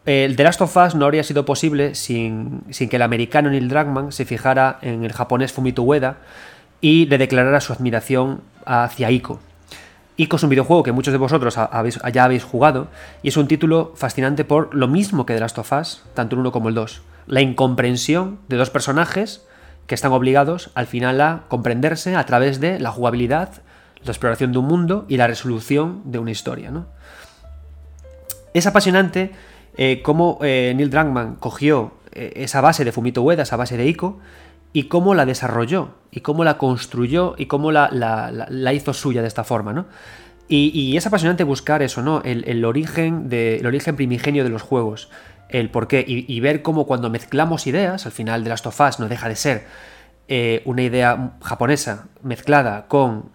El 0.05 0.37
The 0.37 0.43
Last 0.43 0.61
of 0.61 0.77
Us 0.77 0.95
no 0.95 1.05
habría 1.05 1.23
sido 1.23 1.43
posible 1.43 1.93
sin, 1.93 2.61
que 2.61 2.95
el 2.95 3.01
americano 3.01 3.49
Neil 3.49 3.67
Druckmann 3.67 4.13
se 4.13 4.23
fijara 4.23 4.79
en 4.81 5.03
el 5.03 5.11
japonés 5.11 5.51
Fumito 5.51 5.83
Ueda 5.83 6.17
y 6.79 7.05
le 7.07 7.17
declarara 7.17 7.59
su 7.59 7.73
admiración 7.73 8.41
hacia 8.65 9.11
Ico. 9.11 9.41
Ico 10.15 10.37
es 10.37 10.43
un 10.43 10.49
videojuego 10.49 10.83
que 10.83 10.93
muchos 10.93 11.11
de 11.11 11.17
vosotros 11.17 11.55
ya 11.55 12.23
habéis 12.23 12.43
jugado 12.43 12.87
y 13.21 13.27
es 13.27 13.37
un 13.37 13.47
título 13.47 13.93
fascinante 13.95 14.45
por 14.45 14.73
lo 14.73 14.87
mismo 14.87 15.25
que 15.25 15.33
The 15.33 15.41
Last 15.41 15.57
of 15.57 15.71
Us, 15.73 16.03
tanto 16.13 16.35
el 16.35 16.39
uno 16.39 16.53
como 16.53 16.69
el 16.69 16.75
2. 16.75 17.01
La 17.27 17.41
incomprensión 17.41 18.39
de 18.47 18.55
dos 18.55 18.69
personajes 18.69 19.45
que 19.85 19.95
están 19.95 20.13
obligados 20.13 20.71
al 20.75 20.87
final 20.87 21.19
a 21.19 21.43
comprenderse 21.49 22.15
a 22.15 22.25
través 22.25 22.59
de 22.59 22.79
la 22.79 22.91
jugabilidad 22.91 23.61
la 24.03 24.11
exploración 24.11 24.51
de 24.51 24.59
un 24.59 24.65
mundo 24.65 25.05
y 25.07 25.17
la 25.17 25.27
resolución 25.27 26.01
de 26.05 26.19
una 26.19 26.31
historia. 26.31 26.71
¿no? 26.71 26.87
Es 28.53 28.67
apasionante 28.67 29.31
eh, 29.77 30.01
cómo 30.01 30.39
eh, 30.41 30.73
Neil 30.75 30.89
Druckmann 30.89 31.35
cogió 31.35 31.93
eh, 32.11 32.33
esa 32.37 32.61
base 32.61 32.83
de 32.85 32.91
Fumito 32.91 33.21
Ueda, 33.21 33.43
esa 33.43 33.57
base 33.57 33.77
de 33.77 33.87
Ico, 33.87 34.19
y 34.73 34.83
cómo 34.83 35.15
la 35.15 35.25
desarrolló, 35.25 35.95
y 36.11 36.21
cómo 36.21 36.43
la 36.43 36.57
construyó, 36.57 37.35
y 37.37 37.47
cómo 37.47 37.71
la, 37.71 37.89
hizo 38.73 38.93
suya 38.93 39.21
de 39.21 39.27
esta 39.27 39.43
forma. 39.43 39.73
¿no? 39.73 39.87
Y, 40.47 40.97
es 40.97 41.05
apasionante 41.05 41.43
buscar 41.43 41.81
eso, 41.81 42.01
¿no? 42.01 42.21
El, 42.23 42.65
origen 42.65 43.27
el 43.31 43.65
origen 43.65 43.95
primigenio 43.95 44.43
de 44.43 44.49
los 44.49 44.63
juegos, 44.63 45.09
el 45.47 45.69
porqué, 45.69 46.03
y, 46.07 46.25
y 46.27 46.39
ver 46.39 46.61
cómo 46.61 46.85
cuando 46.85 47.09
mezclamos 47.09 47.67
ideas, 47.67 48.05
al 48.05 48.11
final 48.11 48.43
de 48.43 48.49
Last 48.49 48.65
of 48.65 48.79
Us 48.79 48.99
no 48.99 49.07
deja 49.07 49.29
de 49.29 49.35
ser 49.35 49.65
una 50.65 50.83
idea 50.83 51.33
japonesa 51.41 52.07
mezclada 52.21 52.87
con 52.87 53.31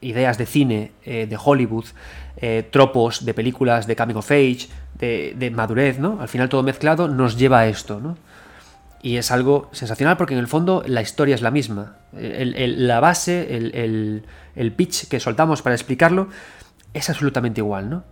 ideas 0.00 0.38
de 0.38 0.46
cine, 0.46 0.92
eh, 1.04 1.26
de 1.26 1.38
Hollywood, 1.42 1.86
eh, 2.36 2.68
tropos 2.70 3.24
de 3.24 3.34
películas 3.34 3.86
de 3.86 3.96
Coming 3.96 4.16
of 4.16 4.30
Age, 4.30 4.68
de, 4.98 5.52
madurez, 5.54 5.98
¿no? 5.98 6.20
Al 6.20 6.28
final 6.28 6.48
todo 6.48 6.62
mezclado 6.62 7.08
nos 7.08 7.36
lleva 7.36 7.60
a 7.60 7.66
esto, 7.66 8.00
¿no? 8.00 8.16
Y 9.00 9.16
es 9.16 9.30
algo 9.30 9.68
sensacional 9.72 10.16
porque 10.16 10.34
en 10.34 10.40
el 10.40 10.48
fondo 10.48 10.82
la 10.86 11.02
historia 11.02 11.34
es 11.34 11.42
la 11.42 11.52
misma. 11.52 11.98
la 12.12 13.00
base, 13.00 13.56
el, 13.56 14.72
pitch 14.76 15.08
que 15.08 15.20
soltamos 15.20 15.62
para 15.62 15.76
explicarlo 15.76 16.28
es 16.94 17.08
absolutamente 17.08 17.60
igual, 17.60 17.90
¿no? 17.90 18.04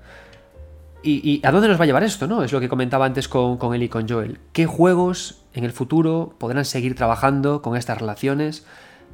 Y, 1.03 1.41
a 1.45 1.53
dónde 1.53 1.69
nos 1.69 1.79
va 1.79 1.85
a 1.85 1.87
llevar 1.87 2.03
esto? 2.03 2.27
¿no? 2.27 2.43
Es 2.43 2.53
lo 2.53 2.59
que 2.59 2.69
comentaba 2.69 3.07
antes 3.07 3.29
con, 3.29 3.59
con 3.59 3.75
él 3.75 3.83
y 3.85 3.89
con 3.89 4.09
Joel. 4.09 4.41
¿Qué 4.53 4.67
juegos 4.67 5.45
en 5.55 5.63
el 5.63 5.71
futuro 5.71 6.35
podrán 6.39 6.65
seguir 6.65 6.97
trabajando 6.97 7.63
con 7.63 7.77
estas 7.77 7.99
relaciones 7.99 8.67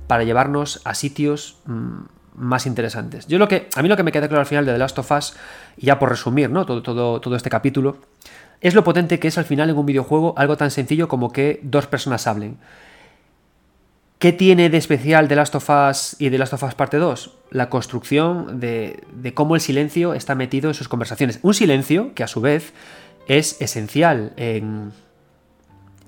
para 0.07 0.25
llevarnos 0.25 0.81
a 0.85 0.95
sitios 0.95 1.59
mm, 1.67 2.01
más 2.35 2.67
interesantes? 2.67 3.27
Yo 3.27 3.39
lo 3.39 3.49
que, 3.49 3.69
a 3.75 3.83
mí 3.83 3.89
lo 3.89 3.97
que 3.97 4.03
me 4.03 4.13
queda 4.13 4.29
claro 4.29 4.41
al 4.41 4.47
final 4.47 4.67
de 4.67 4.73
The 4.73 4.79
Last 4.79 4.99
of 4.99 5.11
Us, 5.11 5.35
y 5.77 5.87
ya 5.87 5.99
por 5.99 6.09
resumir 6.09 6.51
¿no? 6.51 6.67
todo, 6.67 6.83
todo, 6.83 7.21
todo 7.21 7.37
este 7.37 7.51
capítulo, 7.51 7.99
es 8.61 8.75
lo 8.75 8.85
potente 8.85 9.19
que 9.19 9.29
es 9.29 9.39
al 9.39 9.45
final 9.45 9.71
en 9.71 9.77
un 9.77 9.87
videojuego 9.87 10.35
algo 10.37 10.57
tan 10.57 10.71
sencillo 10.71 11.09
como 11.09 11.33
que 11.33 11.61
dos 11.63 11.87
personas 11.87 12.27
hablen. 12.27 12.59
¿Qué 14.23 14.33
tiene 14.33 14.71
de 14.71 14.77
especial 14.77 15.27
The 15.27 15.35
Last 15.35 15.57
of 15.57 15.69
Us 15.69 16.15
y 16.21 16.31
The 16.31 16.39
Last 16.39 16.53
of 16.53 16.63
Us 16.63 16.77
Parte 16.77 16.97
2? 16.97 17.39
La 17.51 17.69
construcción 17.69 18.61
de, 18.61 19.03
cómo 19.35 19.57
el 19.57 19.61
silencio 19.61 20.15
está 20.15 20.37
metido 20.37 20.71
en 20.71 20.75
sus 20.75 20.87
conversaciones. 20.87 21.41
Un 21.43 21.55
silencio 21.55 22.15
que 22.15 22.23
a 22.23 22.29
su 22.29 22.41
vez 22.41 22.73
es 23.27 23.61
esencial 23.61 24.33
en, 24.37 24.93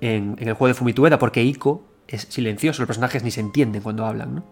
el 0.01 0.53
juego 0.53 0.69
de 0.69 0.75
Fumitueda, 0.75 1.19
porque 1.19 1.43
Ico 1.43 1.83
es 2.07 2.29
silencioso, 2.31 2.83
los 2.83 2.87
personajes 2.87 3.25
ni 3.25 3.33
se 3.33 3.41
entienden 3.41 3.83
cuando 3.83 4.07
hablan. 4.07 4.45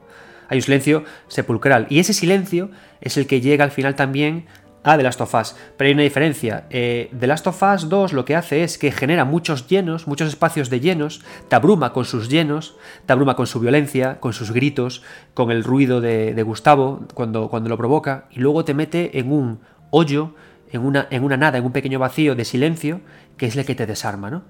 Hay 0.49 0.59
un 0.59 0.63
silencio 0.63 1.05
sepulcral. 1.29 1.87
Y 1.89 1.99
ese 1.99 2.13
silencio 2.13 2.71
es 3.01 3.17
el 3.17 3.27
que 3.27 3.41
llega 3.41 3.65
al 3.65 3.71
final 3.71 3.95
también 3.95 4.47
a 4.85 4.97
The 4.97 5.03
Last 5.03 5.21
of 5.21 5.35
Us. 5.35 5.57
Pero 5.77 5.89
hay 5.89 5.95
una 5.95 6.03
diferencia. 6.03 6.65
Eh, 6.71 7.11
The 7.19 7.27
Last 7.27 7.47
of 7.47 7.63
Us 7.63 7.89
2 7.89 8.13
lo 8.13 8.25
que 8.25 8.37
hace 8.37 8.65
es 8.65 8.79
que 8.79 8.93
genera 8.93 9.25
muchos 9.25 9.69
llenos, 9.69 10.07
muchos 10.07 10.29
espacios 10.29 10.71
de 10.71 10.81
llenos, 10.81 11.23
te 11.49 11.57
abruma 11.57 11.93
con 11.93 12.05
sus 12.05 12.29
llenos, 12.29 12.77
te 13.07 13.13
abruma 13.13 13.37
con 13.37 13.47
su 13.47 13.61
violencia, 13.61 14.19
con 14.21 14.33
sus 14.33 14.53
gritos, 14.53 15.03
con 15.35 15.51
el 15.51 15.65
ruido 15.65 16.01
de, 16.01 16.43
Gustavo 16.43 17.07
cuando, 17.15 17.49
cuando 17.49 17.69
lo 17.69 17.79
provoca, 17.79 18.27
y 18.31 18.41
luego 18.41 18.65
te 18.65 18.75
mete 18.75 19.19
en 19.19 19.31
un 19.31 19.61
hoyo, 19.91 20.35
en 20.71 20.85
una, 20.85 21.07
en 21.11 21.23
una 21.23 21.37
nada, 21.37 21.59
en 21.59 21.65
un 21.65 21.73
pequeño 21.73 21.99
vacío 21.99 22.35
de 22.35 22.45
silencio, 22.45 23.01
que 23.37 23.47
es 23.47 23.57
el 23.57 23.65
que 23.65 23.75
te 23.75 23.87
desarma, 23.87 24.31
¿no? 24.31 24.43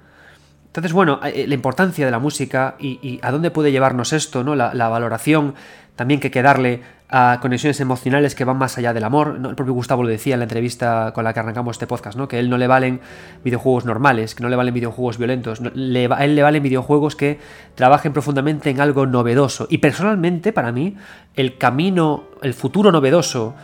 Entonces, 0.67 0.95
bueno, 0.95 1.21
eh, 1.23 1.45
la 1.47 1.55
importancia 1.55 2.07
de 2.07 2.11
la 2.11 2.19
música 2.19 2.77
y, 2.79 3.21
a 3.21 3.31
dónde 3.31 3.51
puede 3.51 3.73
llevarnos 3.73 4.15
esto, 4.15 4.43
¿no? 4.43 4.57
La, 4.57 4.73
la 4.73 4.89
valoración 4.89 5.55
también 5.97 6.21
que 6.21 6.29
hay 6.29 6.33
que 6.33 6.43
darle 6.43 6.81
a 7.15 7.39
conexiones 7.43 7.79
emocionales 7.81 8.35
que 8.35 8.45
van 8.45 8.57
más 8.57 8.79
allá 8.79 8.95
del 8.95 9.05
amor. 9.05 9.39
El 9.45 9.55
propio 9.55 9.75
Gustavo 9.75 10.03
lo 10.03 10.09
decía 10.09 10.35
en 10.35 10.41
la 10.41 10.45
entrevista 10.45 11.13
con 11.15 11.25
la 11.25 11.35
que 11.35 11.41
arrancamos 11.41 11.75
este 11.75 11.87
podcast, 11.87 12.17
¿no? 12.17 12.27
que 12.27 12.39
él 12.39 12.49
no 12.49 12.57
le 12.57 12.67
valen 12.67 13.01
videojuegos 13.45 13.85
normales, 13.85 14.35
que 14.35 14.43
no 14.43 14.49
le 14.49 14.57
valen 14.57 14.73
videojuegos 14.73 15.19
violentos, 15.19 15.61
le, 15.75 16.07
a 16.11 16.25
él 16.25 16.35
le 16.35 16.43
valen 16.43 16.63
videojuegos 16.63 17.15
que 17.15 17.39
trabajen 17.75 18.15
profundamente 18.15 18.71
en 18.71 18.81
algo 18.81 19.05
novedoso. 19.05 19.67
Y 19.69 19.79
personalmente, 19.79 20.55
para 20.55 20.73
mí, 20.73 20.97
el 21.37 21.59
camino, 21.59 22.25
el 22.41 22.55
futuro 22.55 22.91
novedoso, 22.91 23.55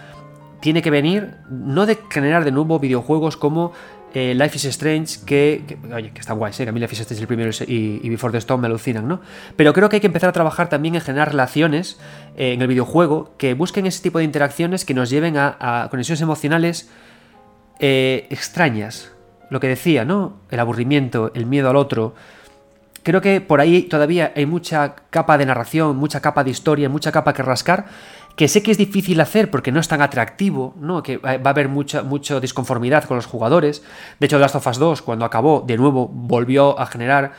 tiene 0.60 0.82
que 0.82 0.90
venir 0.90 1.36
no 1.48 1.86
de 1.86 1.98
generar 2.10 2.44
de 2.44 2.52
nuevo 2.52 2.78
videojuegos 2.78 3.38
como 3.38 3.72
eh, 4.18 4.34
Life 4.34 4.56
is 4.56 4.64
Strange, 4.64 5.20
que, 5.24 5.78
oye, 5.94 6.10
que 6.10 6.20
están 6.20 6.38
guays, 6.38 6.58
¿eh? 6.58 6.68
a 6.68 6.72
mí 6.72 6.80
Life 6.80 6.92
is 6.92 7.00
Strange 7.00 7.22
el 7.22 7.28
primero 7.28 7.50
y, 7.68 8.08
Before 8.08 8.32
the 8.32 8.38
Storm 8.38 8.60
me 8.60 8.66
alucinan, 8.66 9.06
¿no? 9.06 9.20
Pero 9.54 9.72
creo 9.72 9.88
que 9.88 9.96
hay 9.96 10.00
que 10.00 10.08
empezar 10.08 10.28
a 10.28 10.32
trabajar 10.32 10.68
también 10.68 10.96
en 10.96 11.00
generar 11.00 11.28
relaciones 11.28 12.00
eh, 12.36 12.52
en 12.52 12.60
el 12.60 12.66
videojuego 12.66 13.32
que 13.38 13.54
busquen 13.54 13.86
ese 13.86 14.02
tipo 14.02 14.18
de 14.18 14.24
interacciones 14.24 14.84
que 14.84 14.92
nos 14.92 15.08
lleven 15.08 15.36
a, 15.36 15.86
conexiones 15.88 16.20
emocionales 16.20 16.90
eh, 17.78 18.26
extrañas. 18.30 19.12
Lo 19.50 19.60
que 19.60 19.68
decía, 19.68 20.04
¿no? 20.04 20.40
El 20.50 20.58
aburrimiento, 20.58 21.30
el 21.34 21.46
miedo 21.46 21.70
al 21.70 21.76
otro. 21.76 22.14
Creo 23.04 23.20
que 23.20 23.40
por 23.40 23.60
ahí 23.60 23.82
todavía 23.82 24.32
hay 24.34 24.46
mucha 24.46 24.96
capa 25.10 25.38
de 25.38 25.46
narración, 25.46 25.96
mucha 25.96 26.20
capa 26.20 26.42
de 26.42 26.50
historia, 26.50 26.88
mucha 26.88 27.12
capa 27.12 27.32
que 27.32 27.42
rascar 27.44 27.86
que 28.38 28.46
sé 28.46 28.62
que 28.62 28.70
es 28.70 28.78
difícil 28.78 29.20
hacer 29.20 29.50
porque 29.50 29.72
no 29.72 29.80
es 29.80 29.88
tan 29.88 30.00
atractivo, 30.00 30.72
¿no? 30.78 31.02
que 31.02 31.16
va 31.16 31.40
a 31.42 31.48
haber 31.48 31.68
mucha, 31.68 32.04
mucha 32.04 32.38
disconformidad 32.38 33.02
con 33.02 33.16
los 33.16 33.26
jugadores. 33.26 33.82
De 34.20 34.26
hecho, 34.26 34.38
Last 34.38 34.54
of 34.54 34.64
Us 34.64 34.78
2, 34.78 35.02
cuando 35.02 35.24
acabó, 35.24 35.64
de 35.66 35.76
nuevo 35.76 36.06
volvió 36.06 36.78
a 36.78 36.86
generar 36.86 37.32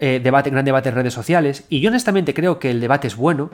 eh, 0.00 0.20
debate, 0.20 0.50
gran 0.50 0.64
debate 0.64 0.88
en 0.88 0.96
redes 0.96 1.14
sociales. 1.14 1.62
Y 1.68 1.78
yo 1.78 1.90
honestamente 1.90 2.34
creo 2.34 2.58
que 2.58 2.72
el 2.72 2.80
debate 2.80 3.06
es 3.06 3.14
bueno, 3.14 3.52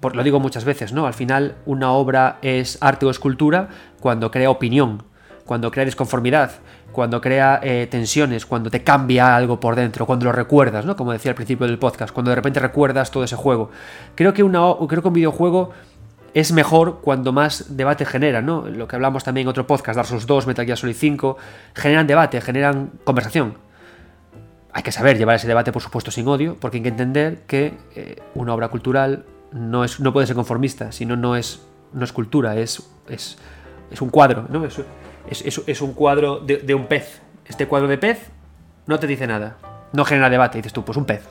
por, 0.00 0.16
lo 0.16 0.22
digo 0.22 0.38
muchas 0.38 0.66
veces, 0.66 0.92
¿no? 0.92 1.06
Al 1.06 1.14
final, 1.14 1.54
una 1.64 1.92
obra 1.92 2.36
es 2.42 2.76
arte 2.82 3.06
o 3.06 3.10
escultura 3.10 3.70
cuando 4.00 4.30
crea 4.30 4.50
opinión, 4.50 5.02
cuando 5.46 5.70
crea 5.70 5.86
disconformidad, 5.86 6.50
cuando 6.92 7.22
crea 7.22 7.58
eh, 7.62 7.88
tensiones, 7.90 8.44
cuando 8.44 8.70
te 8.70 8.82
cambia 8.82 9.34
algo 9.34 9.60
por 9.60 9.76
dentro, 9.76 10.04
cuando 10.04 10.26
lo 10.26 10.32
recuerdas, 10.32 10.84
¿no? 10.84 10.94
Como 10.94 11.12
decía 11.12 11.30
al 11.30 11.36
principio 11.36 11.66
del 11.66 11.78
podcast, 11.78 12.12
cuando 12.12 12.28
de 12.30 12.36
repente 12.36 12.60
recuerdas 12.60 13.10
todo 13.10 13.24
ese 13.24 13.36
juego. 13.36 13.70
Creo 14.14 14.34
que, 14.34 14.42
una, 14.42 14.60
creo 14.86 15.00
que 15.00 15.08
un 15.08 15.14
videojuego 15.14 15.70
es 16.34 16.50
mejor 16.50 17.00
cuando 17.00 17.32
más 17.32 17.76
debate 17.76 18.04
genera, 18.04 18.42
¿no? 18.42 18.68
Lo 18.68 18.88
que 18.88 18.96
hablamos 18.96 19.22
también 19.22 19.46
en 19.46 19.48
otro 19.48 19.66
podcast, 19.66 19.96
Dark 19.96 20.08
Souls 20.08 20.26
2, 20.26 20.48
Metal 20.48 20.66
Gear 20.66 20.76
Solid 20.76 20.96
5, 20.96 21.36
generan 21.74 22.08
debate, 22.08 22.40
generan 22.40 22.90
conversación. 23.04 23.54
Hay 24.72 24.82
que 24.82 24.90
saber 24.90 25.16
llevar 25.16 25.36
ese 25.36 25.46
debate, 25.46 25.70
por 25.70 25.80
supuesto, 25.80 26.10
sin 26.10 26.26
odio, 26.26 26.56
porque 26.60 26.78
hay 26.78 26.82
que 26.82 26.88
entender 26.88 27.42
que 27.46 27.74
eh, 27.94 28.20
una 28.34 28.52
obra 28.52 28.68
cultural 28.68 29.24
no, 29.52 29.84
es, 29.84 30.00
no 30.00 30.12
puede 30.12 30.26
ser 30.26 30.34
conformista, 30.34 30.90
sino 30.90 31.14
no 31.14 31.36
es, 31.36 31.64
no 31.92 32.04
es 32.04 32.12
cultura, 32.12 32.56
es, 32.56 32.82
es, 33.08 33.38
es 33.92 34.02
un 34.02 34.10
cuadro, 34.10 34.46
¿no? 34.50 34.64
Es, 34.64 34.82
es 35.30 35.80
un 35.80 35.94
cuadro 35.94 36.40
de, 36.40 36.56
de, 36.58 36.74
un 36.74 36.86
pez. 36.86 37.22
Este 37.46 37.68
cuadro 37.68 37.86
de 37.86 37.96
pez 37.96 38.30
no 38.86 38.98
te 38.98 39.06
dice 39.06 39.28
nada, 39.28 39.56
no 39.92 40.04
genera 40.04 40.28
debate, 40.28 40.58
dices 40.58 40.72
tú, 40.72 40.84
pues 40.84 40.98
un 40.98 41.04
pez 41.04 41.22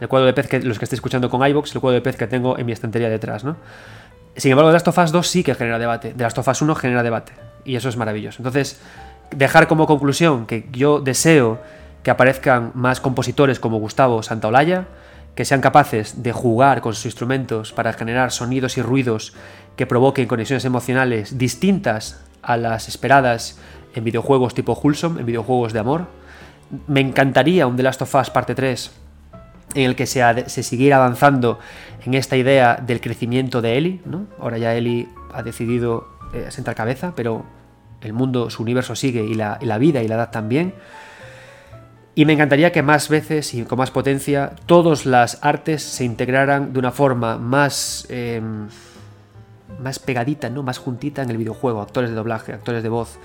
el 0.00 0.08
cuadro 0.08 0.26
de 0.26 0.32
pez 0.32 0.48
que 0.48 0.60
los 0.60 0.78
que 0.78 0.86
estéis 0.86 0.98
escuchando 0.98 1.28
con 1.30 1.46
iBox, 1.46 1.74
el 1.74 1.80
cuadro 1.80 1.94
de 1.94 2.00
pez 2.00 2.16
que 2.16 2.26
tengo 2.26 2.58
en 2.58 2.66
mi 2.66 2.72
estantería 2.72 3.08
detrás, 3.08 3.44
¿no? 3.44 3.56
Sin 4.36 4.50
embargo, 4.50 4.70
The 4.70 4.74
Last 4.74 4.88
of 4.88 4.98
Us 4.98 5.12
2 5.12 5.26
sí 5.26 5.42
que 5.42 5.54
genera 5.54 5.78
debate. 5.78 6.14
The 6.16 6.22
Last 6.22 6.38
of 6.38 6.48
Us 6.48 6.62
1 6.62 6.74
genera 6.74 7.02
debate. 7.02 7.32
Y 7.64 7.76
eso 7.76 7.88
es 7.88 7.96
maravilloso. 7.96 8.38
Entonces, 8.38 8.80
dejar 9.34 9.66
como 9.68 9.86
conclusión 9.86 10.46
que 10.46 10.68
yo 10.72 11.00
deseo 11.00 11.60
que 12.02 12.10
aparezcan 12.10 12.72
más 12.74 13.00
compositores 13.00 13.60
como 13.60 13.78
Gustavo 13.78 14.22
Santaolalla, 14.22 14.86
que 15.34 15.44
sean 15.44 15.60
capaces 15.60 16.22
de 16.22 16.32
jugar 16.32 16.80
con 16.80 16.94
sus 16.94 17.06
instrumentos 17.06 17.72
para 17.72 17.92
generar 17.92 18.32
sonidos 18.32 18.78
y 18.78 18.82
ruidos 18.82 19.34
que 19.76 19.86
provoquen 19.86 20.26
conexiones 20.26 20.64
emocionales 20.64 21.38
distintas 21.38 22.24
a 22.42 22.56
las 22.56 22.88
esperadas 22.88 23.58
en 23.94 24.04
videojuegos 24.04 24.54
tipo 24.54 24.72
Wholesome, 24.72 25.20
en 25.20 25.26
videojuegos 25.26 25.72
de 25.72 25.78
amor. 25.78 26.06
Me 26.86 27.00
encantaría 27.00 27.66
un 27.66 27.76
The 27.76 27.82
Last 27.82 28.02
of 28.02 28.14
Us 28.14 28.30
parte 28.30 28.54
3 28.54 28.90
en 29.74 29.84
el 29.84 29.96
que 29.96 30.06
se, 30.06 30.48
se 30.48 30.62
siguiera 30.62 30.96
avanzando 30.96 31.58
en 32.04 32.14
esta 32.14 32.36
idea 32.36 32.76
del 32.76 33.00
crecimiento 33.00 33.62
de 33.62 33.78
Eli. 33.78 34.00
¿no? 34.04 34.26
Ahora 34.38 34.58
ya 34.58 34.74
Eli 34.74 35.08
ha 35.32 35.42
decidido 35.42 36.08
eh, 36.32 36.46
sentar 36.50 36.74
cabeza, 36.74 37.12
pero 37.14 37.44
el 38.00 38.12
mundo, 38.12 38.50
su 38.50 38.62
universo 38.62 38.94
sigue 38.94 39.24
y 39.24 39.34
la, 39.34 39.58
vida 39.78 40.02
y 40.02 40.08
la 40.08 40.14
edad 40.14 40.30
también. 40.30 40.74
Y 42.14 42.24
me 42.24 42.32
encantaría 42.32 42.72
que 42.72 42.82
más 42.82 43.08
veces 43.08 43.54
y 43.54 43.62
con 43.64 43.78
más 43.78 43.90
potencia 43.90 44.52
todas 44.66 45.06
las 45.06 45.38
artes 45.42 45.82
se 45.82 46.04
integraran 46.04 46.72
de 46.72 46.78
una 46.78 46.90
forma 46.90 47.38
más, 47.38 48.06
em, 48.10 48.68
más 49.80 49.98
pegadita, 49.98 50.50
¿no? 50.50 50.62
más 50.62 50.78
juntita 50.78 51.22
en 51.22 51.30
el 51.30 51.36
videojuego. 51.36 51.80
Actores 51.80 52.10
de 52.10 52.16
doblaje, 52.16 52.52
actores 52.52 52.82
de 52.82 52.88
voz, 52.88 53.18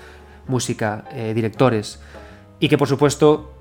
música, 0.46 1.04
eh, 1.12 1.32
directores. 1.34 2.00
Y 2.60 2.68
que 2.68 2.78
por 2.78 2.88
supuesto 2.88 3.55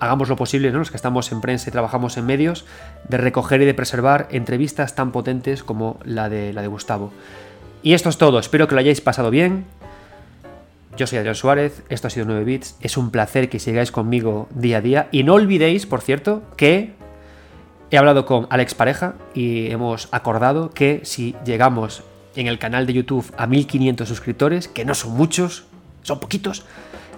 hagamos 0.00 0.28
lo 0.28 0.36
posible, 0.36 0.70
¿no? 0.70 0.78
los 0.78 0.90
que 0.90 0.96
estamos 0.96 1.32
en 1.32 1.40
prensa 1.40 1.68
y 1.68 1.72
trabajamos 1.72 2.16
en 2.16 2.26
medios, 2.26 2.64
de 3.08 3.16
recoger 3.16 3.62
y 3.62 3.64
de 3.64 3.74
preservar 3.74 4.28
entrevistas 4.30 4.94
tan 4.94 5.12
potentes 5.12 5.62
como 5.62 5.98
la 6.04 6.28
de, 6.28 6.52
la 6.52 6.62
de 6.62 6.68
Gustavo. 6.68 7.12
Y 7.82 7.94
esto 7.94 8.08
es 8.08 8.18
todo, 8.18 8.38
espero 8.38 8.68
que 8.68 8.74
lo 8.74 8.80
hayáis 8.80 9.00
pasado 9.00 9.30
bien. 9.30 9.64
Yo 10.96 11.06
soy 11.06 11.18
Adrián 11.18 11.36
Suárez, 11.36 11.82
esto 11.88 12.08
ha 12.08 12.10
sido 12.10 12.26
9 12.26 12.44
Bits, 12.44 12.76
es 12.80 12.96
un 12.96 13.10
placer 13.10 13.48
que 13.48 13.60
sigáis 13.60 13.92
conmigo 13.92 14.48
día 14.50 14.78
a 14.78 14.80
día. 14.80 15.08
Y 15.12 15.22
no 15.22 15.34
olvidéis, 15.34 15.86
por 15.86 16.00
cierto, 16.00 16.42
que 16.56 16.92
he 17.90 17.98
hablado 17.98 18.26
con 18.26 18.46
Alex 18.50 18.74
Pareja 18.74 19.14
y 19.32 19.70
hemos 19.70 20.08
acordado 20.10 20.70
que 20.70 21.00
si 21.04 21.36
llegamos 21.44 22.02
en 22.34 22.48
el 22.48 22.58
canal 22.58 22.86
de 22.86 22.94
YouTube 22.94 23.32
a 23.36 23.46
1500 23.46 24.08
suscriptores, 24.08 24.68
que 24.68 24.84
no 24.84 24.94
son 24.94 25.12
muchos, 25.12 25.64
son 26.02 26.20
poquitos, 26.20 26.64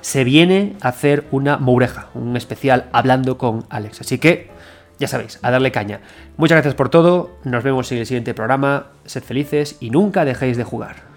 se 0.00 0.24
viene 0.24 0.76
a 0.80 0.88
hacer 0.88 1.24
una 1.30 1.56
moureja, 1.58 2.08
un 2.14 2.36
especial 2.36 2.88
hablando 2.92 3.38
con 3.38 3.64
Alex. 3.68 4.00
Así 4.00 4.18
que, 4.18 4.50
ya 4.98 5.08
sabéis, 5.08 5.38
a 5.42 5.50
darle 5.50 5.72
caña. 5.72 6.00
Muchas 6.36 6.56
gracias 6.56 6.74
por 6.74 6.88
todo, 6.88 7.38
nos 7.44 7.64
vemos 7.64 7.90
en 7.92 7.98
el 7.98 8.06
siguiente 8.06 8.34
programa, 8.34 8.88
sed 9.04 9.22
felices 9.22 9.76
y 9.80 9.90
nunca 9.90 10.24
dejéis 10.24 10.56
de 10.56 10.64
jugar. 10.64 11.09